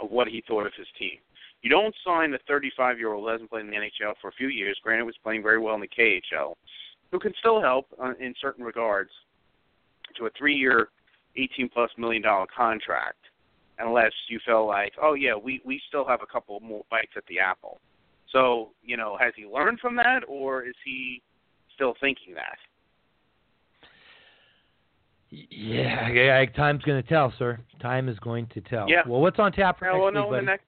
of 0.00 0.10
what 0.10 0.26
he 0.26 0.42
thought 0.48 0.66
of 0.66 0.72
his 0.76 0.88
team. 0.98 1.18
You 1.62 1.70
don't 1.70 1.94
sign 2.04 2.30
the 2.30 2.38
35 2.48 2.98
year 2.98 3.12
old 3.12 3.24
who 3.24 3.30
hasn't 3.30 3.50
played 3.50 3.66
in 3.66 3.70
the 3.70 3.76
NHL 3.76 4.14
for 4.20 4.28
a 4.28 4.32
few 4.32 4.48
years. 4.48 4.78
Granted, 4.82 5.04
was 5.04 5.16
playing 5.22 5.42
very 5.42 5.58
well 5.58 5.74
in 5.74 5.80
the 5.80 5.88
KHL, 5.88 6.54
who 7.10 7.18
can 7.18 7.32
still 7.38 7.60
help 7.60 7.86
uh, 8.02 8.14
in 8.18 8.34
certain 8.40 8.64
regards, 8.64 9.10
to 10.16 10.26
a 10.26 10.30
three 10.36 10.54
year, 10.54 10.88
18 11.36 11.68
plus 11.68 11.90
million 11.98 12.22
dollar 12.22 12.46
contract, 12.54 13.18
unless 13.78 14.12
you 14.28 14.40
feel 14.44 14.66
like, 14.66 14.92
oh 15.00 15.14
yeah, 15.14 15.34
we 15.36 15.60
we 15.64 15.80
still 15.88 16.06
have 16.06 16.20
a 16.22 16.26
couple 16.26 16.58
more 16.60 16.84
bites 16.90 17.12
at 17.16 17.24
the 17.28 17.38
apple. 17.38 17.80
So 18.32 18.70
you 18.82 18.96
know, 18.96 19.16
has 19.20 19.32
he 19.36 19.46
learned 19.46 19.80
from 19.80 19.96
that, 19.96 20.20
or 20.28 20.64
is 20.64 20.74
he 20.84 21.22
still 21.74 21.94
thinking 22.00 22.34
that? 22.34 22.58
Yeah, 25.30 26.08
yeah 26.08 26.44
time's 26.56 26.82
going 26.82 27.00
to 27.00 27.08
tell, 27.08 27.32
sir. 27.38 27.60
Time 27.80 28.08
is 28.08 28.18
going 28.18 28.48
to 28.48 28.60
tell. 28.62 28.88
Yeah. 28.88 29.02
Well, 29.06 29.20
what's 29.20 29.38
on 29.38 29.52
tap 29.52 29.78
for 29.78 29.86
yeah, 29.86 29.92
next 29.92 30.02
well, 30.02 30.12
no, 30.12 30.22
week, 30.22 30.30
buddy? 30.30 30.46
next 30.46 30.64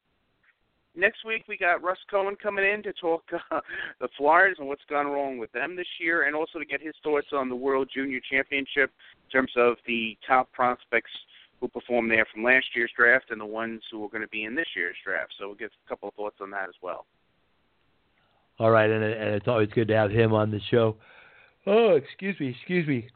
next 0.94 1.24
week 1.24 1.44
we 1.48 1.56
got 1.56 1.82
Russ 1.82 1.98
Cohen 2.10 2.36
coming 2.36 2.64
in 2.64 2.82
to 2.82 2.93
talk 2.93 3.23
uh, 3.51 3.60
the 4.01 4.09
Flyers 4.16 4.56
and 4.59 4.69
what's 4.69 4.85
gone 4.89 5.06
wrong 5.06 5.39
with 5.39 5.52
them 5.52 5.77
this 5.77 5.86
year, 6.01 6.27
and 6.27 6.36
also 6.36 6.59
to 6.59 6.64
get 6.64 6.81
his 6.81 6.94
thoughts 7.02 7.28
on 7.32 7.48
the 7.48 7.56
World 7.56 7.89
Junior 7.93 8.20
Championship 8.31 8.90
in 9.24 9.31
terms 9.31 9.52
of 9.56 9.77
the 9.86 10.16
top 10.27 10.51
prospects 10.52 11.10
who 11.60 11.69
performed 11.69 12.10
there 12.10 12.27
from 12.32 12.43
last 12.43 12.66
year's 12.74 12.90
draft 12.97 13.31
and 13.31 13.40
the 13.40 13.47
ones 13.47 13.82
who 13.90 14.05
are 14.05 14.09
going 14.09 14.23
to 14.23 14.28
be 14.28 14.44
in 14.44 14.55
this 14.55 14.66
year's 14.74 14.97
draft. 15.05 15.32
So 15.39 15.47
we'll 15.47 15.56
get 15.56 15.70
a 15.86 15.89
couple 15.89 16.09
of 16.09 16.14
thoughts 16.14 16.36
on 16.40 16.51
that 16.51 16.69
as 16.69 16.74
well. 16.82 17.06
All 18.59 18.70
right, 18.70 18.90
and, 18.90 19.02
and 19.02 19.35
it's 19.35 19.48
always 19.48 19.69
good 19.74 19.89
to 19.89 19.94
have 19.94 20.10
him 20.10 20.32
on 20.32 20.51
the 20.51 20.60
show. 20.70 20.97
Oh, 21.66 21.94
excuse 21.94 22.39
me, 22.40 22.48
excuse 22.48 22.86
me. 22.86 23.09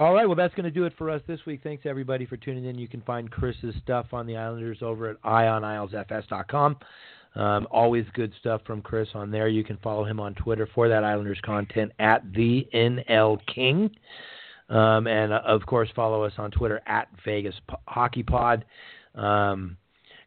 All 0.00 0.14
right, 0.14 0.26
well, 0.26 0.36
that's 0.36 0.54
going 0.54 0.64
to 0.64 0.70
do 0.70 0.84
it 0.84 0.92
for 0.96 1.10
us 1.10 1.20
this 1.26 1.40
week. 1.44 1.60
Thanks, 1.64 1.84
everybody, 1.84 2.24
for 2.24 2.36
tuning 2.36 2.66
in. 2.66 2.78
You 2.78 2.86
can 2.86 3.00
find 3.02 3.28
Chris's 3.28 3.74
stuff 3.82 4.06
on 4.12 4.28
the 4.28 4.36
Islanders 4.36 4.78
over 4.80 5.10
at 5.10 5.22
ionisfs.com. 5.22 6.76
Um, 7.34 7.66
always 7.68 8.04
good 8.14 8.32
stuff 8.38 8.60
from 8.64 8.80
Chris 8.80 9.08
on 9.14 9.32
there. 9.32 9.48
You 9.48 9.64
can 9.64 9.76
follow 9.78 10.04
him 10.04 10.20
on 10.20 10.34
Twitter 10.34 10.68
for 10.72 10.88
that 10.88 11.02
Islanders 11.02 11.40
content 11.44 11.90
at 11.98 12.22
the 12.32 12.64
NL 12.72 13.38
King. 13.52 13.90
Um, 14.68 15.08
and, 15.08 15.32
uh, 15.32 15.40
of 15.44 15.66
course, 15.66 15.88
follow 15.96 16.22
us 16.22 16.32
on 16.38 16.52
Twitter 16.52 16.80
at 16.86 17.08
Vegas 17.24 17.56
Hockey 17.88 18.22
Pod. 18.22 18.64
Um, 19.16 19.76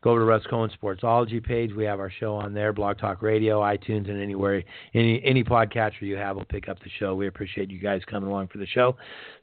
go 0.02 0.12
over 0.12 0.20
to 0.20 0.26
Russ 0.26 0.44
Cohen 0.50 0.72
Sportsology 0.82 1.44
page. 1.44 1.74
We 1.74 1.86
have 1.86 2.00
our 2.00 2.12
show 2.12 2.36
on 2.36 2.54
there, 2.54 2.74
Blog 2.74 2.98
Talk 2.98 3.22
Radio, 3.22 3.62
iTunes, 3.62 4.10
and 4.10 4.22
anywhere 4.22 4.64
any 4.94 5.22
any 5.24 5.44
podcatcher 5.44 6.02
you 6.02 6.18
have 6.18 6.36
will 6.36 6.46
pick 6.46 6.68
up 6.68 6.80
the 6.80 6.90
show. 7.00 7.16
We 7.16 7.28
appreciate 7.28 7.70
you 7.70 7.80
guys 7.80 8.02
coming 8.10 8.30
along 8.30 8.48
for 8.48 8.58
the 8.58 8.68
show. 8.68 8.96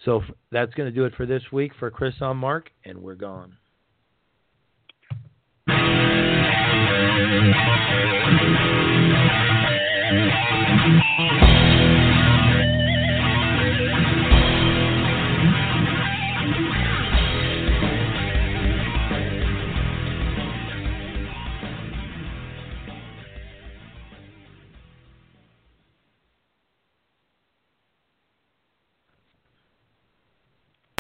So 0.05 0.23
that's 0.51 0.75
going 0.75 0.89
to 0.89 0.95
do 0.95 1.05
it 1.05 1.15
for 1.15 1.27
this 1.27 1.43
week. 1.53 1.73
For 1.79 1.91
Chris, 1.91 2.15
on 2.21 2.37
Mark, 2.37 2.71
and 2.85 2.99
we're 2.99 3.15
gone. 3.15 3.57